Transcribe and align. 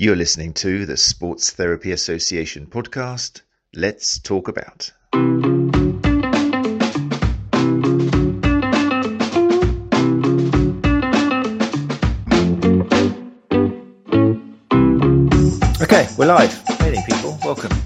You're 0.00 0.14
listening 0.14 0.52
to 0.54 0.86
the 0.86 0.96
Sports 0.96 1.50
Therapy 1.50 1.90
Association 1.90 2.68
podcast. 2.68 3.42
Let's 3.74 4.20
talk 4.20 4.46
about. 4.46 4.92
Okay, 15.82 16.06
we're 16.16 16.26
live. 16.26 16.52
Hey 16.78 16.94
people. 17.04 17.36
Welcome. 17.44 17.76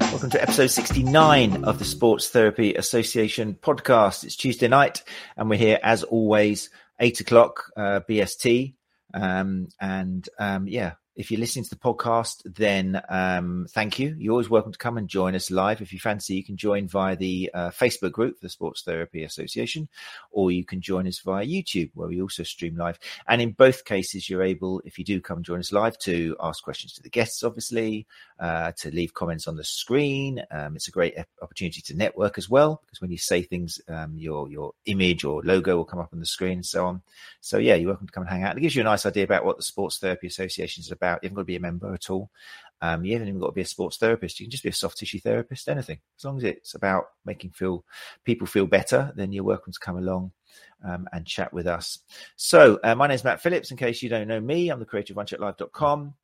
Welcome 0.00 0.30
to 0.30 0.40
episode 0.40 0.68
69 0.68 1.64
of 1.64 1.78
the 1.78 1.84
Sports 1.84 2.30
Therapy 2.30 2.76
Association 2.76 3.58
podcast. 3.60 4.24
It's 4.24 4.36
Tuesday 4.36 4.68
night, 4.68 5.02
and 5.36 5.50
we're 5.50 5.58
here 5.58 5.78
as 5.82 6.02
always, 6.02 6.70
8 6.98 7.20
o'clock 7.20 7.70
uh, 7.76 8.00
BST. 8.08 8.72
Um, 9.12 9.68
and 9.78 10.26
um, 10.38 10.66
yeah, 10.66 10.94
if 11.18 11.32
you're 11.32 11.40
listening 11.40 11.64
to 11.64 11.70
the 11.70 11.76
podcast, 11.76 12.42
then 12.44 13.02
um, 13.08 13.66
thank 13.70 13.98
you. 13.98 14.14
You're 14.16 14.30
always 14.30 14.48
welcome 14.48 14.70
to 14.70 14.78
come 14.78 14.96
and 14.96 15.08
join 15.08 15.34
us 15.34 15.50
live. 15.50 15.82
If 15.82 15.92
you 15.92 15.98
fancy, 15.98 16.36
you 16.36 16.44
can 16.44 16.56
join 16.56 16.86
via 16.86 17.16
the 17.16 17.50
uh, 17.52 17.70
Facebook 17.70 18.12
group, 18.12 18.40
the 18.40 18.48
Sports 18.48 18.82
Therapy 18.82 19.24
Association, 19.24 19.88
or 20.30 20.52
you 20.52 20.64
can 20.64 20.80
join 20.80 21.08
us 21.08 21.18
via 21.18 21.44
YouTube, 21.44 21.90
where 21.94 22.06
we 22.06 22.22
also 22.22 22.44
stream 22.44 22.76
live. 22.76 23.00
And 23.26 23.42
in 23.42 23.50
both 23.50 23.84
cases, 23.84 24.30
you're 24.30 24.44
able, 24.44 24.80
if 24.84 24.96
you 24.96 25.04
do 25.04 25.20
come 25.20 25.42
join 25.42 25.58
us 25.58 25.72
live, 25.72 25.98
to 25.98 26.36
ask 26.40 26.62
questions 26.62 26.92
to 26.92 27.02
the 27.02 27.10
guests, 27.10 27.42
obviously, 27.42 28.06
uh, 28.38 28.72
to 28.72 28.90
leave 28.90 29.14
comments 29.14 29.48
on 29.48 29.56
the 29.56 29.64
screen. 29.64 30.42
Um, 30.50 30.76
it's 30.76 30.88
a 30.88 30.92
great 30.92 31.16
opportunity 31.42 31.80
to 31.82 31.96
network 31.96 32.38
as 32.38 32.48
well, 32.48 32.80
because 32.84 33.00
when 33.00 33.10
you 33.10 33.18
say 33.18 33.42
things, 33.42 33.80
um, 33.88 34.16
your 34.16 34.48
your 34.48 34.72
image 34.86 35.24
or 35.24 35.42
logo 35.42 35.76
will 35.76 35.84
come 35.84 35.98
up 35.98 36.10
on 36.12 36.20
the 36.20 36.26
screen 36.26 36.58
and 36.58 36.66
so 36.66 36.86
on. 36.86 37.02
So 37.40 37.58
yeah, 37.58 37.74
you're 37.74 37.88
welcome 37.88 38.06
to 38.06 38.12
come 38.12 38.22
and 38.22 38.30
hang 38.30 38.44
out. 38.44 38.56
It 38.56 38.60
gives 38.60 38.76
you 38.76 38.82
a 38.82 38.84
nice 38.84 39.06
idea 39.06 39.24
about 39.24 39.44
what 39.44 39.56
the 39.56 39.62
Sports 39.62 39.98
Therapy 39.98 40.26
Association 40.26 40.82
is 40.82 40.92
about. 40.92 41.22
You 41.22 41.28
haven't 41.28 41.36
got 41.36 41.42
to 41.42 41.46
be 41.46 41.56
a 41.56 41.60
member 41.60 41.92
at 41.92 42.10
all. 42.10 42.30
Um, 42.80 43.04
you 43.04 43.12
haven't 43.14 43.28
even 43.28 43.40
got 43.40 43.48
to 43.48 43.52
be 43.52 43.62
a 43.62 43.66
sports 43.66 43.96
therapist. 43.96 44.38
You 44.38 44.46
can 44.46 44.52
just 44.52 44.62
be 44.62 44.68
a 44.68 44.72
soft 44.72 44.98
tissue 44.98 45.18
therapist, 45.18 45.68
anything. 45.68 45.98
As 46.16 46.24
long 46.24 46.36
as 46.38 46.44
it's 46.44 46.74
about 46.74 47.06
making 47.24 47.50
feel 47.50 47.84
people 48.24 48.46
feel 48.46 48.66
better, 48.66 49.12
then 49.16 49.32
you're 49.32 49.44
welcome 49.44 49.72
to 49.72 49.80
come 49.80 49.98
along 49.98 50.30
um, 50.84 51.08
and 51.12 51.26
chat 51.26 51.52
with 51.52 51.66
us. 51.66 51.98
So, 52.36 52.78
uh, 52.84 52.94
my 52.94 53.08
name 53.08 53.16
is 53.16 53.24
Matt 53.24 53.40
Phillips. 53.40 53.70
In 53.70 53.76
case 53.76 54.02
you 54.02 54.08
don't 54.08 54.28
know 54.28 54.40
me, 54.40 54.68
I'm 54.68 54.78
the 54.78 54.86
creator 54.86 55.12
of 55.12 55.16
OneChatLive.com. 55.16 56.14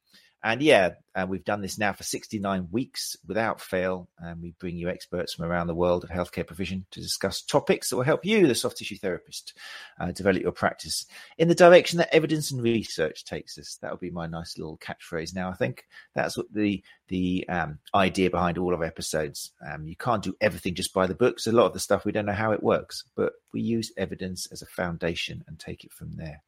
And 0.44 0.60
yeah, 0.60 0.90
uh, 1.14 1.24
we've 1.26 1.44
done 1.44 1.62
this 1.62 1.78
now 1.78 1.94
for 1.94 2.02
69 2.02 2.68
weeks 2.70 3.16
without 3.26 3.62
fail. 3.62 4.10
And 4.18 4.42
we 4.42 4.52
bring 4.58 4.76
you 4.76 4.90
experts 4.90 5.32
from 5.32 5.46
around 5.46 5.68
the 5.68 5.74
world 5.74 6.04
of 6.04 6.10
healthcare 6.10 6.46
provision 6.46 6.84
to 6.90 7.00
discuss 7.00 7.40
topics 7.40 7.88
that 7.88 7.96
will 7.96 8.02
help 8.02 8.26
you, 8.26 8.46
the 8.46 8.54
soft 8.54 8.76
tissue 8.76 8.98
therapist, 8.98 9.54
uh, 9.98 10.12
develop 10.12 10.42
your 10.42 10.52
practice 10.52 11.06
in 11.38 11.48
the 11.48 11.54
direction 11.54 11.96
that 11.96 12.14
evidence 12.14 12.52
and 12.52 12.62
research 12.62 13.24
takes 13.24 13.56
us. 13.56 13.78
That'll 13.80 13.96
be 13.96 14.10
my 14.10 14.26
nice 14.26 14.58
little 14.58 14.76
catchphrase 14.76 15.34
now. 15.34 15.48
I 15.48 15.54
think 15.54 15.86
that's 16.14 16.36
what 16.36 16.52
the 16.52 16.84
the 17.08 17.48
um, 17.48 17.78
idea 17.94 18.28
behind 18.28 18.58
all 18.58 18.74
of 18.74 18.80
our 18.80 18.86
episodes. 18.86 19.50
Um, 19.66 19.86
you 19.86 19.96
can't 19.96 20.22
do 20.22 20.36
everything 20.42 20.74
just 20.74 20.92
by 20.92 21.06
the 21.06 21.14
books. 21.14 21.46
A 21.46 21.52
lot 21.52 21.66
of 21.66 21.72
the 21.72 21.80
stuff 21.80 22.04
we 22.04 22.12
don't 22.12 22.26
know 22.26 22.32
how 22.32 22.52
it 22.52 22.62
works, 22.62 23.04
but 23.16 23.32
we 23.54 23.62
use 23.62 23.92
evidence 23.96 24.46
as 24.52 24.60
a 24.60 24.66
foundation 24.66 25.42
and 25.46 25.58
take 25.58 25.84
it 25.84 25.92
from 25.92 26.16
there. 26.16 26.42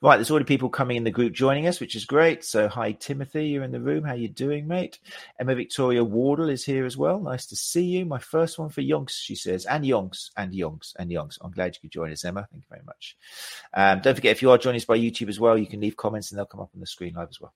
Right, 0.00 0.16
there's 0.16 0.30
already 0.30 0.46
people 0.46 0.68
coming 0.68 0.96
in 0.96 1.04
the 1.04 1.10
group 1.10 1.32
joining 1.32 1.66
us, 1.66 1.80
which 1.80 1.94
is 1.94 2.04
great. 2.04 2.44
So, 2.44 2.68
hi 2.68 2.92
Timothy, 2.92 3.48
you're 3.48 3.64
in 3.64 3.72
the 3.72 3.80
room. 3.80 4.04
How 4.04 4.14
you 4.14 4.28
doing, 4.28 4.66
mate? 4.66 4.98
Emma 5.38 5.54
Victoria 5.54 6.04
Wardle 6.04 6.48
is 6.48 6.64
here 6.64 6.86
as 6.86 6.96
well. 6.96 7.18
Nice 7.18 7.46
to 7.46 7.56
see 7.56 7.84
you. 7.84 8.04
My 8.04 8.18
first 8.18 8.58
one 8.58 8.68
for 8.68 8.82
Yonks, 8.82 9.12
she 9.12 9.34
says, 9.34 9.66
and 9.66 9.84
Yonks, 9.84 10.30
and 10.36 10.52
Yonks, 10.52 10.94
and 10.98 11.10
Yonks. 11.10 11.38
I'm 11.40 11.52
glad 11.52 11.74
you 11.74 11.80
could 11.80 11.92
join 11.92 12.12
us, 12.12 12.24
Emma. 12.24 12.46
Thank 12.50 12.64
you 12.64 12.68
very 12.70 12.84
much. 12.84 13.16
Um, 13.74 14.00
don't 14.00 14.14
forget, 14.14 14.32
if 14.32 14.42
you 14.42 14.50
are 14.50 14.58
joining 14.58 14.80
us 14.80 14.84
by 14.84 14.98
YouTube 14.98 15.28
as 15.28 15.40
well, 15.40 15.58
you 15.58 15.66
can 15.66 15.80
leave 15.80 15.96
comments 15.96 16.30
and 16.30 16.38
they'll 16.38 16.46
come 16.46 16.60
up 16.60 16.70
on 16.74 16.80
the 16.80 16.86
screen 16.86 17.14
live 17.14 17.28
as 17.30 17.40
well. 17.40 17.54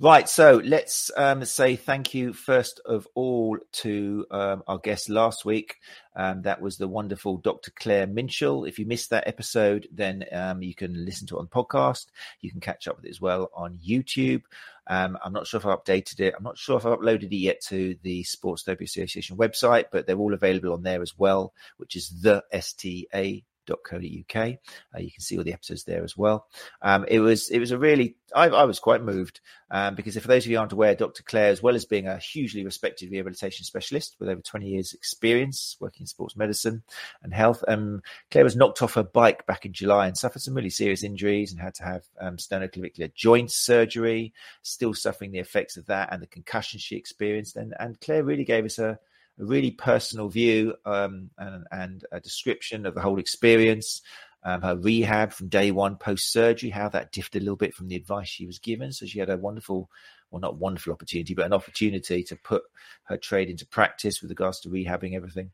Right, 0.00 0.28
so 0.28 0.60
let's 0.64 1.10
um, 1.16 1.44
say 1.44 1.76
thank 1.76 2.14
you 2.14 2.32
first 2.32 2.80
of 2.84 3.06
all 3.14 3.58
to 3.72 4.26
um, 4.30 4.62
our 4.66 4.78
guest 4.78 5.08
last 5.08 5.44
week. 5.44 5.76
Um, 6.16 6.42
that 6.42 6.60
was 6.60 6.76
the 6.76 6.88
wonderful 6.88 7.36
Dr. 7.36 7.70
Claire 7.70 8.06
Minshall. 8.06 8.68
If 8.68 8.78
you 8.78 8.86
missed 8.86 9.10
that 9.10 9.28
episode, 9.28 9.86
then 9.92 10.24
um, 10.32 10.62
you 10.62 10.74
can 10.74 11.04
listen 11.04 11.26
to 11.28 11.36
it 11.36 11.40
on 11.40 11.46
podcast. 11.46 12.06
You 12.40 12.50
can 12.50 12.60
catch 12.60 12.88
up 12.88 12.96
with 12.96 13.04
it 13.04 13.10
as 13.10 13.20
well 13.20 13.50
on 13.54 13.78
YouTube. 13.78 14.42
Um, 14.86 15.16
I'm 15.24 15.32
not 15.32 15.46
sure 15.46 15.58
if 15.58 15.66
I 15.66 15.76
updated 15.76 16.18
it. 16.20 16.34
I'm 16.36 16.42
not 16.42 16.58
sure 16.58 16.76
if 16.76 16.84
I've 16.84 16.98
uploaded 16.98 17.30
it 17.30 17.36
yet 17.36 17.60
to 17.68 17.96
the 18.02 18.24
Sports 18.24 18.64
Therapy 18.64 18.86
Association 18.86 19.36
website, 19.36 19.84
but 19.92 20.06
they're 20.06 20.18
all 20.18 20.34
available 20.34 20.72
on 20.72 20.82
there 20.82 21.02
as 21.02 21.16
well, 21.16 21.52
which 21.76 21.94
is 21.94 22.08
the 22.22 22.42
STA 22.50 23.44
uk. 23.70 24.36
Uh, 24.36 24.98
you 24.98 25.10
can 25.10 25.20
see 25.20 25.36
all 25.36 25.44
the 25.44 25.52
episodes 25.52 25.84
there 25.84 26.04
as 26.04 26.16
well. 26.16 26.46
Um, 26.82 27.04
it 27.08 27.20
was 27.20 27.50
it 27.50 27.58
was 27.58 27.70
a 27.70 27.78
really 27.78 28.16
I, 28.34 28.48
I 28.48 28.64
was 28.64 28.78
quite 28.78 29.02
moved 29.02 29.40
um, 29.70 29.94
because 29.94 30.16
if 30.16 30.22
for 30.22 30.28
those 30.28 30.44
of 30.44 30.50
you 30.50 30.58
aren't 30.58 30.72
aware, 30.72 30.94
Dr. 30.94 31.22
Claire, 31.22 31.50
as 31.50 31.62
well 31.62 31.74
as 31.74 31.84
being 31.84 32.06
a 32.06 32.18
hugely 32.18 32.64
respected 32.64 33.10
rehabilitation 33.10 33.64
specialist 33.64 34.16
with 34.18 34.28
over 34.28 34.40
20 34.40 34.66
years 34.66 34.92
experience 34.92 35.76
working 35.80 36.02
in 36.02 36.06
sports 36.06 36.36
medicine 36.36 36.82
and 37.22 37.34
health, 37.34 37.62
um, 37.68 38.02
Claire 38.30 38.44
was 38.44 38.56
knocked 38.56 38.82
off 38.82 38.94
her 38.94 39.02
bike 39.02 39.46
back 39.46 39.66
in 39.66 39.72
July 39.72 40.06
and 40.06 40.16
suffered 40.16 40.42
some 40.42 40.54
really 40.54 40.70
serious 40.70 41.02
injuries 41.02 41.52
and 41.52 41.60
had 41.60 41.74
to 41.74 41.84
have 41.84 42.04
um, 42.20 42.36
sternoclavicular 42.36 43.12
joint 43.14 43.50
surgery, 43.50 44.32
still 44.62 44.94
suffering 44.94 45.32
the 45.32 45.38
effects 45.38 45.76
of 45.76 45.86
that 45.86 46.12
and 46.12 46.22
the 46.22 46.26
concussion 46.26 46.78
she 46.78 46.96
experienced. 46.96 47.56
And, 47.56 47.74
and 47.78 48.00
Claire 48.00 48.24
really 48.24 48.44
gave 48.44 48.64
us 48.64 48.78
a, 48.78 48.98
a 49.40 49.44
really 49.44 49.70
personal 49.70 50.28
view 50.28 50.74
um, 50.84 51.30
and, 51.38 51.64
and, 51.72 52.04
a 52.12 52.20
description 52.20 52.86
of 52.86 52.94
the 52.94 53.00
whole 53.00 53.18
experience, 53.18 54.02
um, 54.44 54.62
her 54.62 54.76
rehab 54.76 55.32
from 55.32 55.48
day 55.48 55.70
one 55.70 55.96
post 55.96 56.32
surgery, 56.32 56.70
how 56.70 56.88
that 56.88 57.12
differed 57.12 57.36
a 57.36 57.40
little 57.40 57.56
bit 57.56 57.74
from 57.74 57.88
the 57.88 57.96
advice 57.96 58.28
she 58.28 58.46
was 58.46 58.58
given. 58.58 58.92
So 58.92 59.06
she 59.06 59.18
had 59.18 59.30
a 59.30 59.36
wonderful, 59.36 59.90
well, 60.30 60.40
not 60.40 60.58
wonderful 60.58 60.92
opportunity, 60.92 61.34
but 61.34 61.46
an 61.46 61.52
opportunity 61.52 62.22
to 62.24 62.36
put 62.36 62.62
her 63.04 63.16
trade 63.16 63.50
into 63.50 63.66
practice 63.66 64.20
with 64.20 64.30
regards 64.30 64.60
to 64.60 64.68
rehabbing 64.68 65.14
everything. 65.14 65.50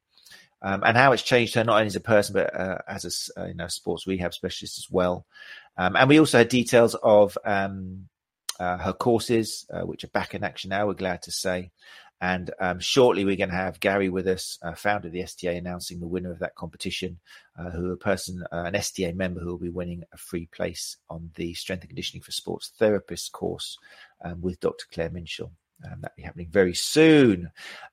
Um, 0.62 0.82
and 0.84 0.96
how 0.96 1.12
it's 1.12 1.22
changed 1.22 1.54
her 1.54 1.64
not 1.64 1.76
only 1.76 1.86
as 1.86 1.96
a 1.96 2.00
person 2.00 2.32
but 2.32 2.58
uh, 2.58 2.78
as 2.88 3.30
a 3.36 3.40
uh, 3.40 3.46
you 3.46 3.54
know 3.54 3.68
sports 3.68 4.06
rehab 4.06 4.32
specialist 4.32 4.78
as 4.78 4.86
well. 4.90 5.26
Um, 5.76 5.96
and 5.96 6.08
we 6.08 6.18
also 6.18 6.38
had 6.38 6.48
details 6.48 6.94
of 6.94 7.36
um, 7.44 8.08
uh, 8.58 8.78
her 8.78 8.92
courses, 8.92 9.66
uh, 9.72 9.82
which 9.82 10.04
are 10.04 10.08
back 10.08 10.34
in 10.34 10.44
action 10.44 10.70
now. 10.70 10.86
We're 10.86 10.94
glad 10.94 11.22
to 11.22 11.30
say, 11.30 11.70
and 12.20 12.50
um, 12.60 12.80
shortly, 12.80 13.24
we're 13.24 13.36
going 13.36 13.50
to 13.50 13.56
have 13.56 13.78
Gary 13.78 14.08
with 14.08 14.26
us, 14.26 14.58
uh, 14.62 14.74
founder 14.74 15.08
of 15.08 15.12
the 15.12 15.22
STA, 15.22 15.56
announcing 15.56 16.00
the 16.00 16.06
winner 16.06 16.32
of 16.32 16.38
that 16.38 16.54
competition, 16.54 17.18
uh, 17.58 17.70
who 17.70 17.92
a 17.92 17.96
person, 17.96 18.42
uh, 18.50 18.64
an 18.64 18.74
STA 18.74 19.12
member 19.12 19.40
who 19.40 19.50
will 19.50 19.58
be 19.58 19.68
winning 19.68 20.02
a 20.12 20.16
free 20.16 20.46
place 20.46 20.96
on 21.10 21.30
the 21.34 21.52
Strength 21.54 21.82
and 21.82 21.90
Conditioning 21.90 22.22
for 22.22 22.32
Sports 22.32 22.72
Therapist 22.78 23.32
course 23.32 23.76
um, 24.24 24.40
with 24.40 24.60
Dr. 24.60 24.86
Claire 24.90 25.10
Minshall. 25.10 25.50
Um, 25.84 26.00
that'll 26.00 26.16
be 26.16 26.22
happening 26.22 26.48
very 26.50 26.74
soon. 26.74 27.50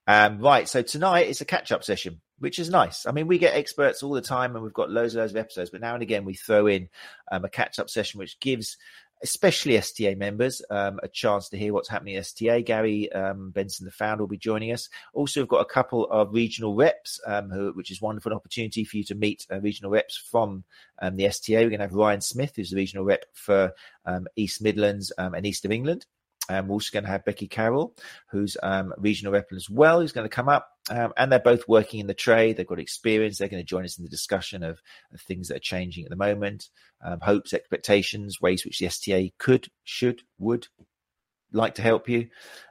Um, 0.08 0.40
right. 0.40 0.70
So 0.70 0.82
tonight 0.82 1.28
is 1.28 1.42
a 1.42 1.46
catch 1.46 1.74
up 1.74 1.84
session, 1.84 2.22
which 2.40 2.58
is 2.58 2.70
nice. 2.70 3.06
I 3.06 3.12
mean, 3.12 3.28
we 3.28 3.38
get 3.38 3.56
experts 3.56 4.04
all 4.04 4.14
the 4.14 4.22
time 4.22 4.56
and 4.56 4.64
we've 4.64 4.74
got 4.74 4.90
loads 4.90 5.16
and 5.16 5.22
loads 5.22 5.34
of 5.34 5.38
episodes, 5.38 5.70
but 5.70 5.82
now 5.82 5.94
and 5.94 6.02
again 6.02 6.24
we 6.24 6.34
throw 6.34 6.68
in 6.68 6.88
um, 7.30 7.44
a 7.44 7.50
catch 7.50 7.80
up 7.80 7.90
session, 7.90 8.20
which 8.20 8.40
gives 8.40 8.78
especially 9.24 9.78
STA 9.78 10.16
members, 10.16 10.62
um, 10.70 11.00
a 11.02 11.08
chance 11.08 11.50
to 11.50 11.58
hear 11.58 11.74
what's 11.74 11.90
happening 11.90 12.16
at 12.16 12.26
STA. 12.26 12.62
Gary 12.62 13.12
um, 13.14 13.52
Benson, 13.52 13.86
the 13.86 13.92
founder, 13.92 14.24
will 14.24 14.28
be 14.28 14.38
joining 14.38 14.72
us. 14.72 14.90
Also, 15.14 15.42
we've 15.42 15.48
got 15.48 15.62
a 15.62 15.66
couple 15.66 16.06
of 16.12 16.34
regional 16.34 16.76
reps, 16.76 17.20
um, 17.26 17.50
who, 17.50 17.72
which 17.74 17.90
is 17.90 18.02
wonderful 18.02 18.34
opportunity 18.34 18.84
for 18.84 18.98
you 18.98 19.04
to 19.06 19.16
meet 19.16 19.48
uh, 19.52 19.60
regional 19.62 19.92
reps 19.92 20.18
from 20.18 20.64
um, 21.02 21.16
the 21.16 21.26
STA. 21.26 21.64
We're 21.64 21.70
going 21.70 21.80
to 21.80 21.86
have 21.86 21.94
Ryan 21.94 22.22
Smith, 22.22 22.54
who's 22.56 22.72
the 22.72 22.76
regional 22.76 23.06
rep 23.06 23.26
for 23.34 23.74
um, 24.06 24.28
East 24.36 24.62
Midlands 24.62 25.12
um, 25.18 25.34
and 25.34 25.46
East 25.46 25.66
of 25.66 25.72
England. 25.72 26.06
And 26.50 26.68
we're 26.68 26.74
also 26.74 26.90
going 26.92 27.06
to 27.06 27.10
have 27.10 27.24
Becky 27.26 27.48
Carroll, 27.48 27.96
who's 28.30 28.58
um, 28.62 28.94
regional 28.98 29.32
rep 29.32 29.48
as 29.54 29.70
well, 29.70 30.02
who's 30.02 30.12
going 30.12 30.26
to 30.26 30.36
come 30.36 30.50
up. 30.50 30.70
Um, 30.90 31.14
and 31.16 31.32
they're 31.32 31.40
both 31.40 31.68
working 31.68 32.02
in 32.02 32.08
the 32.08 32.14
trade. 32.14 32.58
They've 32.58 32.68
got 32.68 32.80
experience. 32.80 33.38
They're 33.38 33.48
going 33.48 33.64
to 33.64 33.68
join 33.68 33.86
us 33.86 33.98
in 33.98 34.04
the 34.04 34.10
discussion 34.10 34.64
of, 34.64 34.82
of 35.14 35.22
things 35.22 35.48
that 35.48 35.58
are 35.58 35.62
changing 35.62 36.04
at 36.04 36.10
the 36.10 36.18
moment, 36.18 36.70
um, 37.04 37.20
hopes, 37.22 37.54
expectations, 37.54 38.42
ways 38.42 38.66
which 38.66 38.80
the 38.80 38.88
STA 38.88 39.32
could, 39.38 39.70
should, 39.86 40.24
would 40.38 40.68
like 41.54 41.76
to 41.76 41.82
help 41.82 42.10
you. 42.10 42.28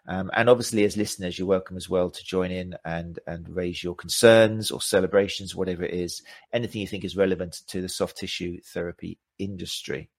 Um, 0.07 0.31
and 0.35 0.51
obviously, 0.51 0.85
as 0.85 0.97
listeners, 0.97 1.39
you're 1.39 1.49
welcome 1.49 1.77
as 1.77 1.89
well 1.89 2.11
to 2.11 2.25
join 2.25 2.51
in 2.51 2.75
and 2.85 3.19
and 3.27 3.49
raise 3.49 3.83
your 3.83 3.95
concerns 3.95 4.71
or 4.71 4.81
celebrations, 4.81 5.55
whatever 5.55 5.85
it 5.85 5.95
is, 5.95 6.23
anything 6.53 6.81
you 6.81 6.89
think 6.89 7.05
is 7.05 7.17
relevant 7.17 7.63
to 7.69 7.81
the 7.81 7.89
soft 7.89 8.19
tissue 8.19 8.59
therapy 8.75 9.19
industry. 9.39 10.11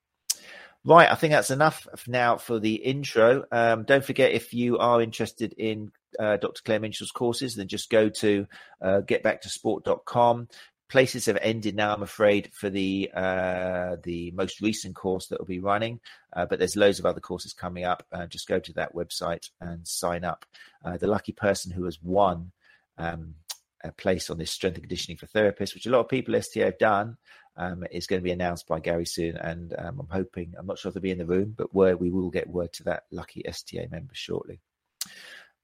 Right, 0.86 1.10
I 1.10 1.16
think 1.16 1.32
that's 1.32 1.50
enough 1.50 1.88
now 2.08 2.36
for 2.36 2.60
the 2.60 2.76
intro. 2.76 3.46
Um, 3.54 3.86
don't 3.86 4.04
forget 4.04 4.34
if 4.34 4.54
you 4.54 4.78
are 4.80 5.02
interested 5.02 5.54
in 5.54 5.94
uh, 6.20 6.36
Dr. 6.38 6.62
Claire 6.62 6.82
Minshall's 6.82 7.12
courses, 7.12 7.56
then 7.56 7.70
just 7.70 7.90
go 7.90 8.10
to 8.10 8.46
uh, 8.82 9.02
getbacktosport.com. 9.06 10.50
Places 10.90 11.26
have 11.28 11.38
ended 11.42 11.76
now, 11.76 11.94
I'm 11.94 12.04
afraid, 12.04 12.52
for 12.54 12.70
the 12.70 13.10
uh, 13.16 13.96
the 14.04 14.32
most 14.32 14.60
recent 14.60 14.94
course 14.94 15.28
that 15.28 15.40
will 15.40 15.46
be 15.46 15.62
running, 15.62 16.02
uh, 16.36 16.46
but 16.46 16.60
there's 16.60 16.76
loads 16.76 17.00
of 17.00 17.06
other 17.06 17.22
courses 17.22 17.54
coming 17.54 17.86
up. 17.86 18.06
Uh, 18.12 18.28
just 18.28 18.48
go 18.48 18.60
to 18.60 18.74
that 18.74 18.94
website 18.94 19.50
and 19.62 19.88
sign 19.88 20.26
up. 20.26 20.46
Uh, 20.84 20.98
the 20.98 21.08
lucky 21.08 21.32
person 21.32 21.72
who 21.72 21.86
has 21.86 21.98
won 22.04 22.52
um, 22.98 23.36
a 23.84 23.92
place 23.94 24.30
on 24.30 24.38
this 24.38 24.52
strength 24.52 24.76
and 24.76 24.84
conditioning 24.84 25.18
for 25.18 25.28
therapists, 25.28 25.74
which 25.74 25.86
a 25.86 25.90
lot 25.90 26.02
of 26.02 26.10
people 26.10 26.36
STA 26.36 26.66
have 26.66 26.78
done, 26.78 27.18
um, 27.56 27.86
is 27.92 28.08
going 28.08 28.22
to 28.22 28.24
be 28.24 28.32
announced 28.32 28.68
by 28.68 28.80
Gary 28.80 29.06
soon, 29.06 29.38
and 29.38 29.74
um, 29.78 30.00
I'm 30.00 30.10
hoping 30.10 30.54
I'm 30.58 30.66
not 30.66 30.80
sure 30.80 30.90
if 30.90 30.94
they'll 30.94 31.02
be 31.02 31.12
in 31.12 31.18
the 31.18 31.26
room, 31.26 31.54
but 31.56 31.74
where 31.74 31.96
we 31.96 32.10
will 32.10 32.30
get 32.30 32.50
word 32.50 32.74
to 32.74 32.84
that 32.84 33.04
lucky 33.12 33.48
STA 33.48 33.88
member 33.92 34.14
shortly. 34.14 34.60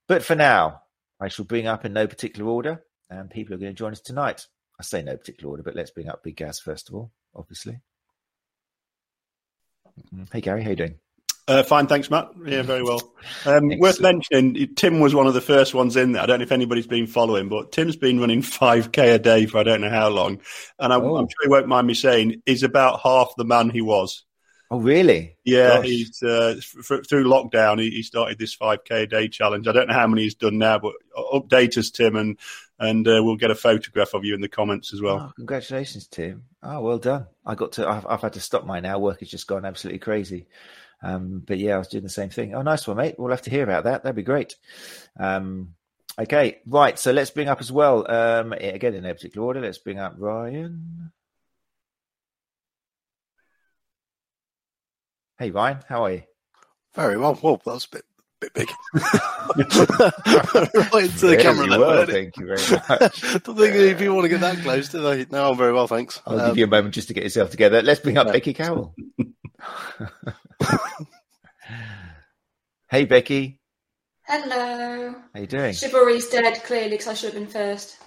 But 0.06 0.22
for 0.22 0.34
now, 0.34 0.82
I 1.20 1.28
shall 1.28 1.44
bring 1.44 1.66
up 1.66 1.84
in 1.84 1.92
no 1.92 2.06
particular 2.06 2.50
order, 2.50 2.82
and 3.08 3.30
people 3.30 3.54
are 3.54 3.58
going 3.58 3.72
to 3.72 3.78
join 3.78 3.92
us 3.92 4.00
tonight. 4.00 4.46
I 4.78 4.82
say 4.82 5.02
no 5.02 5.16
particular 5.16 5.50
order, 5.50 5.62
but 5.62 5.74
let's 5.74 5.90
bring 5.90 6.08
up 6.08 6.22
Big 6.22 6.36
Gaz 6.36 6.58
first 6.58 6.88
of 6.88 6.94
all, 6.94 7.12
obviously. 7.34 7.80
Mm-hmm. 10.14 10.24
Hey 10.32 10.40
Gary, 10.40 10.62
how 10.62 10.70
you 10.70 10.76
doing? 10.76 10.98
Uh, 11.50 11.64
fine, 11.64 11.88
thanks, 11.88 12.08
Matt. 12.10 12.30
Yeah, 12.44 12.62
very 12.62 12.82
well. 12.82 13.12
Um, 13.44 13.78
worth 13.78 14.00
mentioning, 14.00 14.74
Tim 14.76 14.98
was 14.98 15.14
one 15.14 15.26
of 15.26 15.34
the 15.34 15.42
first 15.42 15.74
ones 15.74 15.94
in 15.94 16.12
there. 16.12 16.22
I 16.22 16.26
don't 16.26 16.38
know 16.38 16.44
if 16.44 16.52
anybody's 16.52 16.86
been 16.86 17.06
following, 17.06 17.50
but 17.50 17.70
Tim's 17.70 17.96
been 17.96 18.18
running 18.18 18.40
5K 18.42 19.14
a 19.14 19.18
day 19.18 19.44
for 19.44 19.58
I 19.58 19.62
don't 19.62 19.82
know 19.82 19.90
how 19.90 20.08
long. 20.08 20.40
And 20.78 20.90
I'm, 20.92 21.02
oh. 21.02 21.16
I'm 21.16 21.28
sure 21.28 21.44
he 21.44 21.48
won't 21.48 21.68
mind 21.68 21.86
me 21.86 21.92
saying 21.92 22.42
he's 22.46 22.62
about 22.62 23.00
half 23.00 23.32
the 23.36 23.44
man 23.44 23.68
he 23.68 23.82
was. 23.82 24.24
Oh, 24.70 24.78
really? 24.78 25.36
Yeah, 25.44 25.78
Gosh. 25.78 25.86
he's 25.86 26.22
uh, 26.22 26.54
f- 26.58 27.06
through 27.08 27.24
lockdown. 27.24 27.80
He, 27.80 27.90
he, 27.90 28.02
started 28.02 28.38
this 28.38 28.56
5k 28.56 28.90
a 29.02 29.06
day 29.06 29.28
challenge. 29.28 29.66
I 29.66 29.72
don't 29.72 29.88
know 29.88 29.94
how 29.94 30.06
many 30.06 30.22
he's 30.22 30.36
done 30.36 30.58
now, 30.58 30.78
but 30.78 30.94
update 31.34 31.76
us, 31.76 31.90
Tim, 31.90 32.16
and 32.16 32.38
and 32.78 33.06
uh, 33.06 33.20
we'll 33.22 33.36
get 33.36 33.50
a 33.50 33.56
photograph 33.56 34.14
of 34.14 34.24
you 34.24 34.34
in 34.34 34.40
the 34.40 34.48
comments 34.48 34.94
as 34.94 35.02
well. 35.02 35.28
Oh, 35.28 35.32
congratulations, 35.34 36.06
Tim! 36.06 36.44
Oh, 36.62 36.80
well 36.80 36.98
done. 36.98 37.26
I 37.44 37.56
got 37.56 37.72
to. 37.72 37.88
I've, 37.88 38.06
I've 38.06 38.22
had 38.22 38.34
to 38.34 38.40
stop 38.40 38.64
mine 38.64 38.84
now. 38.84 38.98
Work 39.00 39.20
has 39.20 39.28
just 39.28 39.48
gone 39.48 39.64
absolutely 39.64 39.98
crazy. 39.98 40.46
Um, 41.02 41.42
but 41.46 41.58
yeah, 41.58 41.74
I 41.74 41.78
was 41.78 41.88
doing 41.88 42.04
the 42.04 42.10
same 42.10 42.30
thing. 42.30 42.54
Oh, 42.54 42.62
nice 42.62 42.86
one, 42.86 42.96
mate. 42.96 43.14
We'll 43.18 43.30
have 43.30 43.42
to 43.42 43.50
hear 43.50 43.62
about 43.62 43.84
that. 43.84 44.02
That'd 44.02 44.16
be 44.16 44.22
great. 44.22 44.56
Um, 45.18 45.74
okay, 46.18 46.58
right. 46.66 46.98
So 46.98 47.12
let's 47.12 47.30
bring 47.30 47.48
up 47.48 47.60
as 47.60 47.72
well. 47.72 48.10
Um, 48.10 48.52
again, 48.52 48.94
in 48.94 49.04
no 49.04 49.14
particular 49.14 49.46
order. 49.46 49.60
Let's 49.60 49.78
bring 49.78 49.98
up 49.98 50.14
Ryan. 50.18 51.12
Hey, 55.38 55.50
Ryan, 55.50 55.78
how 55.88 56.04
are 56.04 56.12
you? 56.12 56.22
Very 56.94 57.16
well. 57.16 57.38
Well, 57.40 57.56
that 57.64 57.72
was 57.72 57.86
a 57.86 57.96
bit 57.96 58.04
bit 58.40 58.54
big. 58.54 58.70
right 58.94 59.04
into 61.04 61.26
the 61.26 61.38
camera. 61.40 61.78
Well, 61.78 62.06
thank 62.06 62.36
you 62.38 62.46
very 62.46 62.80
much. 62.88 63.20
Don't 63.44 63.56
think 63.56 63.74
any 63.74 63.94
people 63.94 64.16
want 64.16 64.24
to 64.24 64.28
get 64.28 64.40
that 64.40 64.58
close, 64.58 64.88
do 64.88 65.00
they? 65.02 65.26
No, 65.30 65.50
I'm 65.50 65.56
very 65.56 65.72
well, 65.72 65.86
thanks. 65.86 66.20
I'll 66.26 66.40
um, 66.40 66.48
give 66.48 66.58
you 66.58 66.64
a 66.64 66.68
moment 66.68 66.94
just 66.94 67.08
to 67.08 67.14
get 67.14 67.22
yourself 67.22 67.50
together. 67.50 67.82
Let's 67.82 68.00
bring 68.00 68.18
up 68.18 68.26
yeah. 68.26 68.32
Becky 68.32 68.54
Cowell. 68.54 68.94
hey, 72.90 73.04
Becky. 73.04 73.60
Hello. 74.24 75.14
How 75.34 75.40
you 75.40 75.46
doing? 75.46 75.74
Chivalry's 75.74 76.28
dead, 76.28 76.62
clearly, 76.64 76.90
because 76.90 77.08
I 77.08 77.14
should 77.14 77.34
have 77.34 77.42
been 77.42 77.50
first. 77.50 77.98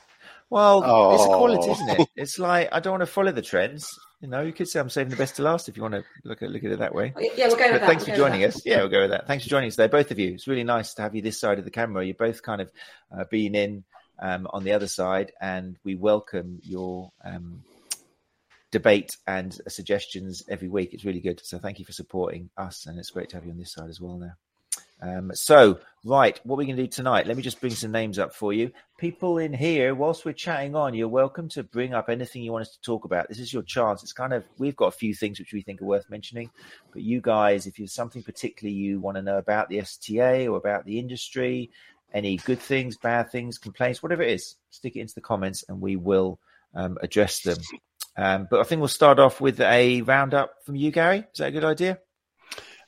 Well, 0.50 0.83
oh. 0.85 1.15
it's 1.15 1.23
a 1.23 1.27
quality, 1.27 1.71
isn't 1.71 1.89
it? 1.89 2.07
It's 2.15 2.38
like 2.38 2.69
I 2.71 2.79
don't 2.79 2.91
want 2.91 3.01
to 3.01 3.07
follow 3.07 3.31
the 3.31 3.41
trends. 3.41 3.88
You 4.21 4.29
know, 4.29 4.41
you 4.41 4.53
could 4.53 4.67
say 4.67 4.79
I'm 4.79 4.89
saving 4.89 5.09
the 5.09 5.17
best 5.17 5.35
to 5.38 5.41
last 5.41 5.67
if 5.67 5.75
you 5.75 5.81
want 5.81 5.95
to 5.95 6.03
look 6.23 6.41
at 6.41 6.50
look 6.50 6.63
at 6.63 6.71
it 6.71 6.79
that 6.79 6.94
way. 6.94 7.13
Yeah, 7.17 7.47
we'll 7.47 7.57
go 7.57 7.63
with 7.63 7.71
but 7.71 7.79
that. 7.79 7.88
Thanks 7.88 8.05
we'll 8.05 8.15
for 8.15 8.21
joining 8.21 8.44
us. 8.45 8.61
Yeah, 8.65 8.77
we'll 8.77 8.89
go 8.89 9.01
with 9.01 9.09
that. 9.09 9.27
Thanks 9.27 9.44
for 9.44 9.50
joining 9.50 9.69
us 9.69 9.75
there, 9.75 9.89
both 9.89 10.11
of 10.11 10.19
you. 10.19 10.33
It's 10.33 10.47
really 10.47 10.63
nice 10.63 10.94
to 10.94 11.01
have 11.01 11.15
you 11.15 11.21
this 11.21 11.39
side 11.39 11.59
of 11.59 11.65
the 11.65 11.71
camera. 11.71 12.05
You're 12.05 12.13
both 12.13 12.41
kind 12.41 12.61
of 12.61 12.71
uh, 13.11 13.25
being 13.29 13.55
in 13.55 13.83
um, 14.19 14.47
on 14.51 14.63
the 14.63 14.73
other 14.73 14.88
side, 14.88 15.31
and 15.41 15.77
we 15.83 15.95
welcome 15.95 16.59
your 16.63 17.11
um, 17.25 17.63
debate 18.73 19.15
and 19.27 19.61
suggestions 19.67 20.43
every 20.49 20.67
week. 20.67 20.93
It's 20.93 21.05
really 21.05 21.19
good. 21.19 21.39
So 21.45 21.59
thank 21.59 21.77
you 21.77 21.85
for 21.85 21.93
supporting 21.93 22.49
us, 22.57 22.87
and 22.87 22.97
it's 22.99 23.11
great 23.11 23.29
to 23.29 23.37
have 23.37 23.45
you 23.45 23.51
on 23.51 23.57
this 23.57 23.71
side 23.71 23.89
as 23.89 24.01
well 24.01 24.17
now. 24.17 24.33
Um, 24.99 25.31
so, 25.35 25.79
right, 26.03 26.39
what 26.43 26.55
are 26.55 26.57
we 26.57 26.65
going 26.65 26.77
to 26.77 26.83
do 26.83 26.87
tonight? 26.87 27.27
Let 27.27 27.37
me 27.37 27.43
just 27.43 27.59
bring 27.61 27.73
some 27.73 27.91
names 27.91 28.17
up 28.17 28.33
for 28.33 28.51
you. 28.51 28.71
People 28.97 29.37
in 29.37 29.53
here, 29.53 29.93
whilst 29.93 30.25
we're 30.25 30.31
chatting 30.31 30.75
on, 30.75 30.95
you're 30.95 31.07
welcome 31.07 31.49
to 31.49 31.61
bring 31.61 31.93
up 31.93 32.09
anything 32.09 32.41
you 32.41 32.51
want 32.51 32.63
us 32.63 32.73
to 32.73 32.81
talk 32.81 33.05
about. 33.05 33.27
This 33.29 33.39
is 33.39 33.53
your 33.53 33.63
chance. 33.63 34.01
It's 34.01 34.13
kind 34.13 34.33
of, 34.33 34.43
we've 34.57 34.75
got 34.75 34.87
a 34.87 34.97
few 34.97 35.13
things 35.13 35.39
which 35.39 35.53
we 35.53 35.61
think 35.61 35.81
are 35.81 35.85
worth 35.85 36.09
mentioning, 36.09 36.49
but 36.93 37.03
you 37.03 37.21
guys, 37.21 37.67
if 37.67 37.75
there's 37.75 37.93
something 37.93 38.23
particularly 38.23 38.75
you 38.75 38.99
want 38.99 39.17
to 39.17 39.21
know 39.21 39.37
about 39.37 39.69
the 39.69 39.79
STA 39.81 40.47
or 40.47 40.57
about 40.57 40.85
the 40.85 40.97
industry, 40.97 41.69
any 42.13 42.37
good 42.37 42.59
things, 42.59 42.97
bad 42.97 43.29
things, 43.29 43.57
complaints, 43.57 44.01
whatever 44.01 44.23
it 44.23 44.31
is, 44.31 44.55
stick 44.69 44.95
it 44.95 45.01
into 45.01 45.15
the 45.15 45.21
comments 45.21 45.63
and 45.67 45.81
we 45.81 45.95
will 45.95 46.39
um, 46.75 46.97
address 47.01 47.41
them. 47.41 47.57
Um, 48.15 48.48
but 48.50 48.60
I 48.60 48.63
think 48.63 48.80
we'll 48.80 48.88
start 48.88 49.19
off 49.19 49.42
with 49.42 49.60
a 49.60 50.01
roundup 50.01 50.51
from 50.65 50.75
you, 50.75 50.92
Gary. 50.92 51.19
Is 51.19 51.39
that 51.39 51.48
a 51.48 51.51
good 51.51 51.63
idea? 51.63 52.00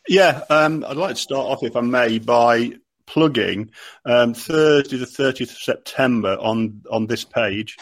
Yeah, 0.07 0.44
um, 0.50 0.86
I'd 0.88 0.98
like 0.98 1.16
to 1.16 1.22
start 1.22 1.48
off, 1.48 1.63
if 1.63 1.75
I 1.75 1.81
may, 1.81 2.19
by 2.19 2.74
plugging 3.07 3.72
um, 4.06 4.33
Thursday, 4.33 4.98
the 4.98 5.06
30th 5.06 5.51
of 5.51 5.57
September 5.57 6.38
on, 6.39 6.81
on 6.92 7.07
this 7.07 7.24
page. 7.24 7.77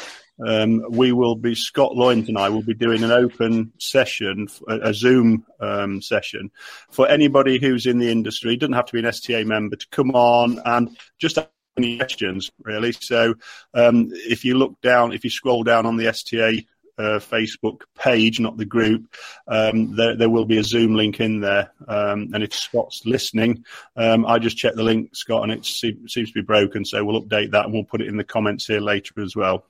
Um, 0.45 0.83
we 0.89 1.11
will 1.11 1.35
be, 1.35 1.53
Scott 1.53 1.95
Loyne 1.95 2.25
and 2.27 2.37
I 2.37 2.49
will 2.49 2.63
be 2.63 2.73
doing 2.73 3.03
an 3.03 3.11
open 3.11 3.71
session, 3.77 4.47
a, 4.67 4.93
Zoom 4.93 5.45
um, 5.59 6.01
session 6.01 6.49
for 6.91 7.07
anybody 7.07 7.59
who's 7.59 7.85
in 7.85 7.99
the 7.99 8.11
industry. 8.11 8.53
It 8.53 8.59
doesn't 8.59 8.73
have 8.73 8.85
to 8.85 8.93
be 8.93 8.99
an 8.99 9.05
STA 9.05 9.43
member 9.43 9.75
to 9.75 9.87
come 9.89 10.11
on 10.11 10.59
and 10.65 10.97
just 11.19 11.37
any 11.77 11.97
questions, 11.97 12.51
really. 12.63 12.93
So 12.93 13.35
um, 13.73 14.09
if 14.11 14.43
you 14.43 14.57
look 14.57 14.81
down, 14.81 15.13
if 15.13 15.23
you 15.23 15.29
scroll 15.29 15.63
down 15.63 15.85
on 15.85 15.97
the 15.97 16.07
STA 16.07 16.65
uh, 16.97 17.19
Facebook 17.19 17.81
page, 17.95 18.39
not 18.39 18.57
the 18.57 18.65
group, 18.65 19.15
um, 19.47 19.95
there, 19.95 20.15
there, 20.15 20.29
will 20.29 20.45
be 20.45 20.57
a 20.57 20.63
Zoom 20.63 20.95
link 20.95 21.19
in 21.19 21.41
there. 21.41 21.71
Um, 21.87 22.29
and 22.33 22.43
if 22.43 22.53
Scott's 22.53 23.05
listening, 23.05 23.65
um, 23.95 24.25
I 24.25 24.39
just 24.39 24.57
checked 24.57 24.75
the 24.75 24.83
link, 24.83 25.15
Scott, 25.15 25.43
and 25.43 25.51
it 25.51 25.65
seems 25.65 26.11
to 26.11 26.33
be 26.33 26.41
broken. 26.41 26.85
So 26.85 27.03
we'll 27.03 27.21
update 27.21 27.51
that 27.51 27.65
and 27.65 27.73
we'll 27.73 27.83
put 27.83 28.01
it 28.01 28.07
in 28.07 28.17
the 28.17 28.23
comments 28.23 28.67
here 28.67 28.79
later 28.81 29.21
as 29.21 29.35
well. 29.35 29.65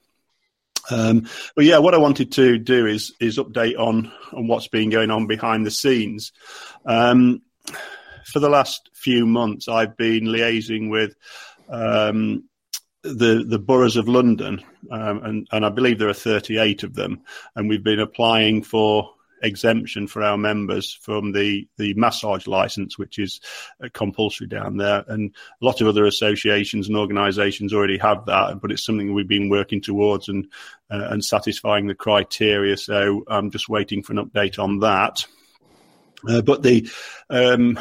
Um, 0.91 1.27
but 1.55 1.65
yeah, 1.65 1.77
what 1.77 1.93
I 1.93 1.97
wanted 1.97 2.33
to 2.33 2.57
do 2.57 2.85
is 2.87 3.13
is 3.21 3.37
update 3.37 3.79
on 3.79 4.11
on 4.33 4.47
what's 4.47 4.67
been 4.67 4.89
going 4.89 5.11
on 5.11 5.27
behind 5.27 5.65
the 5.65 5.71
scenes. 5.71 6.33
Um, 6.85 7.41
for 8.25 8.39
the 8.39 8.49
last 8.49 8.89
few 8.93 9.25
months, 9.25 9.67
I've 9.67 9.95
been 9.95 10.25
liaising 10.25 10.89
with 10.89 11.15
um, 11.69 12.49
the 13.03 13.43
the 13.45 13.59
boroughs 13.59 13.97
of 13.97 14.07
London, 14.07 14.63
um, 14.89 15.23
and 15.23 15.47
and 15.51 15.65
I 15.65 15.69
believe 15.69 15.99
there 15.99 16.09
are 16.09 16.13
38 16.13 16.83
of 16.83 16.95
them, 16.95 17.21
and 17.55 17.69
we've 17.69 17.83
been 17.83 17.99
applying 17.99 18.63
for 18.63 19.13
exemption 19.43 20.07
for 20.07 20.23
our 20.23 20.37
members 20.37 20.93
from 21.01 21.33
the 21.33 21.67
the 21.77 21.93
massage 21.95 22.47
license, 22.47 22.97
which 22.97 23.19
is 23.19 23.41
uh, 23.83 23.89
compulsory 23.93 24.47
down 24.47 24.77
there, 24.77 25.03
and 25.07 25.35
a 25.61 25.65
lot 25.65 25.81
of 25.81 25.87
other 25.87 26.05
associations 26.05 26.87
and 26.87 26.97
organisations 26.97 27.73
already 27.73 27.97
have 27.97 28.25
that, 28.25 28.61
but 28.61 28.71
it's 28.71 28.85
something 28.85 29.13
we've 29.13 29.27
been 29.27 29.49
working 29.49 29.81
towards 29.81 30.29
and 30.29 30.47
uh, 30.89 31.07
and 31.09 31.23
satisfying 31.23 31.87
the 31.87 31.95
criteria. 31.95 32.77
So 32.77 33.23
I'm 33.27 33.51
just 33.51 33.69
waiting 33.69 34.01
for 34.01 34.13
an 34.13 34.25
update 34.25 34.57
on 34.57 34.79
that. 34.79 35.25
Uh, 36.27 36.41
but 36.41 36.63
the 36.63 36.89
um, 37.29 37.77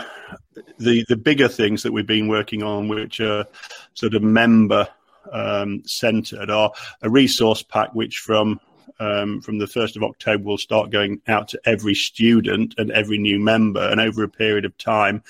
the 0.78 1.04
the 1.08 1.16
bigger 1.16 1.48
things 1.48 1.84
that 1.84 1.92
we've 1.92 2.06
been 2.06 2.26
working 2.26 2.64
on, 2.64 2.88
which 2.88 3.20
are 3.20 3.46
sort 3.94 4.14
of 4.14 4.22
member 4.22 4.88
um, 5.30 5.82
centred 5.86 6.50
are 6.50 6.72
a 7.02 7.10
resource 7.10 7.62
pack 7.62 7.94
which 7.94 8.18
from 8.18 8.60
um, 9.00 9.40
from 9.40 9.58
the 9.58 9.66
1st 9.66 9.96
of 9.96 10.04
October 10.04 10.44
will 10.44 10.58
start 10.58 10.90
going 10.90 11.20
out 11.26 11.48
to 11.48 11.60
every 11.64 11.94
student 11.94 12.74
and 12.78 12.90
every 12.92 13.18
new 13.18 13.40
member. 13.40 13.80
And 13.80 14.00
over 14.00 14.22
a 14.22 14.28
period 14.28 14.64
of 14.64 14.76
time, 14.78 15.22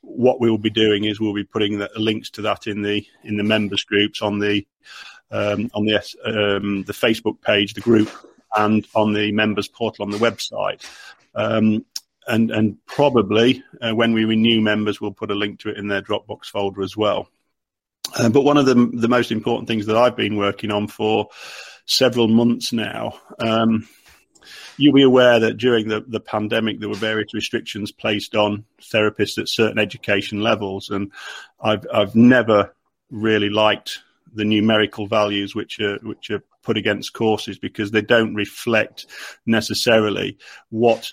what 0.00 0.40
we 0.40 0.50
will 0.50 0.58
be 0.58 0.70
doing 0.70 1.04
is 1.04 1.20
we'll 1.20 1.34
be 1.34 1.44
putting 1.44 1.78
the 1.78 1.90
links 1.96 2.30
to 2.30 2.42
that 2.42 2.66
in 2.66 2.82
the 2.82 3.06
in 3.24 3.36
the 3.36 3.44
members 3.44 3.84
groups 3.84 4.22
on 4.22 4.38
the 4.38 4.66
um, 5.30 5.70
on 5.74 5.84
the 5.84 5.96
um, 6.24 6.84
the 6.84 6.92
Facebook 6.92 7.40
page, 7.42 7.74
the 7.74 7.80
group, 7.80 8.10
and 8.56 8.86
on 8.94 9.12
the 9.12 9.30
members 9.32 9.68
portal 9.68 10.04
on 10.04 10.10
the 10.10 10.18
website. 10.18 10.84
Um, 11.34 11.84
and 12.26 12.50
and 12.50 12.84
probably 12.86 13.62
uh, 13.80 13.92
when 13.92 14.12
we 14.12 14.24
renew 14.24 14.60
members, 14.60 15.00
we'll 15.00 15.12
put 15.12 15.30
a 15.30 15.34
link 15.34 15.60
to 15.60 15.70
it 15.70 15.78
in 15.78 15.88
their 15.88 16.02
Dropbox 16.02 16.46
folder 16.46 16.82
as 16.82 16.96
well. 16.96 17.28
Uh, 18.16 18.28
but 18.28 18.42
one 18.42 18.56
of 18.56 18.66
the, 18.66 18.74
the 18.92 19.08
most 19.08 19.30
important 19.30 19.68
things 19.68 19.86
that 19.86 19.96
I've 19.96 20.16
been 20.16 20.36
working 20.36 20.70
on 20.70 20.86
for 20.86 21.28
several 21.86 22.28
months 22.28 22.72
now, 22.72 23.18
um, 23.38 23.88
you'll 24.76 24.94
be 24.94 25.02
aware 25.02 25.40
that 25.40 25.56
during 25.56 25.88
the, 25.88 26.04
the 26.06 26.20
pandemic, 26.20 26.80
there 26.80 26.88
were 26.88 26.94
various 26.94 27.34
restrictions 27.34 27.92
placed 27.92 28.34
on 28.34 28.64
therapists 28.80 29.38
at 29.38 29.48
certain 29.48 29.78
education 29.78 30.40
levels. 30.40 30.90
And 30.90 31.12
I've, 31.60 31.86
I've 31.92 32.14
never 32.14 32.74
really 33.10 33.50
liked 33.50 33.98
the 34.32 34.44
numerical 34.44 35.06
values 35.06 35.54
which 35.54 35.80
are, 35.80 35.98
which 36.02 36.30
are 36.30 36.42
put 36.62 36.76
against 36.76 37.14
courses 37.14 37.58
because 37.58 37.90
they 37.90 38.02
don't 38.02 38.34
reflect 38.34 39.06
necessarily 39.46 40.36
what 40.70 41.12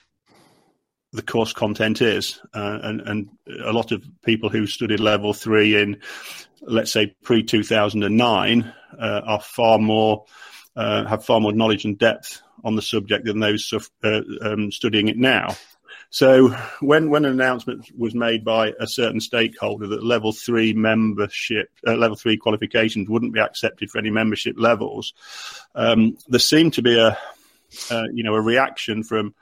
the 1.15 1.21
course 1.21 1.53
content 1.53 2.01
is. 2.01 2.39
Uh, 2.53 2.79
and, 2.83 3.01
and 3.01 3.29
a 3.65 3.71
lot 3.71 3.91
of 3.91 4.03
people 4.23 4.49
who 4.49 4.67
studied 4.67 4.99
level 4.99 5.33
three 5.33 5.81
in, 5.81 6.01
let's 6.61 6.91
say, 6.91 7.15
pre 7.23 7.43
2009 7.43 8.73
uh, 8.99 9.21
are 9.25 9.41
far 9.41 9.79
more, 9.79 10.25
uh, 10.75 11.05
have 11.05 11.25
far 11.25 11.39
more 11.39 11.53
knowledge 11.53 11.85
and 11.85 11.97
depth 11.97 12.41
on 12.63 12.75
the 12.75 12.81
subject 12.81 13.25
than 13.25 13.39
those 13.39 13.73
uh, 14.03 14.21
um, 14.41 14.71
studying 14.71 15.07
it 15.07 15.17
now. 15.17 15.55
So 16.09 16.49
when, 16.79 17.09
when 17.09 17.25
an 17.25 17.31
announcement 17.31 17.91
was 17.97 18.15
made 18.15 18.45
by 18.45 18.73
a 18.79 18.87
certain 18.87 19.19
stakeholder 19.19 19.87
that 19.87 20.03
level 20.03 20.31
three 20.31 20.73
membership, 20.73 21.69
uh, 21.85 21.95
level 21.95 22.15
three 22.15 22.37
qualifications 22.37 23.09
wouldn't 23.09 23.33
be 23.33 23.39
accepted 23.39 23.89
for 23.89 23.97
any 23.97 24.11
membership 24.11 24.55
levels, 24.57 25.13
um, 25.73 26.17
there 26.27 26.39
seemed 26.39 26.73
to 26.75 26.81
be 26.81 26.97
a, 26.97 27.17
uh, 27.91 28.03
you 28.13 28.23
know, 28.23 28.33
a 28.33 28.41
reaction 28.41 29.03
from 29.03 29.33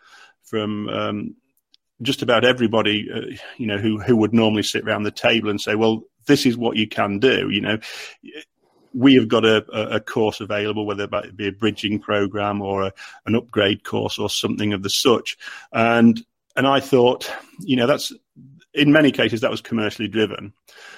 from 0.43 0.87
um, 0.89 1.35
just 2.03 2.21
about 2.21 2.45
everybody, 2.45 3.09
uh, 3.13 3.35
you 3.57 3.67
know, 3.67 3.77
who 3.77 3.99
who 3.99 4.15
would 4.17 4.33
normally 4.33 4.63
sit 4.63 4.83
around 4.83 5.03
the 5.03 5.11
table 5.11 5.49
and 5.49 5.59
say, 5.59 5.75
"Well, 5.75 6.03
this 6.25 6.45
is 6.45 6.57
what 6.57 6.77
you 6.77 6.87
can 6.87 7.19
do." 7.19 7.49
You 7.49 7.61
know, 7.61 7.77
we 8.93 9.15
have 9.15 9.27
got 9.27 9.45
a, 9.45 9.65
a 9.71 9.99
course 9.99 10.39
available, 10.39 10.85
whether 10.85 11.03
it 11.05 11.35
be 11.35 11.47
a 11.47 11.51
bridging 11.51 11.99
program 11.99 12.61
or 12.61 12.83
a, 12.83 12.93
an 13.25 13.35
upgrade 13.35 13.83
course 13.83 14.19
or 14.19 14.29
something 14.29 14.73
of 14.73 14.83
the 14.83 14.89
such, 14.89 15.37
and 15.71 16.23
and 16.55 16.67
I 16.67 16.79
thought, 16.79 17.31
you 17.59 17.75
know, 17.75 17.87
that's 17.87 18.11
in 18.73 18.91
many 18.91 19.11
cases 19.11 19.41
that 19.41 19.51
was 19.51 19.61
commercially 19.61 20.07
driven. 20.07 20.53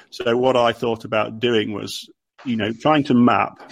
So 0.09 0.38
what 0.38 0.55
I 0.55 0.71
thought 0.71 1.05
about 1.05 1.39
doing 1.39 1.74
was, 1.74 2.09
you 2.45 2.55
know, 2.55 2.71
trying 2.74 3.03
to 3.05 3.13
map 3.13 3.71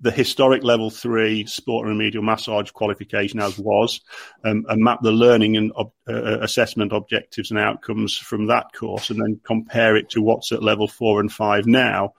the 0.00 0.10
historic 0.10 0.64
level 0.64 0.90
three 0.90 1.44
sport 1.46 1.86
and 1.86 1.98
remedial 1.98 2.22
massage 2.22 2.70
qualification 2.70 3.40
as 3.40 3.58
was, 3.58 4.00
um, 4.44 4.64
and 4.68 4.82
map 4.82 5.00
the 5.02 5.12
learning 5.12 5.56
and 5.56 5.72
uh, 5.76 5.84
uh, 6.08 6.38
assessment 6.40 6.92
objectives 6.92 7.50
and 7.50 7.60
outcomes 7.60 8.16
from 8.16 8.46
that 8.46 8.72
course, 8.72 9.10
and 9.10 9.20
then 9.20 9.40
compare 9.44 9.96
it 9.96 10.08
to 10.10 10.22
what's 10.22 10.52
at 10.52 10.62
level 10.62 10.88
four 10.88 11.20
and 11.20 11.32
five 11.32 11.66
now. 11.66 12.14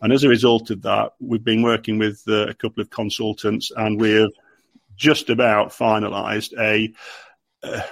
And 0.00 0.12
as 0.12 0.24
a 0.24 0.28
result 0.28 0.70
of 0.70 0.82
that, 0.82 1.12
we've 1.20 1.44
been 1.44 1.62
working 1.62 1.98
with 1.98 2.22
uh, 2.26 2.46
a 2.46 2.54
couple 2.54 2.82
of 2.82 2.90
consultants, 2.90 3.70
and 3.76 4.00
we 4.00 4.12
have 4.12 4.30
just 4.96 5.28
about 5.28 5.68
finalised 5.68 6.58
a 6.58 6.92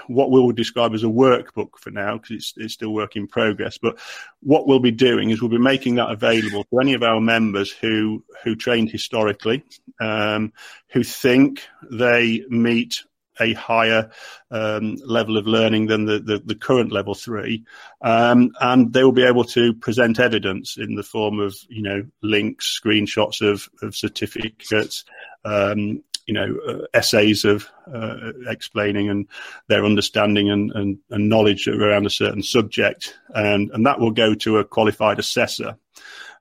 what 0.06 0.30
we 0.30 0.40
will 0.40 0.52
describe 0.52 0.94
as 0.94 1.02
a 1.02 1.08
workbook 1.08 1.78
for 1.78 1.90
now 1.90 2.14
because 2.14 2.30
it's, 2.30 2.54
it's 2.56 2.74
still 2.74 2.92
work 2.92 3.16
in 3.16 3.26
progress. 3.26 3.78
But 3.78 3.98
what 4.40 4.66
we'll 4.66 4.80
be 4.80 4.90
doing 4.90 5.30
is 5.30 5.40
we'll 5.40 5.50
be 5.50 5.58
making 5.58 5.96
that 5.96 6.10
available 6.10 6.64
to 6.64 6.80
any 6.80 6.94
of 6.94 7.02
our 7.02 7.20
members 7.20 7.70
who 7.70 8.24
who 8.42 8.56
trained 8.56 8.90
historically, 8.90 9.64
um, 10.00 10.52
who 10.92 11.02
think 11.02 11.66
they 11.90 12.44
meet 12.48 13.02
a 13.40 13.52
higher 13.54 14.10
um, 14.52 14.96
level 15.04 15.36
of 15.36 15.46
learning 15.46 15.86
than 15.86 16.04
the, 16.04 16.20
the, 16.20 16.38
the 16.38 16.54
current 16.54 16.92
level 16.92 17.14
three, 17.14 17.64
um, 18.00 18.52
and 18.60 18.92
they 18.92 19.02
will 19.02 19.12
be 19.12 19.24
able 19.24 19.42
to 19.42 19.74
present 19.74 20.20
evidence 20.20 20.76
in 20.76 20.94
the 20.94 21.02
form 21.02 21.40
of 21.40 21.56
you 21.68 21.82
know 21.82 22.06
links, 22.22 22.78
screenshots 22.80 23.40
of, 23.40 23.68
of 23.82 23.96
certificates, 23.96 25.04
um, 25.44 26.02
you 26.26 26.34
know 26.34 26.56
uh, 26.66 26.86
essays 26.94 27.44
of 27.44 27.68
uh, 27.92 28.32
explaining 28.46 29.08
and 29.08 29.26
their 29.68 29.84
understanding 29.84 30.50
and, 30.50 30.72
and, 30.72 30.98
and, 31.10 31.28
knowledge 31.28 31.68
around 31.68 32.06
a 32.06 32.10
certain 32.10 32.42
subject, 32.42 33.14
and 33.34 33.70
and 33.72 33.86
that 33.86 34.00
will 34.00 34.10
go 34.10 34.34
to 34.34 34.58
a 34.58 34.64
qualified 34.64 35.18
assessor, 35.18 35.76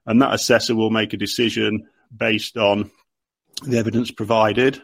and 0.06 0.22
that 0.22 0.34
assessor 0.34 0.74
will 0.74 0.90
make 0.90 1.12
a 1.12 1.18
decision 1.18 1.86
based 2.16 2.56
on 2.56 2.90
the 3.62 3.78
evidence 3.78 4.10
provided 4.10 4.80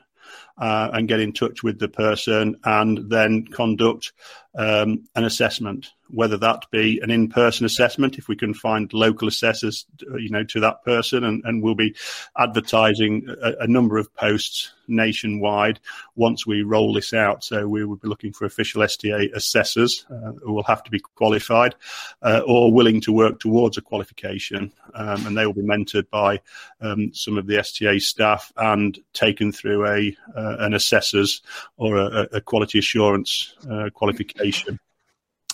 uh, 0.59 0.91
and 0.93 1.09
get 1.09 1.21
in 1.21 1.33
touch 1.33 1.63
with 1.63 1.79
the 1.79 1.89
person 1.89 2.57
and 2.65 3.11
then 3.11 3.47
conduct 3.47 4.13
um, 4.55 5.05
an 5.15 5.25
assessment, 5.25 5.91
whether 6.09 6.37
that 6.37 6.65
be 6.71 6.99
an 7.03 7.11
in-person 7.11 7.65
assessment, 7.65 8.19
if 8.19 8.29
we 8.29 8.37
can 8.37 8.53
find 8.53 8.93
local 8.93 9.29
assessors, 9.29 9.87
you 10.19 10.29
know, 10.29 10.45
to 10.45 10.61
that 10.61 10.85
person, 10.85 11.25
and, 11.25 11.43
and 11.45 11.63
we'll 11.63 11.75
be 11.75 11.95
advertising 12.37 13.29
a, 13.43 13.53
a, 13.61 13.67
number 13.69 13.97
of 13.97 14.13
posts 14.15 14.73
nationwide 14.89 15.79
once 16.17 16.47
we 16.47 16.63
roll 16.63 16.93
this 16.93 17.15
out. 17.15 17.45
So 17.45 17.69
we 17.69 17.85
will 17.85 17.97
be 17.97 18.09
looking 18.09 18.33
for 18.33 18.45
official 18.45 18.83
STA 18.83 19.31
assessors 19.35 20.05
uh, 20.11 20.33
who 20.43 20.53
will 20.53 20.65
have 20.65 20.83
to 20.83 20.91
be 20.91 20.99
qualified 20.99 21.77
uh, 22.23 22.43
or 22.45 22.73
willing 22.73 23.01
to 23.03 23.13
work 23.13 23.39
towards 23.39 23.79
a 23.79 23.83
qualification, 23.83 24.73
um, 24.95 25.27
and 25.27 25.39
they 25.39 25.47
will 25.47 25.53
be 25.53 25.63
mentored 25.63 26.11
by 26.11 26.41
um, 26.81 27.15
some 27.15 27.39
of 27.39 27.47
the 27.47 27.59
STA 27.59 28.01
staff 28.01 28.53
and 28.57 28.99
taken 29.13 29.53
through 29.53 29.87
a 29.87 30.17
uh, 30.37 30.57
an 30.59 30.75
assessor's 30.75 31.43
or 31.77 31.97
a, 31.97 32.29
a 32.33 32.41
quality 32.41 32.81
assurance 32.81 33.55
uh, 33.71 33.91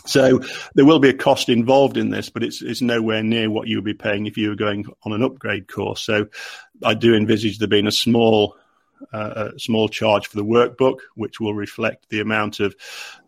so 0.06 0.40
there 0.74 0.84
will 0.84 1.00
be 1.00 1.08
a 1.08 1.14
cost 1.14 1.48
involved 1.48 1.96
in 1.96 2.10
this, 2.10 2.30
but 2.30 2.42
it's 2.42 2.62
it's 2.62 2.80
nowhere 2.80 3.22
near 3.22 3.50
what 3.50 3.66
you 3.68 3.76
would 3.76 3.84
be 3.84 3.94
paying 3.94 4.26
if 4.26 4.36
you 4.36 4.50
were 4.50 4.56
going 4.56 4.86
on 5.02 5.12
an 5.12 5.22
upgrade 5.22 5.68
course. 5.68 6.02
So 6.02 6.28
I 6.82 6.94
do 6.94 7.14
envisage 7.14 7.58
there 7.58 7.68
being 7.68 7.86
a 7.86 7.92
small 7.92 8.56
uh, 9.12 9.50
a 9.54 9.58
small 9.58 9.88
charge 9.88 10.26
for 10.26 10.36
the 10.36 10.44
workbook, 10.44 10.98
which 11.14 11.40
will 11.40 11.54
reflect 11.54 12.08
the 12.08 12.20
amount 12.20 12.60
of 12.60 12.74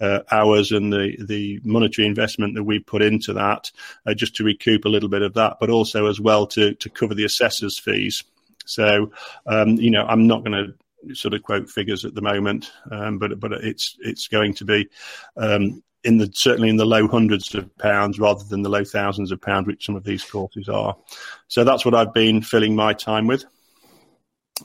uh, 0.01 0.21
hours 0.31 0.73
and 0.73 0.93
the, 0.93 1.17
the 1.21 1.61
monetary 1.63 2.07
investment 2.07 2.55
that 2.55 2.65
we've 2.65 2.87
put 2.87 3.03
into 3.03 3.35
that, 3.35 3.71
uh, 4.07 4.15
just 4.15 4.37
to 4.37 4.45
recoup 4.45 4.85
a 4.85 4.89
little 4.89 5.11
bit 5.11 5.23
of 5.23 5.35
that, 5.35 5.59
but 5.61 5.71
also 5.71 6.07
as 6.07 6.21
well 6.21 6.47
to 6.47 6.75
to 6.75 6.89
cover 6.89 7.15
the 7.15 7.25
assessor's 7.25 7.79
fees. 7.79 8.25
So, 8.65 9.13
um, 9.47 9.77
you 9.77 9.91
know, 9.91 10.05
I'm 10.07 10.27
not 10.27 10.45
going 10.45 10.53
to 10.53 10.75
sort 11.13 11.35
of 11.35 11.43
quote 11.43 11.69
figures 11.69 12.05
at 12.05 12.15
the 12.15 12.23
moment, 12.23 12.71
um, 12.91 13.19
but 13.19 13.39
but 13.41 13.53
it's 13.53 13.97
it's 14.01 14.29
going 14.29 14.55
to 14.55 14.65
be 14.65 14.89
um, 15.37 15.83
in 16.05 16.19
the 16.19 16.31
certainly 16.35 16.69
in 16.69 16.77
the 16.77 16.87
low 16.87 17.09
hundreds 17.09 17.55
of 17.55 17.77
pounds 17.79 18.19
rather 18.19 18.45
than 18.45 18.63
the 18.63 18.69
low 18.69 18.85
thousands 18.85 19.33
of 19.33 19.41
pounds, 19.41 19.67
which 19.67 19.85
some 19.85 19.97
of 19.97 20.05
these 20.05 20.25
courses 20.25 20.69
are. 20.69 20.97
So 21.49 21.65
that's 21.65 21.85
what 21.85 21.95
I've 21.95 22.15
been 22.15 22.43
filling 22.43 22.75
my 22.77 22.93
time 22.93 23.27
with 23.27 23.45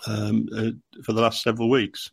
um, 0.08 0.48
uh, 0.56 1.02
for 1.04 1.14
the 1.14 1.22
last 1.22 1.42
several 1.42 1.70
weeks. 1.70 2.12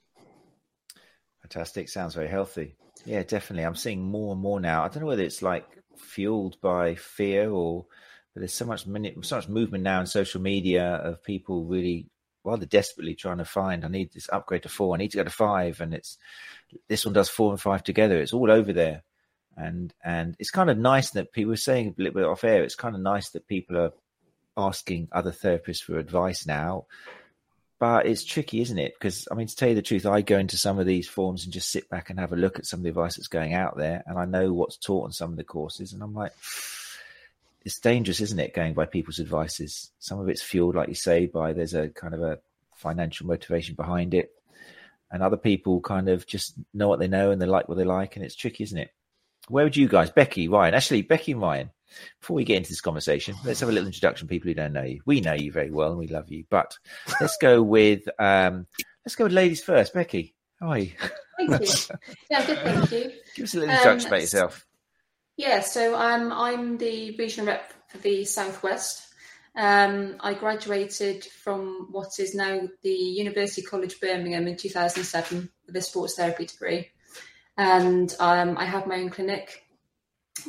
Fantastic! 1.43 1.89
Sounds 1.89 2.15
very 2.15 2.29
healthy. 2.29 2.77
Yeah, 3.05 3.23
definitely. 3.23 3.65
I'm 3.65 3.77
seeing 3.77 4.03
more 4.03 4.33
and 4.33 4.41
more 4.41 4.61
now. 4.61 4.85
I 4.85 4.89
don't 4.89 5.01
know 5.01 5.07
whether 5.07 5.23
it's 5.23 5.43
like 5.43 5.67
fueled 5.97 6.61
by 6.61 6.95
fear 6.95 7.51
or 7.51 7.87
but 8.35 8.41
there's 8.41 8.53
so 8.53 8.65
much 8.65 8.85
so 9.23 9.37
much 9.37 9.49
movement 9.49 9.85
now 9.85 10.01
in 10.01 10.07
social 10.07 10.41
media 10.41 10.95
of 10.95 11.23
people 11.23 11.65
really 11.65 12.07
rather 12.45 12.67
desperately 12.67 13.15
trying 13.15 13.39
to 13.39 13.45
find. 13.45 13.85
I 13.85 13.89
need 13.89 14.13
this 14.13 14.29
upgrade 14.33 14.63
to 14.63 14.69
four. 14.69 14.95
I 14.95 14.99
need 14.99 15.11
to 15.13 15.19
go 15.19 15.25
to 15.25 15.31
five, 15.31 15.81
and 15.81 15.95
it's 15.95 16.19
this 16.89 17.05
one 17.05 17.15
does 17.15 17.29
four 17.29 17.53
and 17.53 17.61
five 17.61 17.83
together. 17.83 18.21
It's 18.21 18.33
all 18.33 18.51
over 18.51 18.73
there, 18.73 19.03
and 19.57 19.93
and 20.05 20.37
it's 20.39 20.51
kind 20.51 20.71
of 20.71 20.79
nice 20.79 21.11
that 21.11 21.33
people 21.33 21.51
were 21.51 21.57
saying 21.57 21.95
a 21.99 22.03
little 22.03 22.21
bit 22.21 22.29
off 22.29 22.45
air. 22.45 22.63
It's 22.63 22.75
kind 22.75 22.95
of 22.95 23.03
nice 23.03 23.31
that 23.31 23.47
people 23.47 23.77
are 23.79 23.93
asking 24.57 25.09
other 25.13 25.33
therapists 25.33 25.83
for 25.83 25.99
advice 25.99 26.47
now. 26.47 26.87
But 27.79 28.05
it's 28.05 28.25
tricky, 28.25 28.61
isn't 28.61 28.79
it? 28.79 28.93
Because 28.93 29.27
I 29.31 29.35
mean, 29.35 29.47
to 29.47 29.57
tell 29.57 29.71
you 29.71 29.75
the 29.75 29.81
truth, 29.81 30.05
I 30.05 30.21
go 30.21 30.39
into 30.39 30.59
some 30.59 30.79
of 30.79 30.85
these 30.85 31.09
forums 31.09 31.45
and 31.45 31.53
just 31.53 31.71
sit 31.71 31.89
back 31.89 32.11
and 32.11 32.21
have 32.21 32.33
a 32.33 32.37
look 32.37 32.59
at 32.59 32.67
some 32.67 32.81
of 32.81 32.85
the 32.85 32.91
advice 32.91 33.17
that's 33.17 33.29
going 33.29 33.55
out 33.55 33.77
there, 33.77 34.03
and 34.07 34.19
I 34.19 34.27
know 34.27 34.53
what's 34.53 34.77
taught 34.77 35.05
on 35.05 35.13
some 35.13 35.31
of 35.31 35.37
the 35.37 35.45
courses, 35.45 35.93
and 35.93 36.03
I'm 36.03 36.15
like 36.15 36.33
it's 37.65 37.79
dangerous, 37.79 38.21
isn't 38.21 38.39
it? 38.39 38.55
Going 38.55 38.75
by 38.75 38.87
people's 38.87 39.21
advices. 39.21 39.91
Some 39.99 40.21
of 40.21 40.29
it's 40.29 40.43
fueled, 40.43 40.75
like 40.75 40.89
you 40.89 40.95
say, 40.95 41.27
by 41.27 41.53
there's 41.53 41.75
a 41.75 41.89
kind 41.89 42.15
of 42.15 42.23
a 42.23 42.39
financial 42.75 43.27
motivation 43.27 43.75
behind 43.75 44.15
it, 44.15 44.31
and 45.11 45.23
other 45.23 45.37
people 45.37 45.81
kind 45.81 46.09
of 46.09 46.27
just 46.27 46.55
know 46.73 46.89
what 46.89 46.99
they 46.99 47.09
know 47.09 47.31
and 47.31 47.41
they 47.41 47.47
like 47.47 47.69
what 47.69 47.77
they 47.79 47.85
like, 47.85 48.17
and 48.17 48.25
it's 48.25 48.37
tricky, 48.37 48.65
isn't 48.65 48.79
it? 48.79 48.91
Where 49.49 49.65
would 49.65 49.77
you 49.77 49.89
guys, 49.89 50.11
Becky, 50.11 50.49
Ryan? 50.49 50.75
Actually, 50.75 51.03
Becky 51.03 51.33
and 51.33 51.41
Ryan. 51.41 51.71
Before 52.21 52.37
we 52.37 52.45
get 52.45 52.57
into 52.57 52.71
this 52.71 52.81
conversation, 52.81 53.35
let's 53.45 53.59
have 53.59 53.69
a 53.69 53.73
little 53.73 53.89
introduction. 53.89 54.29
People 54.29 54.49
who 54.49 54.55
don't 54.55 54.73
know 54.73 54.85
you, 54.85 55.01
we 55.07 55.21
know 55.21 55.33
you 55.33 55.51
very 55.51 55.73
well 55.73 55.91
and 55.91 55.99
we 55.99 56.07
love 56.07 56.31
you, 56.31 56.45
but 56.49 56.79
let's 57.21 57.37
go 57.39 57.61
with 57.63 58.09
um, 58.21 58.69
let's 59.05 59.17
go 59.17 59.25
with 59.25 59.33
ladies 59.33 59.61
first. 59.61 59.93
Becky, 59.93 60.37
how 60.61 60.69
are 60.69 60.79
you? 60.79 60.93
Thank 61.37 61.63
you. 61.63 61.97
Yeah, 62.31 62.47
good. 62.47 62.59
Thank 62.59 62.93
you. 62.93 63.13
Give 63.35 63.45
us 63.45 63.55
a 63.55 63.59
little 63.59 63.75
introduction 63.75 64.07
um, 64.07 64.13
about 64.13 64.21
yourself. 64.21 64.67
Yeah, 65.41 65.61
so 65.61 65.95
um, 65.95 66.35
I'm 66.35 66.77
the 66.77 67.17
regional 67.17 67.47
rep 67.47 67.73
for 67.89 67.97
the 67.97 68.27
Southwest. 68.27 69.09
Um, 69.57 70.17
I 70.21 70.35
graduated 70.35 71.25
from 71.25 71.89
what 71.91 72.19
is 72.19 72.35
now 72.35 72.69
the 72.83 72.91
University 72.91 73.63
College 73.63 73.99
Birmingham 74.01 74.47
in 74.47 74.59
2007 74.59 75.49
with 75.67 75.75
a 75.75 75.81
sports 75.81 76.17
therapy 76.17 76.45
degree. 76.45 76.89
And 77.57 78.15
um, 78.21 78.59
I 78.59 78.67
have 78.67 78.87
my 78.87 78.97
own 78.97 79.09
clinic 79.09 79.65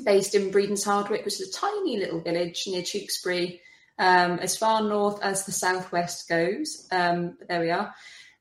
based 0.03 0.35
in 0.35 0.51
Bredon's 0.51 0.83
Hardwick, 0.83 1.23
which 1.23 1.39
is 1.39 1.47
a 1.47 1.57
tiny 1.57 1.97
little 1.97 2.19
village 2.19 2.65
near 2.67 2.81
Tewkesbury, 2.81 3.61
um, 3.97 4.39
as 4.39 4.57
far 4.57 4.83
north 4.83 5.23
as 5.23 5.45
the 5.45 5.53
southwest 5.53 6.27
goes. 6.27 6.85
Um, 6.91 7.37
there 7.47 7.61
we 7.61 7.71
are. 7.71 7.95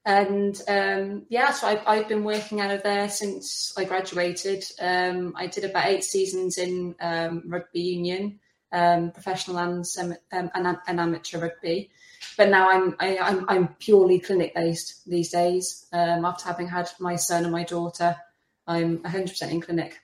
And 0.05 0.61
um, 0.67 1.27
yeah, 1.29 1.53
so 1.53 1.67
I've, 1.67 1.83
I've, 1.87 2.09
been 2.09 2.25
working 2.25 2.61
out 2.61 2.71
of 2.71 2.83
there 2.83 3.09
since 3.11 3.73
I 3.77 3.85
graduated. 3.85 4.65
Um, 4.81 5.35
I 5.37 5.47
did 5.47 5.65
about 5.65 5.87
eight 5.87 6.05
seasons 6.05 6.57
in 6.57 6.95
um, 7.01 7.43
rugby 7.47 7.81
union, 7.81 8.41
um, 8.73 9.11
professional 9.11 9.59
and, 9.59 9.85
um, 9.99 10.17
and, 10.33 10.79
and, 10.87 11.01
amateur 11.01 11.41
rugby. 11.41 11.91
But 12.39 12.49
now 12.49 12.71
I'm 12.71 12.97
I, 12.99 13.17
am 13.17 13.45
i 13.49 13.57
am 13.57 13.69
purely 13.79 14.21
clinic 14.21 14.55
based 14.55 15.03
these 15.07 15.31
days. 15.31 15.87
Um, 15.93 16.25
after 16.25 16.47
having 16.47 16.69
had 16.69 16.89
my 16.99 17.17
son 17.17 17.43
and 17.43 17.53
my 17.53 17.65
daughter, 17.65 18.17
I'm 18.67 18.99
100% 19.01 19.51
in 19.51 19.61
clinic. 19.61 19.99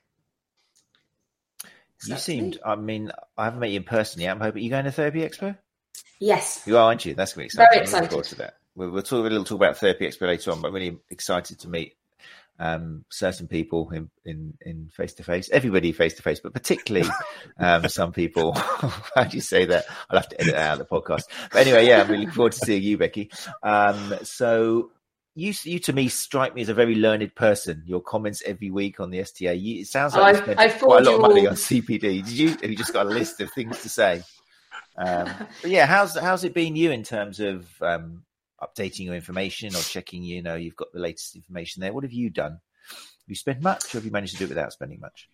You 2.07 2.19
seemed. 2.19 2.59
I 2.65 2.77
mean, 2.77 3.11
I 3.39 3.45
haven't 3.45 3.61
met 3.61 3.71
you 3.71 3.81
personally. 3.81 4.29
I'm 4.29 4.41
hoping 4.41 4.63
you're 4.63 4.71
going 4.71 4.85
to 4.85 4.93
Therapy 4.93 5.21
Expo. 5.21 5.57
Yes, 6.21 6.63
you 6.67 6.77
are, 6.77 6.85
aren't 6.85 7.07
you? 7.07 7.15
That's 7.15 7.33
going 7.33 7.49
to 7.49 7.57
be 7.57 7.63
exciting. 7.63 7.73
Very 7.73 7.83
excited. 7.83 8.25
to 8.25 8.35
that 8.37 8.57
we'll, 8.77 8.91
we'll 8.91 9.03
talk 9.03 9.21
a 9.21 9.29
little 9.29 9.45
talk 9.45 9.57
about 9.57 9.79
therapy 9.79 10.07
expo 10.07 10.23
later 10.29 10.53
on, 10.53 10.61
but 10.63 10.73
really 10.73 10.99
excited 11.11 11.59
to 11.61 11.69
meet 11.69 11.97
um, 12.59 13.05
certain 13.11 13.49
people 13.49 13.91
in 13.91 14.09
in 14.25 14.55
in 14.63 14.89
face 14.95 15.13
to 15.15 15.23
face, 15.23 15.51
everybody 15.51 15.93
face 15.93 16.15
to 16.15 16.23
face, 16.23 16.41
but 16.41 16.55
particularly 16.55 17.09
um, 17.59 17.87
some 17.89 18.13
people. 18.13 18.53
how 19.15 19.25
do 19.25 19.37
you 19.37 19.43
say 19.43 19.65
that? 19.67 19.85
I'll 20.09 20.19
have 20.19 20.29
to 20.31 20.41
edit 20.41 20.55
out 20.55 20.81
of 20.81 20.89
the 20.89 20.95
podcast. 20.95 21.25
But 21.53 21.67
anyway, 21.67 21.87
yeah, 21.87 22.01
I'm 22.03 22.09
really 22.09 22.21
looking 22.21 22.35
forward 22.35 22.53
to 22.53 22.59
seeing 22.59 22.83
you, 22.83 22.97
Becky. 22.97 23.31
Um, 23.63 24.15
so 24.23 24.91
you, 25.35 25.53
you 25.65 25.79
to 25.81 25.93
me 25.93 26.09
strike 26.09 26.55
me 26.55 26.63
as 26.63 26.71
a 26.71 26.75
very 26.75 26.95
learned 26.95 27.35
person. 27.35 27.83
Your 27.85 28.01
comments 28.01 28.43
every 28.47 28.71
week 28.71 29.01
on 29.01 29.11
the 29.11 29.21
STA. 29.21 29.53
You, 29.53 29.83
it 29.83 29.87
sounds 29.87 30.15
Oh, 30.15 30.21
like 30.21 30.37
you 30.47 30.55
I've- 30.57 30.71
spent 30.71 30.81
quite 30.83 31.03
a 31.07 31.11
lot 31.11 31.15
of 31.17 31.21
money 31.21 31.43
you 31.43 31.49
on. 31.51 31.55
CPD. 31.57 32.01
Did 32.01 32.29
you? 32.31 32.49
Have 32.49 32.71
you 32.71 32.77
just 32.77 32.95
got 32.95 33.05
a 33.05 33.11
list 33.11 33.39
of 33.43 33.51
things 33.53 33.83
to 33.83 33.89
say? 33.89 34.23
Um, 34.99 35.29
but 35.61 35.71
yeah, 35.71 35.85
how's 35.85 36.17
how's 36.17 36.43
it 36.45 36.55
been 36.55 36.75
you 36.75 36.91
in 36.91 37.03
terms 37.03 37.39
of 37.39 37.67
um, 37.83 38.23
updating 38.61 39.07
your 39.07 39.15
information 39.15 39.75
or 39.75 39.81
checking? 39.81 40.23
You 40.23 40.43
know, 40.43 40.55
you've 40.55 40.77
got 40.77 40.93
the 40.93 41.01
latest 41.01 41.37
information 41.37 41.81
there. 41.81 41.93
What 41.93 42.05
have 42.05 42.13
you 42.13 42.31
done? 42.31 42.53
Have 42.91 43.29
you 43.29 43.35
spent 43.35 43.63
much, 43.63 43.95
or 43.95 43.99
have 43.99 44.05
you 44.05 44.11
managed 44.11 44.35
to 44.35 44.39
do 44.39 44.45
it 44.45 44.51
without 44.51 44.73
spending 44.73 45.01
much? 45.01 45.29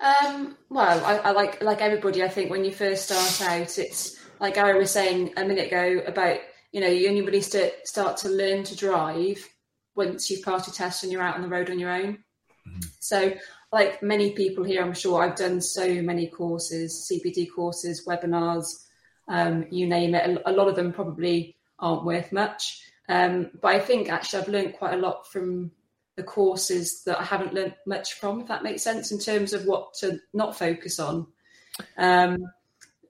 Um, 0.00 0.56
well, 0.68 1.04
I, 1.04 1.18
I 1.18 1.30
like 1.30 1.62
like 1.62 1.80
everybody. 1.80 2.22
I 2.22 2.28
think 2.28 2.50
when 2.50 2.64
you 2.64 2.72
first 2.72 3.04
start 3.06 3.50
out, 3.50 3.78
it's 3.78 4.18
like 4.40 4.54
Gary 4.54 4.78
was 4.78 4.90
saying 4.90 5.34
a 5.36 5.44
minute 5.44 5.68
ago 5.68 6.02
about 6.06 6.38
you 6.72 6.80
know 6.80 6.88
you 6.88 7.08
only 7.08 7.22
really 7.22 7.40
st- 7.40 7.74
start 7.84 8.16
to 8.18 8.28
learn 8.28 8.64
to 8.64 8.76
drive 8.76 9.48
once 9.94 10.30
you've 10.30 10.44
passed 10.44 10.66
your 10.66 10.74
test 10.74 11.02
and 11.02 11.12
you're 11.12 11.22
out 11.22 11.36
on 11.36 11.42
the 11.42 11.48
road 11.48 11.70
on 11.70 11.78
your 11.78 11.90
own. 11.90 12.18
So, 13.00 13.32
like 13.72 14.02
many 14.02 14.32
people 14.32 14.64
here, 14.64 14.82
I'm 14.82 14.94
sure 14.94 15.22
I've 15.22 15.36
done 15.36 15.60
so 15.60 16.02
many 16.02 16.28
courses, 16.28 17.10
CPD 17.10 17.48
courses, 17.54 18.06
webinars, 18.06 18.66
um, 19.28 19.66
you 19.70 19.86
name 19.86 20.14
it. 20.14 20.38
A, 20.44 20.50
a 20.50 20.52
lot 20.52 20.68
of 20.68 20.76
them 20.76 20.92
probably 20.92 21.56
aren't 21.82 22.04
worth 22.04 22.32
much, 22.32 22.80
um, 23.08 23.50
but 23.60 23.74
I 23.74 23.80
think 23.80 24.08
actually 24.08 24.42
I've 24.42 24.48
learned 24.48 24.74
quite 24.74 24.94
a 24.94 24.98
lot 24.98 25.26
from 25.26 25.72
the 26.16 26.22
courses 26.22 27.02
that 27.04 27.18
I 27.20 27.24
haven't 27.24 27.54
learned 27.54 27.74
much 27.86 28.14
from, 28.14 28.40
if 28.40 28.48
that 28.48 28.62
makes 28.62 28.82
sense, 28.82 29.12
in 29.12 29.18
terms 29.18 29.52
of 29.52 29.64
what 29.66 29.94
to 30.00 30.18
not 30.32 30.58
focus 30.58 30.98
on. 30.98 31.26
Um, 31.96 32.38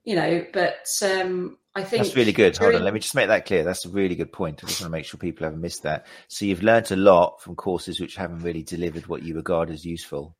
you 0.03 0.15
know, 0.15 0.45
but 0.51 0.87
um, 1.01 1.57
I 1.75 1.83
think 1.83 2.03
That's 2.03 2.15
really 2.15 2.33
good. 2.33 2.57
Hold 2.57 2.75
on, 2.75 2.83
let 2.83 2.93
me 2.93 2.99
just 2.99 3.15
make 3.15 3.27
that 3.27 3.45
clear. 3.45 3.63
That's 3.63 3.85
a 3.85 3.89
really 3.89 4.15
good 4.15 4.31
point. 4.31 4.63
I 4.63 4.67
just 4.67 4.81
want 4.81 4.91
to 4.91 4.97
make 4.97 5.05
sure 5.05 5.17
people 5.17 5.45
haven't 5.45 5.61
missed 5.61 5.83
that. 5.83 6.05
So 6.27 6.45
you've 6.45 6.63
learnt 6.63 6.91
a 6.91 6.95
lot 6.95 7.41
from 7.41 7.55
courses 7.55 7.99
which 7.99 8.15
haven't 8.15 8.39
really 8.39 8.63
delivered 8.63 9.07
what 9.07 9.23
you 9.23 9.35
regard 9.35 9.69
as 9.69 9.85
useful, 9.85 10.35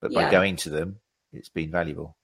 but 0.00 0.12
by 0.12 0.22
Yeah. 0.22 0.30
going 0.30 0.56
to 0.56 0.70
them, 0.70 1.00
it's 1.32 1.48
been 1.48 1.70
valuable. 1.70 2.16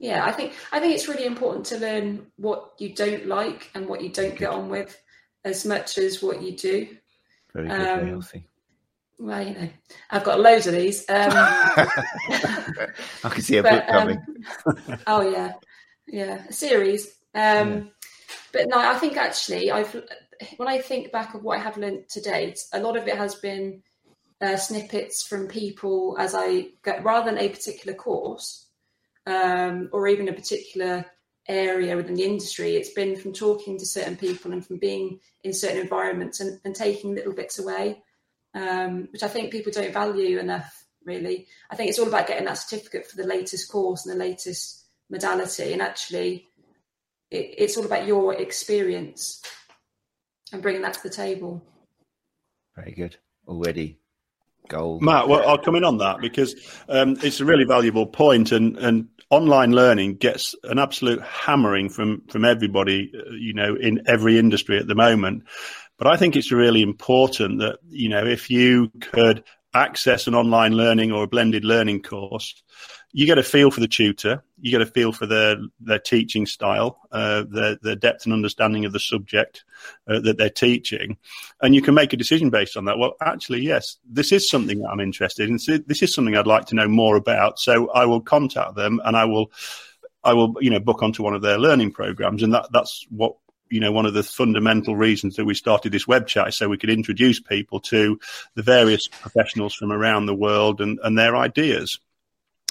Yeah, 0.00 0.24
I 0.24 0.32
think 0.32 0.54
I 0.72 0.80
think 0.80 0.94
it's 0.94 1.08
really 1.08 1.26
important 1.26 1.66
to 1.66 1.78
learn 1.78 2.26
what 2.36 2.72
you 2.78 2.94
don't 2.94 3.26
like 3.26 3.70
and 3.74 3.86
what 3.86 4.00
you 4.02 4.08
don't 4.08 4.34
get 4.36 4.48
on 4.48 4.70
with 4.70 4.98
as 5.44 5.66
much 5.66 5.98
as 5.98 6.22
what 6.22 6.40
you 6.42 6.56
do. 6.56 6.88
Very 7.52 7.68
good, 7.68 7.76
very 7.76 8.00
Um, 8.00 8.08
healthy. 8.08 8.46
Well, 9.18 9.46
you 9.46 9.54
know, 9.54 9.68
I've 10.10 10.24
got 10.24 10.40
loads 10.40 10.66
of 10.66 10.72
these. 10.72 11.04
Um, 11.10 11.28
I 11.34 13.28
can 13.28 13.42
see 13.42 13.58
a 13.58 13.62
book 13.62 13.86
coming. 13.86 14.22
um, 14.66 14.98
oh 15.06 15.20
yeah, 15.20 15.52
yeah, 16.06 16.46
a 16.48 16.52
series. 16.52 17.06
Um, 17.34 17.90
But 18.52 18.68
no, 18.68 18.78
I 18.78 18.94
think 18.94 19.18
actually, 19.18 19.70
I've 19.70 19.94
when 20.56 20.66
I 20.68 20.80
think 20.80 21.12
back 21.12 21.34
of 21.34 21.42
what 21.42 21.58
I 21.58 21.62
have 21.62 21.76
learned 21.76 22.08
to 22.10 22.22
date, 22.22 22.58
a 22.72 22.80
lot 22.80 22.96
of 22.96 23.06
it 23.06 23.16
has 23.16 23.34
been 23.34 23.82
uh, 24.40 24.56
snippets 24.56 25.26
from 25.26 25.46
people 25.46 26.16
as 26.18 26.34
I 26.34 26.68
get 26.82 27.04
rather 27.04 27.30
than 27.30 27.38
a 27.38 27.50
particular 27.50 27.94
course 27.94 28.69
um, 29.26 29.88
or 29.92 30.08
even 30.08 30.28
a 30.28 30.32
particular 30.32 31.04
area 31.48 31.96
within 31.96 32.14
the 32.14 32.24
industry. 32.24 32.76
It's 32.76 32.92
been 32.92 33.16
from 33.16 33.32
talking 33.32 33.78
to 33.78 33.86
certain 33.86 34.16
people 34.16 34.52
and 34.52 34.64
from 34.64 34.78
being 34.78 35.20
in 35.42 35.52
certain 35.52 35.80
environments 35.80 36.40
and, 36.40 36.60
and 36.64 36.74
taking 36.74 37.14
little 37.14 37.32
bits 37.32 37.58
away, 37.58 38.02
um, 38.54 39.08
which 39.12 39.22
I 39.22 39.28
think 39.28 39.50
people 39.50 39.72
don't 39.72 39.92
value 39.92 40.38
enough. 40.38 40.76
Really, 41.02 41.46
I 41.70 41.76
think 41.76 41.88
it's 41.88 41.98
all 41.98 42.08
about 42.08 42.26
getting 42.26 42.44
that 42.44 42.58
certificate 42.58 43.06
for 43.06 43.16
the 43.16 43.26
latest 43.26 43.72
course 43.72 44.04
and 44.04 44.14
the 44.14 44.22
latest 44.22 44.84
modality, 45.08 45.72
and 45.72 45.80
actually, 45.80 46.46
it, 47.30 47.54
it's 47.56 47.78
all 47.78 47.86
about 47.86 48.06
your 48.06 48.34
experience 48.34 49.42
and 50.52 50.60
bringing 50.60 50.82
that 50.82 50.92
to 50.94 51.02
the 51.02 51.08
table. 51.08 51.62
Very 52.76 52.92
good. 52.92 53.16
Already 53.48 53.99
gold. 54.70 55.02
Matt, 55.02 55.28
well, 55.28 55.46
I'll 55.46 55.58
come 55.58 55.76
in 55.76 55.84
on 55.84 55.98
that 55.98 56.20
because 56.20 56.54
um, 56.88 57.16
it's 57.22 57.40
a 57.40 57.44
really 57.44 57.64
valuable 57.64 58.06
point, 58.06 58.52
and, 58.52 58.78
and 58.78 59.08
online 59.28 59.72
learning 59.72 60.16
gets 60.16 60.54
an 60.64 60.78
absolute 60.78 61.20
hammering 61.22 61.90
from 61.90 62.22
from 62.28 62.46
everybody, 62.46 63.12
uh, 63.14 63.30
you 63.32 63.52
know, 63.52 63.74
in 63.74 64.02
every 64.06 64.38
industry 64.38 64.78
at 64.78 64.86
the 64.86 64.94
moment. 64.94 65.44
But 65.98 66.06
I 66.06 66.16
think 66.16 66.34
it's 66.34 66.50
really 66.50 66.80
important 66.80 67.58
that 67.58 67.80
you 67.88 68.08
know 68.08 68.24
if 68.24 68.48
you 68.48 68.90
could 69.00 69.44
access 69.74 70.26
an 70.26 70.34
online 70.34 70.72
learning 70.72 71.12
or 71.12 71.24
a 71.24 71.28
blended 71.28 71.64
learning 71.64 72.02
course, 72.02 72.62
you 73.12 73.26
get 73.26 73.38
a 73.38 73.42
feel 73.42 73.70
for 73.70 73.80
the 73.80 73.88
tutor, 73.88 74.42
you 74.60 74.70
get 74.70 74.82
a 74.82 74.86
feel 74.86 75.12
for 75.12 75.26
their 75.26 75.56
their 75.80 75.98
teaching 75.98 76.46
style, 76.46 76.98
uh, 77.10 77.44
their 77.48 77.76
their 77.82 77.96
depth 77.96 78.24
and 78.24 78.32
understanding 78.32 78.84
of 78.84 78.92
the 78.92 79.00
subject 79.00 79.64
uh, 80.06 80.20
that 80.20 80.38
they're 80.38 80.50
teaching, 80.50 81.16
and 81.60 81.74
you 81.74 81.82
can 81.82 81.94
make 81.94 82.12
a 82.12 82.16
decision 82.16 82.50
based 82.50 82.76
on 82.76 82.84
that. 82.84 82.98
Well, 82.98 83.14
actually, 83.20 83.62
yes, 83.62 83.98
this 84.08 84.32
is 84.32 84.48
something 84.48 84.80
that 84.80 84.88
I'm 84.88 85.00
interested 85.00 85.48
in. 85.48 85.58
This 85.86 86.02
is 86.02 86.14
something 86.14 86.36
I'd 86.36 86.46
like 86.46 86.66
to 86.66 86.76
know 86.76 86.88
more 86.88 87.16
about. 87.16 87.58
So 87.58 87.90
I 87.90 88.04
will 88.04 88.20
contact 88.20 88.76
them 88.76 89.00
and 89.04 89.16
I 89.16 89.24
will, 89.24 89.50
I 90.22 90.32
will, 90.32 90.54
you 90.60 90.70
know, 90.70 90.80
book 90.80 91.02
onto 91.02 91.22
one 91.22 91.34
of 91.34 91.42
their 91.42 91.58
learning 91.58 91.92
programs, 91.92 92.42
and 92.42 92.54
that 92.54 92.68
that's 92.72 93.06
what 93.10 93.34
you 93.70 93.80
know 93.80 93.92
one 93.92 94.06
of 94.06 94.14
the 94.14 94.22
fundamental 94.22 94.94
reasons 94.94 95.34
that 95.36 95.44
we 95.44 95.54
started 95.54 95.90
this 95.90 96.06
web 96.06 96.28
chat 96.28 96.54
so 96.54 96.68
we 96.68 96.78
could 96.78 96.90
introduce 96.90 97.40
people 97.40 97.80
to 97.80 98.20
the 98.54 98.62
various 98.62 99.08
professionals 99.08 99.74
from 99.74 99.90
around 99.90 100.26
the 100.26 100.34
world 100.34 100.80
and 100.80 101.00
and 101.02 101.18
their 101.18 101.36
ideas. 101.36 101.98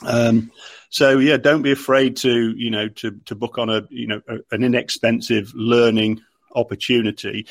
Um, 0.05 0.51
so 0.89 1.19
yeah, 1.19 1.37
don't 1.37 1.61
be 1.61 1.71
afraid 1.71 2.17
to 2.17 2.51
you 2.55 2.69
know 2.69 2.87
to 2.89 3.11
to 3.25 3.35
book 3.35 3.57
on 3.57 3.69
a 3.69 3.83
you 3.89 4.07
know 4.07 4.21
a, 4.27 4.37
an 4.51 4.63
inexpensive 4.63 5.53
learning 5.53 6.21
opportunity 6.55 7.45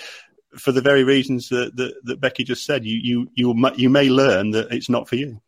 for 0.57 0.73
the 0.73 0.81
very 0.81 1.05
reasons 1.05 1.51
that, 1.51 1.77
that, 1.77 1.95
that 2.05 2.21
Becky 2.21 2.45
just 2.45 2.65
said. 2.65 2.85
You 2.85 2.99
you 2.99 3.31
you 3.35 3.71
you 3.77 3.91
may 3.91 4.09
learn 4.09 4.51
that 4.53 4.73
it's 4.73 4.89
not 4.89 5.09
for 5.09 5.17
you, 5.17 5.41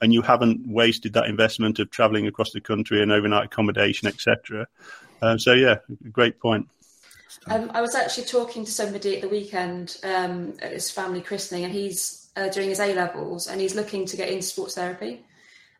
and 0.00 0.12
you 0.12 0.22
haven't 0.22 0.66
wasted 0.66 1.14
that 1.14 1.26
investment 1.26 1.78
of 1.78 1.90
travelling 1.90 2.26
across 2.26 2.52
the 2.52 2.60
country 2.60 3.02
and 3.02 3.12
overnight 3.12 3.46
accommodation, 3.46 4.08
etc. 4.08 4.66
Um, 5.20 5.38
so 5.38 5.52
yeah, 5.52 5.76
great 6.10 6.38
point. 6.40 6.68
Um, 7.46 7.70
I 7.74 7.80
was 7.80 7.94
actually 7.94 8.24
talking 8.24 8.64
to 8.64 8.70
somebody 8.70 9.16
at 9.16 9.22
the 9.22 9.28
weekend 9.28 9.96
um, 10.04 10.54
at 10.62 10.72
his 10.72 10.90
family 10.90 11.20
christening, 11.20 11.64
and 11.64 11.72
he's 11.72 12.30
uh, 12.36 12.48
doing 12.48 12.68
his 12.68 12.80
A 12.80 12.94
levels, 12.94 13.48
and 13.48 13.60
he's 13.60 13.74
looking 13.74 14.06
to 14.06 14.16
get 14.16 14.28
into 14.28 14.42
sports 14.42 14.74
therapy. 14.74 15.24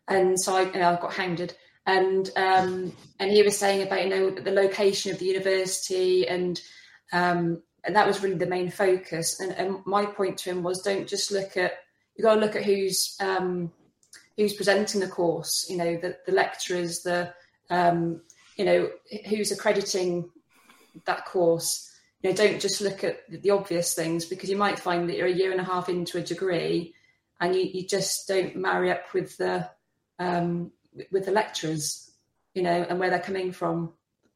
And 0.07 0.39
so 0.39 0.55
I, 0.55 0.63
you 0.63 0.79
know, 0.79 0.91
I 0.91 1.01
got 1.01 1.13
hounded, 1.13 1.55
and 1.85 2.29
um, 2.35 2.93
and 3.19 3.31
he 3.31 3.43
was 3.43 3.57
saying 3.57 3.83
about 3.85 4.03
you 4.03 4.09
know 4.09 4.29
the 4.31 4.51
location 4.51 5.11
of 5.11 5.19
the 5.19 5.25
university, 5.25 6.27
and 6.27 6.59
um, 7.11 7.61
and 7.83 7.95
that 7.95 8.07
was 8.07 8.21
really 8.21 8.35
the 8.35 8.45
main 8.45 8.69
focus. 8.69 9.39
And, 9.39 9.51
and 9.53 9.85
my 9.85 10.05
point 10.05 10.37
to 10.39 10.49
him 10.49 10.63
was, 10.63 10.81
don't 10.81 11.07
just 11.07 11.31
look 11.31 11.57
at 11.57 11.73
you 12.15 12.23
got 12.23 12.35
to 12.35 12.41
look 12.41 12.55
at 12.55 12.63
who's 12.63 13.15
um, 13.19 13.71
who's 14.37 14.53
presenting 14.53 14.99
the 14.99 15.07
course. 15.07 15.67
You 15.69 15.77
know, 15.77 15.97
the 15.97 16.17
the 16.25 16.31
lecturers, 16.33 17.01
the 17.03 17.33
um, 17.69 18.21
you 18.57 18.65
know 18.65 18.89
who's 19.29 19.51
accrediting 19.51 20.29
that 21.05 21.25
course. 21.25 21.89
You 22.21 22.29
know, 22.29 22.35
don't 22.35 22.61
just 22.61 22.81
look 22.81 23.03
at 23.03 23.19
the 23.29 23.51
obvious 23.51 23.93
things 23.93 24.25
because 24.25 24.49
you 24.49 24.57
might 24.57 24.79
find 24.79 25.09
that 25.09 25.17
you're 25.17 25.27
a 25.27 25.33
year 25.33 25.51
and 25.51 25.59
a 25.59 25.65
half 25.65 25.89
into 25.89 26.17
a 26.17 26.21
degree 26.21 26.93
and 27.41 27.53
you, 27.53 27.63
you 27.63 27.85
just 27.85 28.27
don't 28.29 28.55
marry 28.55 28.89
up 28.89 29.13
with 29.13 29.35
the 29.37 29.69
um, 30.19 30.71
with 31.11 31.25
the 31.25 31.31
lecturers, 31.31 32.11
you 32.53 32.63
know, 32.63 32.85
and 32.87 32.99
where 32.99 33.09
they're 33.09 33.19
coming 33.19 33.51
from. 33.51 33.93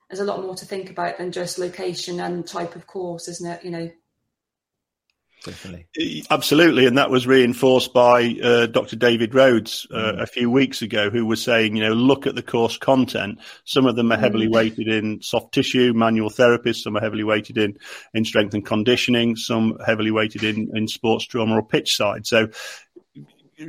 There's 0.10 0.22
a 0.22 0.26
lot 0.26 0.42
more 0.42 0.56
to 0.56 0.66
think 0.66 0.90
about 0.90 1.18
than 1.18 1.32
just 1.32 1.60
location 1.60 2.20
and 2.20 2.48
type 2.48 2.76
of 2.76 2.88
course, 2.88 3.28
isn't 3.28 3.50
it? 3.50 3.63
You 3.63 3.72
know. 3.72 3.92
Definitely. 5.44 6.24
Absolutely, 6.30 6.88
and 6.88 6.98
that 6.98 7.12
was 7.12 7.28
reinforced 7.28 7.94
by 7.94 8.36
uh, 8.44 8.66
Dr. 8.66 8.96
David 8.96 9.36
Rhodes 9.36 9.86
uh, 9.94 10.16
a 10.18 10.26
few 10.26 10.50
weeks 10.50 10.82
ago, 10.82 11.10
who 11.10 11.26
was 11.26 11.42
saying, 11.42 11.76
you 11.76 11.84
know, 11.84 11.94
look 11.94 12.26
at 12.26 12.36
the 12.36 12.42
course 12.42 12.78
content. 12.78 13.40
Some 13.63 13.86
of 13.86 13.96
them 13.96 14.12
are 14.12 14.18
heavily 14.18 14.48
weighted 14.48 14.88
in 14.88 15.22
soft 15.22 15.54
tissue, 15.54 15.94
manual 15.94 16.30
therapists. 16.30 16.82
Some 16.82 16.98
are 16.98 17.02
heavily 17.02 17.24
weighted 17.24 17.58
in 17.58 17.78
in 18.13 18.26
strength 18.26 18.56
and 18.56 18.66
conditioning. 18.66 19.36
Some 19.36 19.78
heavily 19.86 20.12
weighted 20.12 20.44
in 20.44 20.70
in 20.76 20.88
sports 20.88 21.26
trauma 21.26 21.56
or 21.56 21.63
pitch 21.63 21.96
side. 21.96 22.26
So, 22.26 22.50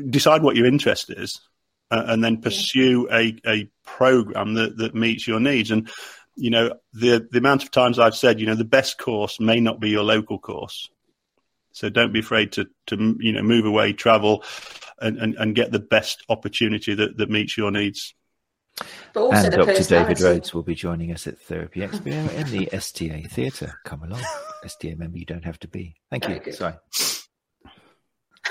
decide 0.09 0.43
what 0.43 0.57
your 0.57 0.67
interest 0.67 1.11
is, 1.11 1.41
uh, 1.91 2.05
and 2.07 2.23
then 2.23 2.41
pursue 2.41 3.09
a 3.11 3.37
a 3.47 3.71
program 3.85 4.55
that 4.55 4.77
that 4.79 4.95
meets 4.95 5.27
your 5.27 5.41
needs. 5.41 5.71
And 5.71 5.91
you 6.37 6.51
know, 6.51 6.75
the 6.93 7.27
the 7.31 7.39
amount 7.39 7.63
of 7.63 7.71
times 7.71 7.99
I've 7.99 8.17
said, 8.17 8.41
you 8.41 8.47
know, 8.47 8.55
the 8.55 8.65
best 8.65 8.99
course 8.99 9.41
may 9.41 9.61
not 9.61 9.81
be 9.81 9.91
your 9.91 10.05
local 10.05 10.39
course. 10.39 10.89
So 11.73 11.89
don't 11.89 12.13
be 12.13 12.19
afraid 12.19 12.53
to, 12.53 12.67
to 12.89 13.17
you 13.21 13.31
know, 13.31 13.43
move 13.43 13.65
away, 13.65 13.93
travel, 13.93 14.43
and, 15.01 15.17
and, 15.19 15.37
and 15.37 15.55
get 15.55 15.71
the 15.71 15.79
best 15.79 16.25
opportunity 16.29 16.93
that, 16.93 17.17
that 17.19 17.31
meets 17.31 17.57
your 17.57 17.71
needs. 17.71 18.15
But 19.13 19.21
also 19.23 19.45
and 19.45 19.53
the 19.53 19.57
Dr. 19.59 19.85
David. 19.85 20.21
Rhodes 20.21 20.53
will 20.53 20.65
be 20.65 20.75
joining 20.75 21.13
us 21.13 21.29
at 21.29 21.39
Therapy 21.39 21.81
Expo 21.81 22.07
in 22.35 22.51
the 22.51 22.69
STA 22.73 23.23
Theatre. 23.31 23.79
Come 23.85 24.03
along. 24.03 24.23
STA 24.65 24.97
member 24.97 25.19
you 25.19 25.25
don't 25.25 25.45
have 25.45 25.61
to 25.61 25.69
be. 25.69 25.95
Thank 26.11 26.29
you. 26.29 26.41
Good. 26.41 26.55
Sorry. 26.55 26.75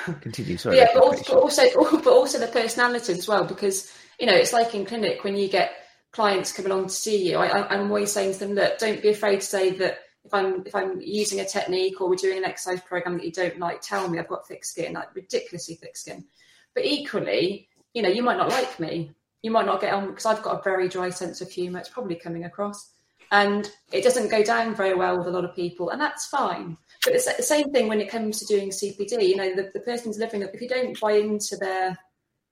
Continue. 0.22 0.58
Sorry. 0.58 0.78
yeah, 0.78 0.88
but 0.94 1.04
also, 1.04 1.34
but 1.34 1.42
also, 1.42 1.64
but 2.04 2.14
also 2.14 2.40
the 2.40 2.48
personality 2.48 3.14
as 3.14 3.28
well, 3.28 3.46
because 3.46 3.92
you 4.20 4.26
know 4.26 4.36
it's 4.36 4.54
like 4.54 4.74
in 4.76 4.86
clinic 4.86 5.24
when 5.24 5.36
you 5.36 5.48
get 5.48 5.72
clients 6.12 6.52
come 6.52 6.66
along 6.66 6.86
to 6.86 6.94
see 6.94 7.30
you. 7.30 7.38
I, 7.38 7.68
I'm 7.68 7.88
always 7.88 8.12
saying 8.12 8.34
to 8.34 8.40
them, 8.40 8.54
look, 8.54 8.78
don't 8.80 9.02
be 9.02 9.10
afraid 9.10 9.42
to 9.42 9.46
say 9.46 9.72
that 9.72 10.00
if 10.24 10.34
I'm 10.34 10.66
if 10.66 10.76
I'm 10.76 11.00
using 11.02 11.40
a 11.40 11.46
technique 11.46 12.02
or 12.02 12.10
we're 12.10 12.16
doing 12.16 12.38
an 12.38 12.46
exercise 12.46 12.82
program 12.82 13.18
that 13.18 13.26
you 13.26 13.32
don't 13.32 13.60
like, 13.60 13.82
tell 13.82 14.08
me 14.08 14.20
I've 14.20 14.28
got 14.28 14.48
thick 14.48 14.66
skin, 14.66 14.94
like 14.94 15.16
ridiculously 15.16 15.76
thick 15.76 15.98
skin. 15.98 16.26
But 16.74 16.86
equally, 16.86 17.70
you 17.94 18.02
know, 18.02 18.10
you 18.10 18.24
might 18.24 18.38
not 18.38 18.50
like 18.50 18.80
me. 18.80 19.12
You 19.42 19.52
might 19.52 19.66
not 19.66 19.82
get 19.82 19.94
on 19.94 20.08
because 20.08 20.26
I've 20.26 20.44
got 20.44 20.60
a 20.60 20.64
very 20.64 20.90
dry 20.90 21.10
sense 21.10 21.42
of 21.42 21.50
humour. 21.50 21.80
It's 21.80 21.90
probably 21.90 22.16
coming 22.16 22.44
across, 22.46 22.92
and 23.32 23.70
it 23.92 24.04
doesn't 24.04 24.30
go 24.30 24.44
down 24.44 24.76
very 24.76 24.96
well 24.96 25.18
with 25.18 25.28
a 25.28 25.32
lot 25.32 25.46
of 25.46 25.56
people, 25.56 25.90
and 25.90 26.02
that's 26.02 26.28
fine. 26.28 26.78
But 27.08 27.16
it's 27.16 27.38
the 27.38 27.42
same 27.42 27.72
thing 27.72 27.88
when 27.88 28.02
it 28.02 28.10
comes 28.10 28.38
to 28.40 28.46
doing 28.46 28.70
CPD. 28.70 29.30
You 29.30 29.38
know, 29.38 29.56
the, 29.56 29.72
the 29.74 29.80
person's 29.80 30.18
living 30.18 30.44
up 30.44 30.50
if 30.54 30.62
you 30.62 30.68
don't 30.68 31.00
buy 31.00 31.14
into 31.14 31.56
their 31.56 31.98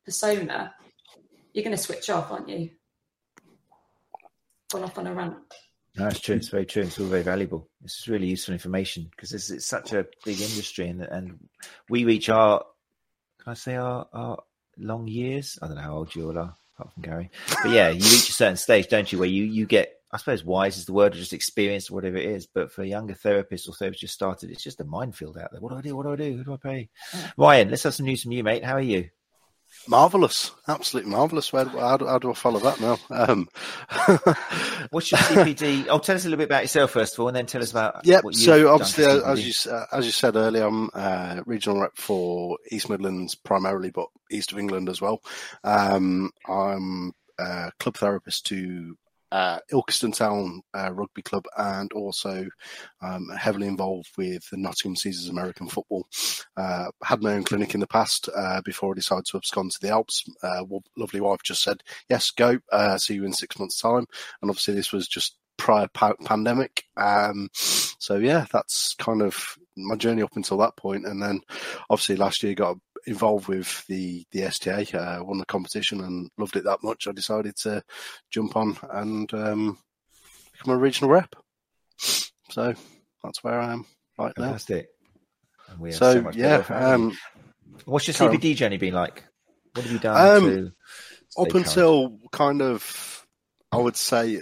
persona, 0.05 0.73
you're 1.51 1.65
going 1.65 1.75
to 1.75 1.81
switch 1.81 2.09
off, 2.09 2.31
aren't 2.31 2.47
you? 2.47 2.69
Gone 4.71 4.83
off 4.83 4.97
on 4.97 5.07
a 5.07 5.13
rant. 5.13 5.35
No, 5.97 6.05
that's 6.05 6.21
true. 6.21 6.35
It's 6.35 6.47
very 6.47 6.65
true. 6.65 6.83
It's 6.83 6.97
all 6.97 7.07
very 7.07 7.21
valuable. 7.21 7.67
It's 7.83 8.07
really 8.07 8.27
useful 8.27 8.53
information 8.53 9.09
because 9.11 9.33
it's, 9.33 9.49
it's 9.49 9.65
such 9.65 9.91
a 9.91 10.05
big 10.23 10.39
industry, 10.39 10.87
and 10.87 11.01
and 11.01 11.49
we 11.89 12.05
reach 12.05 12.29
our 12.29 12.63
can 13.43 13.51
I 13.51 13.55
say 13.55 13.75
our 13.75 14.07
our 14.13 14.41
long 14.77 15.05
years? 15.09 15.59
I 15.61 15.67
don't 15.67 15.75
know 15.75 15.81
how 15.81 15.97
old 15.97 16.15
you 16.15 16.29
all 16.29 16.37
are, 16.37 16.55
apart 16.77 16.93
from 16.93 17.03
Gary, 17.03 17.29
but 17.61 17.71
yeah, 17.71 17.89
you 17.89 17.99
reach 17.99 18.29
a 18.29 18.33
certain 18.33 18.55
stage, 18.55 18.87
don't 18.87 19.11
you, 19.11 19.19
where 19.19 19.27
you 19.27 19.43
you 19.43 19.65
get 19.65 19.95
I 20.15 20.17
suppose 20.17 20.45
wise 20.45 20.77
is 20.77 20.85
the 20.85 20.93
word, 20.93 21.13
or 21.13 21.17
just 21.17 21.33
experienced, 21.33 21.91
or 21.91 21.95
whatever 21.95 22.15
it 22.15 22.23
is. 22.23 22.47
But 22.47 22.71
for 22.71 22.85
younger 22.85 23.15
therapists 23.15 23.67
or 23.67 23.73
therapists 23.73 23.99
just 23.99 24.13
started, 24.13 24.49
it's 24.49 24.63
just 24.63 24.79
a 24.79 24.85
minefield 24.85 25.37
out 25.37 25.51
there. 25.51 25.59
What 25.59 25.73
do 25.73 25.77
I 25.77 25.81
do? 25.81 25.93
What 25.93 26.05
do 26.05 26.13
I 26.13 26.15
do? 26.15 26.37
Who 26.37 26.43
do 26.45 26.53
I 26.53 26.57
pay? 26.57 26.89
Ryan, 27.35 27.69
let's 27.69 27.83
have 27.83 27.95
some 27.95 28.05
news 28.05 28.23
from 28.23 28.31
you, 28.31 28.41
mate. 28.41 28.63
How 28.63 28.75
are 28.75 28.79
you? 28.79 29.09
Marvelous, 29.89 30.51
absolutely 30.69 31.11
marvelous. 31.11 31.51
Where, 31.51 31.65
how, 31.65 31.97
do, 31.97 32.07
how 32.07 32.17
do 32.17 32.31
I 32.31 32.33
follow 32.33 32.59
that 32.59 32.79
now? 32.79 32.97
Um, 33.09 33.49
What's 34.91 35.11
your 35.11 35.19
CPD? 35.19 35.87
oh, 35.89 35.99
tell 35.99 36.15
us 36.15 36.23
a 36.23 36.29
little 36.29 36.37
bit 36.37 36.45
about 36.45 36.63
yourself 36.63 36.91
first 36.91 37.15
of 37.15 37.19
all, 37.19 37.27
and 37.27 37.35
then 37.35 37.45
tell 37.45 37.61
us 37.61 37.71
about. 37.71 38.05
Yeah, 38.05 38.21
so 38.31 38.71
obviously, 38.73 39.03
uh, 39.03 39.29
as 39.29 39.45
you 39.45 39.71
uh, 39.71 39.85
as 39.91 40.05
you 40.05 40.13
said 40.13 40.37
earlier, 40.37 40.65
I'm 40.65 40.89
uh, 40.93 41.41
regional 41.45 41.81
rep 41.81 41.97
for 41.97 42.57
East 42.71 42.89
Midlands 42.89 43.35
primarily, 43.35 43.91
but 43.91 44.07
East 44.31 44.53
of 44.53 44.59
England 44.59 44.87
as 44.87 45.01
well. 45.01 45.21
Um, 45.65 46.31
I'm 46.47 47.11
a 47.37 47.73
club 47.77 47.97
therapist 47.97 48.45
to 48.47 48.97
uh, 49.31 49.59
Ilkeston 49.71 50.15
Town 50.15 50.61
uh, 50.73 50.91
Rugby 50.93 51.21
Club 51.21 51.45
and 51.57 51.91
also 51.93 52.47
um, 53.01 53.29
heavily 53.37 53.67
involved 53.67 54.09
with 54.17 54.49
the 54.49 54.57
Nottingham 54.57 54.95
Caesars 54.95 55.29
American 55.29 55.67
Football. 55.67 56.07
Uh, 56.57 56.87
had 57.03 57.21
my 57.21 57.33
own 57.33 57.43
clinic 57.43 57.73
in 57.73 57.79
the 57.79 57.87
past 57.87 58.29
uh, 58.35 58.61
before 58.63 58.93
I 58.93 58.95
decided 58.95 59.25
to 59.25 59.37
abscond 59.37 59.71
to 59.71 59.79
the 59.81 59.89
Alps. 59.89 60.23
Uh, 60.43 60.63
lovely 60.97 61.21
wife 61.21 61.43
just 61.43 61.63
said, 61.63 61.81
yes, 62.09 62.31
go, 62.31 62.59
uh, 62.71 62.97
see 62.97 63.15
you 63.15 63.25
in 63.25 63.33
six 63.33 63.59
months' 63.59 63.81
time. 63.81 64.05
And 64.41 64.49
obviously 64.49 64.73
this 64.73 64.91
was 64.91 65.07
just 65.07 65.37
prior 65.57 65.87
pa- 65.93 66.13
pandemic. 66.23 66.83
Um, 66.97 67.49
so 67.53 68.17
yeah, 68.17 68.45
that's 68.51 68.95
kind 68.95 69.21
of 69.21 69.57
my 69.75 69.95
journey 69.95 70.21
up 70.21 70.35
until 70.35 70.57
that 70.57 70.75
point. 70.75 71.05
And 71.05 71.21
then 71.21 71.41
obviously 71.89 72.15
last 72.15 72.43
year 72.43 72.53
got 72.53 72.77
involved 73.07 73.47
with 73.47 73.85
the 73.87 74.25
the 74.31 74.43
STA, 74.43 74.85
uh, 74.93 75.23
won 75.23 75.37
the 75.37 75.45
competition 75.45 76.01
and 76.01 76.29
loved 76.37 76.55
it 76.55 76.63
that 76.63 76.83
much. 76.83 77.07
I 77.07 77.11
decided 77.11 77.55
to 77.57 77.83
jump 78.31 78.55
on 78.55 78.77
and 78.91 79.33
um, 79.33 79.77
become 80.53 80.73
a 80.73 80.77
regional 80.77 81.11
rep. 81.11 81.35
So 81.97 82.73
that's 83.23 83.43
where 83.43 83.59
I 83.59 83.73
am 83.73 83.85
right 84.17 84.33
Fantastic. 84.35 84.87
now. 85.79 85.89
so, 85.91 86.21
so 86.21 86.31
yeah, 86.33 86.57
um, 86.69 87.17
what's 87.85 88.07
your 88.07 88.13
CPD 88.13 88.55
journey 88.55 88.77
been 88.77 88.93
like? 88.93 89.23
What 89.73 89.83
have 89.83 89.91
you 89.91 89.99
done 89.99 90.15
um, 90.15 90.73
up 91.37 91.49
current? 91.49 91.67
until 91.67 92.19
kind 92.31 92.61
of, 92.61 93.25
I 93.71 93.77
would 93.77 93.97
say, 93.97 94.41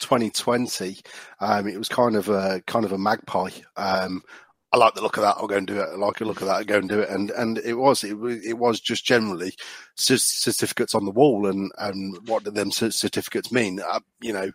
2020, 0.00 0.98
um, 1.40 1.66
it 1.66 1.78
was 1.78 1.88
kind 1.88 2.16
of 2.16 2.28
a 2.28 2.62
kind 2.66 2.84
of 2.84 2.92
a 2.92 2.98
magpie. 2.98 3.50
Um, 3.76 4.22
I 4.72 4.76
like 4.76 4.94
the 4.94 5.02
look 5.02 5.16
of 5.16 5.22
that. 5.22 5.36
I'll 5.38 5.46
go 5.46 5.56
and 5.56 5.66
do 5.66 5.80
it. 5.80 5.88
I 5.92 5.96
like 5.96 6.18
the 6.18 6.26
look 6.26 6.40
of 6.40 6.46
that. 6.46 6.56
I'll 6.56 6.64
go 6.64 6.78
and 6.78 6.88
do 6.88 7.00
it. 7.00 7.08
And 7.08 7.30
and 7.30 7.58
it 7.58 7.74
was 7.74 8.04
it, 8.04 8.16
it 8.44 8.58
was 8.58 8.80
just 8.80 9.04
generally 9.04 9.54
certificates 9.96 10.94
on 10.94 11.04
the 11.04 11.10
wall. 11.10 11.46
And 11.46 11.72
and 11.78 12.18
what 12.28 12.44
do 12.44 12.50
them 12.50 12.70
certificates 12.70 13.50
mean? 13.50 13.80
Uh, 13.80 14.00
you 14.20 14.32
know, 14.32 14.50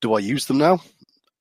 do 0.00 0.14
I 0.14 0.18
use 0.18 0.46
them 0.46 0.58
now? 0.58 0.80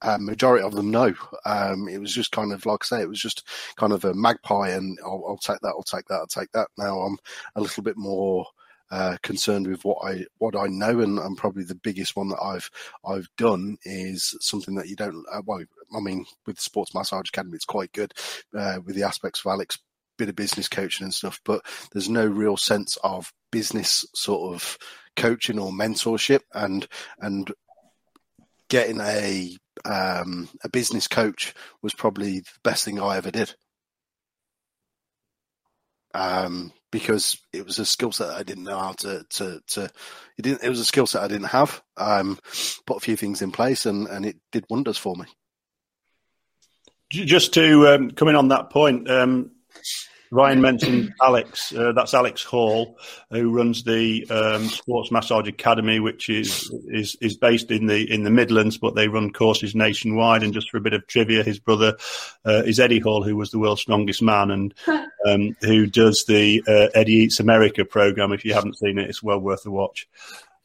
Uh, 0.04 0.17
majority 0.19 0.63
of 0.63 0.76
them, 0.76 0.91
no. 0.91 1.13
Um, 1.45 1.88
it 1.88 1.97
was 1.97 2.13
just 2.13 2.34
kind 2.34 2.52
of 2.52 2.65
like 2.65 2.80
I 2.84 2.86
say, 2.86 3.02
it 3.02 3.10
was 3.10 3.21
just 3.21 3.47
kind 3.78 3.93
of 3.93 4.04
a 4.04 4.13
magpie, 4.13 4.69
and 4.69 4.99
I'll, 5.04 5.23
I'll 5.30 5.38
take 5.38 5.60
that, 5.62 5.69
I'll 5.69 5.84
take 5.84 6.06
that, 6.08 6.15
I'll 6.15 6.28
take 6.28 6.52
that. 6.52 6.67
Now 6.78 6.99
I'm 6.99 7.17
a 7.56 7.62
little 7.62 7.84
bit 7.84 7.95
more 7.95 8.45
uh, 8.91 9.17
concerned 9.23 9.65
with 9.65 9.84
what 9.86 9.97
I 10.06 10.26
what 10.38 10.56
I 10.56 10.67
know, 10.67 10.99
and, 10.99 11.17
and, 11.19 11.38
probably 11.38 11.63
the 11.63 11.73
biggest 11.73 12.15
one 12.15 12.28
that 12.30 12.43
I've 12.43 12.69
I've 13.06 13.30
done 13.38 13.78
is 13.86 14.36
something 14.41 14.76
that 14.76 14.89
you 14.89 14.95
don't. 14.95 15.26
Uh, 15.32 15.41
well, 15.45 15.63
I 15.95 15.99
mean, 15.99 16.25
with 16.45 16.60
Sports 16.60 16.93
Massage 16.93 17.29
Academy, 17.29 17.56
it's 17.56 17.65
quite 17.65 17.91
good 17.91 18.13
uh, 18.58 18.79
with 18.86 18.95
the 18.95 19.03
aspects 19.03 19.41
of 19.41 19.51
Alex 19.51 19.77
bit 20.17 20.29
of 20.29 20.36
business 20.36 20.67
coaching 20.67 21.06
and 21.06 21.13
stuff, 21.13 21.41
but 21.43 21.62
there's 21.91 22.10
no 22.10 22.25
real 22.25 22.58
sense 22.58 22.97
of 23.03 23.32
business 23.51 24.06
sort 24.13 24.53
of 24.53 24.77
coaching 25.15 25.60
or 25.60 25.71
mentorship, 25.71 26.41
and 26.53 26.88
and 27.19 27.51
getting 28.69 28.99
a 29.01 29.56
um, 29.86 30.49
a 30.63 30.69
business 30.69 31.08
coach 31.08 31.53
was 31.82 31.93
probably 31.93 32.39
the 32.39 32.60
best 32.63 32.86
thing 32.86 32.99
I 32.99 33.17
ever 33.17 33.32
did. 33.32 33.53
Um, 36.15 36.71
because 36.91 37.39
it 37.51 37.65
was 37.65 37.79
a 37.79 37.86
skill 37.86 38.12
set 38.12 38.29
I 38.29 38.43
didn't 38.43 38.65
know 38.65 38.77
how 38.77 38.93
to 38.99 39.25
to 39.32 39.62
to. 39.67 39.86
It 40.38 40.41
didn't. 40.41 40.63
It 40.63 40.69
was 40.69 40.79
a 40.79 40.86
skill 40.86 41.08
set 41.08 41.23
I 41.23 41.27
didn't 41.27 41.47
have. 41.47 41.82
Um, 41.97 42.38
put 42.86 42.97
a 42.97 43.01
few 43.01 43.15
things 43.15 43.41
in 43.41 43.51
place, 43.51 43.86
and 43.86 44.08
and 44.08 44.25
it 44.25 44.38
did 44.51 44.65
wonders 44.69 44.97
for 44.97 45.15
me. 45.15 45.25
Just 47.13 47.54
to 47.54 47.88
um, 47.89 48.12
come 48.12 48.28
in 48.28 48.36
on 48.36 48.47
that 48.47 48.71
point, 48.71 49.08
um, 49.08 49.52
Ryan 50.32 50.62
mentioned 50.62 51.13
Alex. 51.21 51.71
Uh, 51.71 51.91
that's 51.91 52.15
Alex 52.15 52.43
Hall, 52.43 52.97
who 53.30 53.56
runs 53.56 53.84
the 53.84 54.26
um, 54.32 54.67
Sports 54.67 55.12
Massage 55.12 55.47
Academy, 55.47 55.99
which 55.99 56.28
is 56.28 56.73
is 56.88 57.15
is 57.21 57.38
based 57.38 57.69
in 57.69 57.86
the 57.86 58.12
in 58.12 58.23
the 58.23 58.32
Midlands, 58.32 58.80
but 58.80 58.95
they 58.95 59.08
run 59.08 59.32
courses 59.32 59.76
nationwide. 59.76 60.41
And 60.41 60.56
just 60.56 60.71
for 60.71 60.78
a 60.78 60.82
bit 60.82 60.93
of 60.93 61.06
trivia, 61.06 61.43
his 61.43 61.60
brother 61.60 61.97
uh, 62.45 62.63
is 62.65 62.80
Eddie 62.80 62.99
Hall, 62.99 63.21
who 63.21 63.36
was 63.36 63.52
the 63.52 63.60
world's 63.60 63.82
strongest 63.82 64.23
man, 64.23 64.49
and 64.49 64.73
um, 65.28 65.56
who 65.62 65.86
does 65.86 66.26
the 66.28 66.63
uh, 66.67 66.97
Eddie 66.97 67.13
Eats 67.13 67.39
America 67.39 67.86
program. 67.86 68.34
If 68.34 68.43
you 68.43 68.56
haven't 68.56 68.80
seen 68.80 68.97
it, 68.97 69.08
it's 69.08 69.21
well 69.21 69.39
worth 69.39 69.67
a 69.67 69.71
watch. 69.71 70.08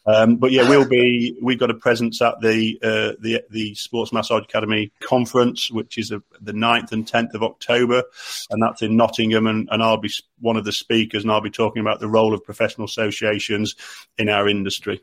Um, 0.09 0.37
but 0.37 0.53
yeah, 0.53 0.67
we'll 0.67 0.89
be 0.89 1.37
we've 1.43 1.59
got 1.59 1.71
a 1.71 1.75
presence 1.75 2.23
at 2.23 2.41
the 2.41 2.79
uh, 2.83 3.13
the 3.21 3.43
the 3.51 3.75
Sports 3.75 4.11
Massage 4.11 4.45
Academy 4.45 4.91
conference, 5.01 5.71
which 5.71 5.99
is 5.99 6.13
a, 6.13 6.23
the 6.41 6.53
9th 6.53 6.93
and 6.93 7.07
tenth 7.07 7.35
of 7.35 7.43
October, 7.43 8.05
and 8.49 8.63
that's 8.63 8.81
in 8.81 8.97
Nottingham. 8.97 9.47
And, 9.47 9.69
and 9.71 9.83
I'll 9.83 9.99
be 9.99 10.11
one 10.41 10.57
of 10.57 10.65
the 10.65 10.73
speakers, 10.73 11.25
and 11.25 11.31
I'll 11.31 11.43
be 11.43 11.51
talking 11.51 11.81
about 11.81 12.01
the 12.01 12.09
role 12.09 12.33
of 12.33 12.43
professional 12.43 12.87
associations 12.87 13.77
in 14.17 14.31
our 14.31 14.49
industry. 14.49 15.03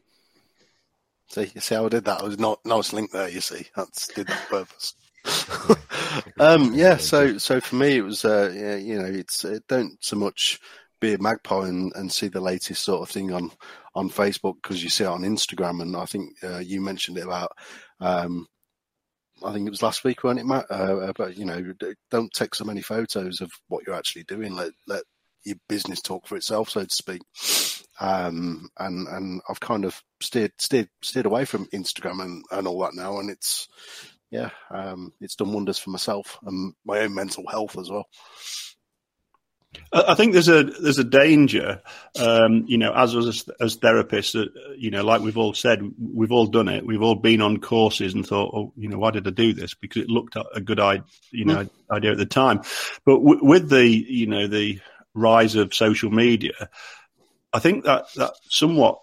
See, 1.27 1.51
you 1.53 1.61
see 1.61 1.75
how 1.75 1.85
I 1.85 1.89
did 1.89 2.05
that? 2.05 2.21
I 2.21 2.23
was 2.23 2.39
not 2.39 2.65
nice 2.65 2.91
link 2.91 3.11
there. 3.11 3.29
You 3.29 3.41
see, 3.41 3.67
that's 3.75 4.07
did 4.07 4.25
that 4.25 4.49
purpose. 4.49 4.95
um, 6.39 6.73
yeah, 6.73 6.97
so 6.97 7.37
so 7.37 7.59
for 7.59 7.75
me, 7.75 7.97
it 7.97 8.03
was 8.03 8.25
uh, 8.25 8.51
yeah, 8.55 8.75
you 8.75 8.99
know, 8.99 9.05
it's 9.05 9.45
it 9.45 9.67
don't 9.67 10.03
so 10.03 10.15
much 10.15 10.59
be 10.99 11.13
a 11.13 11.17
magpie 11.19 11.67
and, 11.67 11.93
and 11.95 12.11
see 12.11 12.27
the 12.27 12.41
latest 12.41 12.83
sort 12.83 13.07
of 13.07 13.13
thing 13.13 13.31
on 13.31 13.51
on 13.95 14.09
Facebook 14.09 14.55
because 14.61 14.83
you 14.83 14.89
see 14.89 15.03
it 15.03 15.07
on 15.07 15.21
Instagram, 15.21 15.81
and 15.81 15.95
I 15.95 16.05
think 16.05 16.33
uh, 16.43 16.59
you 16.59 16.81
mentioned 16.81 17.17
it 17.17 17.25
about. 17.25 17.51
Um, 17.99 18.47
I 19.43 19.51
think 19.51 19.67
it 19.67 19.71
was 19.71 19.83
last 19.83 20.03
week, 20.03 20.23
weren't 20.23 20.39
it, 20.39 20.45
Matt? 20.45 20.65
Uh, 20.69 21.11
but 21.15 21.37
you 21.37 21.45
know, 21.45 21.73
don't 22.11 22.31
take 22.33 22.55
so 22.55 22.63
many 22.63 22.81
photos 22.81 23.41
of 23.41 23.51
what 23.67 23.85
you're 23.85 23.95
actually 23.95 24.23
doing. 24.23 24.55
Let 24.55 24.71
let 24.87 25.03
your 25.43 25.57
business 25.69 26.01
talk 26.01 26.27
for 26.27 26.35
itself, 26.35 26.69
so 26.69 26.83
to 26.83 26.95
speak. 26.95 27.21
Um, 27.99 28.69
and 28.77 29.07
and 29.07 29.41
I've 29.49 29.59
kind 29.59 29.85
of 29.85 30.01
steered 30.21 30.53
steered 30.59 30.89
steered 31.01 31.25
away 31.25 31.45
from 31.45 31.67
Instagram 31.67 32.21
and, 32.21 32.43
and 32.51 32.67
all 32.67 32.79
that 32.81 32.95
now, 32.95 33.19
and 33.19 33.29
it's 33.29 33.67
yeah, 34.31 34.49
um, 34.71 35.13
it's 35.21 35.35
done 35.35 35.53
wonders 35.53 35.77
for 35.77 35.91
myself 35.91 36.37
and 36.45 36.73
my 36.85 36.99
own 36.99 37.13
mental 37.13 37.45
health 37.47 37.77
as 37.77 37.89
well. 37.89 38.07
I 39.91 40.15
think 40.15 40.33
there's 40.33 40.49
a 40.49 40.63
there's 40.63 40.99
a 40.99 41.03
danger, 41.03 41.81
um, 42.19 42.65
you 42.67 42.77
know, 42.77 42.93
as 42.93 43.15
as, 43.15 43.49
as 43.59 43.77
therapists, 43.77 44.33
that, 44.33 44.49
you 44.77 44.91
know, 44.91 45.03
like 45.03 45.21
we've 45.21 45.37
all 45.37 45.53
said, 45.53 45.81
we've 45.99 46.31
all 46.31 46.47
done 46.47 46.67
it. 46.67 46.85
We've 46.85 47.01
all 47.01 47.15
been 47.15 47.41
on 47.41 47.59
courses 47.59 48.13
and 48.13 48.25
thought, 48.25 48.53
oh, 48.53 48.73
you 48.75 48.89
know, 48.89 48.97
why 48.97 49.11
did 49.11 49.27
I 49.27 49.31
do 49.31 49.53
this? 49.53 49.73
Because 49.73 50.03
it 50.03 50.09
looked 50.09 50.35
a 50.53 50.61
good 50.61 50.79
idea, 50.79 51.05
you 51.31 51.45
know, 51.45 51.63
mm. 51.63 51.69
idea 51.91 52.11
at 52.11 52.17
the 52.17 52.25
time. 52.25 52.61
But 53.05 53.19
w- 53.19 53.43
with 53.43 53.69
the 53.69 53.87
you 53.87 54.27
know 54.27 54.47
the 54.47 54.79
rise 55.13 55.55
of 55.55 55.73
social 55.73 56.11
media, 56.11 56.69
I 57.53 57.59
think 57.59 57.85
that 57.85 58.05
that 58.15 58.33
somewhat 58.49 58.99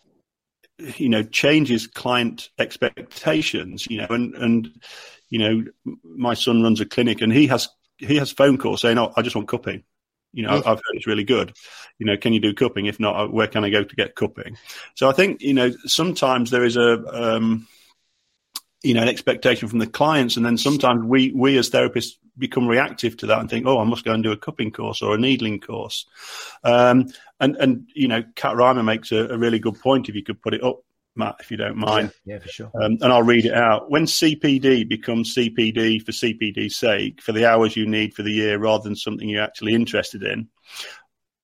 you 0.97 1.09
know 1.09 1.23
changes 1.23 1.87
client 1.87 2.51
expectations. 2.59 3.87
You 3.89 4.03
know, 4.03 4.09
and 4.11 4.35
and 4.35 4.81
you 5.31 5.39
know, 5.39 5.65
my 6.05 6.35
son 6.35 6.63
runs 6.63 6.81
a 6.81 6.87
clinic 6.87 7.23
and 7.23 7.33
he 7.33 7.47
has 7.47 7.69
he 7.97 8.17
has 8.17 8.31
phone 8.31 8.59
calls 8.59 8.83
saying, 8.83 8.99
"Oh, 8.99 9.13
I 9.17 9.23
just 9.23 9.37
want 9.37 9.49
cupping." 9.49 9.85
You 10.33 10.45
know, 10.45 10.51
I've 10.51 10.65
heard 10.65 10.95
it's 10.95 11.07
really 11.07 11.25
good. 11.25 11.53
You 11.99 12.07
know, 12.07 12.17
can 12.17 12.33
you 12.33 12.41
do 12.41 12.55
cupping? 12.55 12.87
If 12.87 12.99
not, 12.99 13.17
uh, 13.17 13.29
where 13.29 13.47
can 13.47 13.65
I 13.65 13.71
go 13.71 13.85
to 13.85 13.97
get 13.97 14.15
cupping? 14.15 14.57
So 14.95 15.09
I 15.09 15.13
think 15.13 15.43
you 15.43 15.55
know 15.55 15.73
sometimes 15.85 16.51
there 16.51 16.65
is 16.65 16.77
a 16.77 17.05
um, 17.13 17.67
you 18.83 18.95
know, 18.95 19.03
an 19.03 19.09
expectation 19.09 19.69
from 19.69 19.79
the 19.79 19.87
clients. 19.87 20.37
And 20.37 20.45
then 20.45 20.59
sometimes 20.59 21.05
we, 21.05 21.31
we 21.33 21.57
as 21.57 21.71
therapists 21.71 22.17
become 22.37 22.67
reactive 22.67 23.17
to 23.19 23.27
that 23.27 23.39
and 23.39 23.49
think, 23.49 23.67
oh, 23.67 23.79
I 23.79 23.85
must 23.85 24.05
go 24.05 24.13
and 24.13 24.23
do 24.23 24.33
a 24.33 24.37
cupping 24.37 24.73
course 24.73 25.03
or 25.03 25.15
a 25.15 25.19
needling 25.19 25.61
course. 25.61 26.07
Um, 26.65 27.09
and, 27.39 27.57
and, 27.57 27.89
you 27.95 28.09
know, 28.09 28.25
Kat 28.35 28.57
Reimer 28.57 28.85
makes 28.85 29.13
a, 29.13 29.29
a, 29.29 29.39
really 29.39 29.59
good 29.59 29.79
point 29.81 30.09
if 30.09 30.15
you 30.15 30.25
could 30.25 30.43
put 30.43 30.55
it 30.55 30.65
up, 30.65 30.81
Matt, 31.15 31.37
if 31.41 31.51
you 31.51 31.57
don't 31.57 31.77
mind. 31.77 32.13
Yeah, 32.25 32.35
yeah 32.35 32.41
for 32.41 32.49
sure. 32.49 32.71
Um, 32.81 32.99
and 33.01 33.13
I'll 33.13 33.23
read 33.23 33.45
it 33.45 33.55
out. 33.55 33.91
When 33.91 34.05
CPD 34.05 34.89
becomes 34.89 35.35
CPD 35.35 36.03
for 36.05 36.13
CPD's 36.13 36.77
sake, 36.77 37.21
for 37.21 37.33
the 37.33 37.47
hours 37.47 37.77
you 37.77 37.87
need 37.87 38.15
for 38.15 38.23
the 38.23 38.33
year 38.33 38.59
rather 38.59 38.85
than 38.85 38.97
something 38.97 39.29
you're 39.29 39.43
actually 39.43 39.75
interested 39.75 40.23
in, 40.23 40.49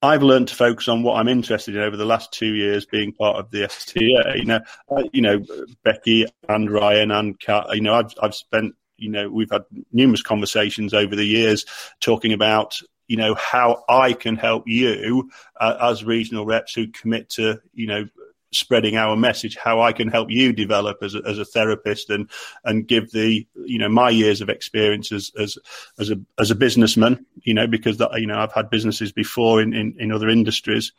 I've 0.00 0.22
learned 0.22 0.48
to 0.48 0.54
focus 0.54 0.88
on 0.88 1.02
what 1.02 1.18
I'm 1.18 1.28
interested 1.28 1.74
in 1.74 1.82
over 1.82 1.96
the 1.96 2.04
last 2.04 2.32
two 2.32 2.54
years 2.54 2.86
being 2.86 3.12
part 3.12 3.36
of 3.36 3.50
the 3.50 3.64
STA. 3.64 4.42
Now, 4.44 4.60
uh, 4.88 5.02
you 5.12 5.20
know, 5.20 5.44
Becky 5.82 6.26
and 6.48 6.70
Ryan 6.70 7.10
and 7.10 7.38
Kat, 7.38 7.66
you 7.72 7.80
know, 7.80 7.94
I've, 7.94 8.12
I've 8.22 8.34
spent, 8.34 8.74
you 8.96 9.10
know, 9.10 9.28
we've 9.28 9.50
had 9.50 9.64
numerous 9.92 10.22
conversations 10.22 10.94
over 10.94 11.16
the 11.16 11.24
years 11.24 11.66
talking 12.00 12.32
about, 12.32 12.80
you 13.08 13.16
know, 13.16 13.34
how 13.34 13.84
I 13.88 14.12
can 14.12 14.36
help 14.36 14.64
you 14.68 15.30
uh, 15.60 15.76
as 15.80 16.04
regional 16.04 16.46
reps 16.46 16.74
who 16.74 16.86
commit 16.88 17.30
to, 17.30 17.60
you 17.74 17.88
know, 17.88 18.08
spreading 18.52 18.96
our 18.96 19.16
message, 19.16 19.56
how 19.56 19.80
I 19.80 19.92
can 19.92 20.08
help 20.08 20.30
you 20.30 20.52
develop 20.52 20.98
as 21.02 21.14
a, 21.14 21.22
as 21.26 21.38
a 21.38 21.44
therapist 21.44 22.10
and, 22.10 22.30
and 22.64 22.86
give 22.86 23.10
the, 23.12 23.46
you 23.54 23.78
know, 23.78 23.88
my 23.88 24.10
years 24.10 24.40
of 24.40 24.48
experience 24.48 25.12
as, 25.12 25.30
as, 25.38 25.58
as 25.98 26.10
a, 26.10 26.16
as 26.38 26.50
a 26.50 26.54
businessman, 26.54 27.26
you 27.42 27.52
know, 27.52 27.66
because 27.66 27.98
that, 27.98 28.10
you 28.18 28.26
know, 28.26 28.38
I've 28.38 28.52
had 28.52 28.70
businesses 28.70 29.12
before 29.12 29.60
in, 29.60 29.74
in, 29.74 29.94
in 29.98 30.12
other 30.12 30.28
industries. 30.28 30.92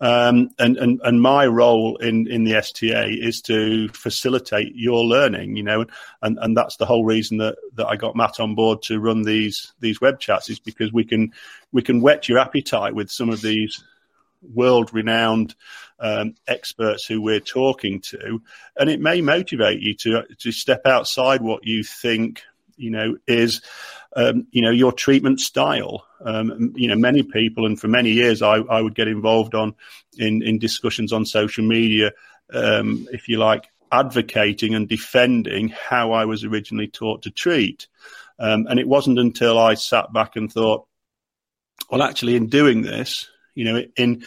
Um, 0.00 0.50
and, 0.58 0.76
and, 0.76 1.00
and 1.02 1.22
my 1.22 1.46
role 1.46 1.96
in, 1.96 2.26
in 2.26 2.44
the 2.44 2.56
STA 2.56 3.08
is 3.08 3.40
to 3.42 3.88
facilitate 3.88 4.72
your 4.74 5.04
learning, 5.04 5.56
you 5.56 5.62
know, 5.62 5.86
and, 6.20 6.38
and 6.42 6.56
that's 6.56 6.76
the 6.76 6.86
whole 6.86 7.04
reason 7.04 7.38
that, 7.38 7.56
that 7.74 7.86
I 7.86 7.96
got 7.96 8.16
Matt 8.16 8.38
on 8.38 8.54
board 8.54 8.82
to 8.82 9.00
run 9.00 9.22
these, 9.22 9.72
these 9.80 10.00
web 10.00 10.20
chats 10.20 10.50
is 10.50 10.60
because 10.60 10.92
we 10.92 11.04
can, 11.04 11.32
we 11.72 11.82
can 11.82 12.02
whet 12.02 12.28
your 12.28 12.38
appetite 12.38 12.94
with 12.94 13.10
some 13.10 13.30
of 13.30 13.40
these, 13.40 13.82
world 14.54 14.92
renowned 14.92 15.54
um, 16.02 16.34
experts 16.48 17.06
who 17.06 17.22
we're 17.22 17.40
talking 17.40 18.00
to, 18.00 18.42
and 18.76 18.90
it 18.90 19.00
may 19.00 19.22
motivate 19.22 19.80
you 19.80 19.94
to 19.94 20.24
to 20.40 20.52
step 20.52 20.82
outside 20.84 21.40
what 21.40 21.64
you 21.64 21.84
think 21.84 22.42
you 22.76 22.90
know 22.90 23.16
is 23.26 23.62
um, 24.16 24.46
you 24.50 24.62
know 24.62 24.70
your 24.70 24.92
treatment 24.92 25.40
style. 25.40 26.04
Um, 26.24 26.72
you 26.76 26.88
know, 26.88 26.96
many 26.96 27.22
people, 27.22 27.66
and 27.66 27.80
for 27.80 27.88
many 27.88 28.10
years, 28.10 28.42
I, 28.42 28.56
I 28.56 28.80
would 28.80 28.94
get 28.94 29.08
involved 29.08 29.54
on 29.54 29.74
in 30.18 30.42
in 30.42 30.58
discussions 30.58 31.12
on 31.12 31.24
social 31.24 31.64
media, 31.64 32.12
um, 32.52 33.08
if 33.12 33.28
you 33.28 33.38
like, 33.38 33.70
advocating 33.90 34.74
and 34.74 34.88
defending 34.88 35.68
how 35.68 36.12
I 36.12 36.24
was 36.24 36.44
originally 36.44 36.88
taught 36.88 37.22
to 37.22 37.30
treat. 37.30 37.86
Um, 38.38 38.66
and 38.68 38.80
it 38.80 38.88
wasn't 38.88 39.18
until 39.18 39.58
I 39.58 39.74
sat 39.74 40.12
back 40.12 40.34
and 40.34 40.52
thought, 40.52 40.86
well, 41.90 42.02
actually, 42.02 42.36
in 42.36 42.48
doing 42.48 42.82
this, 42.82 43.28
you 43.54 43.64
know, 43.64 43.82
in 43.96 44.24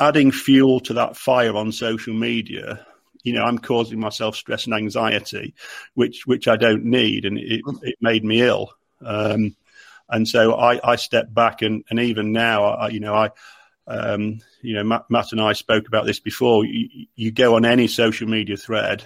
adding 0.00 0.30
fuel 0.30 0.80
to 0.80 0.94
that 0.94 1.16
fire 1.16 1.56
on 1.56 1.72
social 1.72 2.14
media, 2.14 2.86
you 3.22 3.32
know, 3.32 3.42
I'm 3.42 3.58
causing 3.58 3.98
myself 3.98 4.36
stress 4.36 4.66
and 4.66 4.74
anxiety, 4.74 5.54
which 5.94 6.26
which 6.26 6.46
I 6.46 6.56
don't 6.56 6.84
need, 6.84 7.24
and 7.24 7.38
it, 7.38 7.62
it 7.82 7.96
made 8.00 8.24
me 8.24 8.42
ill. 8.42 8.72
Um, 9.04 9.56
and 10.08 10.28
so 10.28 10.54
I, 10.54 10.80
I 10.92 10.96
stepped 10.96 11.34
back, 11.34 11.62
and, 11.62 11.84
and 11.90 11.98
even 11.98 12.32
now, 12.32 12.64
I, 12.64 12.88
you 12.88 13.00
know, 13.00 13.14
I, 13.14 13.30
um, 13.88 14.40
you 14.62 14.74
know, 14.74 14.84
Matt, 14.84 15.06
Matt, 15.10 15.32
and 15.32 15.40
I 15.40 15.52
spoke 15.54 15.88
about 15.88 16.06
this 16.06 16.20
before. 16.20 16.64
You, 16.64 17.06
you 17.16 17.32
go 17.32 17.56
on 17.56 17.64
any 17.64 17.88
social 17.88 18.28
media 18.28 18.56
thread, 18.56 19.04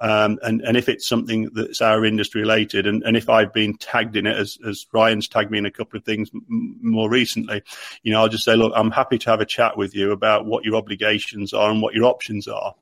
um, 0.00 0.38
and, 0.42 0.60
and 0.60 0.76
if 0.76 0.88
it's 0.88 1.08
something 1.08 1.50
that's 1.54 1.80
our 1.80 2.04
industry 2.04 2.42
related, 2.42 2.86
and, 2.86 3.02
and 3.02 3.16
if 3.16 3.28
I've 3.28 3.52
been 3.52 3.76
tagged 3.76 4.16
in 4.16 4.26
it, 4.26 4.36
as, 4.36 4.58
as 4.66 4.86
Ryan's 4.92 5.28
tagged 5.28 5.50
me 5.50 5.58
in 5.58 5.66
a 5.66 5.70
couple 5.70 5.98
of 5.98 6.04
things 6.04 6.30
m- 6.32 6.76
more 6.80 7.10
recently, 7.10 7.62
you 8.02 8.12
know, 8.12 8.20
I'll 8.20 8.28
just 8.28 8.44
say, 8.44 8.54
look, 8.54 8.72
I'm 8.76 8.92
happy 8.92 9.18
to 9.18 9.30
have 9.30 9.40
a 9.40 9.46
chat 9.46 9.76
with 9.76 9.96
you 9.96 10.12
about 10.12 10.46
what 10.46 10.64
your 10.64 10.76
obligations 10.76 11.52
are 11.52 11.70
and 11.70 11.82
what 11.82 11.94
your 11.94 12.04
options 12.04 12.46
are. 12.46 12.74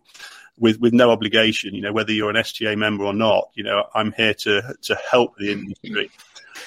With, 0.58 0.80
with 0.80 0.94
no 0.94 1.10
obligation, 1.10 1.74
you 1.74 1.82
know, 1.82 1.92
whether 1.92 2.12
you're 2.12 2.30
an 2.30 2.36
STA 2.36 2.76
member 2.76 3.04
or 3.04 3.12
not, 3.12 3.50
you 3.54 3.62
know, 3.62 3.84
I'm 3.94 4.12
here 4.12 4.32
to, 4.32 4.74
to 4.82 4.98
help 5.10 5.36
the 5.36 5.52
industry. 5.52 6.10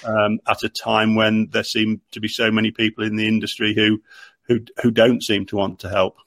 Um, 0.04 0.40
at 0.48 0.64
a 0.64 0.70
time 0.70 1.16
when 1.16 1.48
there 1.48 1.64
seem 1.64 2.00
to 2.12 2.20
be 2.20 2.28
so 2.28 2.52
many 2.52 2.70
people 2.70 3.04
in 3.04 3.16
the 3.16 3.28
industry 3.28 3.74
who 3.74 4.02
who 4.44 4.60
who 4.82 4.92
don't 4.92 5.24
seem 5.24 5.46
to 5.48 5.56
want 5.56 5.80
to 5.80 5.90
help 5.90 6.18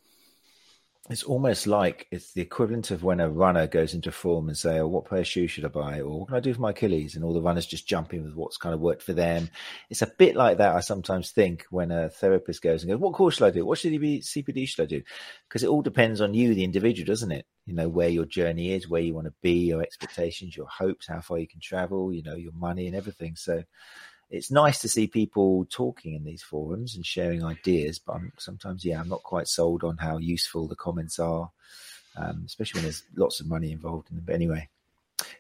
it's 1.11 1.25
almost 1.25 1.67
like 1.67 2.07
it's 2.13 2.33
the 2.33 2.43
equivalent 2.43 2.93
of 2.93 3.03
when 3.03 3.19
a 3.19 3.29
runner 3.29 3.67
goes 3.67 3.93
into 3.93 4.13
form 4.13 4.49
and 4.49 4.57
say, 4.57 4.79
"Oh, 4.79 4.87
what 4.87 5.07
pair 5.07 5.19
of 5.19 5.27
shoes 5.27 5.51
should 5.51 5.65
I 5.65 5.69
buy?" 5.69 6.01
or 6.01 6.21
"What 6.21 6.29
can 6.29 6.37
I 6.37 6.41
do 6.41 6.55
for 6.55 6.61
my 6.61 6.71
Achilles?" 6.71 7.17
and 7.17 7.25
all 7.25 7.35
the 7.35 7.43
runners 7.43 7.67
just 7.67 7.89
jump 7.89 8.15
in 8.15 8.23
with 8.23 8.35
what's 8.35 8.57
kind 8.57 8.73
of 8.73 8.81
worked 8.81 9.03
for 9.03 9.13
them. 9.13 9.51
It's 9.91 10.03
a 10.03 10.07
bit 10.07 10.37
like 10.37 10.59
that. 10.59 10.77
I 10.77 10.81
sometimes 10.81 11.33
think 11.33 11.67
when 11.71 11.91
a 11.91 12.09
therapist 12.09 12.63
goes 12.63 12.83
and 12.83 12.93
goes, 12.93 13.01
"What 13.01 13.15
course 13.15 13.35
should 13.35 13.47
I 13.47 13.51
do? 13.51 13.67
What 13.67 13.79
should 13.79 14.01
be 14.01 14.21
CPD 14.21 14.65
should 14.67 14.85
I 14.85 14.87
do?" 14.87 15.03
Because 15.49 15.65
it 15.65 15.69
all 15.69 15.83
depends 15.83 16.21
on 16.21 16.35
you, 16.35 16.55
the 16.55 16.65
individual, 16.65 17.07
doesn't 17.07 17.33
it? 17.33 17.47
You 17.67 17.75
know 17.75 17.89
where 17.89 18.09
your 18.09 18.25
journey 18.25 18.73
is, 18.73 18.89
where 18.89 19.03
you 19.03 19.15
want 19.15 19.27
to 19.27 19.35
be, 19.43 19.67
your 19.67 19.83
expectations, 19.83 20.57
your 20.57 20.69
hopes, 20.69 21.09
how 21.09 21.21
far 21.21 21.39
you 21.39 21.49
can 21.49 21.61
travel, 21.61 22.13
you 22.13 22.23
know 22.23 22.37
your 22.37 22.53
money 22.53 22.87
and 22.87 22.95
everything. 22.95 23.35
So 23.35 23.65
it's 24.33 24.51
nice 24.51 24.81
to 24.81 24.89
see 24.89 25.07
people 25.07 25.67
talking 25.67 26.15
in 26.15 26.25
these 26.25 26.43
forums 26.43 26.97
and 26.97 27.05
sharing 27.05 27.45
ideas, 27.45 27.99
but 27.99 28.15
I'm, 28.15 28.33
sometimes, 28.39 28.83
yeah, 28.83 28.99
I'm 28.99 29.09
not 29.09 29.23
quite 29.23 29.47
sold 29.47 29.85
on 29.85 29.99
how 29.99 30.17
useful 30.17 30.67
the 30.67 30.75
comments 30.75 31.19
are, 31.19 31.51
um, 32.17 32.43
especially 32.47 32.79
when 32.79 32.85
there's 32.85 33.05
lots 33.15 33.41
of 33.41 33.47
money 33.47 33.73
involved 33.73 34.09
in 34.11 34.17
them. 34.17 34.25
But 34.25 34.35
anyway, 34.35 34.71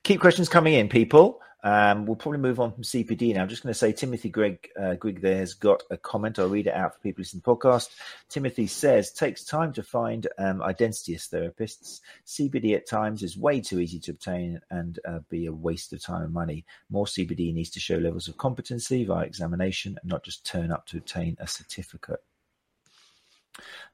keep 0.02 0.20
questions 0.20 0.50
coming 0.50 0.74
in, 0.74 0.90
people. 0.90 1.40
Um, 1.64 2.06
we'll 2.06 2.16
probably 2.16 2.40
move 2.40 2.58
on 2.58 2.72
from 2.72 2.82
CPD 2.82 3.34
now. 3.34 3.42
I'm 3.42 3.48
just 3.48 3.62
going 3.62 3.72
to 3.72 3.78
say 3.78 3.92
Timothy 3.92 4.30
Greg 4.30 4.68
uh, 4.80 4.94
Greg 4.94 5.20
there 5.20 5.36
has 5.36 5.54
got 5.54 5.82
a 5.90 5.96
comment. 5.96 6.38
I'll 6.38 6.48
read 6.48 6.66
it 6.66 6.74
out 6.74 6.94
for 6.94 7.00
people 7.00 7.20
listening 7.20 7.42
to 7.42 7.44
the 7.44 7.56
podcast. 7.56 7.88
Timothy 8.28 8.66
says, 8.66 9.12
takes 9.12 9.44
time 9.44 9.72
to 9.74 9.82
find 9.82 10.26
um, 10.38 10.58
identityist 10.58 11.30
therapists. 11.30 12.00
CPD 12.26 12.74
at 12.74 12.88
times 12.88 13.22
is 13.22 13.36
way 13.36 13.60
too 13.60 13.78
easy 13.78 14.00
to 14.00 14.10
obtain 14.10 14.60
and 14.70 14.98
uh, 15.06 15.20
be 15.28 15.46
a 15.46 15.52
waste 15.52 15.92
of 15.92 16.02
time 16.02 16.22
and 16.22 16.32
money. 16.32 16.64
More 16.90 17.06
CPD 17.06 17.54
needs 17.54 17.70
to 17.70 17.80
show 17.80 17.96
levels 17.96 18.26
of 18.26 18.36
competency 18.38 19.04
via 19.04 19.24
examination 19.24 19.96
and 20.02 20.10
not 20.10 20.24
just 20.24 20.44
turn 20.44 20.72
up 20.72 20.86
to 20.86 20.98
obtain 20.98 21.36
a 21.38 21.46
certificate. 21.46 22.22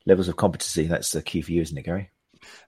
Levels 0.07 0.29
of 0.29 0.37
competency, 0.37 0.87
that's 0.87 1.13
the 1.13 1.21
key 1.21 1.43
for 1.43 1.53
you, 1.53 1.61
isn't 1.61 1.77
it, 1.77 1.85
Gary? 1.85 2.11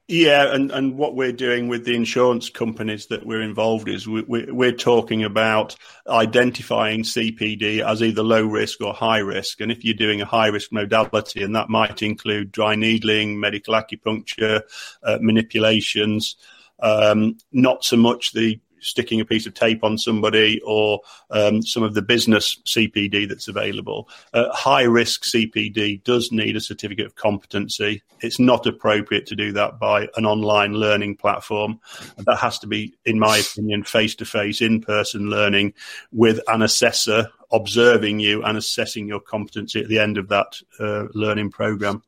Yeah, 0.07 0.53
and, 0.53 0.71
and 0.71 0.97
what 0.97 1.15
we're 1.15 1.31
doing 1.31 1.69
with 1.69 1.85
the 1.85 1.95
insurance 1.95 2.49
companies 2.49 3.05
that 3.07 3.25
we're 3.25 3.41
involved 3.41 3.87
is 3.87 4.07
we, 4.07 4.23
we, 4.23 4.51
we're 4.51 4.73
talking 4.73 5.23
about 5.23 5.75
identifying 6.05 7.03
CPD 7.03 7.79
as 7.79 8.03
either 8.03 8.21
low 8.21 8.45
risk 8.45 8.81
or 8.81 8.93
high 8.93 9.19
risk. 9.19 9.61
And 9.61 9.71
if 9.71 9.85
you're 9.85 9.93
doing 9.93 10.19
a 10.19 10.25
high 10.25 10.47
risk 10.47 10.73
modality, 10.73 11.43
and 11.43 11.55
that 11.55 11.69
might 11.69 12.01
include 12.01 12.51
dry 12.51 12.75
needling, 12.75 13.39
medical 13.39 13.73
acupuncture, 13.73 14.63
uh, 15.01 15.17
manipulations, 15.21 16.35
um, 16.81 17.37
not 17.53 17.85
so 17.85 17.95
much 17.95 18.33
the 18.33 18.59
sticking 18.81 19.21
a 19.21 19.25
piece 19.25 19.45
of 19.45 19.53
tape 19.53 19.83
on 19.83 19.97
somebody 19.97 20.59
or 20.65 20.99
um, 21.29 21.61
some 21.61 21.83
of 21.83 21.93
the 21.93 22.01
business 22.01 22.57
CPD 22.65 23.27
that's 23.27 23.47
available. 23.47 24.09
Uh, 24.33 24.51
high 24.51 24.83
risk 24.83 25.23
CPD 25.23 26.03
does 26.03 26.31
need 26.31 26.55
a 26.55 26.61
certificate 26.61 27.05
of 27.05 27.15
competency. 27.15 28.01
It's 28.21 28.39
not 28.39 28.65
appropriate 28.65 29.25
to 29.27 29.35
do 29.35 29.51
that 29.53 29.79
by 29.79 30.07
an 30.15 30.25
online 30.25 30.73
learning 30.73 31.15
platform. 31.15 31.79
That 32.17 32.37
has 32.37 32.59
to 32.59 32.67
be, 32.67 32.93
in 33.05 33.19
my 33.19 33.37
opinion, 33.37 33.83
face 33.83 34.15
to 34.15 34.25
face, 34.25 34.61
in 34.61 34.81
person 34.81 35.29
learning 35.29 35.73
with 36.11 36.39
an 36.47 36.61
assessor 36.61 37.29
observing 37.51 38.19
you 38.19 38.43
and 38.43 38.57
assessing 38.57 39.07
your 39.07 39.19
competency 39.19 39.81
at 39.81 39.89
the 39.89 39.99
end 39.99 40.17
of 40.17 40.29
that 40.29 40.59
uh, 40.79 41.05
learning 41.13 41.51
program. 41.51 42.01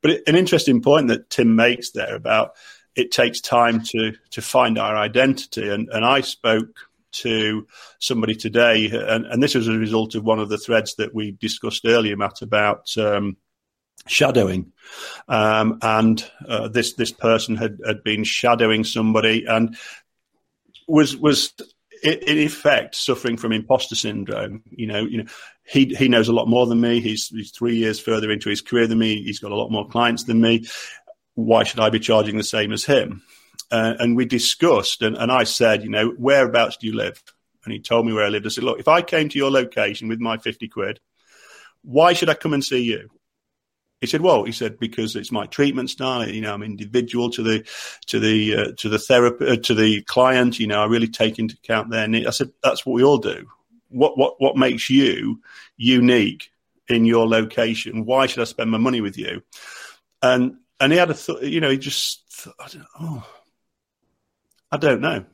But 0.00 0.22
an 0.26 0.36
interesting 0.36 0.80
point 0.80 1.08
that 1.08 1.30
Tim 1.30 1.56
makes 1.56 1.90
there 1.90 2.14
about 2.14 2.54
it 2.96 3.12
takes 3.12 3.40
time 3.40 3.82
to 3.82 4.12
to 4.30 4.42
find 4.42 4.78
our 4.78 4.96
identity. 4.96 5.68
And, 5.68 5.88
and 5.90 6.04
I 6.04 6.22
spoke 6.22 6.88
to 7.12 7.66
somebody 7.98 8.34
today, 8.34 8.90
and, 8.90 9.26
and 9.26 9.42
this 9.42 9.54
was 9.54 9.68
a 9.68 9.72
result 9.72 10.14
of 10.14 10.24
one 10.24 10.38
of 10.38 10.48
the 10.48 10.58
threads 10.58 10.96
that 10.96 11.14
we 11.14 11.32
discussed 11.32 11.86
earlier, 11.86 12.16
Matt, 12.16 12.42
about 12.42 12.96
um, 12.98 13.36
shadowing. 14.06 14.72
Um, 15.28 15.78
and 15.82 16.30
uh, 16.48 16.68
this 16.68 16.94
this 16.94 17.12
person 17.12 17.56
had, 17.56 17.78
had 17.86 18.02
been 18.02 18.24
shadowing 18.24 18.84
somebody 18.84 19.44
and 19.46 19.76
was 20.88 21.16
was 21.16 21.52
in 22.02 22.38
effect 22.38 22.94
suffering 22.94 23.36
from 23.36 23.52
imposter 23.52 23.94
syndrome. 23.94 24.62
You 24.70 24.86
know, 24.86 25.04
you 25.04 25.22
know, 25.22 25.28
he 25.64 25.86
he 25.86 26.08
knows 26.08 26.28
a 26.28 26.34
lot 26.34 26.48
more 26.48 26.66
than 26.66 26.80
me. 26.80 27.00
He's 27.00 27.28
he's 27.28 27.50
three 27.50 27.76
years 27.76 27.98
further 28.00 28.30
into 28.30 28.50
his 28.50 28.60
career 28.60 28.86
than 28.86 28.98
me. 28.98 29.22
He's 29.22 29.38
got 29.38 29.52
a 29.52 29.56
lot 29.56 29.70
more 29.70 29.88
clients 29.88 30.24
than 30.24 30.40
me 30.40 30.66
why 31.36 31.62
should 31.62 31.80
I 31.80 31.90
be 31.90 32.00
charging 32.00 32.36
the 32.36 32.42
same 32.42 32.72
as 32.72 32.84
him? 32.84 33.22
Uh, 33.70 33.94
and 33.98 34.16
we 34.16 34.24
discussed, 34.24 35.02
and, 35.02 35.16
and 35.16 35.30
I 35.30 35.44
said, 35.44 35.84
you 35.84 35.90
know, 35.90 36.08
whereabouts 36.18 36.78
do 36.78 36.86
you 36.86 36.94
live? 36.94 37.22
And 37.64 37.72
he 37.72 37.80
told 37.80 38.06
me 38.06 38.12
where 38.12 38.24
I 38.24 38.28
lived. 38.28 38.46
I 38.46 38.48
said, 38.48 38.64
look, 38.64 38.80
if 38.80 38.88
I 38.88 39.02
came 39.02 39.28
to 39.28 39.38
your 39.38 39.50
location 39.50 40.08
with 40.08 40.20
my 40.20 40.38
50 40.38 40.68
quid, 40.68 41.00
why 41.82 42.12
should 42.12 42.30
I 42.30 42.34
come 42.34 42.54
and 42.54 42.64
see 42.64 42.82
you? 42.82 43.10
He 44.00 44.06
said, 44.06 44.20
"Well," 44.20 44.44
he 44.44 44.52
said, 44.52 44.78
"because 44.78 45.16
it's 45.16 45.32
my 45.32 45.46
treatment 45.46 45.88
style. 45.88 46.28
You 46.28 46.42
know, 46.42 46.52
I'm 46.52 46.62
individual 46.62 47.30
to 47.30 47.42
the 47.42 47.66
to 48.06 48.20
the 48.20 48.56
uh, 48.56 48.72
to 48.76 48.90
the 48.90 48.98
therapy 48.98 49.46
uh, 49.46 49.56
to 49.56 49.74
the 49.74 50.02
client. 50.02 50.58
You 50.58 50.66
know, 50.66 50.82
I 50.82 50.86
really 50.86 51.08
take 51.08 51.38
into 51.38 51.56
account 51.56 51.90
their 51.90 52.06
needs." 52.06 52.26
I 52.26 52.30
said, 52.30 52.52
"That's 52.62 52.84
what 52.84 52.92
we 52.92 53.02
all 53.02 53.16
do. 53.16 53.46
What 53.88 54.18
what 54.18 54.34
what 54.38 54.56
makes 54.56 54.90
you 54.90 55.40
unique 55.78 56.50
in 56.88 57.06
your 57.06 57.26
location? 57.26 58.04
Why 58.04 58.26
should 58.26 58.42
I 58.42 58.44
spend 58.44 58.70
my 58.70 58.76
money 58.76 59.00
with 59.00 59.16
you?" 59.16 59.42
And 60.22 60.58
and 60.80 60.92
he 60.92 60.98
had 60.98 61.10
a 61.10 61.14
thought. 61.14 61.42
You 61.42 61.60
know, 61.60 61.70
he 61.70 61.78
just 61.78 62.24
thought, 62.30 62.54
I 62.58 62.68
don't, 62.68 62.86
oh, 63.00 63.28
I 64.70 64.76
don't 64.76 65.00
know. 65.00 65.24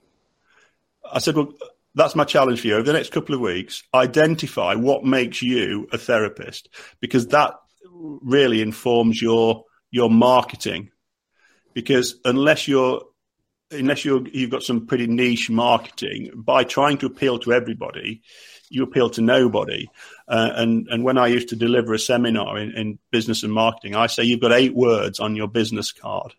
I 1.11 1.19
said, 1.19 1.37
"Well." 1.37 1.55
That's 1.95 2.15
my 2.15 2.25
challenge 2.25 2.63
for 2.63 2.69
you 2.69 2.77
over 2.77 2.85
the 2.85 2.95
next 2.95 3.13
couple 3.13 3.35
of 3.35 3.43
weeks. 3.43 3.83
Identify 3.93 4.77
what 4.77 5.05
makes 5.05 5.43
you 5.43 5.89
a 5.93 5.99
therapist 5.99 6.71
because 7.03 7.27
that 7.29 7.53
really 7.93 8.63
informs 8.63 9.21
your 9.21 9.65
your 9.91 10.11
marketing 10.11 10.91
because 11.75 12.17
unless 12.25 12.67
you're 12.67 13.03
unless 13.71 14.05
you're 14.05 14.27
you've 14.29 14.51
got 14.51 14.63
some 14.63 14.87
pretty 14.87 15.07
niche 15.07 15.51
marketing 15.51 16.31
by 16.35 16.65
trying 16.65 16.99
to 16.99 17.07
appeal 17.07 17.39
to 17.39 17.53
everybody 17.53 18.23
you 18.69 18.83
appeal 18.83 19.11
to 19.11 19.21
nobody 19.21 19.89
uh, 20.33 20.51
and 20.57 20.89
and 20.89 21.05
when 21.05 21.19
i 21.19 21.29
used 21.29 21.49
to 21.49 21.57
deliver 21.57 21.95
a 21.95 21.99
seminar 21.99 22.59
in, 22.59 22.73
in 22.73 22.99
business 23.11 23.45
and 23.45 23.53
marketing 23.53 23.95
i 23.95 24.07
say 24.07 24.25
you've 24.25 24.41
got 24.41 24.53
eight 24.53 24.75
words 24.75 25.21
on 25.21 25.37
your 25.37 25.49
business 25.49 25.93
card 25.93 26.35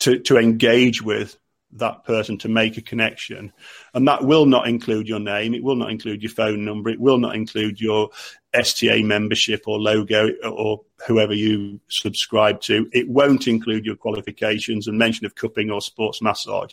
to 0.00 0.18
to 0.18 0.36
engage 0.36 1.02
with 1.02 1.36
that 1.72 2.04
person 2.04 2.38
to 2.38 2.48
make 2.48 2.76
a 2.76 2.82
connection. 2.82 3.52
And 3.94 4.08
that 4.08 4.24
will 4.24 4.46
not 4.46 4.66
include 4.66 5.08
your 5.08 5.20
name. 5.20 5.54
It 5.54 5.62
will 5.62 5.76
not 5.76 5.90
include 5.90 6.22
your 6.22 6.32
phone 6.32 6.64
number. 6.64 6.90
It 6.90 7.00
will 7.00 7.18
not 7.18 7.36
include 7.36 7.80
your 7.80 8.10
STA 8.52 9.02
membership 9.02 9.62
or 9.66 9.78
logo 9.78 10.30
or 10.42 10.80
whoever 11.06 11.32
you 11.32 11.80
subscribe 11.88 12.60
to. 12.62 12.88
It 12.92 13.08
won't 13.08 13.46
include 13.46 13.86
your 13.86 13.96
qualifications 13.96 14.88
and 14.88 14.98
mention 14.98 15.26
of 15.26 15.36
cupping 15.36 15.70
or 15.70 15.80
sports 15.80 16.20
massage. 16.20 16.72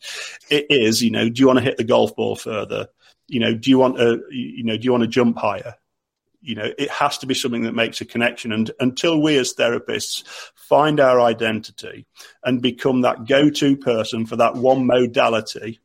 It 0.50 0.66
is, 0.70 1.04
you 1.04 1.12
know, 1.12 1.30
do 1.30 1.40
you 1.40 1.48
want 1.48 1.60
to 1.60 1.66
hit 1.66 1.78
the 1.78 1.84
golf 1.84 2.16
ball 2.16 2.36
further? 2.36 2.88
You 3.28 3.40
know, 3.40 3.54
do 3.54 3.70
you 3.70 3.78
want 3.78 4.00
a, 4.00 4.20
you 4.32 4.64
know, 4.64 4.78
do 4.78 4.86
you 4.86 4.92
want 4.92 5.04
to 5.04 5.08
jump 5.08 5.38
higher? 5.38 5.76
You 6.42 6.56
know 6.56 6.72
it 6.78 6.90
has 6.90 7.18
to 7.20 7.26
be 7.26 7.34
something 7.34 7.64
that 7.64 7.76
makes 7.76 8.02
a 8.02 8.06
connection. 8.06 8.52
And 8.52 8.72
until 8.80 9.22
we 9.22 9.38
as 9.38 9.54
therapists 9.54 10.24
find 10.56 11.00
our 11.00 11.20
identity 11.20 12.06
and 12.44 12.62
become 12.62 13.02
that 13.02 13.28
go-to 13.28 13.78
person 13.78 14.26
for 14.26 14.36
that 14.38 14.56
one 14.56 14.86
modality 14.86 15.80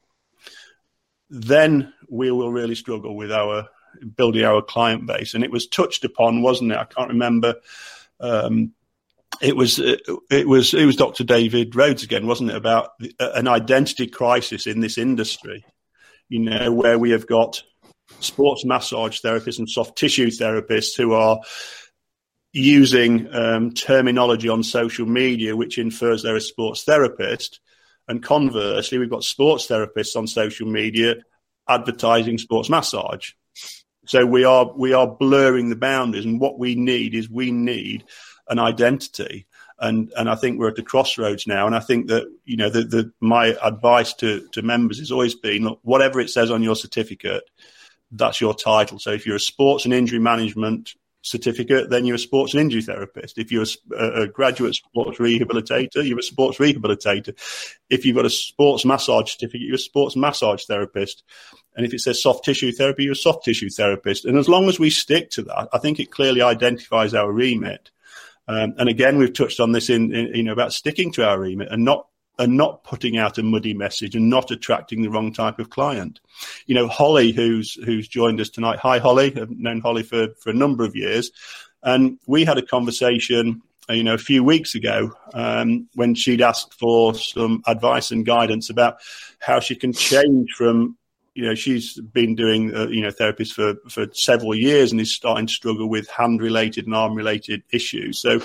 then 1.34 1.92
we 2.10 2.30
will 2.30 2.52
really 2.52 2.74
struggle 2.74 3.16
with 3.16 3.32
our 3.32 3.66
building 4.16 4.44
our 4.44 4.60
client 4.60 5.06
base. 5.06 5.32
And 5.32 5.42
it 5.42 5.50
was 5.50 5.66
touched 5.66 6.04
upon 6.04 6.42
wasn't 6.42 6.72
it? 6.72 6.78
I 6.78 6.84
can't 6.84 7.08
remember. 7.08 7.54
Um, 8.20 8.74
it 9.40 9.56
was 9.56 9.78
it 9.78 10.46
was 10.46 10.74
it 10.74 10.84
was 10.84 10.94
dr 10.94 11.24
david 11.24 11.74
rhodes 11.74 12.02
again 12.02 12.26
wasn't 12.26 12.50
it 12.50 12.54
about 12.54 12.90
an 13.18 13.48
identity 13.48 14.06
crisis 14.06 14.66
in 14.66 14.80
this 14.80 14.98
industry 14.98 15.64
you 16.28 16.38
know 16.38 16.70
where 16.70 16.98
we 16.98 17.10
have 17.10 17.26
got 17.26 17.62
sports 18.24 18.64
massage 18.64 19.20
therapists 19.20 19.58
and 19.58 19.68
soft 19.68 19.96
tissue 19.96 20.28
therapists 20.28 20.96
who 20.96 21.12
are 21.12 21.40
using 22.52 23.32
um, 23.35 23.72
terminology 23.72 24.48
on 24.48 24.62
social 24.62 25.06
media 25.06 25.56
which 25.56 25.78
infers 25.78 26.22
they're 26.22 26.37
a 26.37 26.40
sports 26.40 26.85
therapist. 26.85 27.61
And 28.08 28.22
conversely, 28.22 28.98
we've 28.98 29.11
got 29.11 29.24
sports 29.24 29.66
therapists 29.68 30.16
on 30.16 30.26
social 30.26 30.66
media 30.66 31.16
advertising 31.68 32.38
sports 32.38 32.68
massage. 32.68 33.30
So 34.06 34.26
we 34.26 34.44
are 34.44 34.72
we 34.76 34.92
are 34.92 35.06
blurring 35.06 35.70
the 35.70 35.76
boundaries, 35.76 36.24
and 36.24 36.40
what 36.40 36.58
we 36.58 36.74
need 36.74 37.14
is 37.14 37.30
we 37.30 37.52
need 37.52 38.04
an 38.48 38.58
identity. 38.58 39.46
And 39.78 40.12
and 40.16 40.28
I 40.28 40.35
think 40.35 40.58
we're 40.58 40.68
at 40.68 40.76
the 40.76 40.82
crossroads 40.82 41.46
now. 41.46 41.66
And 41.66 41.74
I 41.74 41.80
think 41.80 42.08
that 42.08 42.24
you 42.44 42.56
know 42.56 42.68
the, 42.68 42.82
the 42.82 43.12
my 43.20 43.56
advice 43.62 44.14
to 44.14 44.46
to 44.52 44.62
members 44.62 44.98
has 44.98 45.12
always 45.12 45.37
been 45.37 45.64
look, 45.64 45.78
whatever 45.82 46.20
it 46.20 46.30
says 46.30 46.50
on 46.50 46.64
your 46.64 46.76
certificate, 46.76 47.44
that's 48.12 48.40
your 48.40 48.55
title. 48.55 48.98
So 48.98 49.11
if 49.11 49.27
you're 49.27 49.37
a 49.37 49.40
sports 49.40 49.85
and 49.85 49.94
injury 49.94 50.18
management 50.18 50.94
certificate, 51.22 51.88
then 51.88 52.05
you're 52.05 52.16
a 52.16 52.18
sports 52.18 52.53
and 52.53 52.61
injury 52.61 52.83
therapist. 52.83 53.38
If 53.38 53.51
you're 53.51 53.64
a, 53.96 54.22
a, 54.22 54.27
graduate 54.27 54.75
sports 54.75 55.18
rehabilitator, 55.18 56.07
you're 56.07 56.18
a 56.18 56.22
sports 56.22 56.59
rehabilitator. 56.59 57.35
If 57.88 58.05
you've 58.05 58.16
got 58.16 58.27
a 58.27 58.31
sports 58.31 58.85
massage 58.85 59.31
certificate, 59.31 59.62
you're 59.62 59.77
a 59.77 59.79
sports 59.79 60.16
massage 60.16 60.64
therapist. 60.64 61.22
And 61.77 61.87
if 61.87 61.94
it 61.94 62.01
says 62.01 62.22
soft 62.22 62.44
tissue 62.44 62.72
therapy, 62.72 63.05
you're 63.05 63.12
a 63.12 63.16
soft 63.16 63.44
tissue 63.44 63.70
therapist. 63.70 64.25
And 64.25 64.37
as 64.37 64.48
long 64.48 64.68
as 64.68 64.79
we 64.79 64.90
stick 64.90 65.31
to 65.31 65.42
that, 65.42 65.68
I 65.72 65.79
think 65.79 66.01
it 66.01 66.11
clearly 66.11 66.42
identifies 66.42 67.14
our 67.14 67.31
remit. 67.31 67.90
Um, 68.48 68.75
and 68.77 68.88
again, 68.88 69.18
we've 69.18 69.33
touched 69.33 69.61
on 69.61 69.72
this 69.72 69.88
in, 69.88 70.12
in, 70.12 70.35
you 70.35 70.42
know, 70.42 70.53
about 70.53 70.72
sticking 70.72 71.12
to 71.12 71.27
our 71.27 71.38
remit 71.38 71.68
and 71.70 71.85
not 71.85 72.07
and 72.38 72.56
not 72.56 72.84
putting 72.84 73.18
out 73.18 73.38
a 73.38 73.42
muddy 73.42 73.74
message 73.74 74.14
and 74.14 74.30
not 74.30 74.50
attracting 74.50 75.02
the 75.02 75.10
wrong 75.10 75.32
type 75.32 75.58
of 75.58 75.70
client. 75.70 76.20
You 76.66 76.74
know, 76.74 76.88
Holly, 76.88 77.32
who's 77.32 77.74
who's 77.84 78.08
joined 78.08 78.40
us 78.40 78.48
tonight. 78.48 78.78
Hi, 78.78 78.98
Holly. 78.98 79.34
I've 79.36 79.50
known 79.50 79.80
Holly 79.80 80.02
for 80.02 80.28
for 80.40 80.50
a 80.50 80.54
number 80.54 80.84
of 80.84 80.96
years, 80.96 81.30
and 81.82 82.18
we 82.26 82.44
had 82.44 82.58
a 82.58 82.62
conversation. 82.62 83.62
Uh, 83.90 83.94
you 83.94 84.04
know, 84.04 84.14
a 84.14 84.18
few 84.18 84.44
weeks 84.44 84.76
ago, 84.76 85.12
um, 85.34 85.88
when 85.94 86.14
she'd 86.14 86.40
asked 86.40 86.74
for 86.74 87.16
some 87.16 87.62
advice 87.66 88.12
and 88.12 88.24
guidance 88.24 88.70
about 88.70 88.98
how 89.40 89.58
she 89.58 89.74
can 89.74 89.92
change 89.92 90.52
from 90.52 90.96
you 91.34 91.44
know 91.44 91.54
she's 91.54 91.98
been 92.00 92.34
doing 92.34 92.74
uh, 92.74 92.86
you 92.88 93.00
know 93.00 93.10
therapies 93.10 93.52
for 93.52 93.74
for 93.88 94.06
several 94.12 94.54
years 94.54 94.92
and 94.92 95.00
is 95.00 95.14
starting 95.14 95.46
to 95.46 95.52
struggle 95.52 95.88
with 95.88 96.08
hand 96.10 96.40
related 96.40 96.86
and 96.86 96.94
arm 96.94 97.14
related 97.14 97.62
issues 97.72 98.18
so 98.18 98.38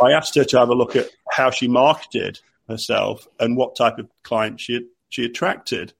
i 0.00 0.10
asked 0.10 0.34
her 0.34 0.44
to 0.44 0.58
have 0.58 0.70
a 0.70 0.74
look 0.74 0.96
at 0.96 1.10
how 1.30 1.50
she 1.50 1.68
marketed 1.68 2.40
herself 2.68 3.26
and 3.38 3.56
what 3.56 3.76
type 3.76 3.98
of 3.98 4.08
client 4.22 4.60
she 4.60 4.86
she 5.08 5.24
attracted. 5.24 5.92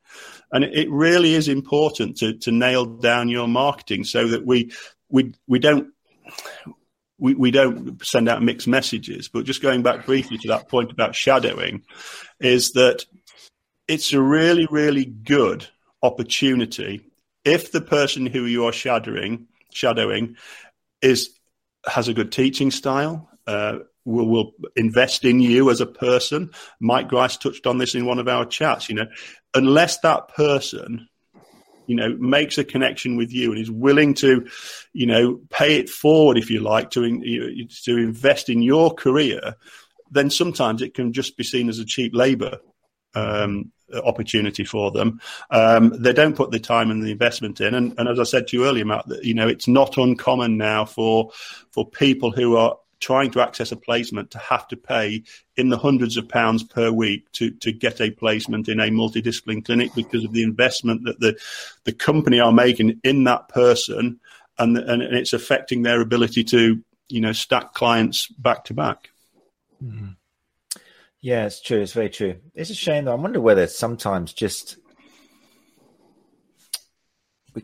And 0.51 0.65
it 0.65 0.91
really 0.91 1.35
is 1.35 1.49
important 1.49 2.19
to 2.19 2.35
to 2.39 2.53
nail 2.53 2.85
down 2.87 3.29
your 3.29 3.49
marketing 3.49 4.05
so 4.05 4.29
that 4.29 4.47
we 4.47 4.73
we 5.09 5.35
we 5.47 5.59
don't 5.59 5.89
we, 7.19 7.35
we 7.35 7.51
don't 7.51 8.05
send 8.05 8.29
out 8.29 8.43
mixed 8.43 8.67
messages. 8.67 9.29
But 9.29 9.45
just 9.45 9.63
going 9.63 9.83
back 9.83 10.07
briefly 10.07 10.39
to 10.39 10.49
that 10.49 10.69
point 10.69 10.91
about 10.91 11.15
shadowing, 11.15 11.83
is 12.41 12.73
that 12.73 13.05
it's 13.87 14.13
a 14.13 14.21
really, 14.21 14.67
really 14.71 15.05
good 15.05 15.67
opportunity 16.03 17.13
if 17.45 17.73
the 17.73 17.81
person 17.81 18.27
who 18.27 18.45
you 18.45 18.67
are 18.67 18.73
shadowing 18.73 19.47
shadowing 19.73 20.37
is 21.01 21.31
has 21.87 22.09
a 22.09 22.15
good 22.15 22.31
teaching 22.31 22.71
style, 22.71 23.29
uh, 23.47 23.79
will, 24.05 24.29
will 24.29 24.53
invest 24.77 25.25
in 25.25 25.41
you 25.41 25.71
as 25.71 25.81
a 25.81 25.87
person. 25.87 26.51
Mike 26.81 27.09
Grice 27.09 27.37
touched 27.37 27.67
on 27.67 27.79
this 27.79 27.95
in 27.95 28.07
one 28.07 28.19
of 28.19 28.29
our 28.29 28.45
chats. 28.45 28.89
You 28.89 28.97
know, 28.97 29.07
unless 29.55 29.99
that 30.01 30.29
person, 30.29 31.09
you 31.87 31.97
know, 31.97 32.17
makes 32.19 32.59
a 32.59 32.65
connection 32.65 33.17
with 33.17 33.33
you 33.33 33.53
and 33.53 33.61
is 33.61 33.71
willing 33.71 34.15
to, 34.15 34.47
you 34.93 35.07
know, 35.07 35.41
pay 35.51 35.77
it 35.77 35.89
forward, 35.89 36.39
if 36.39 36.51
you 36.51 36.61
like, 36.61 36.91
to 36.91 37.69
to 37.85 37.97
invest 37.97 38.49
in 38.49 38.63
your 38.63 38.95
career, 38.95 39.55
then 40.11 40.31
sometimes 40.31 40.83
it 40.83 40.95
can 40.95 41.13
just 41.13 41.37
be 41.37 41.45
seen 41.45 41.69
as 41.69 41.79
a 41.79 41.85
cheap 41.85 42.15
labour. 42.15 42.59
Um, 43.15 43.73
opportunity 44.05 44.65
for 44.65 44.91
them. 44.91 45.21
Um, 45.51 45.91
they 46.03 46.15
don't 46.15 46.35
put 46.35 46.51
the 46.51 46.59
time 46.59 46.91
and 46.91 47.03
the 47.03 47.11
investment 47.11 47.61
in, 47.61 47.75
and, 47.75 47.93
and 47.99 48.09
as 48.09 48.19
I 48.19 48.23
said 48.23 48.47
to 48.47 48.57
you 48.57 48.65
earlier, 48.65 48.87
Matt, 48.87 49.05
you 49.23 49.35
know 49.35 49.49
it's 49.49 49.69
not 49.69 49.99
uncommon 49.99 50.57
now 50.57 50.87
for 50.87 51.31
for 51.73 51.87
people 51.87 52.31
who 52.31 52.57
are 52.57 52.79
trying 53.03 53.33
to 53.33 53.41
access 53.41 53.73
a 53.73 53.77
placement 53.77 54.31
to 54.31 54.39
have 54.39 54.67
to 54.69 54.77
pay 54.77 55.25
in 55.57 55.69
the 55.69 55.77
hundreds 55.77 56.17
of 56.17 56.29
pounds 56.29 56.63
per 56.63 56.91
week 56.91 57.31
to, 57.33 57.51
to 57.51 57.73
get 57.73 58.01
a 58.01 58.11
placement 58.11 58.69
in 58.69 58.79
a 58.79 58.85
multidiscipline 58.85 59.65
clinic 59.65 59.91
because 59.95 60.25
of 60.25 60.33
the 60.33 60.45
investment 60.45 61.05
that 61.05 61.19
the, 61.19 61.37
the 61.85 61.93
company 61.93 62.39
are 62.39 62.53
making 62.53 63.01
in 63.03 63.25
that 63.25 63.49
person 63.49 64.21
and, 64.57 64.79
and 64.79 65.03
it's 65.03 65.33
affecting 65.33 65.83
their 65.83 66.01
ability 66.01 66.45
to, 66.45 66.81
you 67.09 67.21
know, 67.21 67.33
stack 67.33 67.75
clients 67.75 68.29
back 68.29 68.65
to 68.65 68.75
back. 68.75 69.11
Mm-hmm. 69.83 70.11
Yeah, 71.21 71.47
it's 71.47 71.61
true. 71.61 71.81
It's 71.81 71.93
very 71.93 72.11
true. 72.11 72.37
It's 72.55 72.71
a 72.71 72.75
shame 72.75 73.05
though. 73.05 73.13
I 73.13 73.17
wonder 73.17 73.41
whether 73.41 73.67
sometimes 73.67 74.33
just 74.33 74.77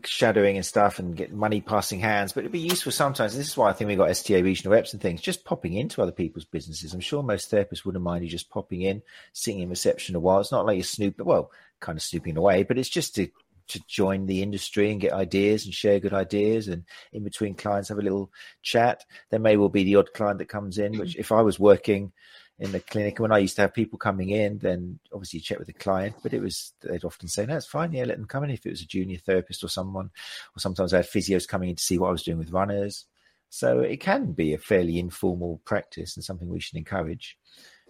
shadowing 0.03 0.55
and 0.55 0.65
stuff 0.65 0.99
and 0.99 1.15
get 1.15 1.31
money 1.31 1.61
passing 1.61 1.99
hands, 1.99 2.31
but 2.31 2.41
it'd 2.41 2.51
be 2.51 2.59
useful 2.59 2.91
sometimes. 2.91 3.35
This 3.35 3.47
is 3.47 3.57
why 3.57 3.69
I 3.69 3.73
think 3.73 3.87
we 3.87 3.95
got 3.95 4.09
STA 4.09 4.41
regional 4.41 4.73
reps 4.73 4.93
and 4.93 5.01
things, 5.01 5.21
just 5.21 5.45
popping 5.45 5.73
into 5.73 6.01
other 6.01 6.11
people's 6.11 6.45
businesses. 6.45 6.93
I'm 6.93 6.99
sure 6.99 7.23
most 7.23 7.51
therapists 7.51 7.85
wouldn't 7.85 8.03
mind 8.03 8.23
you 8.23 8.29
just 8.29 8.49
popping 8.49 8.81
in, 8.81 9.01
sitting 9.33 9.61
in 9.61 9.69
reception 9.69 10.15
a 10.15 10.19
while. 10.19 10.39
It's 10.39 10.51
not 10.51 10.65
like 10.65 10.77
you're 10.77 10.83
snooping, 10.83 11.25
well, 11.25 11.51
kind 11.79 11.97
of 11.97 12.03
snooping 12.03 12.37
away, 12.37 12.63
but 12.63 12.77
it's 12.77 12.89
just 12.89 13.15
to 13.15 13.29
to 13.69 13.79
join 13.87 14.25
the 14.25 14.41
industry 14.41 14.91
and 14.91 14.99
get 14.99 15.13
ideas 15.13 15.65
and 15.65 15.73
share 15.73 15.99
good 15.99 16.13
ideas 16.13 16.67
and 16.67 16.83
in 17.13 17.23
between 17.23 17.53
clients 17.53 17.89
have 17.89 17.99
a 17.99 18.01
little 18.01 18.31
chat. 18.63 19.05
There 19.29 19.39
may 19.39 19.57
well 19.57 19.69
be 19.69 19.83
the 19.83 19.95
odd 19.95 20.11
client 20.13 20.39
that 20.39 20.49
comes 20.49 20.79
in, 20.79 20.97
which 20.97 21.15
mm. 21.15 21.19
if 21.19 21.31
I 21.31 21.41
was 21.41 21.59
working 21.59 22.11
in 22.59 22.71
the 22.71 22.79
clinic. 22.79 23.19
when 23.19 23.31
I 23.31 23.37
used 23.37 23.55
to 23.55 23.61
have 23.61 23.73
people 23.73 23.97
coming 23.97 24.29
in, 24.29 24.57
then 24.59 24.99
obviously 25.13 25.37
you 25.37 25.43
check 25.43 25.59
with 25.59 25.67
the 25.67 25.73
client, 25.73 26.15
but 26.21 26.33
it 26.33 26.41
was 26.41 26.73
they'd 26.81 27.05
often 27.05 27.27
say, 27.27 27.45
"No, 27.45 27.55
it's 27.55 27.65
fine. 27.65 27.93
Yeah, 27.93 28.03
let 28.03 28.17
them 28.17 28.27
come 28.27 28.43
in." 28.43 28.49
If 28.49 28.65
it 28.65 28.71
was 28.71 28.81
a 28.81 28.87
junior 28.87 29.17
therapist 29.17 29.63
or 29.63 29.69
someone, 29.69 30.11
or 30.55 30.59
sometimes 30.59 30.93
I 30.93 30.97
had 30.97 31.05
physios 31.05 31.47
coming 31.47 31.69
in 31.69 31.75
to 31.77 31.83
see 31.83 31.97
what 31.97 32.09
I 32.09 32.11
was 32.11 32.23
doing 32.23 32.37
with 32.37 32.51
runners. 32.51 33.05
So 33.49 33.79
it 33.79 33.99
can 33.99 34.33
be 34.33 34.53
a 34.53 34.59
fairly 34.59 34.99
informal 34.99 35.59
practice 35.65 36.15
and 36.15 36.23
something 36.23 36.49
we 36.49 36.59
should 36.59 36.77
encourage. 36.77 37.37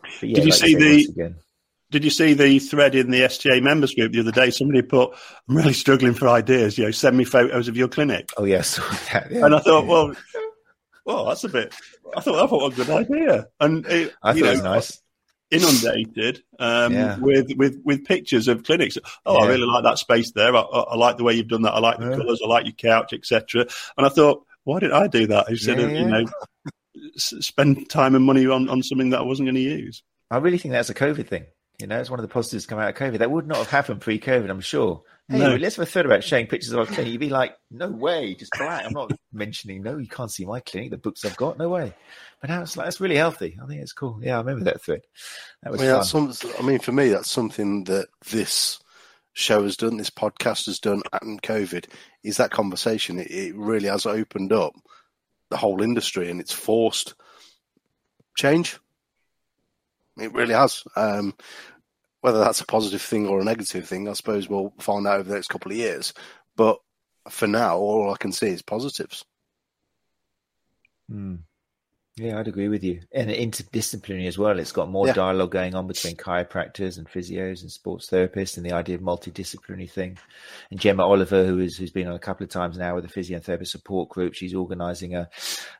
But 0.01 0.29
yeah, 0.29 0.35
Did 0.35 0.45
you 0.45 0.51
like 0.51 0.59
see 0.59 0.75
the? 0.75 1.05
Again, 1.11 1.35
did 1.91 2.03
you 2.03 2.11
see 2.11 2.33
the 2.33 2.59
thread 2.59 2.93
in 2.93 3.09
the 3.09 3.23
STA 3.23 3.61
members 3.61 3.95
group 3.95 4.11
the 4.11 4.19
other 4.19 4.31
day? 4.31 4.51
Somebody 4.51 4.83
put, 4.83 5.11
"I'm 5.49 5.57
really 5.57 5.73
struggling 5.73 6.13
for 6.13 6.27
ideas. 6.27 6.77
You 6.77 6.85
know, 6.85 6.91
send 6.91 7.17
me 7.17 7.23
photos 7.23 7.67
of 7.67 7.75
your 7.75 7.87
clinic." 7.87 8.29
Oh 8.37 8.45
yes, 8.45 8.79
yeah, 9.11 9.27
yeah. 9.31 9.45
and 9.45 9.55
I 9.55 9.59
thought, 9.59 9.87
well, 9.87 10.13
well, 11.05 11.25
that's 11.25 11.43
a 11.43 11.49
bit. 11.49 11.73
I 12.15 12.21
thought 12.21 12.43
I 12.43 12.47
thought 12.47 12.69
was 12.69 12.79
a 12.79 12.85
good 12.85 12.89
idea, 12.89 13.47
and 13.59 13.85
it, 13.85 14.13
I 14.21 14.33
thought 14.33 14.41
know, 14.41 14.47
it 14.47 14.51
was 14.51 14.63
nice. 14.63 15.01
Inundated 15.51 16.43
um, 16.59 16.93
yeah. 16.93 17.17
with 17.17 17.51
with 17.57 17.81
with 17.83 18.05
pictures 18.05 18.47
of 18.47 18.63
clinics. 18.63 18.99
Oh, 19.25 19.43
I 19.43 19.47
really 19.47 19.65
like 19.65 19.83
that 19.83 19.97
space 19.97 20.31
there. 20.31 20.55
I, 20.55 20.59
I, 20.59 20.79
I, 20.79 20.95
like 20.95 21.17
the 21.17 21.23
way 21.23 21.33
you've 21.33 21.47
done 21.47 21.63
that. 21.63 21.73
I 21.73 21.79
like 21.79 21.97
the 21.97 22.15
colours. 22.15 22.39
I 22.43 22.47
like 22.47 22.65
your 22.65 22.73
couch, 22.73 23.13
etc. 23.13 23.65
And 23.97 24.05
I 24.05 24.09
thought, 24.09 24.45
why 24.63 24.79
did 24.79 24.91
I 24.91 25.07
do 25.07 25.25
that 25.27 25.49
instead 25.49 25.79
of 25.79 25.89
you 25.89 26.05
know 26.05 26.25
spend 27.15 27.89
time 27.89 28.13
and 28.13 28.25
money 28.25 28.45
on 28.45 28.69
on 28.69 28.83
something 28.83 29.09
that 29.09 29.21
I 29.21 29.23
wasn't 29.23 29.47
going 29.47 29.55
to 29.55 29.61
use? 29.61 30.03
I 30.29 30.37
really 30.37 30.59
think 30.59 30.73
that's 30.73 30.91
a 30.91 30.93
COVID 30.93 31.27
thing. 31.27 31.45
You 31.79 31.87
know, 31.87 31.99
it's 31.99 32.09
one 32.09 32.19
of 32.19 32.27
the 32.27 32.33
positives 32.33 32.65
come 32.65 32.77
out 32.77 32.89
of 32.89 32.95
COVID. 32.95 33.19
That 33.19 33.31
would 33.31 33.47
not 33.47 33.57
have 33.57 33.69
happened 33.69 34.01
pre-COVID, 34.01 34.49
I'm 34.49 34.61
sure. 34.61 35.01
Hey, 35.29 35.37
no. 35.37 35.55
let's 35.57 35.75
have 35.75 35.83
a 35.83 35.85
thought 35.85 36.07
about 36.07 36.23
showing 36.23 36.47
pictures 36.47 36.71
of 36.71 36.79
our 36.79 36.85
clinic. 36.87 37.11
You'd 37.11 37.19
be 37.19 37.29
like, 37.29 37.55
no 37.69 37.87
way, 37.87 38.33
just 38.33 38.51
black. 38.57 38.83
I'm 38.83 38.93
not 38.93 39.11
mentioning, 39.31 39.83
no, 39.83 39.97
you 39.97 40.07
can't 40.07 40.31
see 40.31 40.43
my 40.43 40.59
clinic, 40.59 40.89
the 40.89 40.97
books 40.97 41.23
I've 41.23 41.37
got, 41.37 41.59
no 41.59 41.69
way. 41.69 41.93
But 42.41 42.49
now 42.49 42.63
it's 42.63 42.75
like, 42.75 42.87
that's 42.87 42.99
really 42.99 43.17
healthy. 43.17 43.55
I 43.61 43.67
think 43.67 43.79
it's 43.81 43.93
cool. 43.93 44.19
Yeah, 44.23 44.37
I 44.37 44.39
remember 44.39 44.65
that 44.65 44.81
thread. 44.81 45.01
That 45.61 45.71
was 45.71 45.81
I 45.83 45.93
mean, 45.93 46.33
some, 46.33 46.51
I 46.57 46.63
mean, 46.63 46.79
for 46.79 46.93
me, 46.93 47.09
that's 47.09 47.29
something 47.29 47.83
that 47.83 48.07
this 48.31 48.79
show 49.33 49.61
has 49.63 49.77
done, 49.77 49.97
this 49.97 50.09
podcast 50.09 50.65
has 50.65 50.79
done, 50.79 51.03
and 51.21 51.39
COVID 51.43 51.85
is 52.23 52.37
that 52.37 52.49
conversation. 52.49 53.19
It, 53.19 53.29
it 53.29 53.55
really 53.55 53.87
has 53.87 54.07
opened 54.07 54.51
up 54.51 54.73
the 55.51 55.57
whole 55.57 55.83
industry 55.83 56.31
and 56.31 56.41
it's 56.41 56.53
forced 56.53 57.13
change. 58.35 58.79
It 60.17 60.33
really 60.33 60.55
has. 60.55 60.83
Um, 60.95 61.35
whether 62.21 62.39
that's 62.39 62.61
a 62.61 62.65
positive 62.65 63.01
thing 63.01 63.27
or 63.27 63.39
a 63.39 63.45
negative 63.45 63.87
thing, 63.87 64.07
I 64.07 64.13
suppose 64.13 64.49
we'll 64.49 64.73
find 64.79 65.07
out 65.07 65.19
over 65.19 65.29
the 65.29 65.35
next 65.35 65.47
couple 65.47 65.71
of 65.71 65.77
years. 65.77 66.13
But 66.55 66.79
for 67.29 67.47
now, 67.47 67.77
all 67.77 68.13
I 68.13 68.17
can 68.17 68.31
see 68.31 68.47
is 68.47 68.61
positives. 68.61 69.25
Hmm. 71.09 71.35
Yeah, 72.19 72.37
I'd 72.37 72.49
agree 72.49 72.67
with 72.67 72.83
you. 72.83 73.01
And 73.13 73.29
interdisciplinary 73.29 74.27
as 74.27 74.37
well. 74.37 74.59
It's 74.59 74.73
got 74.73 74.89
more 74.89 75.07
yeah. 75.07 75.13
dialogue 75.13 75.51
going 75.51 75.73
on 75.73 75.87
between 75.87 76.17
chiropractors 76.17 76.97
and 76.97 77.07
physios 77.07 77.61
and 77.61 77.71
sports 77.71 78.09
therapists 78.09 78.57
and 78.57 78.65
the 78.65 78.73
idea 78.73 78.95
of 78.95 79.01
multidisciplinary 79.01 79.89
thing. 79.89 80.17
And 80.69 80.81
Gemma 80.81 81.05
Oliver, 81.05 81.45
who 81.45 81.59
is 81.59 81.77
who's 81.77 81.91
been 81.91 82.07
on 82.07 82.15
a 82.15 82.19
couple 82.19 82.43
of 82.43 82.49
times 82.49 82.77
now 82.77 82.95
with 82.95 83.07
the 83.07 83.19
physiotherapist 83.19 83.67
support 83.67 84.09
group, 84.09 84.33
she's 84.33 84.53
organising 84.53 85.15
a, 85.15 85.29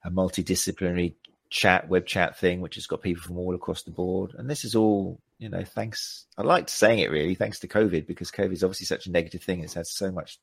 a 0.06 0.12
multidisciplinary 0.12 1.16
chat, 1.50 1.90
web 1.90 2.06
chat 2.06 2.38
thing, 2.38 2.62
which 2.62 2.76
has 2.76 2.88
got 2.88 3.02
people 3.02 3.22
from 3.22 3.38
all 3.38 3.54
across 3.54 3.84
the 3.84 3.92
board. 3.92 4.34
And 4.38 4.50
this 4.50 4.64
is 4.64 4.76
all, 4.76 5.20
you 5.40 5.50
know, 5.50 5.64
thanks. 5.64 6.26
I 6.38 6.44
liked 6.44 6.70
saying 6.70 7.00
it 7.00 7.12
really, 7.12 7.34
thanks 7.34 7.60
to 7.60 7.68
COVID, 7.68 8.06
because 8.06 8.30
COVID 8.30 8.52
is 8.52 8.64
obviously 8.64 8.86
such 8.86 9.08
a 9.08 9.12
negative 9.12 9.42
thing. 9.42 9.64
It's 9.64 9.74
had 9.74 9.88
so 9.88 10.12
much 10.12 10.38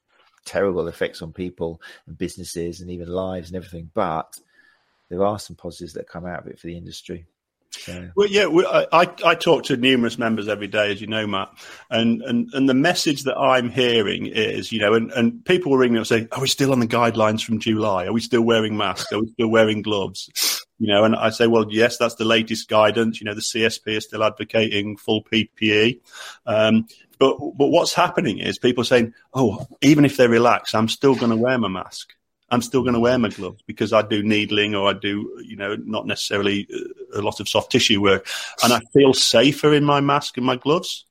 terrible 0.46 0.88
effects 0.88 1.22
on 1.22 1.32
people 1.32 1.80
and 2.06 2.16
businesses 2.16 2.80
and 2.80 2.90
even 2.90 3.08
lives 3.08 3.48
and 3.50 3.56
everything. 3.56 3.90
But 3.94 4.38
there 5.10 5.24
are 5.24 5.38
some 5.38 5.54
positives 5.54 5.92
that 5.92 6.08
come 6.08 6.26
out 6.26 6.40
of 6.40 6.46
it 6.46 6.58
for 6.58 6.66
the 6.66 6.76
industry. 6.76 7.26
Well, 8.14 8.28
yeah, 8.28 8.46
I, 8.92 9.08
I 9.24 9.34
talk 9.34 9.64
to 9.64 9.76
numerous 9.76 10.18
members 10.18 10.48
every 10.48 10.66
day, 10.66 10.92
as 10.92 11.00
you 11.00 11.06
know, 11.06 11.26
Matt, 11.26 11.50
and, 11.90 12.22
and, 12.22 12.48
and 12.52 12.68
the 12.68 12.74
message 12.74 13.24
that 13.24 13.36
I'm 13.36 13.70
hearing 13.70 14.26
is, 14.26 14.72
you 14.72 14.80
know, 14.80 14.94
and, 14.94 15.10
and 15.12 15.44
people 15.44 15.72
will 15.72 15.78
ring 15.78 15.92
me 15.92 15.98
and 15.98 16.06
say, 16.06 16.28
"Are 16.32 16.40
we 16.40 16.48
still 16.48 16.72
on 16.72 16.80
the 16.80 16.86
guidelines 16.86 17.44
from 17.44 17.58
July? 17.58 18.06
Are 18.06 18.12
we 18.12 18.20
still 18.20 18.42
wearing 18.42 18.76
masks? 18.76 19.12
Are 19.12 19.20
we 19.20 19.28
still 19.28 19.48
wearing 19.48 19.82
gloves?" 19.82 20.30
You 20.78 20.88
know, 20.88 21.04
and 21.04 21.16
I 21.16 21.30
say, 21.30 21.46
"Well, 21.46 21.66
yes, 21.70 21.96
that's 21.96 22.16
the 22.16 22.24
latest 22.24 22.68
guidance. 22.68 23.20
You 23.20 23.26
know, 23.26 23.34
the 23.34 23.40
CSP 23.40 23.96
is 23.96 24.04
still 24.04 24.24
advocating 24.24 24.96
full 24.96 25.22
PPE." 25.24 26.00
Um, 26.46 26.86
but 27.18 27.36
but 27.56 27.68
what's 27.68 27.94
happening 27.94 28.38
is 28.38 28.58
people 28.58 28.84
saying, 28.84 29.14
"Oh, 29.32 29.66
even 29.80 30.04
if 30.04 30.16
they 30.16 30.28
relax, 30.28 30.74
I'm 30.74 30.88
still 30.88 31.14
going 31.14 31.30
to 31.30 31.36
wear 31.36 31.58
my 31.58 31.68
mask." 31.68 32.12
I'm 32.50 32.62
still 32.62 32.82
going 32.82 32.94
to 32.94 33.00
wear 33.00 33.18
my 33.18 33.28
gloves 33.28 33.62
because 33.66 33.92
I 33.92 34.02
do 34.02 34.22
needling 34.22 34.74
or 34.74 34.88
I 34.88 34.92
do, 34.92 35.42
you 35.44 35.56
know, 35.56 35.76
not 35.76 36.06
necessarily 36.06 36.68
uh, 36.72 37.20
a 37.20 37.22
lot 37.22 37.40
of 37.40 37.48
soft 37.48 37.72
tissue 37.72 38.00
work, 38.00 38.26
and 38.62 38.72
I 38.72 38.80
feel 38.92 39.14
safer 39.14 39.74
in 39.74 39.84
my 39.84 40.00
mask 40.00 40.36
and 40.36 40.46
my 40.46 40.56
gloves. 40.56 41.06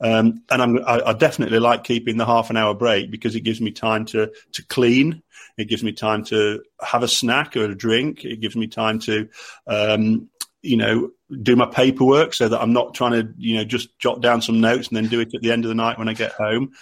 Um, 0.00 0.42
and 0.50 0.62
I'm, 0.62 0.78
I, 0.84 1.00
I, 1.10 1.12
definitely 1.12 1.60
like 1.60 1.84
keeping 1.84 2.16
the 2.16 2.26
half 2.26 2.50
an 2.50 2.56
hour 2.56 2.74
break 2.74 3.12
because 3.12 3.36
it 3.36 3.42
gives 3.42 3.60
me 3.60 3.70
time 3.70 4.04
to 4.06 4.32
to 4.52 4.66
clean. 4.66 5.22
It 5.56 5.68
gives 5.68 5.84
me 5.84 5.92
time 5.92 6.24
to 6.24 6.62
have 6.80 7.04
a 7.04 7.08
snack 7.08 7.56
or 7.56 7.66
a 7.66 7.74
drink. 7.74 8.24
It 8.24 8.40
gives 8.40 8.56
me 8.56 8.66
time 8.66 8.98
to, 9.00 9.28
um, 9.68 10.28
you 10.60 10.76
know, 10.76 11.10
do 11.42 11.54
my 11.54 11.66
paperwork 11.66 12.34
so 12.34 12.48
that 12.48 12.60
I'm 12.60 12.72
not 12.72 12.94
trying 12.94 13.12
to, 13.12 13.32
you 13.36 13.56
know, 13.56 13.64
just 13.64 13.96
jot 14.00 14.20
down 14.20 14.42
some 14.42 14.60
notes 14.60 14.88
and 14.88 14.96
then 14.96 15.06
do 15.06 15.20
it 15.20 15.34
at 15.34 15.40
the 15.40 15.52
end 15.52 15.64
of 15.64 15.68
the 15.68 15.74
night 15.76 15.98
when 15.98 16.08
I 16.08 16.14
get 16.14 16.32
home. 16.32 16.72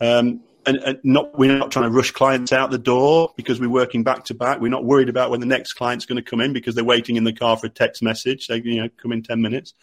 Um, 0.00 0.40
and, 0.70 0.78
and, 0.84 1.00
not 1.04 1.38
we're 1.38 1.56
not 1.56 1.70
trying 1.70 1.90
to 1.90 1.94
rush 1.94 2.10
clients 2.12 2.52
out 2.52 2.70
the 2.70 2.78
door 2.78 3.32
because 3.36 3.60
we're 3.60 3.68
working 3.68 4.02
back 4.02 4.24
to 4.26 4.34
back. 4.34 4.60
We're 4.60 4.68
not 4.68 4.84
worried 4.84 5.08
about 5.08 5.30
when 5.30 5.40
the 5.40 5.46
next 5.46 5.74
client's 5.74 6.06
going 6.06 6.22
to 6.22 6.28
come 6.28 6.40
in 6.40 6.52
because 6.52 6.74
they're 6.74 6.84
waiting 6.84 7.16
in 7.16 7.24
the 7.24 7.32
car 7.32 7.56
for 7.56 7.66
a 7.66 7.70
text 7.70 8.02
message. 8.02 8.46
They 8.46 8.62
you 8.62 8.82
know 8.82 8.88
come 8.96 9.12
in 9.12 9.22
ten 9.22 9.42
minutes. 9.42 9.74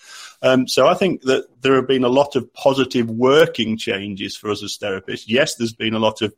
Um, 0.41 0.67
so 0.67 0.87
I 0.87 0.93
think 0.93 1.21
that 1.23 1.45
there 1.61 1.75
have 1.75 1.87
been 1.87 2.03
a 2.03 2.09
lot 2.09 2.35
of 2.35 2.51
positive 2.53 3.09
working 3.09 3.77
changes 3.77 4.35
for 4.35 4.49
us 4.49 4.63
as 4.63 4.77
therapists. 4.77 5.25
Yes, 5.27 5.55
there's 5.55 5.73
been 5.73 5.93
a 5.93 5.99
lot 5.99 6.21
of 6.21 6.33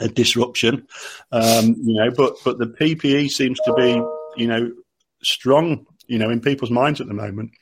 a 0.00 0.08
disruption, 0.08 0.86
um, 1.32 1.76
you 1.82 1.94
know, 1.94 2.10
but 2.10 2.36
but 2.44 2.58
the 2.58 2.66
PPE 2.66 3.30
seems 3.30 3.58
to 3.64 3.74
be 3.74 4.00
you 4.40 4.46
know 4.46 4.72
strong, 5.22 5.86
you 6.06 6.18
know, 6.18 6.30
in 6.30 6.40
people's 6.40 6.70
minds 6.70 7.00
at 7.00 7.08
the 7.08 7.14
moment 7.14 7.52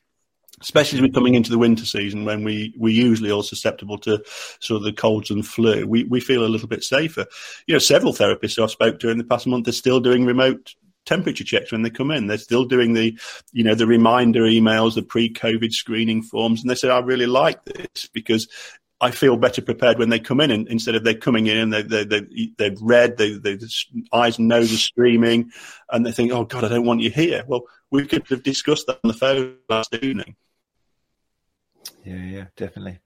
especially 0.62 0.98
as 0.98 1.02
we're 1.02 1.12
coming 1.12 1.34
into 1.34 1.50
the 1.50 1.58
winter 1.58 1.84
season 1.84 2.24
when 2.24 2.44
we 2.44 2.74
we 2.78 2.92
usually 2.92 3.30
all 3.30 3.42
susceptible 3.42 3.98
to 3.98 4.22
sort 4.60 4.78
of 4.78 4.84
the 4.84 4.92
colds 4.92 5.30
and 5.30 5.46
flu, 5.46 5.86
we, 5.86 6.04
we 6.04 6.20
feel 6.20 6.44
a 6.44 6.48
little 6.48 6.68
bit 6.68 6.84
safer. 6.84 7.26
You 7.66 7.74
know, 7.74 7.78
several 7.78 8.12
therapists 8.12 8.62
I've 8.62 8.70
spoke 8.70 8.98
to 9.00 9.10
in 9.10 9.18
the 9.18 9.24
past 9.24 9.46
month 9.46 9.68
are 9.68 9.72
still 9.72 10.00
doing 10.00 10.24
remote 10.24 10.74
temperature 11.04 11.44
checks 11.44 11.72
when 11.72 11.82
they 11.82 11.90
come 11.90 12.12
in. 12.12 12.28
They're 12.28 12.38
still 12.38 12.64
doing 12.64 12.92
the, 12.92 13.18
you 13.52 13.64
know, 13.64 13.74
the 13.74 13.88
reminder 13.88 14.42
emails, 14.42 14.94
the 14.94 15.02
pre-COVID 15.02 15.72
screening 15.72 16.22
forms, 16.22 16.62
and 16.62 16.70
they 16.70 16.76
say, 16.76 16.88
"I 16.88 17.00
really 17.00 17.26
like 17.26 17.64
this 17.64 18.08
because 18.12 18.48
I 19.02 19.10
feel 19.10 19.36
better 19.36 19.60
prepared 19.60 19.98
when 19.98 20.10
they 20.10 20.20
come 20.20 20.40
in, 20.40 20.52
and 20.52 20.68
instead 20.68 20.94
of 20.94 21.02
they're 21.02 21.14
coming 21.14 21.48
in 21.48 21.58
and 21.58 21.72
they, 21.72 21.82
they, 21.82 22.04
they, 22.04 22.52
they've 22.56 22.80
read, 22.80 23.16
they, 23.16 23.32
they, 23.32 23.58
eyes 24.12 24.38
and 24.38 24.46
nose 24.46 24.72
are 24.72 24.76
streaming, 24.76 25.50
and 25.90 26.06
they 26.06 26.12
think, 26.12 26.30
oh 26.30 26.44
God, 26.44 26.62
I 26.62 26.68
don't 26.68 26.86
want 26.86 27.00
you 27.00 27.10
here. 27.10 27.42
Well, 27.48 27.62
we 27.90 28.06
could 28.06 28.28
have 28.28 28.44
discussed 28.44 28.86
that 28.86 29.00
on 29.02 29.08
the 29.08 29.14
phone 29.14 29.56
last 29.68 29.92
evening. 29.94 30.36
Yeah, 32.04 32.24
yeah, 32.24 32.44
definitely. 32.56 32.98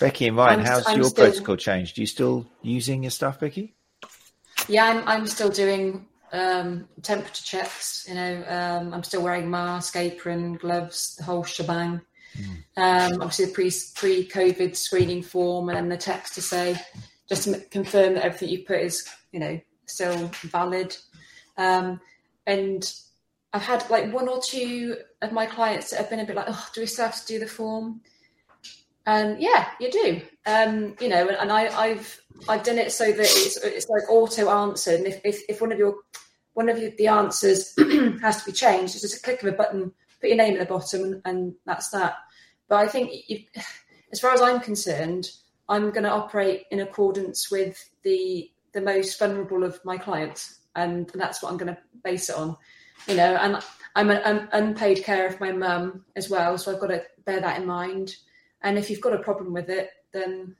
Becky 0.00 0.28
and 0.28 0.36
Ryan, 0.36 0.60
I'm, 0.60 0.66
how's 0.66 0.86
I'm 0.86 0.96
your 0.96 1.06
still, 1.06 1.24
protocol 1.26 1.56
changed? 1.56 1.98
Are 1.98 2.00
you 2.02 2.06
still 2.06 2.46
using 2.62 3.02
your 3.04 3.10
stuff, 3.10 3.40
Becky? 3.40 3.74
Yeah, 4.68 4.84
I'm, 4.84 5.08
I'm 5.08 5.26
still 5.26 5.48
doing 5.48 6.06
um, 6.32 6.88
temperature 7.02 7.44
checks. 7.44 8.06
You 8.08 8.14
know, 8.14 8.44
um, 8.48 8.92
I'm 8.92 9.02
still 9.02 9.22
wearing 9.22 9.50
mask, 9.50 9.96
apron, 9.96 10.54
gloves, 10.54 11.16
the 11.16 11.24
whole 11.24 11.44
shebang. 11.44 12.00
Mm. 12.36 12.56
Um, 12.76 13.22
obviously, 13.22 13.46
the 13.46 13.52
pre 13.52 13.70
pre 13.94 14.28
COVID 14.28 14.76
screening 14.76 15.22
form, 15.22 15.68
and 15.68 15.78
then 15.78 15.88
the 15.88 15.96
text 15.96 16.34
to 16.34 16.42
say 16.42 16.76
just 17.28 17.44
to 17.44 17.60
confirm 17.70 18.14
that 18.14 18.24
everything 18.24 18.50
you 18.50 18.64
put 18.64 18.80
is 18.80 19.08
you 19.32 19.40
know 19.40 19.60
still 19.86 20.30
valid. 20.42 20.96
Um, 21.56 22.00
and 22.46 22.92
I've 23.52 23.62
had 23.62 23.88
like 23.88 24.12
one 24.12 24.28
or 24.28 24.40
two 24.42 24.96
of 25.22 25.32
my 25.32 25.46
clients 25.46 25.90
that 25.90 25.98
have 25.98 26.10
been 26.10 26.20
a 26.20 26.26
bit 26.26 26.36
like, 26.36 26.46
"Oh, 26.48 26.68
do 26.74 26.80
we 26.80 26.86
still 26.86 27.06
have 27.06 27.20
to 27.20 27.26
do 27.26 27.38
the 27.38 27.46
form?" 27.46 28.02
And 29.06 29.40
yeah, 29.40 29.68
you 29.80 29.90
do. 29.90 30.20
Um, 30.46 30.96
you 31.00 31.08
know, 31.08 31.28
and, 31.28 31.52
I, 31.52 31.88
have 31.88 32.18
I've 32.48 32.64
done 32.64 32.78
it 32.78 32.90
so 32.92 33.06
that 33.06 33.20
it's 33.20 33.56
it's 33.58 33.88
like 33.88 34.02
auto 34.10 34.50
answered. 34.50 34.96
And 34.96 35.06
if, 35.06 35.20
if, 35.24 35.42
if 35.48 35.60
one 35.60 35.72
of 35.72 35.78
your 35.78 35.96
one 36.54 36.68
of 36.68 36.76
the 36.78 37.06
answers 37.06 37.74
has 38.22 38.40
to 38.42 38.46
be 38.46 38.52
changed, 38.52 38.94
it's 38.94 39.02
just 39.02 39.18
a 39.18 39.22
click 39.22 39.42
of 39.42 39.52
a 39.52 39.56
button, 39.56 39.92
put 40.20 40.30
your 40.30 40.38
name 40.38 40.54
at 40.54 40.60
the 40.60 40.74
bottom, 40.74 41.04
and, 41.04 41.22
and 41.24 41.54
that's 41.66 41.90
that. 41.90 42.16
But 42.68 42.76
I 42.76 42.88
think, 42.88 43.12
you, 43.28 43.44
as 44.10 44.20
far 44.20 44.32
as 44.32 44.40
I'm 44.40 44.60
concerned, 44.60 45.30
I'm 45.68 45.90
going 45.90 46.04
to 46.04 46.10
operate 46.10 46.64
in 46.70 46.80
accordance 46.80 47.50
with 47.50 47.82
the 48.02 48.50
the 48.72 48.80
most 48.80 49.18
vulnerable 49.18 49.64
of 49.64 49.82
my 49.84 49.96
clients, 49.96 50.60
and 50.74 51.08
that's 51.14 51.42
what 51.42 51.52
I'm 51.52 51.58
going 51.58 51.74
to 51.74 51.80
base 52.02 52.28
it 52.28 52.36
on. 52.36 52.56
You 53.06 53.14
know, 53.16 53.36
and 53.36 53.62
I'm 53.94 54.10
an 54.10 54.48
unpaid 54.52 55.04
care 55.04 55.26
of 55.26 55.40
my 55.40 55.52
mum 55.52 56.04
as 56.16 56.28
well, 56.28 56.58
so 56.58 56.72
I've 56.72 56.80
got 56.80 56.88
to 56.88 57.02
bear 57.24 57.40
that 57.40 57.60
in 57.60 57.66
mind. 57.66 58.16
And 58.62 58.78
if 58.78 58.90
you've 58.90 59.00
got 59.00 59.12
a 59.12 59.18
problem 59.18 59.52
with 59.52 59.68
it, 59.68 59.90
then 60.12 60.56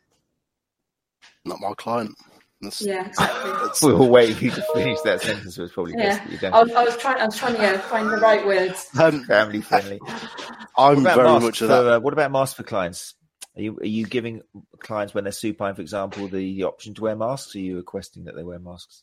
not 1.44 1.60
my 1.60 1.72
client. 1.74 2.14
That's, 2.60 2.80
yeah, 2.80 3.06
exactly. 3.06 3.92
we 3.92 3.98
were 3.98 4.06
waiting 4.06 4.34
for 4.34 4.44
you 4.44 4.50
to 4.50 4.64
finish 4.74 5.00
that 5.02 5.20
sentence. 5.20 5.58
It 5.58 5.62
was 5.62 5.72
probably 5.72 5.94
yeah. 5.98 6.24
best 6.26 6.44
I 6.44 6.62
was, 6.62 6.72
I 6.72 6.84
was, 6.84 6.96
trying. 6.96 7.20
I 7.20 7.26
was 7.26 7.36
trying 7.36 7.54
to 7.56 7.60
yeah, 7.60 7.78
find 7.78 8.10
the 8.10 8.16
right 8.16 8.46
words. 8.46 8.88
Um, 8.98 9.24
Family 9.24 9.60
friendly. 9.60 10.00
I'm 10.78 11.02
very 11.02 11.40
much 11.40 11.58
for, 11.58 11.66
that. 11.66 11.86
Uh, 11.86 12.00
what 12.00 12.14
about 12.14 12.32
masks 12.32 12.56
for 12.56 12.62
clients? 12.62 13.14
Are 13.56 13.62
you 13.62 13.78
are 13.78 13.86
you 13.86 14.06
giving 14.06 14.42
clients 14.80 15.14
when 15.14 15.24
they're 15.24 15.32
supine, 15.32 15.74
for 15.74 15.82
example, 15.82 16.28
the, 16.28 16.38
the 16.38 16.64
option 16.64 16.94
to 16.94 17.02
wear 17.02 17.16
masks? 17.16 17.54
Or 17.54 17.58
are 17.58 17.62
you 17.62 17.76
requesting 17.76 18.24
that 18.24 18.34
they 18.34 18.42
wear 18.42 18.58
masks? 18.58 19.02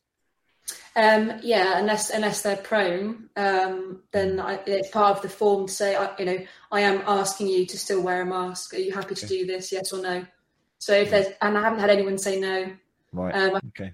Um, 0.95 1.39
yeah, 1.41 1.79
unless 1.79 2.11
unless 2.11 2.41
they're 2.43 2.55
prone, 2.55 3.29
um, 3.35 4.03
then 4.11 4.39
I, 4.39 4.59
it's 4.65 4.89
part 4.89 5.17
of 5.17 5.23
the 5.23 5.29
form 5.29 5.67
to 5.67 5.73
say, 5.73 5.95
I, 5.95 6.15
you 6.19 6.25
know, 6.25 6.37
I 6.71 6.81
am 6.81 7.01
asking 7.07 7.47
you 7.47 7.65
to 7.65 7.79
still 7.79 8.01
wear 8.01 8.21
a 8.21 8.25
mask. 8.25 8.73
Are 8.73 8.77
you 8.77 8.91
happy 8.91 9.15
to 9.15 9.27
do 9.27 9.45
this? 9.45 9.71
Yes 9.71 9.91
or 9.91 10.01
no? 10.01 10.25
So 10.77 10.93
if 10.93 11.09
there's, 11.09 11.27
and 11.41 11.57
I 11.57 11.61
haven't 11.61 11.79
had 11.79 11.89
anyone 11.89 12.17
say 12.17 12.39
no. 12.39 12.71
Right. 13.11 13.33
Um, 13.33 13.59
okay. 13.69 13.93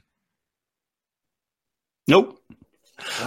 Nope. 2.07 2.41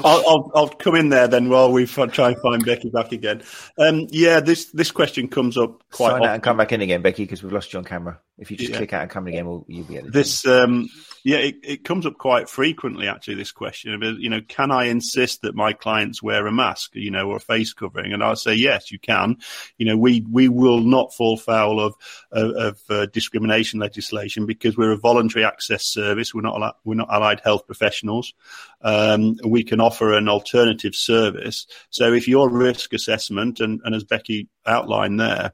I'll, 0.05 0.23
I'll, 0.27 0.53
I'll 0.55 0.69
come 0.69 0.95
in 0.95 1.09
there 1.09 1.29
then 1.29 1.49
while 1.49 1.73
we 1.73 1.87
try 1.87 2.29
and 2.29 2.39
find 2.41 2.65
Becky 2.65 2.91
back 2.91 3.13
again. 3.13 3.43
Um, 3.79 4.07
yeah, 4.11 4.41
this 4.41 4.67
this 4.67 4.91
question 4.91 5.29
comes 5.29 5.57
up 5.57 5.83
quite 5.91 6.09
Sign 6.11 6.17
often. 6.21 6.29
out 6.29 6.35
and 6.35 6.43
come 6.43 6.57
back 6.57 6.73
in 6.73 6.81
again, 6.81 7.03
Becky, 7.03 7.25
because 7.25 7.43
we've 7.43 7.53
lost 7.53 7.73
you 7.73 7.79
on 7.79 7.85
camera. 7.85 8.21
If 8.39 8.51
you 8.51 8.57
just 8.57 8.71
Yeah. 8.71 8.79
click 8.79 8.93
out 8.93 9.03
and 9.03 9.11
come 9.11 9.29
in 9.29 9.35
again, 9.35 9.47
we'll, 9.47 9.65
you'll 9.69 9.85
be 9.85 9.99
at 9.99 10.05
the 10.05 10.11
This, 10.11 10.45
um, 10.47 10.89
yeah, 11.23 11.37
it, 11.37 11.57
it 11.63 11.85
comes 11.85 12.07
up 12.07 12.19
quite 12.19 12.49
frequently. 12.49 13.07
Actually, 13.07 13.35
this 13.35 13.53
question, 13.53 13.95
of, 14.03 14.19
you 14.19 14.31
know, 14.31 14.41
can 14.41 14.71
I 14.73 14.87
insist 14.87 15.43
that 15.43 15.55
my 15.55 15.75
clients 15.75 16.23
wear 16.23 16.47
a 16.47 16.51
mask, 16.53 16.95
you 16.95 17.11
know, 17.11 17.29
or 17.29 17.37
a 17.37 17.41
face 17.41 17.73
covering? 17.73 18.13
And 18.13 18.25
I'll 18.25 18.35
say 18.35 18.55
yes, 18.55 18.91
you 18.91 18.99
can. 18.99 19.37
You 19.77 19.87
know, 19.87 19.97
we 19.97 20.25
we 20.29 20.49
will 20.49 20.81
not 20.81 21.15
fall 21.15 21.37
foul 21.37 21.79
of 21.79 21.95
of, 22.33 22.51
of 22.57 22.81
uh, 22.89 23.07
discrimination 23.07 23.79
legislation 23.79 24.47
because 24.47 24.77
we're 24.77 24.93
a 24.93 24.97
voluntary 24.99 25.45
access 25.45 25.85
service. 25.85 26.35
We're 26.35 26.41
not 26.41 26.77
we're 26.85 26.95
not 26.95 27.13
allied 27.13 27.41
health 27.45 27.67
professionals. 27.67 28.33
Um, 28.81 29.37
we 29.45 29.62
can 29.65 29.81
offer 29.81 30.13
an 30.13 30.29
alternative 30.29 30.95
service. 30.95 31.67
So 31.91 32.13
if 32.13 32.29
your 32.29 32.51
risk 32.51 32.93
assessment 32.93 33.61
and, 33.61 33.81
and 33.85 33.95
as 33.95 34.05
Becky 34.05 34.49
outlined 34.67 35.21
there, 35.21 35.53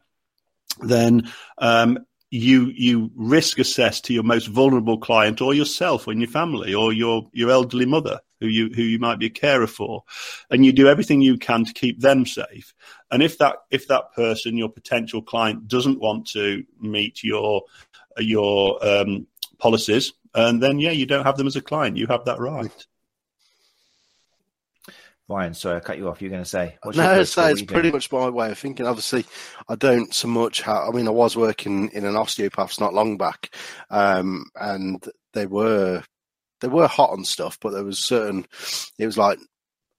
then 0.81 1.31
um, 1.59 1.99
you 2.31 2.67
you 2.75 3.11
risk 3.17 3.59
assess 3.59 4.01
to 4.03 4.13
your 4.13 4.23
most 4.23 4.47
vulnerable 4.47 4.99
client 4.99 5.41
or 5.41 5.55
yourself 5.55 6.07
or 6.07 6.13
in 6.13 6.21
your 6.21 6.31
family 6.31 6.75
or 6.75 6.93
your 6.93 7.23
your 7.33 7.51
elderly 7.51 7.87
mother 7.87 8.21
who 8.41 8.47
you 8.47 8.71
who 8.75 8.83
you 8.83 8.99
might 8.99 9.19
be 9.19 9.27
a 9.27 9.31
carer 9.31 9.67
for. 9.67 10.05
And 10.51 10.65
you 10.65 10.73
do 10.73 10.89
everything 10.89 11.23
you 11.23 11.39
can 11.39 11.65
to 11.65 11.73
keep 11.73 12.01
them 12.01 12.27
safe. 12.27 12.75
And 13.11 13.23
if 13.23 13.39
that 13.39 13.57
if 13.71 13.89
that 13.89 14.13
person 14.15 14.59
your 14.59 14.69
potential 14.69 15.23
client 15.23 15.69
doesn't 15.69 16.01
want 16.01 16.29
to 16.31 16.65
meet 16.81 17.25
your 17.25 17.63
your 18.19 18.85
um, 18.87 19.27
policies 19.59 20.13
and 20.35 20.63
then 20.63 20.79
yeah 20.79 20.91
you 20.91 21.07
don't 21.07 21.25
have 21.25 21.37
them 21.37 21.47
as 21.47 21.57
a 21.57 21.63
client. 21.63 21.97
You 21.97 22.07
have 22.09 22.27
that 22.27 22.39
right 22.39 22.87
Ryan, 25.29 25.53
sorry, 25.53 25.77
I 25.77 25.81
cut 25.81 25.99
you 25.99 26.09
off. 26.09 26.23
You're 26.23 26.31
going 26.31 26.43
to 26.43 26.49
say. 26.49 26.79
No, 26.85 26.91
so 26.93 27.03
it's 27.21 27.37
What 27.37 27.45
are 27.45 27.59
you 27.59 27.67
pretty 27.67 27.91
much 27.93 28.11
my 28.11 28.31
way 28.31 28.51
of 28.51 28.59
thinking. 28.59 28.87
Obviously, 28.87 29.27
I 29.69 29.75
don't 29.75 30.13
so 30.15 30.27
much 30.27 30.63
have. 30.63 30.89
I 30.89 30.91
mean, 30.91 31.07
I 31.07 31.11
was 31.11 31.37
working 31.37 31.91
in 31.91 32.07
an 32.07 32.17
osteopath's 32.17 32.81
not 32.81 32.95
long 32.95 33.19
back, 33.19 33.55
um, 33.91 34.47
and 34.55 35.07
they 35.35 35.47
were 35.47 36.03
they 36.61 36.69
were 36.69 36.89
hot 36.89 37.11
on 37.11 37.25
stuff, 37.25 37.59
but 37.61 37.73
there 37.73 37.85
was 37.85 37.99
certain. 37.99 38.47
It 38.99 39.05
was 39.05 39.19
like 39.19 39.39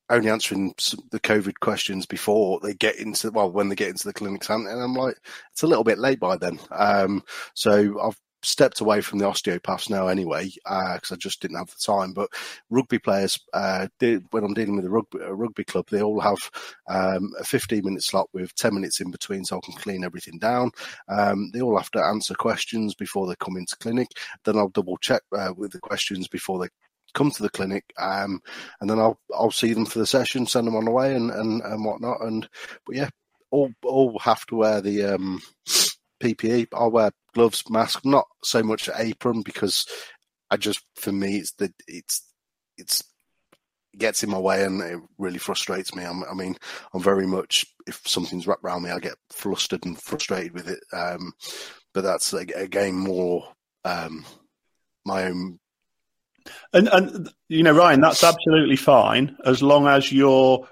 only 0.10 0.32
answering 0.32 0.74
the 1.12 1.20
COVID 1.20 1.60
questions 1.60 2.08
before 2.08 2.60
they 2.64 2.74
get 2.74 2.96
into 2.96 3.30
well 3.30 3.52
when 3.52 3.70
they 3.70 3.76
get 3.76 3.90
into 3.90 4.08
the 4.08 4.14
clinics, 4.14 4.50
and, 4.50 4.68
and 4.68 4.82
I'm 4.82 4.96
like, 4.96 5.16
it's 5.52 5.62
a 5.62 5.68
little 5.68 5.84
bit 5.84 6.00
late 6.00 6.20
by 6.20 6.38
then. 6.38 6.60
Um, 6.72 7.24
so 7.54 8.00
I've 8.02 8.20
stepped 8.42 8.80
away 8.80 9.02
from 9.02 9.20
the 9.20 9.28
osteopaths 9.28 9.90
now 9.90 10.08
anyway 10.08 10.50
because 10.64 11.12
I 11.12 11.16
just 11.16 11.42
didn't 11.42 11.58
have 11.58 11.70
the 11.70 11.76
time. 11.80 12.14
But 12.14 12.30
rugby 12.70 13.00
players, 13.00 13.40
uh, 13.54 13.88
did, 14.00 14.26
when 14.32 14.44
I'm 14.44 14.54
dealing 14.54 14.76
with 14.76 14.86
a 14.86 14.90
rugby, 14.90 15.20
a 15.20 15.34
rugby 15.34 15.64
club, 15.64 15.88
they 15.90 16.02
all 16.02 16.20
have 16.20 16.38
um, 16.88 17.34
a 17.40 17.44
15 17.44 17.84
minute 17.84 18.04
slot 18.04 18.30
with 18.34 18.56
10 18.56 18.74
minutes 18.74 19.02
in 19.02 19.12
between 19.12 19.44
so 19.46 19.58
I 19.58 19.66
can 19.66 19.76
clean 19.76 20.04
everything 20.04 20.40
down. 20.40 20.72
Um, 21.08 21.52
they 21.54 21.62
all 21.62 21.78
have 21.78 21.92
to 21.92 22.04
answer 22.04 22.34
questions 22.34 22.96
before 22.96 23.28
they 23.28 23.36
come 23.36 23.58
into 23.58 23.76
clinic. 23.78 24.08
Then 24.46 24.58
I'll 24.58 24.70
double 24.70 24.98
check 24.98 25.22
uh, 25.36 25.54
with 25.56 25.72
the 25.72 25.80
questions 25.80 26.28
before 26.28 26.60
they 26.60 26.70
come 27.14 27.32
to 27.32 27.42
the 27.42 27.50
clinic 27.50 27.84
um, 27.98 28.40
and 28.80 28.90
then 28.90 29.00
I'll 29.00 29.20
I'll 29.34 29.52
see 29.52 29.74
them 29.74 29.86
for 29.86 29.98
the 30.00 30.06
session, 30.06 30.46
send 30.46 30.68
them 30.68 30.76
on 30.76 30.86
the 30.86 30.92
way 30.92 31.16
and, 31.16 31.32
and, 31.32 31.62
and 31.64 31.84
whatnot. 31.84 32.22
And 32.22 32.48
but 32.86 32.96
yeah, 32.96 33.10
all 33.52 33.72
all 33.84 34.20
have 34.20 34.46
to 34.48 34.56
wear 34.56 34.82
the 34.82 35.06
um, 35.06 35.42
PPE. 36.20 36.68
I'll 36.74 36.92
wear 36.92 37.12
gloves, 37.34 37.64
mask, 37.70 38.06
not 38.06 38.28
so 38.44 38.64
much 38.64 38.90
apron 38.96 39.42
because 39.42 39.86
I 40.50 40.58
just 40.58 40.82
for 40.96 41.12
me 41.12 41.38
it's 41.38 41.52
the 41.54 41.72
it's 41.88 42.28
it's 42.78 43.04
it 43.94 44.00
gets 44.00 44.24
in 44.24 44.30
my 44.30 44.38
way 44.38 44.64
and 44.64 44.82
it 44.82 45.00
really 45.18 45.40
frustrates 45.40 45.96
me. 45.96 46.04
I'm, 46.04 46.24
I 46.24 46.34
mean, 46.34 46.56
I'm 46.94 47.02
very 47.02 47.28
much 47.28 47.66
if 47.88 48.02
something's 48.06 48.48
wrapped 48.48 48.64
around 48.64 48.84
me, 48.84 48.92
I 48.92 49.00
get 49.00 49.16
flustered 49.32 49.86
and 49.86 50.00
frustrated 50.00 50.54
with 50.54 50.70
it. 50.70 50.80
Um, 50.94 51.34
but 51.94 52.04
that's 52.04 52.34
again 52.34 52.96
more 52.96 53.48
um, 53.86 54.26
my 55.06 55.26
own. 55.26 55.60
And 56.74 56.88
and 56.88 57.30
you 57.48 57.64
know, 57.64 57.74
Ryan, 57.74 58.02
that's 58.02 58.24
absolutely 58.24 58.76
fine 58.76 59.38
as 59.46 59.62
long 59.62 59.88
as 59.88 60.12
your 60.12 60.68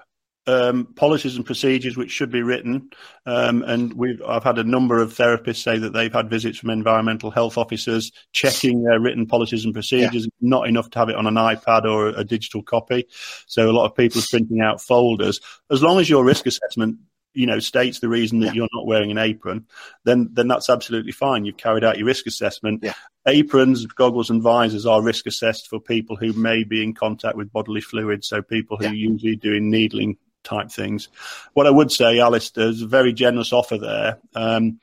um, 0.47 0.85
policies 0.95 1.35
and 1.35 1.45
procedures, 1.45 1.97
which 1.97 2.11
should 2.11 2.31
be 2.31 2.41
written, 2.41 2.89
um, 3.25 3.63
and 3.63 3.93
we've 3.93 4.21
I've 4.25 4.43
had 4.43 4.57
a 4.57 4.63
number 4.63 5.01
of 5.01 5.13
therapists 5.13 5.61
say 5.63 5.77
that 5.77 5.93
they've 5.93 6.11
had 6.13 6.29
visits 6.29 6.57
from 6.57 6.69
environmental 6.69 7.29
health 7.31 7.57
officers 7.57 8.11
checking 8.31 8.83
their 8.83 8.99
written 8.99 9.25
policies 9.27 9.65
and 9.65 9.73
procedures. 9.73 10.27
Not 10.41 10.67
enough 10.67 10.89
to 10.91 10.99
have 10.99 11.09
it 11.09 11.15
on 11.15 11.27
an 11.27 11.35
iPad 11.35 11.83
or 11.83 12.07
a 12.09 12.23
digital 12.23 12.63
copy. 12.63 13.05
So 13.45 13.69
a 13.69 13.73
lot 13.73 13.85
of 13.85 13.95
people 13.95 14.21
are 14.21 14.25
printing 14.29 14.61
out 14.61 14.81
folders. 14.81 15.39
As 15.69 15.83
long 15.83 15.99
as 15.99 16.09
your 16.09 16.23
risk 16.25 16.45
assessment 16.47 16.97
you 17.33 17.45
know 17.45 17.59
states 17.59 17.99
the 17.99 18.07
reason 18.09 18.39
that 18.39 18.47
Yeah. 18.47 18.51
you're 18.53 18.69
not 18.73 18.87
wearing 18.87 19.11
an 19.11 19.19
apron 19.19 19.67
then 20.05 20.29
then 20.31 20.47
that's 20.47 20.69
absolutely 20.71 21.11
fine 21.11 21.45
you've 21.45 21.57
carried 21.57 21.83
out 21.83 21.97
your 21.97 22.07
risk 22.07 22.25
assessment 22.25 22.79
Yeah. 22.81 22.93
aprons 23.27 23.85
goggles 23.85 24.31
and 24.31 24.41
visors 24.41 24.87
are 24.87 25.03
risk 25.03 25.27
assessed 25.27 25.67
for 25.67 25.79
people 25.79 26.15
who 26.15 26.33
may 26.33 26.63
be 26.63 26.81
in 26.81 26.93
contact 26.95 27.35
with 27.35 27.51
bodily 27.51 27.81
fluids 27.81 28.27
so 28.27 28.41
people 28.41 28.77
who 28.77 28.85
Yeah. 28.85 28.91
usually 28.93 29.35
doing 29.35 29.69
needling 29.69 30.17
type 30.47 30.71
things 30.71 31.09
what 31.53 31.67
i 31.67 31.69
would 31.69 31.91
say 31.91 32.19
alistair 32.19 32.67
is 32.67 32.81
a 32.81 32.87
very 32.87 33.13
generous 33.13 33.51
offer 33.51 33.77
there 33.77 34.17
um, 34.35 34.79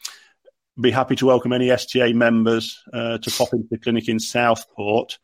be 0.81 0.91
happy 0.91 1.17
to 1.17 1.27
welcome 1.27 1.53
any 1.53 1.75
sta 1.77 2.12
members 2.12 2.83
uh, 2.93 3.19
to 3.19 3.31
pop 3.31 3.53
into 3.53 3.69
the 3.71 3.79
clinic 3.79 4.09
in 4.09 4.19
southport 4.19 5.19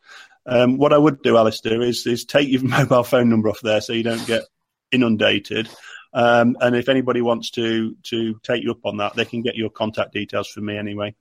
um, 0.45 0.77
what 0.77 0.93
i 0.93 0.97
would 0.97 1.21
do 1.21 1.37
alistair 1.37 1.81
is 1.81 2.05
is 2.07 2.25
take 2.25 2.49
your 2.49 2.63
mobile 2.77 3.03
phone 3.03 3.29
number 3.29 3.49
off 3.49 3.61
there 3.61 3.81
so 3.81 3.93
you 3.93 4.03
don't 4.03 4.25
get 4.27 4.43
inundated 4.91 5.69
um, 6.13 6.57
and 6.59 6.75
if 6.75 6.89
anybody 6.89 7.21
wants 7.21 7.51
to 7.51 7.95
to 8.03 8.39
take 8.43 8.63
you 8.63 8.71
up 8.71 8.85
on 8.85 8.97
that, 8.97 9.15
they 9.15 9.25
can 9.25 9.41
get 9.41 9.55
your 9.55 9.69
contact 9.69 10.13
details 10.13 10.49
from 10.49 10.65
me 10.65 10.77
anyway. 10.77 11.15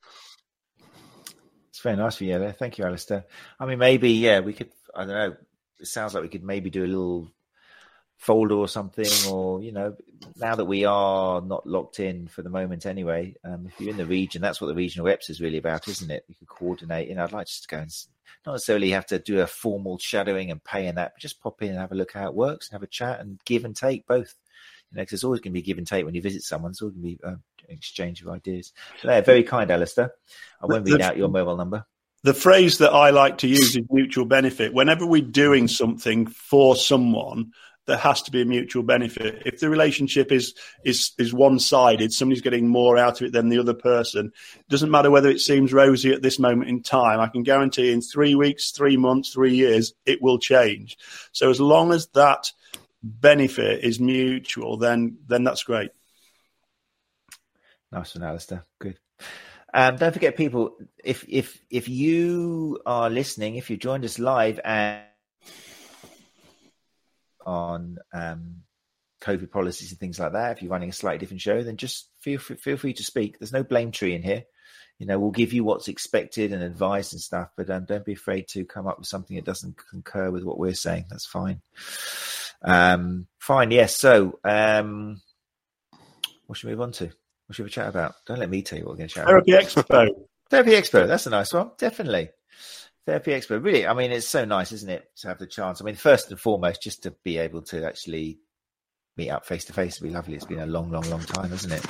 It's 1.69 1.81
very 1.81 1.97
nice 1.97 2.17
for 2.17 2.25
you 2.25 2.39
there. 2.39 2.53
Thank 2.53 2.79
you, 2.79 2.85
Alistair. 2.85 3.25
I 3.59 3.67
mean, 3.67 3.79
maybe, 3.79 4.11
yeah, 4.11 4.41
we 4.41 4.53
could, 4.53 4.71
I 4.95 5.05
don't 5.05 5.09
know, 5.09 5.37
it 5.79 5.87
sounds 5.87 6.15
like 6.15 6.23
we 6.23 6.29
could 6.29 6.43
maybe 6.43 6.69
do 6.69 6.85
a 6.85 6.87
little 6.87 7.31
folder 8.21 8.55
or 8.55 8.69
something, 8.69 9.09
or, 9.33 9.63
you 9.63 9.73
know, 9.73 9.97
now 10.37 10.55
that 10.55 10.67
we 10.67 10.85
are 10.85 11.41
not 11.41 11.67
locked 11.67 12.01
in 12.01 12.29
for 12.29 12.43
the 12.43 12.51
moment 12.51 12.85
anyway, 12.85 13.35
um, 13.45 13.67
if 13.67 13.81
you're 13.81 13.91
in 13.91 13.97
the 13.97 14.05
region, 14.05 14.43
that's 14.43 14.61
what 14.61 14.67
the 14.67 14.75
regional 14.75 15.07
reps 15.07 15.31
is 15.31 15.41
really 15.41 15.57
about, 15.57 15.89
isn't 15.89 16.11
it? 16.11 16.25
You 16.29 16.35
could 16.39 16.49
coordinate. 16.49 17.09
You 17.09 17.15
know, 17.15 17.25
I'd 17.25 17.33
like 17.33 17.47
just 17.47 17.63
to 17.63 17.69
go 17.69 17.79
and 17.79 17.91
not 18.45 18.53
necessarily 18.53 18.91
have 18.91 19.07
to 19.07 19.19
do 19.19 19.41
a 19.41 19.47
formal 19.47 19.97
shadowing 19.99 20.51
and 20.51 20.63
pay 20.63 20.87
and 20.87 20.99
that, 20.99 21.13
but 21.15 21.21
just 21.21 21.41
pop 21.41 21.63
in 21.63 21.71
and 21.71 21.79
have 21.79 21.93
a 21.93 21.95
look 21.95 22.13
how 22.13 22.27
it 22.27 22.35
works 22.35 22.69
and 22.69 22.75
have 22.75 22.83
a 22.83 22.87
chat 22.87 23.21
and 23.21 23.41
give 23.47 23.65
and 23.65 23.75
take 23.75 24.07
both. 24.07 24.35
You 24.93 24.99
know, 24.99 25.05
'cause 25.05 25.13
there's 25.13 25.25
always 25.25 25.41
going 25.41 25.53
to 25.53 25.59
be 25.59 25.63
give 25.63 25.79
and 25.79 25.87
take 25.87 26.05
when 26.05 26.15
you 26.15 26.21
visit 26.21 26.43
someone. 26.43 26.73
It's 26.73 26.83
always 26.83 26.97
going 26.97 27.17
to 27.17 27.17
be 27.17 27.25
uh, 27.25 27.31
an 27.31 27.41
exchange 27.71 28.21
of 28.21 28.29
ideas. 28.29 28.75
So, 29.01 29.09
yeah, 29.09 29.23
very 29.23 29.45
kind, 29.45 29.71
Alistair. 29.71 30.13
I 30.61 30.67
won't 30.67 30.85
read 30.85 31.01
out 31.01 31.17
your 31.17 31.29
mobile 31.31 31.57
number. 31.57 31.87
The 32.23 32.35
phrase 32.35 32.79
that 32.79 32.93
I 32.93 33.11
like 33.11 33.39
to 33.39 33.49
use 33.49 33.75
is 33.77 33.83
mutual 33.91 34.27
benefit. 34.27 34.75
Whenever 34.75 35.07
we're 35.07 35.23
doing 35.23 35.69
something 35.69 36.27
for 36.27 36.77
someone, 36.77 37.53
there 37.91 37.99
has 37.99 38.23
to 38.23 38.31
be 38.31 38.41
a 38.41 38.45
mutual 38.45 38.85
benefit. 38.85 39.43
If 39.45 39.59
the 39.59 39.69
relationship 39.69 40.31
is 40.31 40.55
is 40.85 41.11
is 41.19 41.35
one 41.35 41.59
sided, 41.59 42.13
somebody's 42.13 42.41
getting 42.41 42.69
more 42.69 42.97
out 42.97 43.21
of 43.21 43.27
it 43.27 43.33
than 43.33 43.49
the 43.49 43.59
other 43.59 43.75
person. 43.75 44.33
It 44.55 44.69
doesn't 44.69 44.93
matter 44.93 45.11
whether 45.11 45.29
it 45.29 45.41
seems 45.41 45.73
rosy 45.73 46.13
at 46.13 46.23
this 46.23 46.39
moment 46.39 46.71
in 46.71 46.85
time. 46.85 47.19
I 47.19 47.27
can 47.27 47.43
guarantee 47.43 47.91
in 47.91 48.01
three 48.01 48.37
weeks, 48.37 48.71
three 48.71 48.97
months, 48.97 49.33
three 49.33 49.57
years, 49.57 49.93
it 50.07 50.23
will 50.23 50.39
change. 50.39 50.97
So 51.33 51.51
as 51.51 51.61
long 51.61 51.93
as 51.93 52.07
that 52.15 52.53
benefit 53.03 53.83
is 53.83 53.99
mutual, 53.99 54.77
then 54.77 55.19
then 55.27 55.43
that's 55.43 55.65
great. 55.65 55.91
Nice 57.91 58.15
one, 58.15 58.23
Alistair. 58.23 58.65
Good. 58.79 59.01
Um, 59.75 59.97
don't 59.97 60.13
forget, 60.13 60.37
people, 60.37 60.77
if 61.03 61.25
if 61.29 61.61
if 61.71 61.89
you 61.89 62.81
are 62.87 63.11
listening, 63.11 63.57
if 63.57 63.69
you 63.69 63.77
joined 63.77 64.05
us 64.05 64.21
live 64.21 64.61
and 64.65 65.03
on 67.51 67.99
um, 68.13 68.63
COVID 69.23 69.51
policies 69.51 69.91
and 69.91 69.99
things 69.99 70.21
like 70.21 70.33
that, 70.33 70.57
if 70.57 70.63
you're 70.63 70.71
running 70.71 70.89
a 70.89 70.93
slightly 70.93 71.19
different 71.19 71.41
show, 71.41 71.63
then 71.63 71.77
just 71.77 72.09
feel 72.21 72.39
free, 72.39 72.57
feel 72.57 72.77
free 72.77 72.95
to 72.95 73.03
speak. 73.03 73.39
There's 73.39 73.53
no 73.53 73.65
blame 73.65 73.91
tree 73.91 74.15
in 74.15 74.23
here. 74.23 74.45
You 74.99 75.07
know, 75.07 75.19
we'll 75.19 75.31
give 75.31 75.53
you 75.53 75.65
what's 75.65 75.89
expected 75.89 76.53
and 76.53 76.63
advice 76.63 77.13
and 77.13 77.21
stuff, 77.21 77.49
but 77.57 77.71
um, 77.71 77.87
don't 77.87 78.05
be 78.05 78.13
afraid 78.13 78.49
to 78.49 78.65
come 78.65 78.87
up 78.87 78.99
with 78.99 79.09
something 79.09 79.35
that 79.37 79.47
doesn't 79.47 79.77
concur 79.91 80.31
with 80.31 80.45
what 80.45 80.59
we're 80.59 80.75
saying. 80.75 81.07
That's 81.09 81.27
fine. 81.27 81.63
Um, 82.63 83.27
fine. 83.39 83.71
Yes. 83.71 83.97
So, 83.97 84.39
um, 84.45 85.21
what 86.47 86.59
should 86.59 86.69
we 86.69 86.75
move 86.75 86.83
on 86.83 86.93
to? 86.93 87.07
What 87.47 87.57
should 87.57 87.65
we 87.65 87.71
chat 87.71 87.89
about? 87.89 88.15
Don't 88.27 88.39
let 88.39 88.51
me 88.51 88.63
tell 88.63 88.79
you 88.79 88.85
what 88.85 88.93
we're 88.93 88.99
going 88.99 89.09
to 89.09 89.15
chat 89.15 89.25
about. 89.25 89.47
Therapy 89.47 89.67
Expo. 89.67 90.09
Therapy 90.51 90.71
Expo. 90.73 91.07
That's 91.07 91.27
a 91.27 91.31
nice 91.31 91.53
one. 91.53 91.71
Definitely. 91.79 92.31
Therapy 93.11 93.33
Expo. 93.33 93.63
Really, 93.63 93.87
I 93.89 93.93
mean, 93.93 94.13
it's 94.13 94.29
so 94.29 94.45
nice, 94.45 94.71
isn't 94.71 94.89
it, 94.89 95.11
to 95.19 95.29
have 95.29 95.39
the 95.41 95.47
chance? 95.49 95.81
I 95.81 95.85
mean, 95.85 95.97
first 95.97 96.31
and 96.31 96.39
foremost, 96.39 96.81
just 96.81 97.03
to 97.03 97.11
be 97.25 97.39
able 97.39 97.63
to 97.63 97.85
actually 97.85 98.39
meet 99.17 99.31
up 99.31 99.45
face 99.45 99.65
to 99.65 99.73
face 99.73 100.01
would 100.01 100.07
be 100.09 100.15
lovely. 100.15 100.35
It's 100.37 100.45
been 100.45 100.61
a 100.61 100.67
long, 100.67 100.93
long, 100.93 101.03
long 101.11 101.21
time, 101.23 101.53
isn't 101.53 101.73
it? 101.73 101.85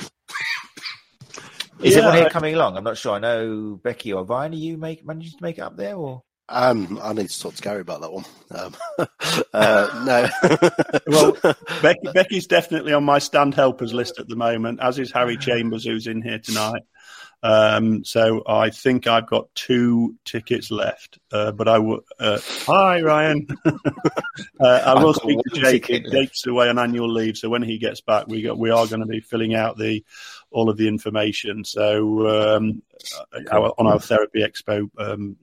Is 1.83 1.93
Yeah, 1.93 1.99
everyone 1.99 2.17
here 2.17 2.25
I- 2.25 2.29
coming 2.29 2.55
along? 2.55 2.75
I'm 2.75 2.83
not 2.83 2.97
sure. 2.97 3.13
I 3.13 3.19
know 3.19 3.79
Becky 3.83 4.13
or 4.13 4.23
Ryan. 4.23 4.53
Are 4.53 4.55
you 4.55 4.77
make 4.77 5.05
managing 5.05 5.37
to 5.37 5.43
make 5.43 5.59
it 5.59 5.61
up 5.61 5.77
there, 5.77 5.95
or 5.95 6.23
Um, 6.49 6.99
I 7.03 7.13
need 7.13 7.29
to 7.29 7.39
talk 7.39 7.53
to 7.53 7.61
Gary 7.61 7.81
about 7.81 8.01
that 8.01 8.11
one. 8.11 8.25
Um, 8.49 8.75
uh, 9.53 10.03
no. 10.05 10.99
Well, 11.07 11.55
Becky, 11.83 12.07
Becky's 12.15 12.47
definitely 12.47 12.93
on 12.93 13.03
my 13.03 13.19
stand 13.19 13.53
helpers 13.53 13.93
list 13.93 14.19
at 14.19 14.27
the 14.27 14.35
moment, 14.35 14.79
as 14.81 14.97
is 14.97 15.11
Harry 15.11 15.37
Chambers, 15.37 15.83
who's 15.85 16.07
in 16.07 16.23
here 16.23 16.39
tonight. 16.39 16.81
Um, 17.43 18.03
so 18.03 18.43
I 18.45 18.69
think 18.69 19.07
I've 19.07 19.27
got 19.27 19.53
two 19.55 20.15
tickets 20.25 20.69
left, 20.69 21.17
uh, 21.31 21.51
but 21.51 21.67
I 21.67 21.79
will. 21.79 22.01
Uh, 22.19 22.39
hi, 22.43 23.01
Ryan. 23.01 23.47
uh, 23.65 23.73
I 24.59 25.03
will 25.03 25.15
speak 25.15 25.39
to 25.39 25.59
Jake. 25.59 25.87
Jake's 25.87 26.45
away 26.45 26.69
on 26.69 26.77
annual 26.77 27.11
leave, 27.11 27.37
so 27.37 27.49
when 27.49 27.63
he 27.63 27.79
gets 27.79 28.01
back, 28.01 28.27
we 28.27 28.43
got, 28.43 28.59
we 28.59 28.69
are 28.69 28.85
going 28.85 28.99
to 28.99 29.07
be 29.07 29.21
filling 29.21 29.55
out 29.55 29.77
the 29.77 30.03
all 30.51 30.69
of 30.69 30.77
the 30.77 30.87
information. 30.87 31.63
So 31.63 32.59
um, 32.59 32.83
our, 33.51 33.73
on 33.77 33.87
our 33.87 33.99
therapy 33.99 34.43
expo 34.43 34.89
um, 34.99 35.37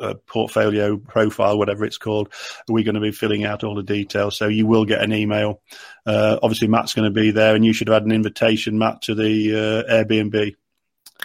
uh, 0.00 0.14
portfolio 0.26 0.96
profile, 0.96 1.58
whatever 1.58 1.84
it's 1.84 1.98
called, 1.98 2.32
we're 2.66 2.84
going 2.84 2.96
to 2.96 3.00
be 3.00 3.12
filling 3.12 3.44
out 3.44 3.62
all 3.62 3.76
the 3.76 3.84
details. 3.84 4.36
So 4.36 4.48
you 4.48 4.66
will 4.66 4.84
get 4.84 5.02
an 5.02 5.12
email. 5.12 5.60
Uh, 6.04 6.38
obviously, 6.42 6.66
Matt's 6.66 6.94
going 6.94 7.08
to 7.08 7.14
be 7.14 7.30
there, 7.30 7.54
and 7.54 7.64
you 7.64 7.72
should 7.72 7.86
have 7.86 7.96
had 7.96 8.04
an 8.04 8.12
invitation, 8.12 8.78
Matt, 8.78 9.02
to 9.02 9.14
the 9.14 9.84
uh, 9.88 9.92
Airbnb 9.92 10.56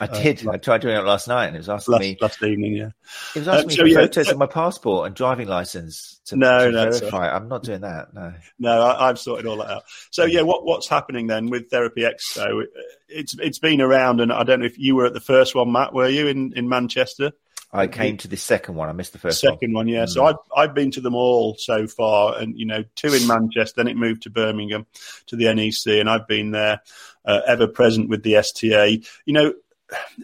I 0.02 0.08
did. 0.08 0.48
I 0.48 0.58
tried 0.58 0.82
doing 0.82 0.96
it 0.96 1.04
last 1.04 1.28
night, 1.28 1.46
and 1.48 1.56
it 1.56 1.60
was 1.60 1.70
asking 1.70 1.92
last, 1.92 2.02
me. 2.02 2.18
last 2.20 2.44
evening. 2.44 2.74
Yeah, 2.74 2.90
It 3.36 3.40
was 3.40 3.48
asking 3.48 3.66
Uh, 3.66 3.68
me 3.68 3.76
so, 3.76 3.82
for 3.84 3.88
yeah, 3.88 3.96
photos 3.96 4.28
uh, 4.28 4.32
of 4.32 4.38
my 4.40 4.46
passport 4.48 5.06
and 5.08 5.16
driving 5.16 5.48
license 5.48 6.20
to, 6.26 6.36
No, 6.36 6.66
to 6.66 6.72
no, 6.72 6.92
verify. 6.92 7.30
I'm 7.36 7.48
not 7.48 7.62
doing 7.64 7.82
that. 7.82 8.12
No. 8.14 8.34
no, 8.58 8.82
I, 8.82 9.10
I've 9.10 9.20
sorted 9.20 9.46
all 9.46 9.58
that 9.58 9.70
out. 9.70 9.84
So 10.10 10.26
yeah, 10.26 10.42
what 10.42 10.66
what's 10.66 10.88
happening 10.88 11.28
then 11.28 11.50
with 11.50 11.70
Therapy 11.70 12.02
Expo? 12.02 12.64
It's 13.08 13.36
it's 13.38 13.60
been 13.60 13.82
around, 13.82 14.20
and 14.20 14.34
I 14.34 14.44
don't 14.44 14.62
know 14.62 14.66
if 14.66 14.80
you 14.80 14.96
were 14.96 15.06
at 15.06 15.14
the 15.14 15.20
first 15.20 15.54
one, 15.54 15.72
Matt. 15.72 15.94
Were 15.94 16.10
you 16.10 16.28
in 16.28 16.54
in 16.56 16.68
Manchester? 16.68 17.32
I 17.76 17.88
came 17.88 18.18
to 18.18 18.28
the 18.28 18.38
second 18.38 18.76
one. 18.76 18.88
I 18.88 18.92
missed 18.92 19.14
the 19.14 19.20
first. 19.20 19.42
Second 19.42 19.74
one, 19.74 19.88
yeah. 19.88 20.06
So 20.06 20.26
I've 20.26 20.36
I've 20.56 20.74
been 20.76 20.92
to 20.92 21.02
them 21.02 21.16
all 21.16 21.56
so 21.58 21.88
far, 21.88 22.38
and 22.38 22.58
you 22.58 22.68
know, 22.68 22.84
two 22.96 23.14
in 23.14 23.26
Manchester, 23.26 23.74
then 23.78 23.88
it 23.88 23.98
moved 23.98 24.24
to 24.24 24.30
Birmingham, 24.30 24.86
to 25.28 25.36
the 25.36 25.52
NEC, 25.54 26.00
and 26.00 26.08
I've 26.08 26.28
been 26.28 26.52
there, 26.52 26.82
uh, 27.26 27.42
ever 27.48 27.66
present 27.66 28.10
with 28.10 28.22
the 28.22 28.36
STA. 28.36 29.02
You 29.26 29.34
know, 29.34 29.54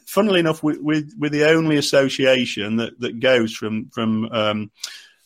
funnily 0.05 0.39
enough, 0.39 0.63
we, 0.63 0.77
with 0.77 1.13
we're 1.17 1.29
the 1.29 1.49
only 1.49 1.77
association 1.77 2.77
that 2.77 2.99
that 2.99 3.19
goes 3.19 3.53
from 3.53 3.89
from 3.89 4.25
um, 4.31 4.71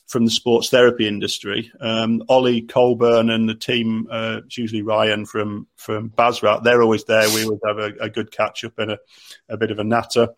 from 0.08 0.26
the 0.26 0.32
sports 0.32 0.70
therapy 0.70 1.08
industry. 1.08 1.72
Um, 1.80 2.24
Ollie 2.30 2.62
Colburn 2.62 3.30
and 3.30 3.50
the 3.50 3.56
team, 3.56 4.08
uh, 4.12 4.42
it's 4.46 4.58
usually 4.58 4.82
Ryan 4.82 5.26
from 5.26 5.68
from 5.76 6.10
BASRaT, 6.12 6.64
they're 6.64 6.84
always 6.84 7.06
there. 7.06 7.28
We 7.30 7.46
always 7.46 7.62
have 7.66 7.80
a, 7.80 7.94
a 8.00 8.10
good 8.10 8.32
catch 8.32 8.64
up 8.64 8.78
and 8.78 8.92
a, 8.92 9.00
a 9.50 9.58
bit 9.58 9.72
of 9.72 9.80
a 9.80 9.84
natter 9.84 10.30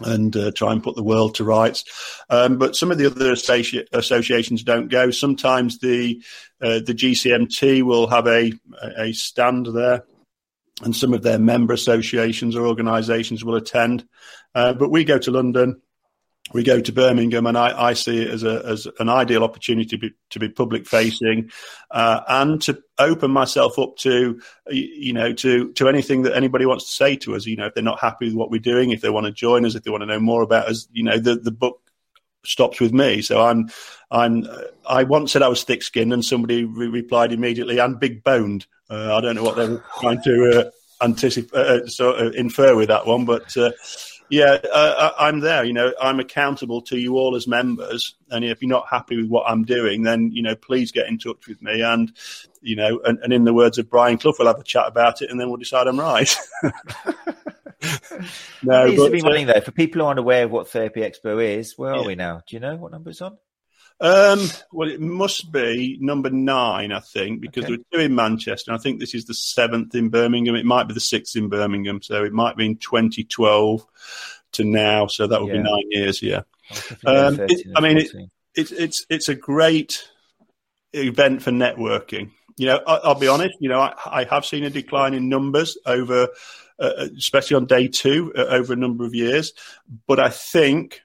and 0.00 0.36
uh, 0.36 0.50
try 0.50 0.72
and 0.72 0.82
put 0.82 0.96
the 0.96 1.02
world 1.02 1.36
to 1.36 1.44
rights. 1.44 1.84
Um, 2.28 2.58
but 2.58 2.76
some 2.76 2.90
of 2.90 2.98
the 2.98 3.06
other 3.06 3.32
associ- 3.32 3.86
associations 3.92 4.62
don't 4.62 4.88
go. 4.88 5.10
Sometimes 5.10 5.78
the 5.78 6.22
uh, 6.60 6.80
the 6.80 6.94
GCMT 6.94 7.82
will 7.82 8.06
have 8.08 8.26
a 8.26 8.52
a 8.98 9.12
stand 9.12 9.66
there, 9.66 10.04
and 10.82 10.94
some 10.94 11.14
of 11.14 11.22
their 11.22 11.38
member 11.38 11.72
associations 11.72 12.54
or 12.54 12.66
organisations 12.66 13.44
will 13.44 13.56
attend. 13.56 14.06
Uh, 14.54 14.72
but 14.74 14.90
we 14.90 15.04
go 15.04 15.18
to 15.18 15.30
London. 15.30 15.80
We 16.52 16.62
go 16.62 16.80
to 16.80 16.92
Birmingham, 16.92 17.46
and 17.46 17.58
I, 17.58 17.88
I 17.88 17.92
see 17.94 18.22
it 18.22 18.30
as 18.30 18.44
a 18.44 18.64
as 18.64 18.86
an 19.00 19.08
ideal 19.08 19.42
opportunity 19.42 19.88
to 19.88 19.98
be, 19.98 20.10
to 20.30 20.38
be 20.38 20.48
public 20.48 20.86
facing, 20.86 21.50
uh, 21.90 22.20
and 22.28 22.62
to 22.62 22.80
open 22.98 23.32
myself 23.32 23.80
up 23.80 23.96
to 23.98 24.40
you 24.70 25.12
know 25.12 25.32
to 25.32 25.72
to 25.72 25.88
anything 25.88 26.22
that 26.22 26.36
anybody 26.36 26.64
wants 26.64 26.84
to 26.84 26.92
say 26.92 27.16
to 27.16 27.34
us. 27.34 27.46
You 27.46 27.56
know, 27.56 27.66
if 27.66 27.74
they're 27.74 27.82
not 27.82 27.98
happy 27.98 28.26
with 28.26 28.36
what 28.36 28.52
we're 28.52 28.60
doing, 28.60 28.90
if 28.90 29.00
they 29.00 29.10
want 29.10 29.26
to 29.26 29.32
join 29.32 29.66
us, 29.66 29.74
if 29.74 29.82
they 29.82 29.90
want 29.90 30.02
to 30.02 30.06
know 30.06 30.20
more 30.20 30.42
about 30.42 30.68
us, 30.68 30.86
you 30.92 31.02
know, 31.02 31.18
the 31.18 31.34
the 31.34 31.50
book 31.50 31.80
stops 32.46 32.80
with 32.80 32.92
me. 32.92 33.22
So 33.22 33.42
I'm 33.42 33.70
I'm 34.10 34.46
I 34.88 35.04
once 35.04 35.32
said 35.32 35.42
I 35.42 35.48
was 35.48 35.64
thick 35.64 35.82
skinned, 35.82 36.12
and 36.12 36.24
somebody 36.24 36.64
re- 36.64 36.88
replied 36.88 37.32
immediately, 37.32 37.80
"I'm 37.80 37.96
big 37.96 38.22
boned." 38.24 38.66
Uh, 38.88 39.16
I 39.16 39.20
don't 39.20 39.34
know 39.34 39.42
what 39.42 39.56
they 39.56 39.68
were 39.68 39.84
trying 40.00 40.22
to 40.22 40.66
uh, 40.66 41.04
anticipate, 41.04 41.54
uh, 41.58 41.86
sort 41.86 42.20
of 42.20 42.34
infer 42.34 42.76
with 42.76 42.88
that 42.88 43.06
one, 43.06 43.24
but. 43.24 43.56
Uh, 43.56 43.72
yeah, 44.28 44.56
uh, 44.72 45.12
I- 45.16 45.28
I'm 45.28 45.38
there. 45.38 45.64
You 45.64 45.72
know, 45.72 45.92
I'm 46.00 46.18
accountable 46.18 46.82
to 46.82 46.98
you 46.98 47.16
all 47.16 47.36
as 47.36 47.46
members, 47.46 48.16
and 48.28 48.44
if 48.44 48.60
you're 48.60 48.68
not 48.68 48.88
happy 48.90 49.16
with 49.16 49.28
what 49.28 49.48
I'm 49.48 49.64
doing, 49.64 50.02
then 50.02 50.32
you 50.32 50.42
know, 50.42 50.56
please 50.56 50.90
get 50.90 51.06
in 51.06 51.16
touch 51.18 51.46
with 51.46 51.62
me. 51.62 51.80
And 51.80 52.12
you 52.60 52.74
know, 52.74 53.00
and, 53.04 53.20
and 53.22 53.32
in 53.32 53.44
the 53.44 53.54
words 53.54 53.78
of 53.78 53.88
Brian 53.88 54.18
Clough, 54.18 54.34
we'll 54.38 54.48
have 54.48 54.58
a 54.58 54.64
chat 54.64 54.88
about 54.88 55.22
it, 55.22 55.30
and 55.30 55.38
then 55.38 55.48
we'll 55.48 55.58
decide 55.58 55.86
I'm 55.86 56.00
right. 56.00 56.34
no, 58.62 58.84
it 58.86 58.90
needs 58.90 59.04
to 59.04 59.10
be 59.10 59.20
running 59.22 59.46
though. 59.46 59.60
For 59.60 59.70
people 59.72 60.00
who 60.00 60.06
aren't 60.06 60.18
aware 60.18 60.44
of 60.44 60.50
what 60.50 60.68
Therapy 60.68 61.00
Expo 61.00 61.42
is, 61.44 61.74
where 61.76 61.94
are 61.94 62.04
we 62.04 62.14
now? 62.14 62.42
Do 62.46 62.56
you 62.56 62.60
know 62.60 62.76
what 62.76 62.92
number 62.92 63.10
it's 63.10 63.20
on? 63.22 63.36
Um, 63.98 64.40
well, 64.72 64.90
it 64.90 65.00
must 65.00 65.50
be 65.50 65.96
number 66.00 66.28
nine, 66.28 66.92
I 66.92 67.00
think, 67.00 67.40
because 67.40 67.64
Okay. 67.64 67.72
there 67.72 67.78
were 67.78 67.98
two 67.98 68.04
in 68.04 68.14
Manchester. 68.14 68.70
and 68.70 68.78
I 68.78 68.82
think 68.82 69.00
this 69.00 69.14
is 69.14 69.24
the 69.24 69.32
seventh 69.32 69.94
in 69.94 70.10
Birmingham. 70.10 70.54
It 70.54 70.66
might 70.66 70.86
be 70.86 70.92
the 70.94 71.00
sixth 71.00 71.34
in 71.34 71.48
Birmingham, 71.48 72.02
so 72.02 72.22
it 72.22 72.32
might 72.32 72.56
be 72.56 72.66
in 72.66 72.76
2012 72.76 73.86
to 74.52 74.64
now. 74.64 75.06
So 75.06 75.26
that 75.26 75.40
would 75.40 75.48
Yeah. 75.48 75.62
be 75.62 75.68
nine 75.70 75.90
years. 75.90 76.20
Yeah, 76.22 76.42
I 76.70 76.74
was 76.74 76.80
definitely 76.88 76.98
there 77.14 77.26
Um, 77.26 77.40
it- 77.48 77.66
I 77.76 77.80
mean, 77.80 77.96
it- 77.98 78.10
14. 78.10 78.30
it's 78.54 78.72
it's 78.72 79.06
it's 79.08 79.28
a 79.30 79.34
great 79.34 80.06
event 80.92 81.42
for 81.42 81.50
networking. 81.50 82.32
You 82.58 82.66
know, 82.66 82.80
I, 82.86 82.96
I'll 82.96 83.14
be 83.18 83.28
honest. 83.28 83.54
You 83.60 83.68
know, 83.70 83.80
I, 83.80 83.94
I 84.06 84.24
have 84.24 84.44
seen 84.46 84.64
a 84.64 84.70
decline 84.70 85.14
in 85.14 85.28
numbers 85.28 85.76
over, 85.86 86.28
uh, 86.78 87.08
especially 87.16 87.56
on 87.56 87.66
day 87.66 87.88
two, 87.88 88.32
uh, 88.36 88.42
over 88.42 88.72
a 88.72 88.76
number 88.76 89.04
of 89.04 89.14
years. 89.14 89.52
But 90.06 90.20
I 90.20 90.28
think 90.28 91.00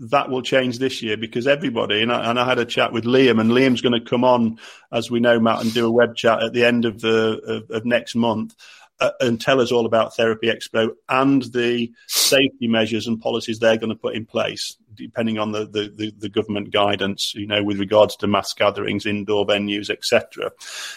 that 0.00 0.30
will 0.30 0.42
change 0.42 0.78
this 0.78 1.02
year 1.02 1.16
because 1.16 1.46
everybody 1.46 2.02
and 2.02 2.10
I, 2.10 2.30
and 2.30 2.40
I 2.40 2.46
had 2.46 2.58
a 2.58 2.64
chat 2.64 2.92
with 2.92 3.04
Liam 3.04 3.38
and 3.38 3.50
Liam's 3.50 3.82
going 3.82 3.92
to 3.92 4.08
come 4.08 4.24
on 4.24 4.58
as 4.90 5.10
we 5.10 5.20
know 5.20 5.38
Matt 5.38 5.60
and 5.60 5.74
do 5.74 5.86
a 5.86 5.90
web 5.90 6.16
chat 6.16 6.42
at 6.42 6.54
the 6.54 6.64
end 6.64 6.86
of 6.86 7.00
the 7.00 7.38
of, 7.46 7.70
of 7.70 7.84
next 7.84 8.14
month 8.14 8.54
uh, 9.00 9.10
and 9.20 9.38
tell 9.38 9.60
us 9.60 9.70
all 9.70 9.84
about 9.84 10.16
Therapy 10.16 10.48
Expo 10.48 10.90
and 11.08 11.42
the 11.52 11.92
safety 12.06 12.66
measures 12.66 13.06
and 13.06 13.20
policies 13.20 13.58
they're 13.58 13.76
going 13.76 13.90
to 13.90 13.94
put 13.94 14.14
in 14.14 14.24
place 14.24 14.76
depending 14.94 15.38
on 15.38 15.52
the, 15.52 15.66
the, 15.66 15.92
the, 15.94 16.14
the 16.18 16.28
government 16.28 16.72
guidance 16.72 17.34
you 17.34 17.46
know 17.46 17.62
with 17.62 17.78
regards 17.78 18.16
to 18.16 18.26
mass 18.26 18.52
gatherings 18.52 19.06
indoor 19.06 19.46
venues 19.46 19.90
etc 19.90 20.50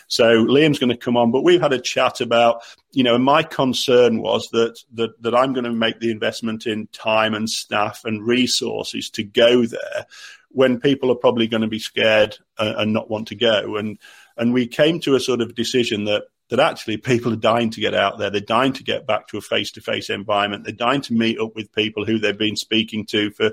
so 0.08 0.46
Liam's 0.46 0.80
going 0.80 0.90
to 0.90 0.98
come 0.98 1.18
on 1.18 1.32
but 1.32 1.44
we've 1.44 1.62
had 1.62 1.74
a 1.74 1.80
chat 1.80 2.22
about 2.22 2.62
you 2.94 3.04
know, 3.04 3.16
and 3.16 3.24
my 3.24 3.42
concern 3.42 4.22
was 4.22 4.48
that 4.52 4.80
that 4.94 5.22
that 5.24 5.36
I'm 5.36 5.54
going 5.54 5.64
to 5.66 5.74
make 5.74 6.00
the 6.00 6.12
investment 6.12 6.68
in 6.68 6.88
time 6.88 7.34
and 7.34 7.50
staff 7.50 8.06
and 8.06 8.26
resources 8.26 9.10
to 9.12 9.24
go 9.24 9.66
there 9.66 10.06
when 10.50 10.80
people 10.80 11.12
are 11.12 11.16
probably 11.16 11.48
going 11.48 11.62
to 11.62 11.68
be 11.68 11.80
scared 11.80 12.38
uh, 12.60 12.76
and 12.78 12.94
not 12.94 13.10
want 13.10 13.30
to 13.30 13.36
go. 13.36 13.78
And 13.78 13.98
and 14.38 14.54
we 14.54 14.68
came 14.68 15.00
to 15.02 15.16
a 15.16 15.20
sort 15.20 15.42
of 15.42 15.56
decision 15.56 16.06
that 16.06 16.26
that 16.50 16.60
actually 16.60 16.98
people 16.98 17.34
are 17.34 17.38
dying 17.38 17.70
to 17.72 17.82
get 17.82 17.94
out 17.94 18.18
there. 18.18 18.30
They're 18.30 18.42
dying 18.42 18.74
to 18.74 18.84
get 18.84 19.08
back 19.08 19.28
to 19.28 19.38
a 19.38 19.42
face 19.42 19.72
to 19.72 19.82
face 19.82 20.10
environment. 20.10 20.64
They're 20.64 20.74
dying 20.74 21.02
to 21.02 21.14
meet 21.14 21.40
up 21.40 21.56
with 21.56 21.72
people 21.74 22.06
who 22.06 22.20
they've 22.20 22.38
been 22.38 22.56
speaking 22.56 23.06
to 23.08 23.32
for 23.32 23.52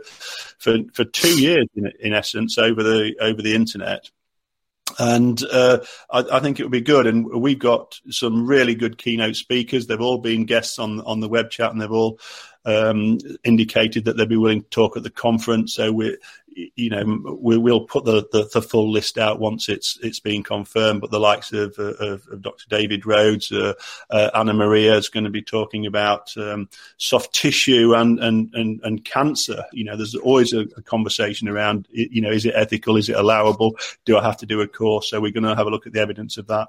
for 0.58 0.78
for 0.92 1.04
two 1.04 1.40
years 1.40 1.66
in, 1.74 1.92
in 2.00 2.12
essence 2.12 2.58
over 2.58 2.82
the 2.82 3.14
over 3.20 3.42
the 3.42 3.54
internet 3.54 4.10
and 4.98 5.42
uh, 5.44 5.78
I, 6.10 6.24
I, 6.32 6.40
think 6.40 6.58
it 6.58 6.64
would 6.64 6.72
be 6.72 6.80
good. 6.80 7.06
And 7.06 7.26
we've 7.26 7.58
got 7.58 8.00
some 8.10 8.46
really 8.46 8.74
good 8.74 8.98
keynote 8.98 9.36
speakers. 9.36 9.86
They've 9.86 10.00
all 10.00 10.18
been 10.18 10.44
guests 10.44 10.78
on 10.78 11.00
on 11.02 11.20
the 11.20 11.28
web 11.28 11.50
chat, 11.50 11.72
and 11.72 11.80
they've 11.80 11.90
all 11.90 12.18
um, 12.64 13.18
indicated 13.44 14.04
that 14.04 14.16
they'd 14.16 14.28
be 14.28 14.36
willing 14.36 14.62
to 14.62 14.68
talk 14.68 14.96
at 14.96 15.02
the 15.02 15.10
conference. 15.10 15.74
So 15.74 15.92
we, 15.92 16.18
you 16.74 16.90
know, 16.90 17.38
we, 17.40 17.58
will 17.58 17.80
put 17.80 18.04
the, 18.04 18.26
the, 18.32 18.48
the, 18.52 18.62
full 18.62 18.90
list 18.90 19.18
out 19.18 19.40
once 19.40 19.68
it's 19.68 19.98
it's 20.02 20.20
been 20.20 20.42
confirmed. 20.42 21.00
But 21.00 21.10
the 21.10 21.20
likes 21.20 21.52
of, 21.52 21.78
of, 21.78 22.26
of 22.28 22.42
Dr. 22.42 22.64
David 22.68 23.06
Rhodes, 23.06 23.50
uh, 23.52 23.74
uh, 24.10 24.30
Anna 24.34 24.54
Maria 24.54 24.96
is 24.96 25.08
going 25.08 25.24
to 25.24 25.30
be 25.30 25.42
talking 25.42 25.86
about 25.86 26.36
um, 26.36 26.68
soft 26.96 27.34
tissue 27.34 27.94
and, 27.94 28.18
and 28.20 28.54
and 28.54 28.80
and 28.82 29.04
cancer. 29.04 29.64
You 29.72 29.84
know, 29.84 29.96
there's 29.96 30.14
always 30.14 30.52
a, 30.52 30.60
a, 30.76 30.82
conversation 30.82 31.48
around. 31.48 31.88
You 31.90 32.20
know, 32.20 32.30
is 32.30 32.46
it 32.46 32.54
ethical? 32.54 32.96
Is 32.96 33.08
it 33.08 33.16
allowable? 33.16 33.76
Do 34.04 34.18
I 34.18 34.22
have 34.22 34.38
to 34.38 34.46
do 34.46 34.60
a 34.60 34.68
course? 34.68 35.10
So 35.10 35.20
we're 35.20 35.32
going 35.32 35.44
to 35.44 35.56
have 35.56 35.66
a 35.66 35.70
look 35.70 35.86
at 35.86 35.92
the 35.92 36.00
evidence 36.00 36.36
of 36.38 36.46
that. 36.48 36.68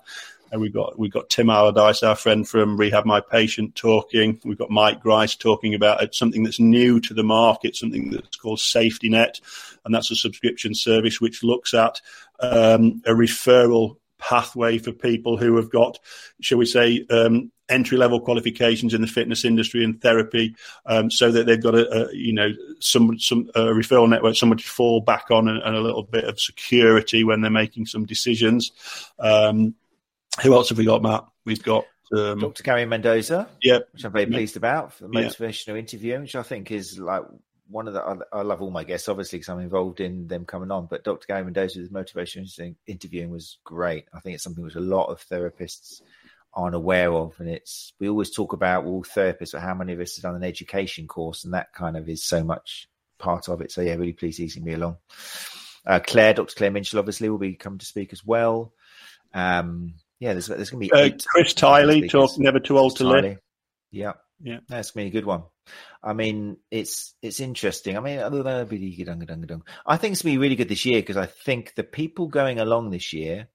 And 0.51 0.59
we've 0.61 0.73
got 0.73 0.99
we've 0.99 1.11
got 1.11 1.29
Tim 1.29 1.49
Allardyce, 1.49 2.03
our 2.03 2.15
friend 2.15 2.47
from 2.47 2.75
Rehab 2.77 3.05
My 3.05 3.21
Patient, 3.21 3.73
talking. 3.75 4.39
We've 4.43 4.57
got 4.57 4.69
Mike 4.69 4.99
Grice 4.99 5.35
talking 5.35 5.73
about 5.73 6.13
something 6.13 6.43
that's 6.43 6.59
new 6.59 6.99
to 7.01 7.13
the 7.13 7.23
market, 7.23 7.75
something 7.75 8.11
that's 8.11 8.35
called 8.35 8.59
Safety 8.59 9.07
Net, 9.07 9.39
and 9.85 9.95
that's 9.95 10.11
a 10.11 10.15
subscription 10.15 10.75
service 10.75 11.21
which 11.21 11.41
looks 11.41 11.73
at 11.73 12.01
um, 12.41 13.01
a 13.05 13.11
referral 13.11 13.95
pathway 14.21 14.77
for 14.77 14.91
people 14.91 15.37
who 15.37 15.55
have 15.55 15.71
got, 15.71 15.99
shall 16.41 16.57
we 16.57 16.65
say, 16.65 17.05
um, 17.09 17.51
entry 17.69 17.97
level 17.97 18.19
qualifications 18.19 18.93
in 18.93 19.01
the 19.01 19.07
fitness 19.07 19.43
industry 19.43 19.83
and 19.83 20.01
therapy, 20.01 20.55
um, 20.85 21.09
so 21.09 21.31
that 21.31 21.45
they've 21.45 21.63
got 21.63 21.75
a, 21.75 22.09
a 22.09 22.15
you 22.15 22.33
know 22.33 22.49
some 22.79 23.17
some 23.19 23.49
a 23.55 23.61
referral 23.61 24.09
network, 24.09 24.35
somebody 24.35 24.61
to 24.61 24.69
fall 24.69 25.01
back 25.01 25.31
on, 25.31 25.47
and, 25.47 25.61
and, 25.63 25.75
a 25.75 25.81
little 25.81 26.03
bit 26.03 26.25
of 26.25 26.39
security 26.39 27.23
when 27.23 27.41
they're 27.41 27.49
making 27.49 27.85
some 27.85 28.05
decisions. 28.05 28.71
Um, 29.19 29.75
who 30.41 30.53
else 30.53 30.69
have 30.69 30.77
we 30.77 30.85
got, 30.85 31.01
Matt? 31.01 31.25
We've 31.45 31.63
got 31.63 31.85
um, 32.15 32.39
Dr. 32.39 32.63
Gary 32.63 32.85
Mendoza, 32.85 33.47
yeah, 33.61 33.79
which 33.91 34.03
I'm 34.03 34.11
very 34.11 34.25
pleased 34.25 34.57
about 34.57 34.93
for 34.93 35.03
the 35.03 35.09
motivational 35.09 35.73
yeah. 35.73 35.75
interview, 35.75 36.19
which 36.19 36.35
I 36.35 36.43
think 36.43 36.71
is 36.71 36.99
like 36.99 37.23
one 37.69 37.87
of 37.87 37.93
the 37.93 38.01
I, 38.01 38.39
I 38.39 38.41
love 38.41 38.61
all 38.61 38.69
my 38.69 38.83
guests 38.83 39.07
obviously 39.07 39.39
because 39.39 39.49
I'm 39.49 39.59
involved 39.59 40.01
in 40.01 40.27
them 40.27 40.45
coming 40.45 40.71
on. 40.71 40.87
But 40.87 41.03
Dr. 41.03 41.25
Gary 41.27 41.43
Mendoza's 41.43 41.89
motivational 41.89 42.75
interviewing 42.85 43.29
was 43.29 43.59
great. 43.63 44.05
I 44.13 44.19
think 44.19 44.35
it's 44.35 44.43
something 44.43 44.63
which 44.63 44.75
a 44.75 44.81
lot 44.81 45.07
of 45.07 45.25
therapists 45.27 46.01
aren't 46.53 46.75
aware 46.75 47.13
of, 47.13 47.39
and 47.39 47.49
it's 47.49 47.93
we 47.99 48.09
always 48.09 48.31
talk 48.31 48.53
about 48.53 48.85
all 48.85 49.03
therapists, 49.03 49.53
but 49.53 49.61
how 49.61 49.73
many 49.73 49.93
of 49.93 49.99
us 49.99 50.17
have 50.17 50.23
done 50.23 50.35
an 50.35 50.43
education 50.43 51.07
course, 51.07 51.45
and 51.45 51.53
that 51.53 51.73
kind 51.73 51.95
of 51.95 52.09
is 52.09 52.23
so 52.23 52.43
much 52.43 52.89
part 53.17 53.47
of 53.47 53.61
it. 53.61 53.71
So 53.71 53.81
yeah, 53.81 53.95
really 53.95 54.13
pleased 54.13 54.39
easing 54.39 54.65
me 54.65 54.73
along. 54.73 54.97
Uh, 55.85 55.99
Claire, 55.99 56.33
Dr. 56.33 56.53
Claire 56.55 56.71
Minshall, 56.71 56.99
obviously 56.99 57.29
will 57.29 57.37
be 57.37 57.53
coming 57.53 57.79
to 57.79 57.85
speak 57.85 58.11
as 58.11 58.25
well. 58.25 58.73
Um, 59.33 59.93
yeah, 60.21 60.33
there's 60.33 60.45
there's 60.45 60.69
going 60.69 60.87
to 60.87 60.93
be 60.93 61.13
uh, 61.13 61.17
Chris 61.25 61.55
Tiley 61.55 62.07
talk 62.07 62.37
never 62.37 62.59
too 62.59 62.77
old 62.77 62.95
to 62.97 63.05
live. 63.05 63.39
Yeah, 63.89 64.13
yeah, 64.39 64.59
that's 64.69 64.91
going 64.91 65.07
to 65.07 65.11
be 65.11 65.17
a 65.17 65.19
good 65.19 65.25
one. 65.25 65.45
I 66.03 66.13
mean, 66.13 66.57
it's 66.69 67.15
it's 67.23 67.39
interesting. 67.39 67.97
I 67.97 68.01
mean, 68.01 68.19
I 68.19 68.29
think 68.29 68.45
it's 68.53 68.61
going 69.97 70.13
to 70.13 70.23
be 70.25 70.37
really 70.37 70.55
good 70.55 70.69
this 70.69 70.85
year 70.85 71.01
because 71.01 71.17
I 71.17 71.25
think 71.25 71.73
the 71.73 71.83
people 71.83 72.27
going 72.27 72.59
along 72.59 72.91
this 72.91 73.13
year. 73.13 73.47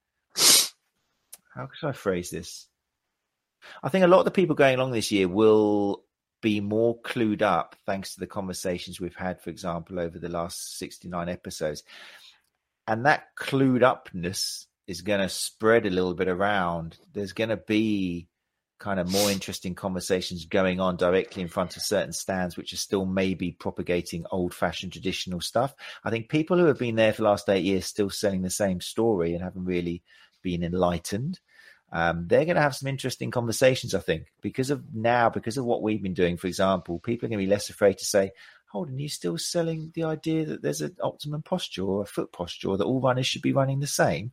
How 1.55 1.69
should 1.73 1.89
I 1.89 1.93
phrase 1.93 2.31
this? 2.31 2.67
I 3.83 3.89
think 3.89 4.05
a 4.05 4.09
lot 4.09 4.19
of 4.19 4.25
the 4.25 4.33
people 4.33 4.57
going 4.57 4.75
along 4.75 4.91
this 4.91 5.13
year 5.13 5.29
will 5.29 6.03
be 6.43 6.61
more 6.61 7.01
clued 7.01 7.43
up 7.43 7.77
thanks 7.87 8.15
to 8.15 8.21
the 8.21 8.27
conversations 8.27 9.01
we've 9.01 9.15
had, 9.15 9.41
for 9.41 9.51
example, 9.51 10.01
over 10.01 10.19
the 10.19 10.29
last 10.29 10.79
69 10.79 11.29
episodes. 11.29 11.85
And 12.89 13.07
that 13.07 13.29
clued 13.39 13.83
upness 13.83 14.67
is 14.87 15.03
going 15.03 15.21
to 15.21 15.29
spread 15.29 15.87
a 15.87 15.91
little 15.91 16.15
bit 16.15 16.29
around. 16.29 16.99
There's 17.13 17.33
going 17.33 17.51
to 17.51 17.57
be 17.57 18.29
kind 18.79 19.01
of 19.01 19.11
more 19.11 19.31
interesting 19.31 19.75
conversations 19.75 20.45
going 20.45 20.81
on 20.81 20.97
directly 20.97 21.43
in 21.43 21.49
front 21.49 21.77
of 21.77 21.83
certain 21.83 22.13
stands, 22.13 22.57
which 22.57 22.73
are 22.73 22.79
still 22.79 23.07
maybe 23.07 23.53
propagating 23.53 24.27
old 24.31 24.53
fashioned 24.55 24.93
traditional 24.93 25.41
stuff. 25.41 25.75
I 26.05 26.11
think 26.11 26.29
people 26.29 26.59
who 26.59 26.67
have 26.67 26.79
been 26.79 26.97
there 26.97 27.13
for 27.13 27.23
the 27.23 27.29
last 27.29 27.49
eight 27.49 27.65
years 27.65 27.87
still 27.87 28.11
selling 28.11 28.43
the 28.43 28.51
same 28.51 28.81
story 28.81 29.35
and 29.35 29.43
haven't 29.43 29.65
really 29.65 30.03
been 30.43 30.63
enlightened. 30.63 31.41
Um, 31.91 32.27
they're 32.27 32.45
going 32.45 32.57
to 32.57 32.63
have 32.63 32.77
some 32.77 32.89
interesting 32.89 33.31
conversations, 33.31 33.95
I 33.95 34.01
think, 34.01 34.27
because 34.43 34.71
of 34.71 34.85
now, 34.93 35.31
because 35.31 35.57
of 35.57 35.65
what 35.65 35.83
we've 35.83 36.03
been 36.03 36.15
doing, 36.15 36.37
for 36.37 36.49
example, 36.49 36.99
people 36.99 37.27
are 37.27 37.31
going 37.31 37.39
to 37.39 37.47
be 37.47 37.51
less 37.51 37.71
afraid 37.71 37.99
to 37.99 38.05
say, 38.05 38.33
hold 38.67 38.89
on, 38.89 38.99
you're 38.99 39.09
still 39.09 39.39
selling 39.39 39.93
the 39.95 40.05
idea 40.05 40.45
that 40.45 40.63
there's 40.63 40.83
an 40.83 40.97
optimum 41.01 41.43
posture 41.43 41.85
or 41.85 42.03
a 42.03 42.07
foot 42.07 42.33
posture, 42.33 42.69
or 42.69 42.77
that 42.77 42.85
all 42.85 43.01
runners 43.01 43.27
should 43.27 43.41
be 43.41 43.53
running 43.53 43.81
the 43.81 43.87
same 43.87 44.33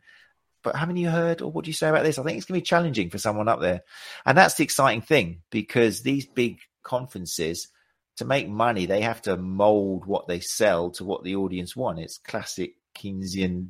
but 0.64 0.76
haven't 0.76 0.97
you 0.97 1.09
heard 1.09 1.41
or 1.41 1.51
what 1.51 1.66
do 1.66 1.70
you 1.70 1.74
say 1.74 1.89
about 1.89 2.03
this? 2.03 2.18
I 2.18 2.24
think 2.24 2.38
it's 2.38 2.45
going 2.45 2.59
to 2.59 2.64
be 2.64 2.66
challenging 2.66 3.09
for 3.09 3.18
someone 3.18 3.47
up 3.47 3.59
there. 3.59 3.82
And 4.26 4.38
that's 4.38 4.55
the 4.55 4.64
exciting 4.64 5.01
thing 5.01 5.41
because 5.51 6.01
these 6.01 6.26
big 6.26 6.59
conferences, 6.84 7.68
to 8.18 8.26
make 8.26 8.47
money, 8.47 8.86
they 8.86 9.01
have 9.01 9.22
to 9.24 9.38
mold 9.38 10.05
what 10.05 10.28
they 10.28 10.39
sell 10.39 10.91
to 10.91 11.03
what 11.03 11.24
the 11.24 11.36
audience 11.36 11.76
want. 11.76 11.99
It's 11.99 12.18
classic 12.18 12.76
Keynesian 12.95 13.70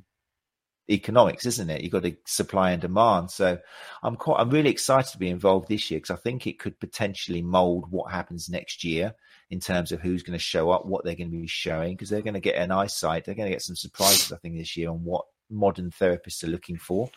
economics, 0.89 1.46
isn't 1.46 1.70
it? 1.70 1.82
You've 1.82 1.94
got 1.94 2.04
to 2.04 2.16
supply 2.26 2.72
and 2.72 2.82
demand. 2.82 3.32
So 3.32 3.58
I'm 4.02 4.16
quite, 4.16 4.39
I'm 4.39 4.50
really 4.50 4.70
excited 4.70 5.12
to 5.12 5.18
be 5.18 5.30
involved 5.30 5.70
this 5.70 5.89
year 5.89 6.00
because 6.00 6.18
I 6.18 6.22
think 6.22 6.46
it 6.46 6.60
could 6.60 6.80
potentially 6.80 7.41
mold 7.41 7.89
what 7.89 8.12
happens 8.12 8.50
next 8.50 8.84
year 8.84 9.16
in 9.50 9.60
terms 9.60 9.91
of 9.91 10.02
who's 10.02 10.24
going 10.24 10.38
to 10.38 10.44
show 10.44 10.72
up, 10.72 10.86
what 10.86 11.06
they're 11.06 11.16
going 11.16 11.32
to 11.32 11.38
be 11.38 11.48
showing, 11.48 11.94
because 11.94 12.10
they're 12.10 12.22
going 12.22 12.34
to 12.34 12.39
get 12.39 12.56
an 12.56 12.72
eyesight. 12.72 13.26
They're 13.26 13.36
going 13.36 13.50
to 13.50 13.56
get 13.56 13.62
some 13.62 13.76
surprises, 13.76 14.32
I 14.32 14.38
think, 14.38 14.58
this 14.58 14.76
year 14.76 14.89
on 14.89 15.04
what 15.04 15.26
modern 15.54 15.91
therapists 15.91 16.43
are 16.43 16.47
looking 16.47 16.78
for, 16.78 17.10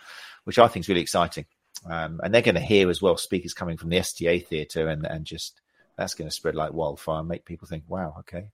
which 0.45 0.59
I 0.59 0.69
think 0.69 0.85
is 0.85 0.89
really 0.89 1.01
exciting. 1.01 1.47
Um, 1.89 2.21
and 2.23 2.33
they're 2.33 2.43
going 2.43 2.55
to 2.55 2.61
hear 2.61 2.89
as 2.91 3.03
well 3.03 3.17
speakers 3.17 3.55
coming 3.55 3.77
from 3.77 3.91
the 3.91 3.99
STA 3.99 4.41
theatre, 4.41 4.89
and 4.89 5.07
and 5.07 5.25
just 5.25 5.61
that's 5.97 6.15
going 6.15 6.29
to 6.29 6.35
spread 6.35 6.55
like 6.55 6.73
wildfire 6.73 7.21
and 7.21 7.29
make 7.29 7.45
people 7.45 7.69
think, 7.69 7.85
wow, 7.87 8.15
okay, 8.21 8.49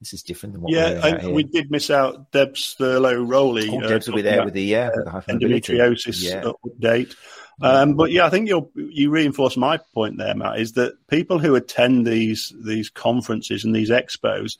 this 0.00 0.12
is 0.14 0.22
different 0.22 0.54
than 0.54 0.62
what 0.62 0.72
yeah, 0.72 1.28
we 1.28 1.42
did 1.42 1.70
miss 1.70 1.90
out 1.90 2.32
Debs 2.32 2.74
Thurlow 2.78 3.22
Rowley. 3.22 3.68
Oh, 3.70 3.80
Debs 3.80 4.08
will 4.08 4.16
be 4.16 4.22
there 4.22 4.44
with 4.44 4.54
the, 4.54 4.74
uh, 4.74 4.90
the 4.90 5.22
endometriosis 5.28 6.22
yeah. 6.22 6.50
update. 6.66 7.14
Um, 7.62 7.94
but 7.94 8.10
yeah, 8.10 8.24
I 8.24 8.30
think 8.30 8.48
you 8.48 8.70
you 8.74 9.10
reinforce 9.10 9.56
my 9.56 9.78
point 9.94 10.16
there, 10.16 10.34
Matt, 10.34 10.58
is 10.58 10.72
that 10.72 10.94
people 11.08 11.38
who 11.38 11.54
attend 11.54 12.06
these 12.06 12.52
these 12.64 12.88
conferences 12.88 13.64
and 13.64 13.76
these 13.76 13.90
expos, 13.90 14.56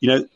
you 0.00 0.08
know, 0.08 0.26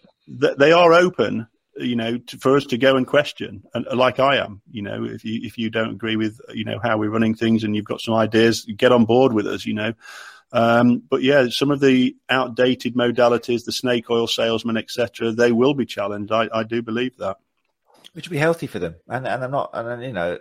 th- 0.40 0.58
they 0.58 0.72
are 0.72 0.92
open 0.92 1.46
you 1.76 1.96
know, 1.96 2.18
to, 2.18 2.38
for 2.38 2.56
us 2.56 2.64
to 2.66 2.78
go 2.78 2.96
and 2.96 3.06
question, 3.06 3.62
and 3.74 3.86
like 3.94 4.18
I 4.18 4.36
am, 4.36 4.60
you 4.70 4.82
know, 4.82 5.04
if 5.04 5.24
you 5.24 5.40
if 5.42 5.58
you 5.58 5.70
don't 5.70 5.90
agree 5.90 6.16
with 6.16 6.40
you 6.52 6.64
know 6.64 6.78
how 6.82 6.98
we're 6.98 7.10
running 7.10 7.34
things 7.34 7.64
and 7.64 7.74
you've 7.74 7.84
got 7.84 8.00
some 8.00 8.14
ideas, 8.14 8.64
get 8.64 8.92
on 8.92 9.04
board 9.04 9.32
with 9.32 9.46
us, 9.46 9.64
you 9.64 9.74
know. 9.74 9.94
Um, 10.52 11.02
but 11.08 11.22
yeah, 11.22 11.48
some 11.48 11.70
of 11.70 11.80
the 11.80 12.14
outdated 12.28 12.94
modalities, 12.94 13.64
the 13.64 13.72
snake 13.72 14.10
oil 14.10 14.26
salesman, 14.26 14.76
etc., 14.76 15.32
they 15.32 15.50
will 15.50 15.72
be 15.72 15.86
challenged. 15.86 16.30
I, 16.30 16.48
I 16.52 16.62
do 16.62 16.82
believe 16.82 17.16
that, 17.18 17.38
which 18.12 18.28
will 18.28 18.34
be 18.34 18.38
healthy 18.38 18.66
for 18.66 18.78
them. 18.78 18.96
And 19.08 19.26
and 19.26 19.44
I'm 19.44 19.50
not, 19.50 19.70
and 19.72 20.02
you 20.02 20.12
know, 20.12 20.38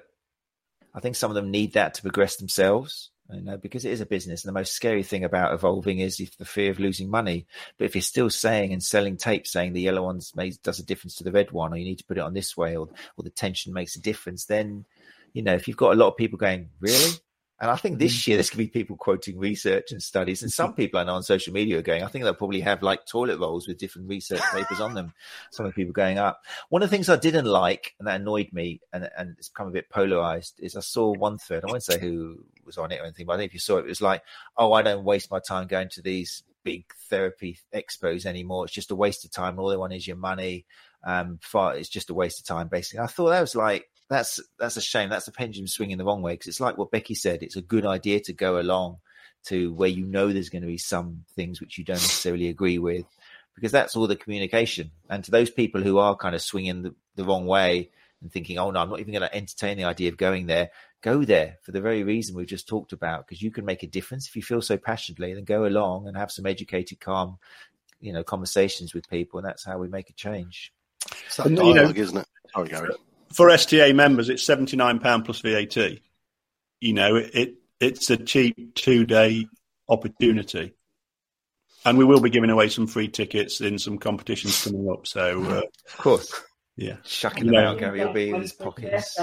I 0.94 1.00
think 1.00 1.16
some 1.16 1.32
of 1.32 1.36
them 1.36 1.52
need 1.52 1.74
that 1.74 1.94
to 1.96 2.02
progress 2.02 2.36
themselves 2.36 3.11
you 3.34 3.42
know, 3.42 3.58
because 3.58 3.86
it 3.86 3.92
is 3.92 4.02
a 4.02 4.06
business. 4.06 4.44
And 4.44 4.50
the 4.50 4.60
most 4.60 4.74
scary 4.74 5.04
thing 5.04 5.24
about 5.24 5.54
evolving 5.54 6.00
is 6.00 6.20
if 6.20 6.38
the 6.38 6.46
fear 6.46 6.72
of 6.72 6.80
losing 6.80 7.10
money. 7.10 7.46
But 7.78 7.86
if 7.86 7.96
you're 7.96 8.02
still 8.02 8.30
saying 8.30 8.74
and 8.74 8.84
selling 8.84 9.18
tape 9.18 9.48
saying 9.48 9.74
the 9.74 9.82
yellow 9.82 10.04
one 10.04 10.22
does 10.64 10.80
a 10.80 10.86
difference 10.86 11.16
to 11.16 11.24
the 11.24 11.32
red 11.32 11.52
one, 11.52 11.74
or 11.74 11.78
you 11.78 11.86
need 11.86 12.00
to 12.00 12.06
put 12.06 12.18
it 12.18 12.24
on 12.24 12.34
this 12.34 12.56
way, 12.58 12.76
or 12.76 12.90
or 13.18 13.24
the 13.24 13.30
tension 13.30 13.74
makes 13.74 13.96
a 13.96 14.02
difference, 14.02 14.46
then 14.46 14.86
you 15.34 15.44
know 15.44 15.54
if 15.54 15.68
you've 15.68 15.78
got 15.78 15.94
a 15.94 15.96
lot 15.96 16.10
of 16.10 16.18
people 16.18 16.38
going, 16.38 16.70
really, 16.80 17.12
and 17.62 17.70
I 17.70 17.76
think 17.76 18.00
this 18.00 18.20
mm-hmm. 18.20 18.32
year 18.32 18.38
there's 18.38 18.50
going 18.50 18.66
to 18.66 18.72
be 18.72 18.80
people 18.80 18.98
quoting 18.98 19.38
research 19.38 19.92
and 19.92 20.02
studies. 20.02 20.42
And 20.42 20.52
some 20.52 20.74
people 20.74 21.00
I 21.00 21.04
know 21.04 21.14
on 21.14 21.22
social 21.22 21.54
media 21.54 21.78
are 21.78 21.84
going, 21.84 22.02
I 22.02 22.08
think 22.08 22.24
they'll 22.24 22.34
probably 22.34 22.62
have 22.62 22.82
like 22.82 23.06
toilet 23.06 23.38
rolls 23.38 23.68
with 23.68 23.78
different 23.78 24.10
research 24.10 24.42
papers 24.52 24.80
on 24.80 24.96
them. 24.96 25.14
Some 25.52 25.68
of 25.68 25.72
the 25.72 25.76
people 25.76 25.94
going 25.94 26.18
up. 26.18 26.42
One 26.70 26.82
of 26.82 26.90
the 26.90 26.96
things 26.96 27.08
I 27.08 27.18
didn't 27.18 27.46
like 27.46 27.94
and 28.00 28.08
that 28.08 28.20
annoyed 28.20 28.50
me 28.52 28.82
and, 28.92 29.08
and 29.16 29.36
it's 29.38 29.50
become 29.50 29.68
a 29.68 29.72
bit 29.72 29.92
polarized 29.92 30.56
is 30.58 30.76
I 30.76 30.80
saw 30.80 31.14
one 31.14 31.38
thread. 31.38 31.64
I 31.64 31.68
won't 31.68 31.84
say 31.84 32.00
who 32.00 32.44
was 32.72 32.78
on 32.78 32.92
it 32.92 33.00
or 33.00 33.04
anything, 33.04 33.26
but 33.26 33.34
I 33.34 33.38
think 33.38 33.50
if 33.50 33.54
you 33.54 33.60
saw 33.60 33.78
it, 33.78 33.86
it 33.86 33.90
was 33.90 34.02
like, 34.02 34.24
oh, 34.58 34.74
I 34.74 34.82
don't 34.82 35.04
waste 35.04 35.32
my 35.32 35.40
time 35.40 35.68
going 35.68 35.90
to 35.90 36.02
these 36.02 36.44
big 36.64 36.86
therapy 37.10 37.60
expos 37.74 38.26
anymore. 38.26 38.66
It's 38.66 38.74
just 38.74 38.92
a 38.92 38.96
waste 38.96 39.26
of 39.26 39.32
time. 39.32 39.60
All 39.60 39.70
they 39.70 39.78
want 39.78 39.94
is 39.94 40.08
your 40.08 40.18
money. 40.18 40.66
Um, 41.04 41.40
far, 41.42 41.76
it's 41.76 41.90
just 41.90 42.10
a 42.10 42.14
waste 42.14 42.40
of 42.40 42.46
time, 42.46 42.68
basically. 42.68 43.00
I 43.00 43.08
thought 43.08 43.30
that 43.30 43.42
was 43.42 43.56
like, 43.56 43.90
that's 44.10 44.40
that's 44.60 44.78
a 44.78 44.82
shame. 44.82 45.10
That's 45.10 45.28
a 45.28 45.32
pendulum 45.32 45.68
swinging 45.68 45.98
the 45.98 46.04
wrong 46.04 46.22
way 46.22 46.34
because 46.34 46.48
it's 46.48 46.60
like 46.60 46.78
what 46.78 46.92
Becky 46.92 47.16
said. 47.16 47.42
It's 47.42 47.56
a 47.56 47.62
good 47.62 47.86
idea 47.86 48.20
to 48.22 48.34
go 48.34 48.60
along 48.60 48.98
to 49.46 49.74
where 49.74 49.90
you 49.90 50.06
know 50.06 50.32
there's 50.32 50.50
going 50.50 50.62
to 50.62 50.68
be 50.68 50.78
some 50.78 51.24
things 51.36 51.60
which 51.60 51.78
you 51.78 51.84
don't 51.84 51.96
necessarily 51.96 52.50
agree 52.50 52.78
with, 52.78 53.06
because 53.56 53.72
that's 53.72 53.96
all 53.96 54.08
the 54.08 54.16
communication. 54.16 54.92
And 55.10 55.24
to 55.24 55.32
those 55.32 55.50
people 55.50 55.82
who 55.82 55.98
are 55.98 56.16
kind 56.16 56.36
of 56.36 56.42
swinging 56.42 56.84
the, 56.84 56.96
the 57.16 57.24
wrong 57.24 57.48
way 57.48 57.90
and 58.22 58.32
thinking, 58.32 58.60
"Oh 58.60 58.70
no, 58.70 58.82
I'm 58.82 58.90
not 58.90 59.00
even 59.00 59.14
going 59.14 59.28
to 59.28 59.36
entertain 59.36 59.78
the 59.78 59.86
idea 59.86 60.10
of 60.10 60.18
going 60.18 60.46
there," 60.46 60.72
go 61.02 61.24
there 61.24 61.58
for 61.62 61.72
the 61.72 61.82
very 61.82 62.04
reason 62.04 62.36
we've 62.36 62.48
just 62.48 62.68
talked 62.68 62.94
about, 62.94 63.28
because 63.28 63.42
you 63.42 63.52
can 63.52 63.66
make 63.66 63.84
a 63.84 63.88
difference 63.88 64.28
if 64.28 64.36
you 64.36 64.42
feel 64.42 64.62
so 64.62 64.78
passionately. 64.78 65.34
Then 65.34 65.44
go 65.44 65.66
along 65.66 66.08
and 66.08 66.18
have 66.18 66.32
some 66.32 66.46
educated, 66.46 67.00
calm, 67.00 67.38
you 68.00 68.14
know, 68.14 68.24
conversations 68.24 68.94
with 68.94 69.10
people, 69.10 69.40
and 69.40 69.48
that's 69.48 69.64
how 69.64 69.78
we 69.78 69.88
make 69.88 70.10
a 70.10 70.14
change. 70.14 70.74
It's 71.26 71.38
that 71.38 71.54
dialogue, 71.56 71.68
you 71.68 71.74
know, 71.74 71.90
isn't 71.90 72.18
it? 72.18 72.28
Sorry, 72.54 72.70
Gary 72.70 72.96
for 73.34 73.50
STA 73.50 73.94
members, 73.94 74.30
it's 74.30 74.44
seventy 74.44 74.78
nine 74.78 75.00
pound 75.00 75.26
plus 75.26 75.40
VAT. 75.40 75.78
You 76.80 76.94
know, 76.94 77.16
it, 77.16 77.32
it 77.34 77.56
it's 77.80 78.10
a 78.10 78.18
cheap 78.18 78.76
two 78.76 79.06
day 79.06 79.48
opportunity, 79.90 80.74
and 81.86 81.98
we 81.98 82.06
will 82.06 82.22
be 82.22 82.30
giving 82.30 82.50
away 82.50 82.70
some 82.70 82.88
free 82.88 83.08
tickets 83.08 83.62
in 83.62 83.80
some 83.80 83.98
competitions 83.98 84.64
coming 84.64 84.90
up. 84.90 85.08
So, 85.08 85.44
uh, 85.44 85.62
of 85.88 85.98
course, 85.98 86.42
yeah, 86.76 86.98
shucking 87.04 87.48
them 87.48 87.56
out, 87.56 87.80
Gary 87.80 88.06
will 88.06 88.14
be 88.14 88.30
in 88.30 88.42
his 88.42 88.54
pockets. 88.54 89.18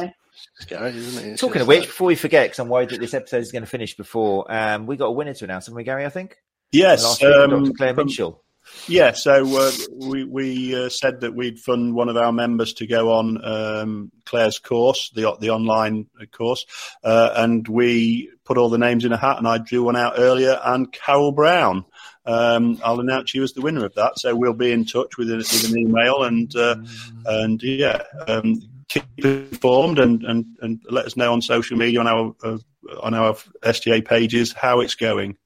Talking 0.67 1.63
of 1.63 1.69
which, 1.69 1.87
before 1.87 2.09
we 2.09 2.15
forget, 2.15 2.47
because 2.47 2.59
I'm 2.59 2.69
worried 2.69 2.91
that 2.91 3.01
this 3.01 3.15
episode 3.15 3.39
is 3.43 3.53
going 3.53 3.63
to 3.63 3.69
finish 3.69 3.97
before, 3.97 4.51
um, 4.53 4.87
we 4.87 4.97
got 4.97 5.07
a 5.07 5.13
winner 5.13 5.35
to 5.35 5.45
announce, 5.45 5.67
haven't 5.67 5.77
we, 5.77 5.85
Gary? 5.85 6.05
I 6.05 6.09
think. 6.09 6.37
Yes, 6.73 7.23
um, 7.23 7.51
Dr. 7.51 7.73
Claire 7.73 7.95
Minshall. 7.95 8.41
Yeah, 8.87 9.13
so 9.13 9.45
uh, 9.59 9.73
we 9.95 10.25
we 10.25 10.75
uh, 10.75 10.89
said 10.89 11.21
that 11.21 11.35
we'd 11.35 11.59
fund 11.59 11.95
one 11.95 12.09
of 12.09 12.17
our 12.17 12.33
members 12.33 12.75
to 12.75 12.87
go 12.87 13.13
on 13.13 13.45
um, 13.45 14.13
Claire's 14.25 14.59
course, 14.59 15.11
the 15.15 15.37
the 15.41 15.51
online 15.51 16.07
course, 16.33 16.67
uh, 17.05 17.33
and 17.37 17.67
we 17.67 18.31
put 18.45 18.59
all 18.59 18.69
the 18.69 18.79
names 18.79 19.05
in 19.05 19.13
a 19.13 19.17
hat, 19.17 19.39
and 19.39 19.49
I 19.49 19.59
drew 19.59 19.83
one 19.83 19.97
out 19.97 20.15
earlier, 20.17 20.59
and 20.63 20.93
Carol 20.93 21.33
Brown. 21.33 21.85
Um, 22.25 22.79
I'll 22.85 23.01
announce 23.01 23.35
you 23.35 23.43
as 23.43 23.53
the 23.53 23.63
winner 23.63 23.87
of 23.87 23.95
that. 23.95 24.19
So 24.19 24.37
we'll 24.37 24.53
be 24.53 24.71
in 24.71 24.85
touch 24.85 25.17
with, 25.17 25.31
a, 25.31 25.37
with 25.37 25.71
an 25.71 25.79
email, 25.79 26.25
and 26.25 26.55
uh, 26.55 26.77
and 27.27 27.63
yeah, 27.63 28.03
um, 28.27 28.61
keep 28.89 29.05
informed 29.19 29.99
and, 29.99 30.23
and, 30.23 30.57
and 30.61 30.81
let 30.89 31.07
us 31.07 31.17
know 31.17 31.33
on 31.33 31.43
social 31.43 31.77
media 31.77 32.01
on 32.01 32.07
our 32.07 32.35
uh, 32.43 32.59
on 33.03 33.15
our 33.15 33.37
STA 33.63 34.03
pages 34.03 34.53
how 34.53 34.81
it's 34.81 34.95
going. 34.95 35.37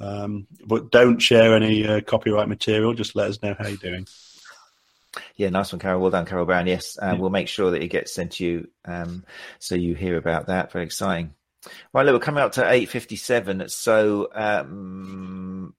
Um, 0.00 0.48
but 0.66 0.90
don't 0.90 1.20
share 1.20 1.54
any 1.54 1.86
uh, 1.86 2.00
copyright 2.00 2.48
material. 2.48 2.92
Just 2.92 3.14
let 3.14 3.30
us 3.30 3.42
know 3.42 3.54
how 3.58 3.68
you're 3.68 3.76
doing. 3.76 4.06
Yeah, 5.36 5.50
nice 5.50 5.72
one, 5.72 5.78
Carol. 5.78 6.00
Well 6.00 6.10
done, 6.10 6.26
Carol 6.26 6.46
Brown. 6.46 6.66
Yes, 6.66 6.98
um, 7.00 7.14
yeah. 7.14 7.20
we'll 7.20 7.30
make 7.30 7.48
sure 7.48 7.70
that 7.70 7.82
it 7.82 7.88
gets 7.88 8.14
sent 8.14 8.32
to 8.32 8.44
you 8.44 8.68
um, 8.84 9.24
so 9.58 9.74
you 9.74 9.94
hear 9.94 10.16
about 10.16 10.46
that. 10.46 10.72
Very 10.72 10.84
exciting. 10.84 11.34
Right, 11.92 12.04
look, 12.04 12.14
we're 12.14 12.20
coming 12.24 12.42
up 12.42 12.52
to 12.52 12.62
8.57. 12.62 13.70
So, 13.70 14.28
um, 14.34 15.74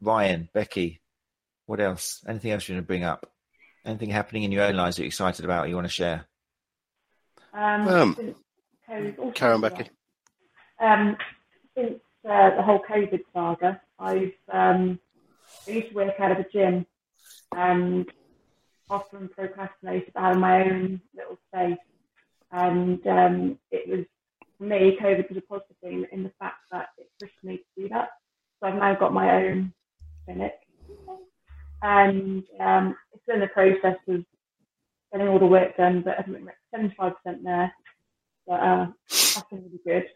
Ryan, 0.00 0.48
Becky, 0.52 1.00
what 1.66 1.80
else? 1.80 2.24
Anything 2.26 2.50
else 2.52 2.68
you 2.68 2.74
want 2.74 2.84
to 2.84 2.86
bring 2.86 3.04
up? 3.04 3.30
Anything 3.84 4.10
happening 4.10 4.42
in 4.42 4.52
your 4.52 4.64
own 4.64 4.74
lives 4.74 4.96
that 4.96 5.02
you're 5.02 5.08
excited 5.08 5.44
about 5.44 5.68
you 5.68 5.76
want 5.76 5.86
to 5.86 5.92
share? 5.92 6.26
Um, 7.52 7.88
um 7.88 8.34
Karen, 8.86 9.60
Becky. 9.60 9.90
Um, 10.80 11.16
since 11.76 12.00
uh, 12.28 12.56
the 12.56 12.62
whole 12.62 12.80
COVID 12.88 13.20
saga, 13.34 13.80
I've 13.98 14.32
um, 14.52 14.98
I 15.66 15.70
used 15.70 15.88
to 15.90 15.94
work 15.94 16.14
out 16.18 16.32
of 16.32 16.38
a 16.38 16.46
gym 16.50 16.86
and 17.54 18.10
often 18.90 19.28
procrastinated 19.28 20.08
about 20.08 20.38
my 20.38 20.64
own 20.64 21.00
little 21.14 21.38
space. 21.48 21.78
And 22.50 23.06
um, 23.06 23.58
it 23.70 23.88
was, 23.88 24.06
for 24.56 24.64
me, 24.64 24.96
COVID 25.00 25.28
was 25.28 25.38
a 25.38 25.42
positive 25.42 25.76
thing 25.82 26.06
in 26.12 26.22
the 26.22 26.32
fact 26.38 26.60
that 26.72 26.88
it 26.96 27.10
pushed 27.20 27.42
me 27.42 27.58
to 27.58 27.82
do 27.82 27.88
that. 27.90 28.08
So 28.60 28.68
I've 28.68 28.76
now 28.76 28.94
got 28.94 29.12
my 29.12 29.44
own 29.44 29.72
clinic. 30.24 30.54
And 31.82 32.44
um, 32.58 32.96
it's 33.12 33.22
in 33.28 33.40
the 33.40 33.48
process 33.48 33.98
of 34.08 34.24
getting 35.12 35.28
all 35.28 35.38
the 35.38 35.46
work 35.46 35.76
done, 35.76 36.02
but 36.02 36.18
I 36.18 36.22
think 36.22 36.38
we're 36.44 37.00
75% 37.00 37.14
there. 37.42 37.72
But 38.46 38.60
uh, 38.60 38.86
that's 39.08 39.42
really 39.52 39.80
good. 39.84 40.06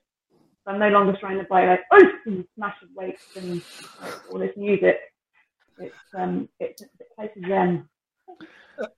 So 0.65 0.71
I'm 0.71 0.79
no 0.79 0.89
longer 0.89 1.17
trying 1.19 1.39
to 1.39 1.45
buy 1.45 1.67
like, 1.67 1.81
oh, 1.91 2.45
smash 2.55 2.83
of 2.83 2.89
weights 2.95 3.25
and 3.37 3.63
like, 4.01 4.33
all 4.33 4.39
this 4.39 4.57
music. 4.57 4.99
It's 5.79 5.95
um, 6.17 6.49
it's, 6.61 6.83
it's 6.83 6.93
places 7.17 7.43
them. 7.49 7.89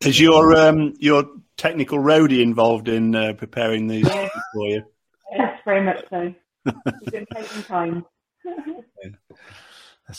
Is 0.01 0.21
your 0.21 0.55
um, 0.57 0.95
your 0.99 1.25
technical 1.57 1.99
roadie 1.99 2.43
involved 2.43 2.89
in 2.89 3.15
uh, 3.15 3.33
preparing 3.35 3.87
these 3.87 4.07
yeah. 4.07 4.29
for 4.53 4.67
you? 4.67 4.83
Yes, 5.33 5.59
very 5.65 5.83
much 5.83 6.05
so. 6.11 6.35
It's 6.67 7.11
been 7.11 7.27
taking 7.35 7.63
time. 7.63 8.05
yeah. 8.45 9.11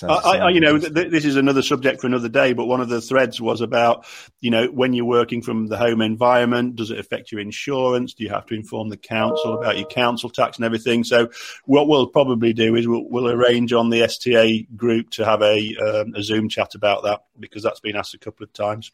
I, 0.01 0.38
I, 0.38 0.49
you 0.49 0.59
know, 0.59 0.79
th- 0.79 1.11
this 1.11 1.25
is 1.25 1.36
another 1.36 1.61
subject 1.61 2.01
for 2.01 2.07
another 2.07 2.29
day. 2.29 2.53
But 2.53 2.65
one 2.65 2.81
of 2.81 2.89
the 2.89 3.01
threads 3.01 3.39
was 3.39 3.61
about, 3.61 4.05
you 4.41 4.49
know, 4.49 4.67
when 4.67 4.93
you're 4.93 5.05
working 5.05 5.41
from 5.41 5.67
the 5.67 5.77
home 5.77 6.01
environment, 6.01 6.75
does 6.75 6.89
it 6.89 6.99
affect 6.99 7.31
your 7.31 7.39
insurance? 7.39 8.13
Do 8.13 8.23
you 8.23 8.29
have 8.31 8.47
to 8.47 8.55
inform 8.55 8.89
the 8.89 8.97
council 8.97 9.59
about 9.59 9.77
your 9.77 9.88
council 9.88 10.29
tax 10.29 10.57
and 10.57 10.65
everything? 10.65 11.03
So, 11.03 11.29
what 11.65 11.88
we'll 11.88 12.07
probably 12.07 12.51
do 12.53 12.75
is 12.75 12.88
we'll, 12.88 13.07
we'll 13.07 13.29
arrange 13.29 13.73
on 13.73 13.91
the 13.91 14.01
STA 14.01 14.67
group 14.75 15.11
to 15.11 15.25
have 15.25 15.41
a, 15.43 15.75
um, 15.77 16.15
a 16.15 16.23
Zoom 16.23 16.49
chat 16.49 16.73
about 16.73 17.03
that 17.03 17.23
because 17.39 17.61
that's 17.61 17.79
been 17.79 17.95
asked 17.95 18.15
a 18.15 18.19
couple 18.19 18.43
of 18.43 18.53
times. 18.53 18.91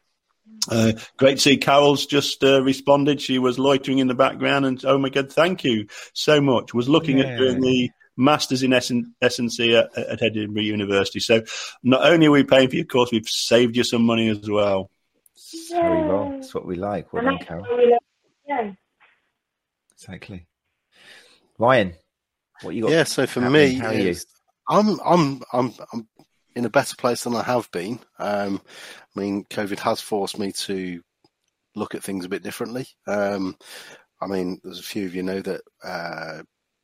Uh, 0.70 0.92
great 1.16 1.36
to 1.36 1.40
see 1.40 1.56
Carol's 1.56 2.06
just 2.06 2.44
uh, 2.44 2.62
responded. 2.62 3.20
She 3.20 3.38
was 3.38 3.58
loitering 3.58 3.98
in 3.98 4.08
the 4.08 4.14
background, 4.14 4.66
and 4.66 4.84
oh 4.84 4.98
my 4.98 5.08
god, 5.08 5.32
thank 5.32 5.64
you 5.64 5.86
so 6.12 6.40
much. 6.40 6.74
Was 6.74 6.88
looking 6.88 7.18
yeah. 7.18 7.24
at 7.24 7.38
doing 7.38 7.60
the 7.60 7.90
masters 8.16 8.62
in 8.62 8.72
S&C 8.72 9.76
at, 9.76 9.96
at 9.96 10.22
Edinburgh 10.22 10.62
University. 10.62 11.20
So 11.20 11.42
not 11.82 12.04
only 12.04 12.26
are 12.26 12.30
we 12.30 12.44
paying 12.44 12.68
for 12.68 12.76
your 12.76 12.84
course, 12.84 13.10
we've 13.12 13.28
saved 13.28 13.76
you 13.76 13.84
some 13.84 14.04
money 14.04 14.28
as 14.28 14.48
well. 14.48 14.90
Very 15.70 16.08
well. 16.08 16.30
That's 16.30 16.54
what 16.54 16.66
we 16.66 16.76
like. 16.76 17.12
Well 17.12 17.24
done, 17.24 17.38
Carol. 17.38 17.66
Yeah. 18.46 18.72
Exactly. 19.92 20.46
Ryan, 21.58 21.94
what 22.62 22.74
you 22.74 22.82
got? 22.82 22.90
Yeah. 22.90 23.04
So 23.04 23.26
for 23.26 23.40
me, 23.40 23.74
how 23.74 23.88
are 23.88 23.94
you? 23.94 24.16
I'm 24.68 24.98
I'm 25.04 25.42
I'm 25.52 25.72
I'm 25.92 26.08
in 26.54 26.64
a 26.64 26.70
better 26.70 26.96
place 26.96 27.24
than 27.24 27.34
I 27.34 27.42
have 27.42 27.70
been. 27.70 27.98
Um, 28.18 28.60
I 29.16 29.20
mean, 29.20 29.44
COVID 29.44 29.78
has 29.80 30.00
forced 30.00 30.38
me 30.38 30.52
to 30.52 31.00
look 31.74 31.94
at 31.94 32.02
things 32.02 32.24
a 32.24 32.28
bit 32.28 32.42
differently. 32.42 32.86
Um, 33.06 33.56
I 34.20 34.26
mean, 34.26 34.60
there's 34.62 34.80
a 34.80 34.84
few 34.84 35.06
of 35.06 35.14
you 35.14 35.22
know 35.22 35.40
that 35.40 35.60
uh, 35.82 36.42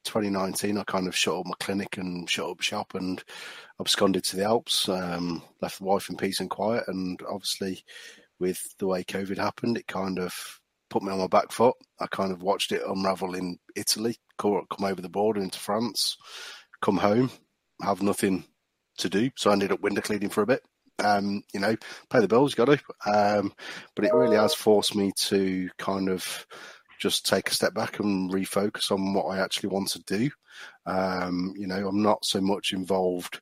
2019 0.09 0.79
I 0.79 0.85
kind 0.85 1.07
of 1.07 1.15
shut 1.15 1.37
up 1.37 1.47
my 1.47 1.55
clinic 1.61 1.99
and 1.99 2.29
shut 2.29 2.49
up 2.49 2.63
shop 2.63 2.95
and 2.95 3.23
absconded 3.79 4.25
to 4.25 4.37
the 4.37 4.45
Alps, 4.45 4.89
um, 4.89 5.43
left 5.61 5.79
the 5.79 5.85
wife 5.85 6.09
in 6.09 6.17
peace 6.17 6.41
and 6.41 6.49
quiet. 6.49 6.85
And 6.89 7.21
obviously, 7.29 7.85
with 8.41 8.75
the 8.79 8.87
way 8.87 9.05
COVID 9.05 9.37
happened, 9.37 9.77
it 9.77 9.87
kind 9.87 10.19
of 10.19 10.61
put 10.89 11.03
me 11.03 11.13
on 11.13 11.19
my 11.19 11.27
back 11.27 11.53
foot. 11.53 11.77
I 12.01 12.07
kind 12.07 12.33
of 12.33 12.43
watched 12.43 12.73
it 12.73 12.83
unravel 12.87 13.35
in 13.35 13.59
Italy, 13.77 14.17
come 14.39 14.65
over 14.81 15.03
the 15.03 15.09
border 15.09 15.43
into 15.43 15.59
France, 15.59 16.17
come 16.81 16.97
home, 16.97 17.31
have 17.83 18.03
nothing 18.03 18.45
to 18.99 19.09
do. 19.09 19.31
So 19.37 19.51
I 19.51 19.53
ended 19.53 19.73
up 19.73 19.81
window 19.81 20.01
cleaning 20.01 20.31
for 20.31 20.43
a 20.43 20.47
bit. 20.47 20.63
Um, 21.05 21.43
you 21.55 21.61
know, 21.61 21.77
pay 22.11 22.21
the 22.21 22.29
bills, 22.29 22.55
got 22.55 22.65
to. 22.65 22.81
Um, 23.07 23.53
but 23.95 24.05
it 24.05 24.15
really 24.15 24.37
has 24.37 24.55
forced 24.55 24.97
me 24.97 25.13
to 25.17 25.69
kind 25.79 26.09
of 26.09 26.47
just 26.99 27.27
take 27.27 27.49
a 27.49 27.55
step 27.55 27.75
back 27.75 28.01
and 28.01 28.31
refocus 28.31 28.91
on 28.91 29.15
what 29.15 29.27
I 29.27 29.39
actually 29.39 29.71
want 29.71 29.89
to 29.91 30.01
do. 30.01 30.31
Um, 30.87 31.55
you 31.57 31.67
know, 31.67 31.89
I'm 31.89 32.03
not 32.03 32.25
so 32.25 32.41
much 32.41 32.73
involved 32.73 33.41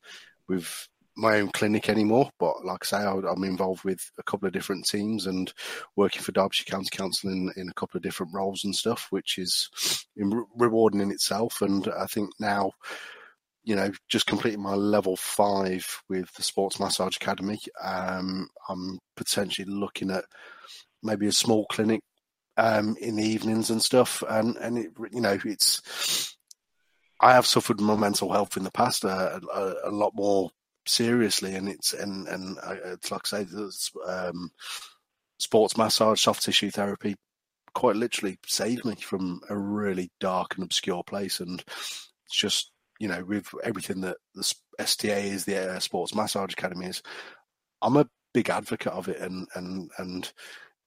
with 0.49 0.89
my 1.17 1.41
own 1.41 1.49
clinic 1.53 1.89
anymore, 1.89 2.31
but 2.39 2.65
like 2.65 2.81
I 2.83 2.87
say, 2.87 3.05
I'm 3.05 3.45
involved 3.45 3.85
with 3.85 4.11
a 4.19 4.23
couple 4.23 4.47
of 4.47 4.53
different 4.53 4.87
teams 4.87 5.27
and 5.27 5.51
working 5.97 6.21
for 6.21 6.33
Derbyshire 6.33 6.67
County 6.67 6.91
Council 6.93 7.31
in, 7.31 7.51
in 7.57 7.69
a 7.71 7.75
couple 7.75 7.97
of 7.97 8.03
different 8.03 8.35
roles 8.35 8.65
and 8.65 8.77
stuff, 8.77 9.07
which 9.11 9.39
is 9.39 9.71
rewarding 10.17 11.01
in 11.01 11.11
itself. 11.11 11.63
And 11.63 11.89
I 11.99 12.05
think 12.07 12.31
now 12.39 12.73
you 13.67 13.75
know, 13.75 13.91
just 14.09 14.27
completing 14.27 14.63
my 14.63 14.75
level 14.75 15.17
five 15.17 15.85
with 16.09 16.33
the 16.35 16.43
Sports 16.43 16.79
Massage 16.79 17.17
Academy. 17.17 17.59
Um, 17.83 18.49
I'm 18.69 19.01
potentially 19.17 19.69
looking 19.69 20.13
at 20.13 20.25
maybe 21.03 21.27
a 21.27 21.33
small 21.33 21.67
clinic 21.67 22.01
um, 22.57 22.97
in 23.01 23.17
the 23.17 23.25
evenings 23.25 23.71
and 23.71 23.83
stuff. 23.83 24.23
And 24.29 24.57
and 24.57 24.79
it, 24.79 24.93
you 25.13 25.21
know, 25.21 25.39
it's 25.45 26.37
I 27.21 27.35
have 27.35 27.47
suffered 27.47 27.81
my 27.81 27.97
mental 27.97 28.33
health 28.33 28.57
in 28.57 28.65
the 28.65 28.71
past 28.71 29.05
uh, 29.05 29.41
a, 29.53 29.75
a, 29.85 29.91
lot 29.91 30.13
more 30.15 30.51
seriously, 30.87 31.55
and 31.55 31.69
it's 31.69 31.93
and 31.93 32.29
and 32.29 32.59
it's 32.85 33.11
like 33.11 33.33
I 33.33 33.45
say, 33.45 33.71
um, 34.07 34.51
sports 35.39 35.77
massage, 35.77 36.21
soft 36.21 36.43
tissue 36.43 36.71
therapy, 36.71 37.17
quite 37.75 37.97
literally 37.97 38.39
saved 38.47 38.85
me 38.85 38.97
from 38.97 39.41
a 39.49 39.57
really 39.57 40.11
dark 40.21 40.57
and 40.57 40.65
obscure 40.65 41.05
place, 41.05 41.41
and 41.41 41.63
it's 41.69 42.37
just 42.37 42.71
you 42.99 43.09
know, 43.09 43.25
with 43.25 43.49
everything 43.63 44.01
that 44.03 44.17
the 44.35 44.55
STA 44.79 45.29
is, 45.29 45.45
the 45.45 45.75
uh, 45.75 45.79
Sports 45.81 46.15
Massage 46.15 46.53
Academy 46.53 46.87
is, 46.87 47.03
I'm 47.83 47.97
a 47.97 48.09
big 48.33 48.51
advocate 48.51 48.93
of 48.93 49.09
it, 49.09 49.21
and 49.21 49.47
and 49.55 49.91
and 49.99 50.33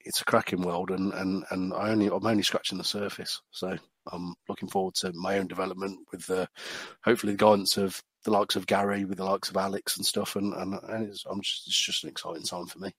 it's 0.02 0.22
a 0.22 0.26
cracking 0.26 0.62
world, 0.62 0.92
and 0.92 1.14
and 1.14 1.46
and 1.52 1.74
I 1.74 1.90
only 1.90 2.08
I'm 2.08 2.26
only 2.26 2.44
scratching 2.44 2.78
the 2.78 2.84
surface. 2.84 3.42
So 3.52 3.78
I'm 4.12 4.34
looking 4.48 4.70
forward 4.70 4.96
to 4.96 5.12
my 5.14 5.40
own 5.40 5.48
development 5.48 6.00
with 6.12 6.26
the 6.26 6.48
hopefully 7.04 7.34
the 7.34 7.38
guidance 7.38 7.78
of 7.78 8.02
the 8.26 8.32
likes 8.32 8.56
of 8.56 8.68
Gary, 8.68 9.06
with 9.06 9.18
the 9.18 9.26
likes 9.26 9.50
of 9.50 9.58
Alex 9.58 9.98
and 9.98 10.06
stuff, 10.06 10.36
and 10.36 10.54
and, 10.54 10.74
and 10.74 11.10
it's, 11.10 11.24
just, 11.24 11.68
it's 11.68 11.86
just 11.86 12.04
an 12.04 12.10
exciting 12.10 12.44
time 12.44 12.66
for 12.66 12.80
me. 12.80 12.92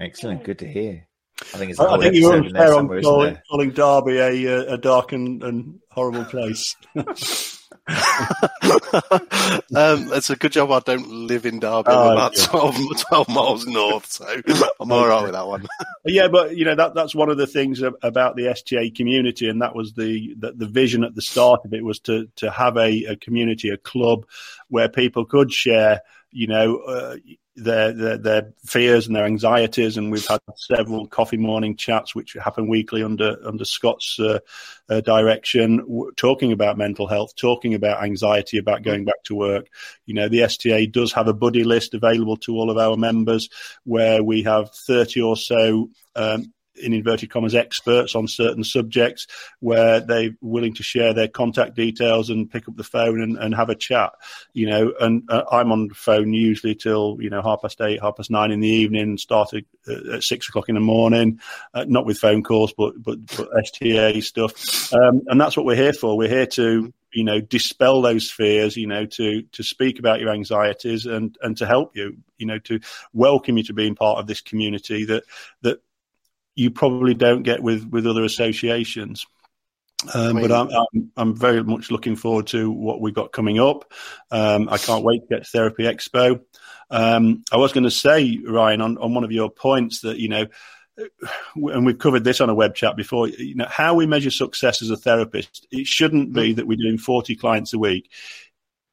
Excellent, 0.00 0.44
good 0.44 0.58
to 0.60 0.66
hear. 0.66 1.08
I 1.40 1.58
think 1.58 1.70
it's. 1.70 1.80
I 1.80 1.98
think 1.98 2.14
you're 2.14 2.34
unfair 2.34 2.74
on 2.74 2.88
calling, 3.02 3.38
calling, 3.48 3.70
Derby 3.70 4.18
a, 4.18 4.74
a 4.74 4.78
dark 4.78 5.12
and, 5.12 5.42
and 5.42 5.78
horrible 5.90 6.24
place. 6.24 6.74
um, 9.74 10.12
it's 10.12 10.28
a 10.28 10.36
good 10.36 10.52
job 10.52 10.70
I 10.70 10.80
don't 10.80 11.08
live 11.08 11.46
in 11.46 11.58
Derby. 11.58 11.88
Oh, 11.88 12.12
about 12.12 12.36
yeah. 12.36 12.46
12, 12.46 12.76
12, 13.00 13.28
miles 13.30 13.66
north, 13.66 14.06
so 14.06 14.26
I'm 14.78 14.92
all 14.92 15.06
right 15.06 15.22
with 15.22 15.32
that 15.32 15.46
one. 15.46 15.66
yeah, 16.04 16.28
but 16.28 16.54
you 16.56 16.66
know 16.66 16.74
that 16.74 16.94
that's 16.94 17.14
one 17.14 17.30
of 17.30 17.38
the 17.38 17.46
things 17.46 17.82
about 18.02 18.36
the 18.36 18.48
STA 18.48 18.90
community, 18.90 19.48
and 19.48 19.62
that 19.62 19.74
was 19.74 19.94
the 19.94 20.34
the, 20.38 20.52
the 20.52 20.66
vision 20.66 21.02
at 21.02 21.14
the 21.14 21.22
start 21.22 21.60
of 21.64 21.72
it 21.72 21.82
was 21.84 22.00
to 22.00 22.28
to 22.36 22.50
have 22.50 22.76
a, 22.76 23.04
a 23.04 23.16
community, 23.16 23.70
a 23.70 23.78
club 23.78 24.26
where 24.68 24.88
people 24.88 25.24
could 25.24 25.52
share. 25.52 26.02
You 26.30 26.46
know. 26.46 26.78
Uh, 26.78 27.16
their, 27.62 27.92
their, 27.92 28.16
their 28.18 28.52
fears 28.64 29.06
and 29.06 29.16
their 29.16 29.24
anxieties, 29.24 29.96
and 29.96 30.10
we've 30.10 30.26
had 30.26 30.40
several 30.56 31.06
coffee 31.06 31.36
morning 31.36 31.76
chats 31.76 32.14
which 32.14 32.34
happen 32.34 32.68
weekly 32.68 33.02
under 33.02 33.36
under 33.44 33.64
Scott's 33.64 34.18
uh, 34.20 34.38
uh, 34.88 35.00
direction, 35.00 35.78
w- 35.78 36.12
talking 36.16 36.52
about 36.52 36.78
mental 36.78 37.06
health, 37.06 37.34
talking 37.36 37.74
about 37.74 38.02
anxiety 38.02 38.58
about 38.58 38.82
going 38.82 39.04
back 39.04 39.22
to 39.24 39.34
work. 39.34 39.68
You 40.06 40.14
know, 40.14 40.28
the 40.28 40.42
STA 40.42 40.86
does 40.86 41.12
have 41.12 41.28
a 41.28 41.34
buddy 41.34 41.64
list 41.64 41.94
available 41.94 42.36
to 42.38 42.54
all 42.54 42.70
of 42.70 42.78
our 42.78 42.96
members, 42.96 43.48
where 43.84 44.22
we 44.22 44.44
have 44.44 44.70
thirty 44.72 45.20
or 45.20 45.36
so 45.36 45.90
um, 46.14 46.52
in 46.78 46.92
inverted 46.92 47.30
commas 47.30 47.54
experts 47.54 48.14
on 48.14 48.28
certain 48.28 48.64
subjects 48.64 49.26
where 49.60 50.00
they're 50.00 50.30
willing 50.40 50.74
to 50.74 50.82
share 50.82 51.12
their 51.14 51.28
contact 51.28 51.74
details 51.74 52.30
and 52.30 52.50
pick 52.50 52.68
up 52.68 52.76
the 52.76 52.84
phone 52.84 53.20
and, 53.20 53.36
and 53.36 53.54
have 53.54 53.70
a 53.70 53.74
chat. 53.74 54.12
You 54.52 54.68
know, 54.68 54.92
and 55.00 55.22
uh, 55.28 55.44
I'm 55.50 55.72
on 55.72 55.88
the 55.88 55.94
phone 55.94 56.32
usually 56.32 56.74
till 56.74 57.18
you 57.20 57.30
know 57.30 57.42
half 57.42 57.62
past 57.62 57.80
eight, 57.80 58.00
half 58.00 58.16
past 58.16 58.30
nine 58.30 58.50
in 58.50 58.60
the 58.60 58.68
evening, 58.68 59.18
started 59.18 59.64
at 60.14 60.22
six 60.22 60.48
o'clock 60.48 60.68
in 60.68 60.74
the 60.74 60.80
morning, 60.80 61.40
uh, 61.74 61.84
not 61.88 62.06
with 62.06 62.18
phone 62.18 62.42
calls, 62.42 62.72
but 62.72 62.94
but, 63.02 63.18
but 63.36 63.48
STA 63.64 64.20
stuff, 64.20 64.92
um, 64.92 65.22
and 65.26 65.40
that's 65.40 65.56
what 65.56 65.66
we're 65.66 65.76
here 65.76 65.92
for. 65.92 66.16
We're 66.16 66.28
here 66.28 66.46
to 66.46 66.92
you 67.12 67.24
know 67.24 67.40
dispel 67.40 68.02
those 68.02 68.30
fears 68.30 68.76
you 68.76 68.86
know 68.86 69.06
to 69.06 69.42
to 69.52 69.62
speak 69.62 69.98
about 69.98 70.20
your 70.20 70.30
anxieties 70.30 71.06
and 71.06 71.36
and 71.42 71.56
to 71.56 71.66
help 71.66 71.96
you 71.96 72.16
you 72.36 72.46
know 72.46 72.58
to 72.58 72.80
welcome 73.12 73.56
you 73.56 73.64
to 73.64 73.72
being 73.72 73.94
part 73.94 74.18
of 74.18 74.26
this 74.26 74.40
community 74.40 75.04
that 75.04 75.24
that 75.62 75.80
you 76.58 76.70
probably 76.70 77.14
don't 77.14 77.42
get 77.42 77.62
with 77.62 77.84
with 77.86 78.06
other 78.06 78.24
associations 78.24 79.26
um, 80.14 80.40
but 80.40 80.52
I'm, 80.52 80.70
I'm, 80.70 81.12
I'm 81.16 81.36
very 81.36 81.62
much 81.64 81.90
looking 81.90 82.14
forward 82.14 82.46
to 82.48 82.70
what 82.70 83.00
we've 83.00 83.14
got 83.14 83.32
coming 83.32 83.58
up. 83.58 83.92
Um, 84.30 84.68
I 84.68 84.78
can't 84.78 85.04
wait 85.04 85.22
to 85.22 85.26
get 85.26 85.44
to 85.44 85.50
Therapy 85.50 85.82
Expo. 85.82 86.40
Um, 86.88 87.42
I 87.50 87.56
was 87.56 87.72
going 87.72 87.82
to 87.82 87.90
say, 87.90 88.38
Ryan, 88.46 88.80
on, 88.80 88.98
on 88.98 89.12
one 89.12 89.24
of 89.24 89.32
your 89.32 89.50
points 89.50 90.02
that 90.02 90.18
you 90.18 90.28
know 90.28 90.46
and 91.54 91.86
we've 91.86 91.98
covered 91.98 92.24
this 92.24 92.40
on 92.40 92.50
a 92.50 92.54
web 92.54 92.74
chat 92.74 92.96
before, 92.96 93.28
you 93.28 93.54
know, 93.54 93.66
how 93.68 93.94
we 93.94 94.06
measure 94.06 94.30
success 94.30 94.82
as 94.82 94.90
a 94.90 94.96
therapist, 94.96 95.66
it 95.70 95.86
shouldn't 95.86 96.32
be 96.32 96.52
that 96.54 96.66
we're 96.66 96.76
doing 96.76 96.98
40 96.98 97.36
clients 97.36 97.72
a 97.72 97.78
week. 97.78 98.10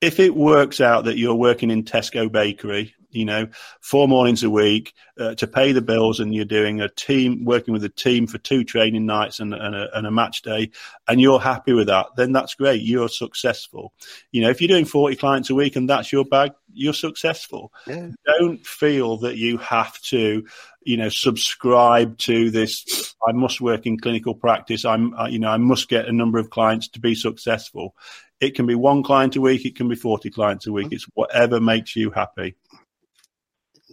If 0.02 0.20
it 0.20 0.36
works 0.36 0.82
out 0.82 1.06
that 1.06 1.18
you're 1.18 1.34
working 1.34 1.72
in 1.72 1.84
Tesco 1.84 2.32
bakery, 2.32 2.94
you 3.16 3.26
know, 3.26 3.48
four 3.82 4.08
mornings 4.08 4.44
a 4.44 4.50
week 4.50 4.94
uh, 5.20 5.36
to 5.36 5.48
pay 5.48 5.72
the 5.72 5.82
bills 5.82 6.20
and 6.20 6.34
you're 6.34 6.46
doing 6.46 6.82
a 6.82 6.90
team, 6.90 7.46
working 7.46 7.74
with 7.74 7.84
a 7.84 7.90
team 7.90 8.28
for 8.28 8.38
two 8.38 8.64
training 8.64 9.06
nights 9.06 9.40
and, 9.40 9.54
and, 9.54 9.76
a, 9.76 9.98
and 9.98 10.06
a 10.06 10.12
match 10.12 10.42
day, 10.42 10.72
and 11.08 11.22
you're 11.22 11.40
happy 11.40 11.74
with 11.74 11.88
that, 11.88 12.08
then 12.18 12.32
that's 12.32 12.56
great. 12.56 12.82
You're 12.82 13.10
successful. 13.10 13.94
You 14.32 14.42
know, 14.42 14.50
if 14.50 14.62
you're 14.62 14.68
doing 14.68 14.86
40 14.86 15.16
clients 15.16 15.50
a 15.50 15.56
week 15.56 15.76
and 15.76 15.90
that's 15.90 16.12
your 16.12 16.26
bag, 16.26 16.52
you're 16.74 16.94
successful. 16.94 17.72
Yeah. 17.88 18.10
Don't 18.26 18.66
feel 18.66 19.18
that 19.18 19.38
you 19.38 19.58
have 19.58 20.00
to 20.02 20.46
you 20.86 20.98
know, 20.98 21.10
subscribe 21.10 22.18
to 22.20 22.52
this. 22.52 23.16
I 23.28 23.32
must 23.32 23.60
work 23.60 23.88
in 23.88 24.00
clinical 24.00 24.36
practice. 24.36 24.86
I'm, 24.86 25.14
uh, 25.16 25.28
you 25.28 25.40
know, 25.40 25.50
I 25.50 25.58
must 25.58 25.90
get 25.90 26.08
a 26.08 26.12
number 26.12 26.38
of 26.38 26.52
clients 26.52 26.88
to 26.90 27.00
be 27.00 27.16
successful. 27.16 27.96
It 28.40 28.54
can 28.56 28.68
be 28.68 28.76
one 28.76 29.02
client 29.02 29.36
a 29.36 29.42
week. 29.42 29.66
It 29.66 29.76
can 29.76 29.90
be 29.90 29.96
40 29.96 30.30
clients 30.30 30.68
a 30.68 30.72
week. 30.72 30.90
It's 30.92 31.06
whatever 31.16 31.60
makes 31.60 31.96
you 31.96 32.12
happy. 32.12 32.56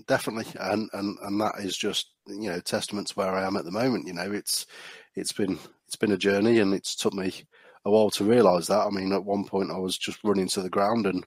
Definitely. 0.07 0.53
And, 0.61 0.89
and, 0.93 1.19
and 1.23 1.41
that 1.41 1.55
is 1.59 1.77
just, 1.77 2.11
you 2.27 2.51
know, 2.51 2.61
testament 2.61 3.09
to 3.09 3.15
where 3.15 3.35
I 3.35 3.47
am 3.47 3.57
at 3.57 3.65
the 3.65 3.71
moment. 3.71 4.07
You 4.07 4.15
know, 4.15 4.31
it's, 4.33 4.67
it's 5.15 5.33
been, 5.33 5.59
it's 5.87 5.97
been 5.97 6.13
a 6.13 6.17
journey 6.19 6.59
and 6.59 6.75
it's 6.75 6.95
took 6.95 7.15
me 7.15 7.33
a 7.85 7.91
while 7.91 8.11
to 8.11 8.25
realize 8.25 8.67
that. 8.69 8.87
I 8.87 8.91
mean, 8.91 9.13
at 9.13 9.25
one 9.25 9.45
point 9.45 9.71
I 9.71 9.79
was 9.79 9.99
just 9.99 10.23
running 10.25 10.49
to 10.49 10.63
the 10.63 10.71
ground 10.71 11.07
and 11.07 11.25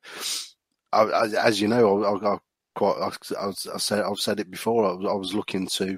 I, 0.91 1.03
I, 1.03 1.25
as 1.45 1.61
you 1.61 1.67
know, 1.67 2.03
I, 2.03 2.33
I, 2.33 2.37
quite. 2.75 2.97
I, 3.01 3.47
I, 3.47 3.77
said 3.77 4.03
I've 4.03 4.19
said 4.19 4.39
it 4.39 4.51
before. 4.51 4.85
I 4.85 4.93
was, 4.93 5.05
I 5.09 5.13
was 5.13 5.33
looking 5.33 5.67
to 5.67 5.97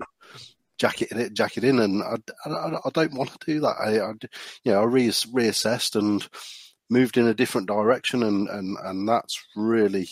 jacket 0.78 1.12
it, 1.12 1.34
jacket 1.34 1.64
in, 1.64 1.80
and 1.80 2.04
I, 2.04 2.16
I, 2.50 2.78
I 2.86 2.90
don't 2.94 3.14
want 3.14 3.32
to 3.32 3.46
do 3.46 3.60
that. 3.62 3.76
I, 3.80 4.00
I 4.00 4.14
you 4.64 4.72
know, 4.72 4.82
I 4.82 4.86
re- 4.86 5.08
reassessed 5.08 5.96
and 5.96 6.28
moved 6.90 7.18
in 7.18 7.28
a 7.28 7.34
different 7.34 7.68
direction, 7.68 8.24
and 8.24 8.48
and 8.50 8.78
and 8.84 9.08
that's 9.08 9.44
really 9.56 10.08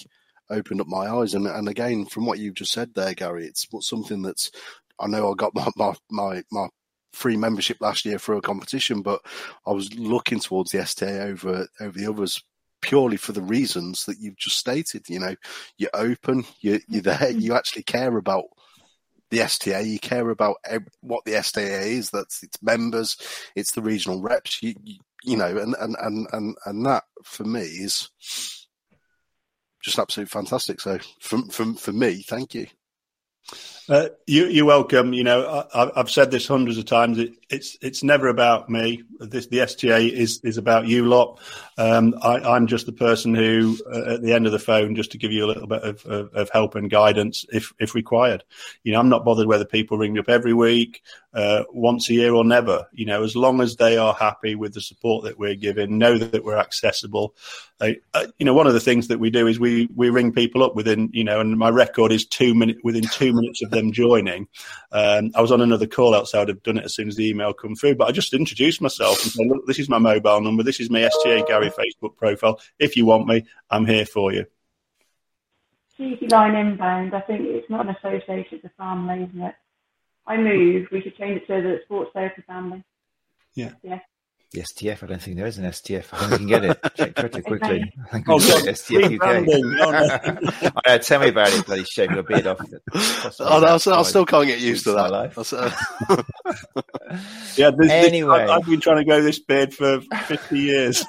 opened 0.50 0.82
up 0.82 0.88
my 0.88 1.08
eyes. 1.08 1.34
And 1.34 1.48
and 1.48 1.68
again, 1.68 2.06
from 2.06 2.26
what 2.26 2.40
you've 2.40 2.56
just 2.56 2.72
said 2.72 2.94
there, 2.94 3.14
Gary, 3.14 3.46
it's 3.46 3.68
something 3.82 4.22
that's. 4.22 4.52
I 5.00 5.08
know 5.08 5.32
I 5.32 5.36
got 5.36 5.56
my 5.56 5.70
my 5.76 5.94
my, 6.10 6.44
my 6.52 6.68
free 7.14 7.38
membership 7.38 7.78
last 7.80 8.06
year 8.06 8.20
for 8.20 8.36
a 8.36 8.42
competition, 8.42 9.02
but 9.02 9.22
I 9.66 9.72
was 9.72 9.94
looking 9.96 10.40
towards 10.40 10.72
the 10.72 10.80
STA 10.80 11.22
over 11.22 11.68
over 11.80 11.98
the 11.98 12.10
others 12.10 12.44
purely 12.82 13.18
for 13.18 13.32
the 13.32 13.42
reasons 13.42 14.06
that 14.06 14.20
you've 14.20 14.38
just 14.38 14.58
stated. 14.58 15.10
You 15.10 15.20
know, 15.20 15.36
you're 15.78 15.90
open, 15.94 16.46
you're, 16.60 16.80
you're 16.88 17.02
there, 17.02 17.18
mm-hmm. 17.18 17.40
you 17.40 17.56
actually 17.56 17.84
care 17.84 18.16
about 18.16 18.46
the 19.32 19.42
STA, 19.42 19.82
you 19.82 20.00
care 20.00 20.30
about 20.30 20.58
what 21.02 21.26
the 21.26 21.36
STA 21.36 21.92
is, 21.92 22.12
that's 22.12 22.44
its 22.44 22.62
members, 22.62 23.18
it's 23.56 23.72
the 23.72 23.82
regional 23.82 24.22
reps, 24.22 24.62
you, 24.62 24.76
you, 24.84 24.98
you 25.24 25.36
know, 25.36 25.58
and, 25.58 25.76
and, 25.80 25.96
and, 26.00 26.28
and, 26.32 26.56
and 26.66 26.86
that 26.86 27.04
for 27.24 27.44
me 27.44 27.62
is 27.62 28.10
just 29.86 30.00
absolutely 30.00 30.30
fantastic. 30.30 30.82
So 30.82 30.98
from, 31.20 31.50
from, 31.50 31.76
for 31.76 31.94
me, 31.94 32.24
thank 32.24 32.56
you. 32.56 32.68
Uh, 33.88 34.08
you, 34.26 34.64
are 34.64 34.66
welcome. 34.66 35.14
You 35.14 35.24
know, 35.24 35.68
I, 35.72 35.92
have 35.96 36.10
said 36.10 36.32
this 36.32 36.48
hundreds 36.48 36.80
of 36.80 36.86
times. 36.86 37.20
It, 37.20 37.34
it's 37.52 37.78
it's 37.82 38.02
never 38.02 38.28
about 38.30 38.68
me. 38.68 39.04
This, 39.20 39.46
the 39.46 39.62
STA 39.62 40.08
is 40.08 40.40
is 40.44 40.58
about 40.58 40.88
you 40.88 41.06
lot. 41.06 41.40
Um, 41.78 42.16
I, 42.24 42.56
am 42.56 42.66
just 42.66 42.88
the 42.88 42.92
person 42.92 43.36
who, 43.36 43.78
uh, 43.86 44.16
at 44.16 44.24
the 44.24 44.34
end 44.34 44.48
of 44.48 44.52
the 44.52 44.58
phone, 44.58 44.96
just 44.96 45.12
to 45.12 45.20
give 45.20 45.32
you 45.32 45.46
a 45.46 45.52
little 45.52 45.68
bit 45.68 45.84
of, 45.84 46.04
of, 46.08 46.34
of, 46.34 46.50
help 46.50 46.74
and 46.74 46.90
guidance 46.90 47.46
if 47.54 47.74
if 47.80 47.94
required. 47.94 48.44
You 48.84 48.94
know, 48.94 49.00
I'm 49.00 49.10
not 49.10 49.24
bothered 49.24 49.46
whether 49.46 49.66
people 49.66 50.00
ring 50.00 50.14
me 50.14 50.20
up 50.20 50.30
every 50.30 50.54
week, 50.54 51.04
uh, 51.36 51.64
once 51.72 52.10
a 52.10 52.14
year, 52.14 52.34
or 52.34 52.46
never. 52.46 52.88
You 52.94 53.06
know, 53.06 53.24
as 53.24 53.36
long 53.36 53.62
as 53.62 53.76
they 53.76 53.98
are 53.98 54.14
happy 54.14 54.56
with 54.56 54.74
the 54.74 54.82
support 54.82 55.26
that 55.26 55.38
we're 55.38 55.56
giving, 55.56 55.98
know 55.98 56.18
that 56.18 56.44
we're 56.44 56.58
accessible. 56.58 57.36
Uh, 57.82 57.92
you 58.40 58.46
know, 58.46 58.54
one 58.54 58.68
of 58.68 58.74
the 58.74 58.80
things 58.80 59.10
that 59.10 59.20
we 59.20 59.30
do 59.30 59.46
is 59.46 59.60
we 59.60 59.90
we 59.94 60.10
ring 60.10 60.32
people 60.32 60.64
up 60.64 60.76
within 60.76 61.10
you 61.12 61.26
know, 61.26 61.42
and 61.42 61.58
my 61.58 61.70
record 61.70 62.14
is 62.14 62.26
two 62.26 62.56
minutes 62.56 62.80
within 62.84 63.04
two 63.04 63.34
minutes 63.34 63.62
of 63.62 63.70
them 63.72 63.92
joining. 63.92 64.48
Um, 64.94 65.32
I 65.36 65.42
was 65.42 65.52
on 65.52 65.62
another 65.62 65.88
call 65.88 66.16
outside. 66.16 66.44
I'd 66.44 66.50
have 66.50 66.64
done 66.64 66.78
it 66.78 66.86
as 66.86 66.96
soon 66.96 67.10
as 67.10 67.16
the 67.16 67.28
email 67.28 67.54
come 67.54 67.76
through, 67.76 67.96
but 67.96 68.08
I 68.08 68.12
just 68.12 68.34
introduced 68.34 68.82
myself 68.82 69.22
and 69.24 69.32
said, 69.32 69.48
look, 69.48 69.68
this 69.68 69.80
is 69.80 69.90
my 69.90 69.98
mobile 69.98 70.40
number. 70.40 70.64
This 70.64 70.80
is 70.80 70.90
my 70.90 71.02
STA 71.02 71.44
Gary 71.48 71.70
Facebook 71.70 72.16
profile. 72.16 72.62
If 72.80 72.96
you 72.96 73.06
want 73.06 73.28
me, 73.28 73.46
I'm 73.70 73.86
here 73.86 74.06
for 74.06 74.32
you. 74.32 74.46
Cheeky 75.98 76.28
line 76.28 76.56
inbound. 76.56 77.14
I 77.14 77.22
think 77.22 77.42
it's 77.42 77.70
not 77.70 77.88
an 77.88 77.96
association, 77.96 78.60
it's 78.64 78.66
a 78.66 78.70
family, 78.78 79.24
isn't 79.24 79.42
it? 79.42 79.56
I 80.28 80.38
move. 80.38 80.88
We 80.92 81.02
should 81.02 81.16
change 81.18 81.42
it 81.42 81.48
to 81.48 81.62
the 81.62 81.80
sports 81.86 82.12
therapy 82.14 82.44
family. 82.48 82.84
Yeah. 83.54 83.72
Yeah. 83.84 84.00
The 84.52 84.62
STF, 84.62 85.04
I 85.04 85.08
don't 85.08 85.22
think 85.22 85.36
there 85.36 85.48
is 85.48 85.58
an 85.58 85.66
STF. 85.66 86.06
I 86.14 86.18
think 86.18 86.32
we 86.32 86.38
can 86.38 86.48
get 86.48 86.64
it. 86.64 86.80
Check 86.96 87.16
pretty 87.16 87.42
quickly. 87.42 87.92
I 88.06 88.10
think 88.10 88.30
oh, 88.30 88.40
God, 88.40 88.64
STF 88.64 89.20
UK. 89.20 89.46
oh, 89.82 90.72
no. 90.86 90.98
tell 91.00 91.20
me 91.20 91.28
about 91.28 91.52
it, 91.52 91.66
bloody 91.66 91.84
shave 91.84 92.12
your 92.12 92.24
beard 92.24 92.48
off. 92.48 92.62
Oh, 93.40 93.66
I, 93.66 93.74
I 93.74 94.04
still 94.04 94.26
can't 94.26 94.48
get 94.48 94.60
used 94.60 94.86
to 94.86 94.94
that. 94.94 95.12
Life. 95.12 95.38
Uh, 95.38 95.72
yeah, 97.58 97.72
this, 97.72 97.92
anyway. 97.92 98.44
This, 98.44 98.50
I, 98.50 98.54
have 98.54 98.66
been 98.66 98.80
trying 98.80 98.98
to 98.98 99.04
grow 99.04 99.22
this 99.22 99.40
beard 99.40 99.74
for 99.74 100.00
50 100.00 100.58
years. 100.58 101.06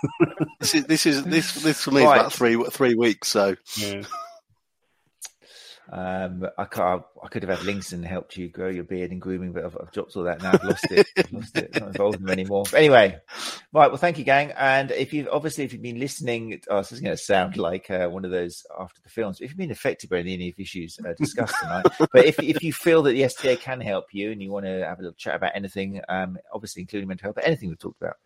this 0.58 0.74
is, 0.74 0.84
this 0.86 1.06
is, 1.06 1.22
this, 1.22 1.54
this 1.62 1.82
for 1.82 1.92
me 1.92 2.02
right. 2.04 2.16
is 2.16 2.20
about 2.20 2.32
three, 2.32 2.60
three 2.70 2.96
weeks, 2.96 3.28
so. 3.28 3.54
Yeah. 3.76 4.02
Um, 5.90 6.46
I, 6.58 6.62
I 6.62 7.28
could 7.28 7.44
have 7.44 7.58
had 7.58 7.66
links 7.66 7.92
and 7.92 8.04
helped 8.04 8.36
you 8.36 8.48
grow 8.48 8.68
your 8.68 8.84
beard 8.84 9.12
and 9.12 9.20
grooming, 9.20 9.52
but 9.52 9.64
I've, 9.64 9.76
I've 9.80 9.92
dropped 9.92 10.16
all 10.16 10.24
that 10.24 10.42
now. 10.42 10.52
I've 10.52 10.64
lost 10.64 10.90
it. 10.90 11.06
I've 11.16 11.32
lost 11.32 11.56
it. 11.56 11.80
not 11.80 11.88
involved 11.88 12.16
in 12.16 12.22
them 12.22 12.32
anymore. 12.32 12.64
But 12.64 12.78
anyway, 12.78 13.18
right. 13.72 13.88
Well, 13.88 13.96
thank 13.96 14.18
you, 14.18 14.24
gang. 14.24 14.52
And 14.56 14.90
if 14.90 15.12
you've 15.12 15.28
obviously 15.30 15.64
if 15.64 15.72
you've 15.72 15.82
been 15.82 16.00
listening, 16.00 16.60
oh, 16.68 16.78
this 16.78 16.92
is 16.92 17.00
going 17.00 17.16
to 17.16 17.22
sound 17.22 17.56
like 17.56 17.90
uh, 17.90 18.08
one 18.08 18.24
of 18.24 18.30
those 18.30 18.66
after 18.78 19.00
the 19.02 19.10
films. 19.10 19.40
If 19.40 19.50
you've 19.50 19.58
been 19.58 19.70
affected 19.70 20.10
by 20.10 20.18
any 20.18 20.48
of 20.48 20.56
the 20.56 20.62
issues 20.62 20.98
uh, 21.06 21.12
discussed 21.16 21.54
tonight, 21.60 21.86
but 22.12 22.24
if 22.24 22.40
if 22.40 22.62
you 22.62 22.72
feel 22.72 23.02
that 23.02 23.12
the 23.12 23.24
STA 23.24 23.56
can 23.56 23.80
help 23.80 24.06
you 24.12 24.32
and 24.32 24.42
you 24.42 24.50
want 24.50 24.66
to 24.66 24.84
have 24.84 24.98
a 24.98 25.02
little 25.02 25.16
chat 25.16 25.36
about 25.36 25.52
anything, 25.54 26.00
um, 26.08 26.38
obviously 26.52 26.82
including 26.82 27.08
mental 27.08 27.26
health, 27.26 27.36
but 27.36 27.46
anything 27.46 27.68
we've 27.68 27.78
talked 27.78 28.00
about, 28.00 28.16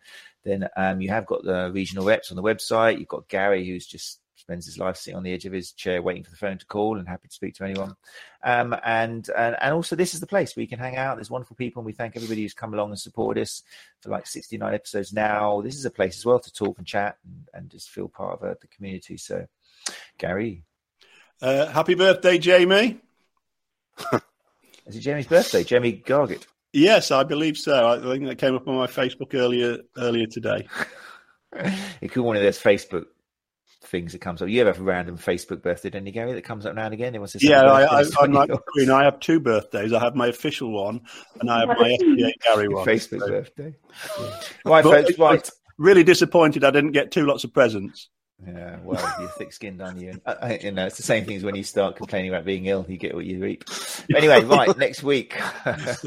then 0.43 0.67
um, 0.75 1.01
you 1.01 1.09
have 1.09 1.25
got 1.25 1.43
the 1.43 1.71
regional 1.73 2.05
reps 2.05 2.31
on 2.31 2.35
the 2.37 2.43
website. 2.43 2.97
You've 2.97 3.07
got 3.07 3.27
Gary, 3.27 3.67
who's 3.67 3.85
just 3.85 4.20
spends 4.41 4.65
his 4.65 4.77
life 4.77 4.97
sitting 4.97 5.17
on 5.17 5.23
the 5.23 5.33
edge 5.33 5.45
of 5.45 5.53
his 5.53 5.71
chair 5.71 6.01
waiting 6.01 6.23
for 6.23 6.31
the 6.31 6.37
phone 6.37 6.57
to 6.57 6.65
call 6.65 6.97
and 6.97 7.07
happy 7.07 7.27
to 7.27 7.33
speak 7.33 7.55
to 7.55 7.63
anyone. 7.63 7.95
Um, 8.43 8.75
and, 8.83 9.29
and 9.37 9.55
and 9.61 9.73
also 9.73 9.95
this 9.95 10.13
is 10.13 10.19
the 10.19 10.27
place 10.27 10.55
where 10.55 10.61
you 10.61 10.67
can 10.67 10.79
hang 10.79 10.97
out. 10.97 11.15
There's 11.15 11.29
wonderful 11.29 11.55
people, 11.55 11.79
and 11.79 11.85
we 11.85 11.93
thank 11.93 12.15
everybody 12.15 12.41
who's 12.41 12.53
come 12.53 12.73
along 12.73 12.89
and 12.89 12.99
supported 12.99 13.41
us 13.41 13.63
for 14.01 14.09
like 14.09 14.27
69 14.27 14.73
episodes 14.73 15.13
now. 15.13 15.61
This 15.61 15.75
is 15.75 15.85
a 15.85 15.91
place 15.91 16.17
as 16.17 16.25
well 16.25 16.39
to 16.39 16.51
talk 16.51 16.77
and 16.77 16.87
chat 16.87 17.17
and, 17.23 17.47
and 17.53 17.69
just 17.69 17.89
feel 17.89 18.09
part 18.09 18.41
of 18.41 18.49
uh, 18.49 18.55
the 18.59 18.67
community. 18.67 19.17
So, 19.17 19.45
Gary, 20.17 20.63
uh, 21.41 21.67
happy 21.67 21.93
birthday, 21.93 22.37
Jamie! 22.37 22.99
is 24.87 24.95
it 24.95 25.01
Jamie's 25.01 25.27
birthday? 25.27 25.63
Jamie 25.63 25.93
Gargett. 25.93 26.47
Yes, 26.73 27.11
I 27.11 27.23
believe 27.23 27.57
so. 27.57 27.87
I 27.87 27.99
think 27.99 28.25
that 28.25 28.37
came 28.37 28.55
up 28.55 28.67
on 28.67 28.75
my 28.75 28.87
Facebook 28.87 29.35
earlier 29.35 29.79
earlier 29.97 30.25
today. 30.25 30.67
it 32.01 32.11
could 32.11 32.23
one 32.23 32.37
of 32.37 32.41
those 32.41 32.59
Facebook 32.59 33.05
things 33.91 34.13
that 34.13 34.19
comes 34.19 34.41
up. 34.41 34.47
You 34.49 34.65
have 34.65 34.79
a 34.79 34.81
random 34.81 35.17
Facebook 35.17 35.61
birthday, 35.61 35.89
don't 35.89 36.05
you, 36.05 36.13
Gary? 36.13 36.33
That 36.33 36.43
comes 36.43 36.65
up 36.65 36.73
now 36.73 36.85
and 36.85 36.93
again. 36.93 37.13
It 37.13 37.21
was 37.21 37.35
yeah, 37.41 37.61
I, 37.61 38.03
am 38.23 38.31
like 38.31 38.49
Queen. 38.67 38.89
I 38.89 39.03
have 39.03 39.19
two 39.19 39.39
birthdays. 39.39 39.93
I 39.93 39.99
have 39.99 40.15
my 40.15 40.27
official 40.27 40.71
one, 40.71 41.01
and 41.39 41.51
I 41.51 41.59
have 41.59 41.67
my 41.67 41.91
STA 42.01 42.33
Gary 42.43 42.69
one. 42.69 42.87
Facebook 42.87 43.19
so. 43.19 43.27
birthday. 43.27 43.75
Yeah. 44.19 44.41
Right, 44.65 44.83
folks. 44.83 45.19
Right. 45.19 45.49
Really 45.77 46.03
disappointed. 46.03 46.63
I 46.63 46.71
didn't 46.71 46.93
get 46.93 47.11
two 47.11 47.25
lots 47.25 47.43
of 47.43 47.53
presents. 47.53 48.09
Yeah, 48.45 48.79
well, 48.83 49.15
you're 49.19 49.29
thick-skinned, 49.29 49.81
aren't 49.81 49.99
you? 49.99 50.19
Uh, 50.25 50.57
you 50.59 50.71
know, 50.71 50.87
it's 50.87 50.97
the 50.97 51.03
same 51.03 51.25
thing 51.25 51.37
as 51.37 51.43
when 51.43 51.55
you 51.55 51.63
start 51.63 51.95
complaining 51.95 52.31
about 52.31 52.43
being 52.43 52.65
ill. 52.65 52.85
You 52.89 52.97
get 52.97 53.13
what 53.13 53.25
you 53.25 53.39
reap. 53.39 53.65
Anyway, 54.15 54.43
right, 54.45 54.75
next 54.77 55.03
week, 55.03 55.39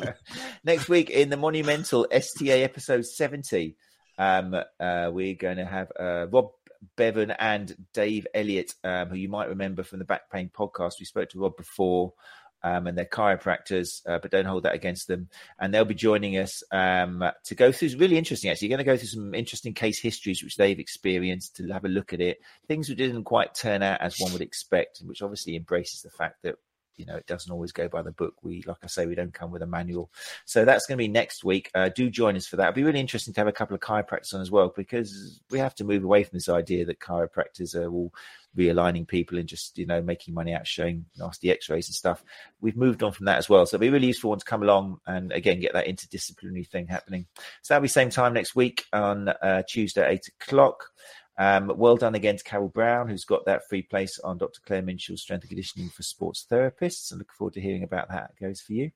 next 0.64 0.88
week 0.88 1.10
in 1.10 1.30
the 1.30 1.36
monumental 1.36 2.08
STA 2.10 2.64
episode 2.64 3.06
70, 3.06 3.76
um, 4.18 4.54
uh, 4.54 5.10
we're 5.12 5.36
going 5.36 5.58
to 5.58 5.64
have 5.64 5.92
uh, 5.98 6.26
Rob 6.28 6.50
Bevan 6.96 7.30
and 7.32 7.74
Dave 7.92 8.26
Elliott, 8.34 8.74
um, 8.84 9.08
who 9.08 9.16
you 9.16 9.28
might 9.28 9.48
remember 9.48 9.82
from 9.82 9.98
the 9.98 10.04
Back 10.04 10.30
Pain 10.30 10.50
podcast. 10.56 10.94
We 10.98 11.06
spoke 11.06 11.28
to 11.30 11.38
Rob 11.38 11.56
before. 11.56 12.12
Um, 12.62 12.86
and 12.86 12.96
they're 12.96 13.04
chiropractors, 13.04 14.00
uh, 14.08 14.18
but 14.20 14.30
don't 14.30 14.46
hold 14.46 14.62
that 14.62 14.74
against 14.74 15.06
them. 15.06 15.28
And 15.58 15.74
they'll 15.74 15.84
be 15.84 15.94
joining 15.94 16.38
us 16.38 16.62
um, 16.72 17.22
to 17.44 17.54
go 17.54 17.70
through. 17.70 17.90
Really 17.98 18.16
interesting, 18.16 18.50
actually. 18.50 18.68
You're 18.68 18.78
going 18.78 18.86
to 18.86 18.90
go 18.90 18.96
through 18.96 19.08
some 19.08 19.34
interesting 19.34 19.74
case 19.74 20.00
histories 20.00 20.42
which 20.42 20.56
they've 20.56 20.78
experienced 20.78 21.56
to 21.56 21.68
have 21.68 21.84
a 21.84 21.90
look 21.90 22.14
at 22.14 22.22
it. 22.22 22.38
Things 22.66 22.88
that 22.88 22.94
didn't 22.94 23.24
quite 23.24 23.54
turn 23.54 23.82
out 23.82 24.00
as 24.00 24.18
one 24.18 24.32
would 24.32 24.40
expect, 24.40 25.02
which 25.04 25.20
obviously 25.20 25.56
embraces 25.56 26.00
the 26.00 26.08
fact 26.08 26.36
that 26.44 26.54
you 26.96 27.06
know, 27.06 27.16
it 27.16 27.26
doesn't 27.26 27.52
always 27.52 27.72
go 27.72 27.88
by 27.88 28.02
the 28.02 28.12
book. 28.12 28.34
We, 28.42 28.62
like 28.66 28.78
I 28.82 28.86
say, 28.86 29.06
we 29.06 29.14
don't 29.14 29.34
come 29.34 29.50
with 29.50 29.62
a 29.62 29.66
manual. 29.66 30.10
So 30.44 30.64
that's 30.64 30.86
going 30.86 30.96
to 30.98 31.02
be 31.02 31.08
next 31.08 31.44
week. 31.44 31.70
Uh, 31.74 31.88
do 31.88 32.10
join 32.10 32.36
us 32.36 32.46
for 32.46 32.56
that. 32.56 32.68
It'll 32.68 32.76
be 32.76 32.84
really 32.84 33.00
interesting 33.00 33.34
to 33.34 33.40
have 33.40 33.48
a 33.48 33.52
couple 33.52 33.74
of 33.74 33.80
chiropractors 33.80 34.34
on 34.34 34.40
as 34.40 34.50
well, 34.50 34.72
because 34.76 35.40
we 35.50 35.58
have 35.58 35.74
to 35.76 35.84
move 35.84 36.04
away 36.04 36.24
from 36.24 36.36
this 36.36 36.48
idea 36.48 36.84
that 36.84 37.00
chiropractors 37.00 37.74
are 37.74 37.90
all 37.90 38.12
realigning 38.56 39.06
people 39.08 39.36
and 39.36 39.48
just, 39.48 39.76
you 39.76 39.84
know, 39.84 40.00
making 40.00 40.32
money 40.32 40.54
out 40.54 40.64
showing 40.64 41.04
nasty 41.18 41.50
x-rays 41.50 41.88
and 41.88 41.94
stuff. 41.94 42.22
We've 42.60 42.76
moved 42.76 43.02
on 43.02 43.10
from 43.10 43.26
that 43.26 43.38
as 43.38 43.48
well. 43.48 43.66
So 43.66 43.74
it'll 43.74 43.82
be 43.82 43.90
really 43.90 44.06
useful 44.06 44.30
one 44.30 44.38
to 44.38 44.44
come 44.44 44.62
along 44.62 45.00
and 45.06 45.32
again, 45.32 45.58
get 45.58 45.72
that 45.72 45.88
interdisciplinary 45.88 46.68
thing 46.68 46.86
happening. 46.86 47.26
So 47.62 47.74
that'll 47.74 47.82
be 47.82 47.88
same 47.88 48.10
time 48.10 48.32
next 48.32 48.54
week 48.54 48.84
on 48.92 49.28
uh, 49.28 49.64
Tuesday, 49.68 50.08
eight 50.08 50.28
o'clock. 50.40 50.84
Um, 51.36 51.72
well 51.76 51.96
done 51.96 52.14
again 52.14 52.36
to 52.36 52.44
Carol 52.44 52.68
Brown, 52.68 53.08
who's 53.08 53.24
got 53.24 53.46
that 53.46 53.68
free 53.68 53.82
place 53.82 54.18
on 54.20 54.38
Dr. 54.38 54.60
Claire 54.64 54.82
Minshall's 54.82 55.22
Strength 55.22 55.42
and 55.42 55.50
Conditioning 55.50 55.88
for 55.88 56.02
Sports 56.02 56.46
Therapists. 56.50 57.12
I 57.12 57.16
look 57.16 57.32
forward 57.32 57.54
to 57.54 57.60
hearing 57.60 57.82
about 57.82 58.10
how 58.10 58.24
it 58.24 58.40
goes 58.40 58.60
for 58.60 58.72
you. 58.72 58.90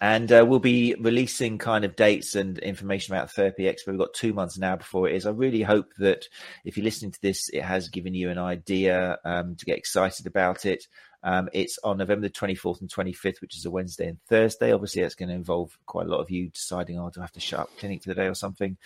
And 0.00 0.30
uh, 0.32 0.44
we'll 0.46 0.58
be 0.58 0.94
releasing 0.98 1.58
kind 1.58 1.84
of 1.84 1.96
dates 1.96 2.34
and 2.34 2.58
information 2.58 3.14
about 3.14 3.30
Therapy 3.30 3.64
Expo. 3.64 3.88
We've 3.88 3.98
got 3.98 4.12
two 4.12 4.32
months 4.32 4.58
now 4.58 4.76
before 4.76 5.08
it 5.08 5.14
is. 5.14 5.26
I 5.26 5.30
really 5.30 5.62
hope 5.62 5.92
that 5.98 6.26
if 6.64 6.76
you're 6.76 6.84
listening 6.84 7.12
to 7.12 7.22
this, 7.22 7.48
it 7.50 7.62
has 7.62 7.88
given 7.88 8.14
you 8.14 8.30
an 8.30 8.38
idea 8.38 9.18
um, 9.24 9.54
to 9.56 9.64
get 9.64 9.78
excited 9.78 10.26
about 10.26 10.66
it. 10.66 10.86
Um, 11.22 11.48
it's 11.52 11.78
on 11.82 11.98
November 11.98 12.28
the 12.28 12.34
24th 12.34 12.80
and 12.80 12.90
25th, 12.90 13.40
which 13.40 13.56
is 13.56 13.64
a 13.64 13.70
Wednesday 13.70 14.08
and 14.08 14.20
Thursday. 14.28 14.72
Obviously, 14.72 15.02
that's 15.02 15.14
going 15.14 15.30
to 15.30 15.34
involve 15.34 15.78
quite 15.86 16.06
a 16.06 16.10
lot 16.10 16.20
of 16.20 16.30
you 16.30 16.50
deciding, 16.50 16.98
oh, 16.98 17.10
do 17.10 17.20
I 17.20 17.24
have 17.24 17.32
to 17.32 17.40
shut 17.40 17.60
up 17.60 17.78
clinic 17.78 18.02
for 18.02 18.10
the 18.10 18.16
day 18.16 18.26
or 18.26 18.34
something? 18.34 18.76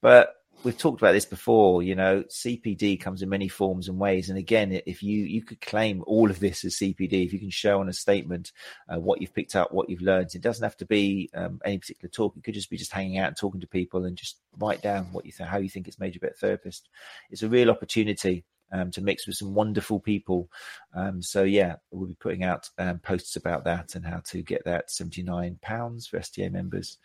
But 0.00 0.34
we've 0.64 0.78
talked 0.78 1.00
about 1.00 1.12
this 1.12 1.26
before. 1.26 1.82
You 1.82 1.94
know, 1.94 2.24
CPD 2.24 3.00
comes 3.00 3.22
in 3.22 3.28
many 3.28 3.48
forms 3.48 3.88
and 3.88 3.98
ways. 3.98 4.30
And 4.30 4.38
again, 4.38 4.80
if 4.86 5.02
you 5.02 5.24
you 5.24 5.42
could 5.42 5.60
claim 5.60 6.02
all 6.06 6.30
of 6.30 6.40
this 6.40 6.64
as 6.64 6.76
CPD, 6.76 7.24
if 7.24 7.32
you 7.32 7.38
can 7.38 7.50
show 7.50 7.80
on 7.80 7.88
a 7.88 7.92
statement 7.92 8.52
uh, 8.88 8.98
what 8.98 9.20
you've 9.20 9.34
picked 9.34 9.54
up, 9.54 9.72
what 9.72 9.90
you've 9.90 10.00
learned, 10.00 10.34
it 10.34 10.40
doesn't 10.40 10.64
have 10.64 10.76
to 10.78 10.86
be 10.86 11.30
um, 11.34 11.60
any 11.64 11.78
particular 11.78 12.10
talk. 12.10 12.36
It 12.36 12.42
could 12.42 12.54
just 12.54 12.70
be 12.70 12.76
just 12.76 12.92
hanging 12.92 13.18
out 13.18 13.28
and 13.28 13.36
talking 13.36 13.60
to 13.60 13.66
people 13.66 14.04
and 14.04 14.16
just 14.16 14.38
write 14.58 14.82
down 14.82 15.04
what 15.12 15.26
you 15.26 15.32
th- 15.32 15.48
how 15.48 15.58
you 15.58 15.68
think 15.68 15.86
it's 15.86 16.00
made 16.00 16.14
you 16.14 16.20
a 16.22 16.26
better 16.26 16.38
therapist. 16.40 16.88
It's 17.30 17.42
a 17.42 17.48
real 17.48 17.70
opportunity. 17.70 18.44
Um, 18.72 18.90
to 18.92 19.02
mix 19.02 19.24
with 19.24 19.36
some 19.36 19.54
wonderful 19.54 20.00
people. 20.00 20.50
Um, 20.94 21.22
so 21.22 21.44
yeah, 21.44 21.76
we'll 21.92 22.08
be 22.08 22.16
putting 22.16 22.42
out 22.42 22.70
um, 22.76 22.98
posts 22.98 23.36
about 23.36 23.62
that 23.64 23.94
and 23.94 24.04
how 24.04 24.20
to 24.30 24.42
get 24.42 24.64
that 24.64 24.88
£79 24.88 26.08
for 26.08 26.16
STA 26.16 26.48
members. 26.48 26.98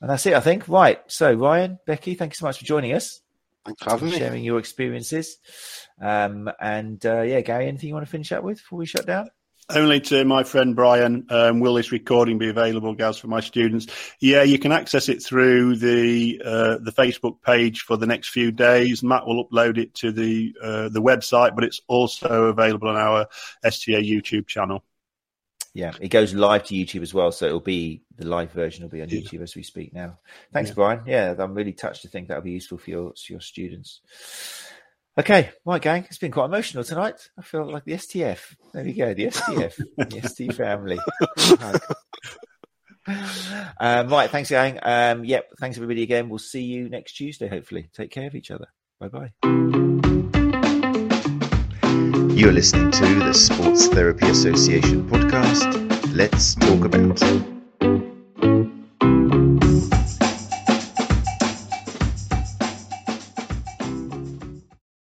And 0.00 0.10
that's 0.10 0.26
it, 0.26 0.34
I 0.34 0.40
think. 0.40 0.68
Right. 0.68 1.00
So, 1.08 1.32
Ryan, 1.32 1.78
Becky, 1.86 2.14
thank 2.14 2.32
you 2.32 2.36
so 2.36 2.46
much 2.46 2.58
for 2.58 2.64
joining 2.64 2.92
us. 2.92 3.20
Thanks 3.64 3.82
for 3.82 3.90
having 3.90 4.10
me. 4.10 4.18
Sharing 4.18 4.44
your 4.44 4.58
experiences. 4.58 5.38
Um, 6.00 6.50
and 6.60 7.04
uh, 7.04 7.22
yeah, 7.22 7.40
Gary, 7.40 7.66
anything 7.66 7.88
you 7.88 7.94
want 7.94 8.06
to 8.06 8.10
finish 8.10 8.32
up 8.32 8.44
with 8.44 8.58
before 8.58 8.78
we 8.78 8.86
shut 8.86 9.06
down? 9.06 9.28
Only 9.70 10.00
to 10.00 10.24
my 10.24 10.44
friend 10.44 10.74
Brian, 10.74 11.26
um, 11.28 11.60
will 11.60 11.74
this 11.74 11.92
recording 11.92 12.38
be 12.38 12.48
available, 12.48 12.94
Gaz, 12.94 13.18
for 13.18 13.26
my 13.26 13.40
students? 13.40 13.86
Yeah, 14.18 14.42
you 14.42 14.58
can 14.58 14.72
access 14.72 15.10
it 15.10 15.22
through 15.22 15.76
the 15.76 16.40
uh, 16.42 16.78
the 16.78 16.92
Facebook 16.92 17.42
page 17.42 17.82
for 17.82 17.98
the 17.98 18.06
next 18.06 18.30
few 18.30 18.50
days. 18.50 19.02
Matt 19.02 19.26
will 19.26 19.46
upload 19.46 19.76
it 19.76 19.92
to 19.96 20.10
the 20.10 20.54
uh, 20.62 20.88
the 20.88 21.02
website, 21.02 21.54
but 21.54 21.64
it's 21.64 21.82
also 21.86 22.44
available 22.44 22.88
on 22.88 22.96
our 22.96 23.26
STA 23.62 24.02
YouTube 24.02 24.46
channel. 24.46 24.84
Yeah, 25.78 25.92
it 26.00 26.08
goes 26.08 26.34
live 26.34 26.64
to 26.64 26.74
YouTube 26.74 27.02
as 27.02 27.14
well, 27.14 27.30
so 27.30 27.46
it'll 27.46 27.60
be 27.60 28.02
the 28.16 28.26
live 28.26 28.50
version 28.50 28.82
will 28.82 28.90
be 28.90 29.00
on 29.00 29.06
YouTube 29.06 29.42
as 29.42 29.54
we 29.54 29.62
speak 29.62 29.94
now. 29.94 30.18
Thanks, 30.52 30.70
yeah. 30.70 30.74
Brian. 30.74 31.02
Yeah, 31.06 31.36
I'm 31.38 31.54
really 31.54 31.72
touched 31.72 32.02
to 32.02 32.08
think 32.08 32.26
that'll 32.26 32.42
be 32.42 32.50
useful 32.50 32.78
for 32.78 32.90
your 32.90 33.10
for 33.10 33.32
your 33.32 33.40
students. 33.40 34.00
Okay, 35.16 35.50
right, 35.64 35.80
gang. 35.80 36.04
It's 36.08 36.18
been 36.18 36.32
quite 36.32 36.46
emotional 36.46 36.82
tonight. 36.82 37.30
I 37.38 37.42
feel 37.42 37.70
like 37.70 37.84
the 37.84 37.92
STF. 37.92 38.56
There 38.74 38.82
we 38.82 38.92
go, 38.92 39.14
the 39.14 39.26
STF, 39.26 39.80
the 39.98 40.28
ST 40.28 40.52
family. 40.56 40.98
um, 43.78 44.08
right, 44.08 44.28
thanks, 44.30 44.50
gang. 44.50 44.80
Um, 44.82 45.24
yep, 45.24 45.48
thanks 45.60 45.76
everybody 45.76 46.02
again. 46.02 46.28
We'll 46.28 46.40
see 46.40 46.62
you 46.62 46.88
next 46.88 47.12
Tuesday. 47.12 47.46
Hopefully, 47.46 47.88
take 47.94 48.10
care 48.10 48.26
of 48.26 48.34
each 48.34 48.50
other. 48.50 48.66
Bye 48.98 49.30
bye. 49.42 49.67
You're 52.38 52.52
listening 52.52 52.92
to 52.92 53.04
the 53.18 53.32
Sports 53.32 53.88
Therapy 53.88 54.30
Association 54.30 55.02
podcast. 55.10 56.14
Let's 56.14 56.54
talk 56.54 56.84
about. 56.84 57.57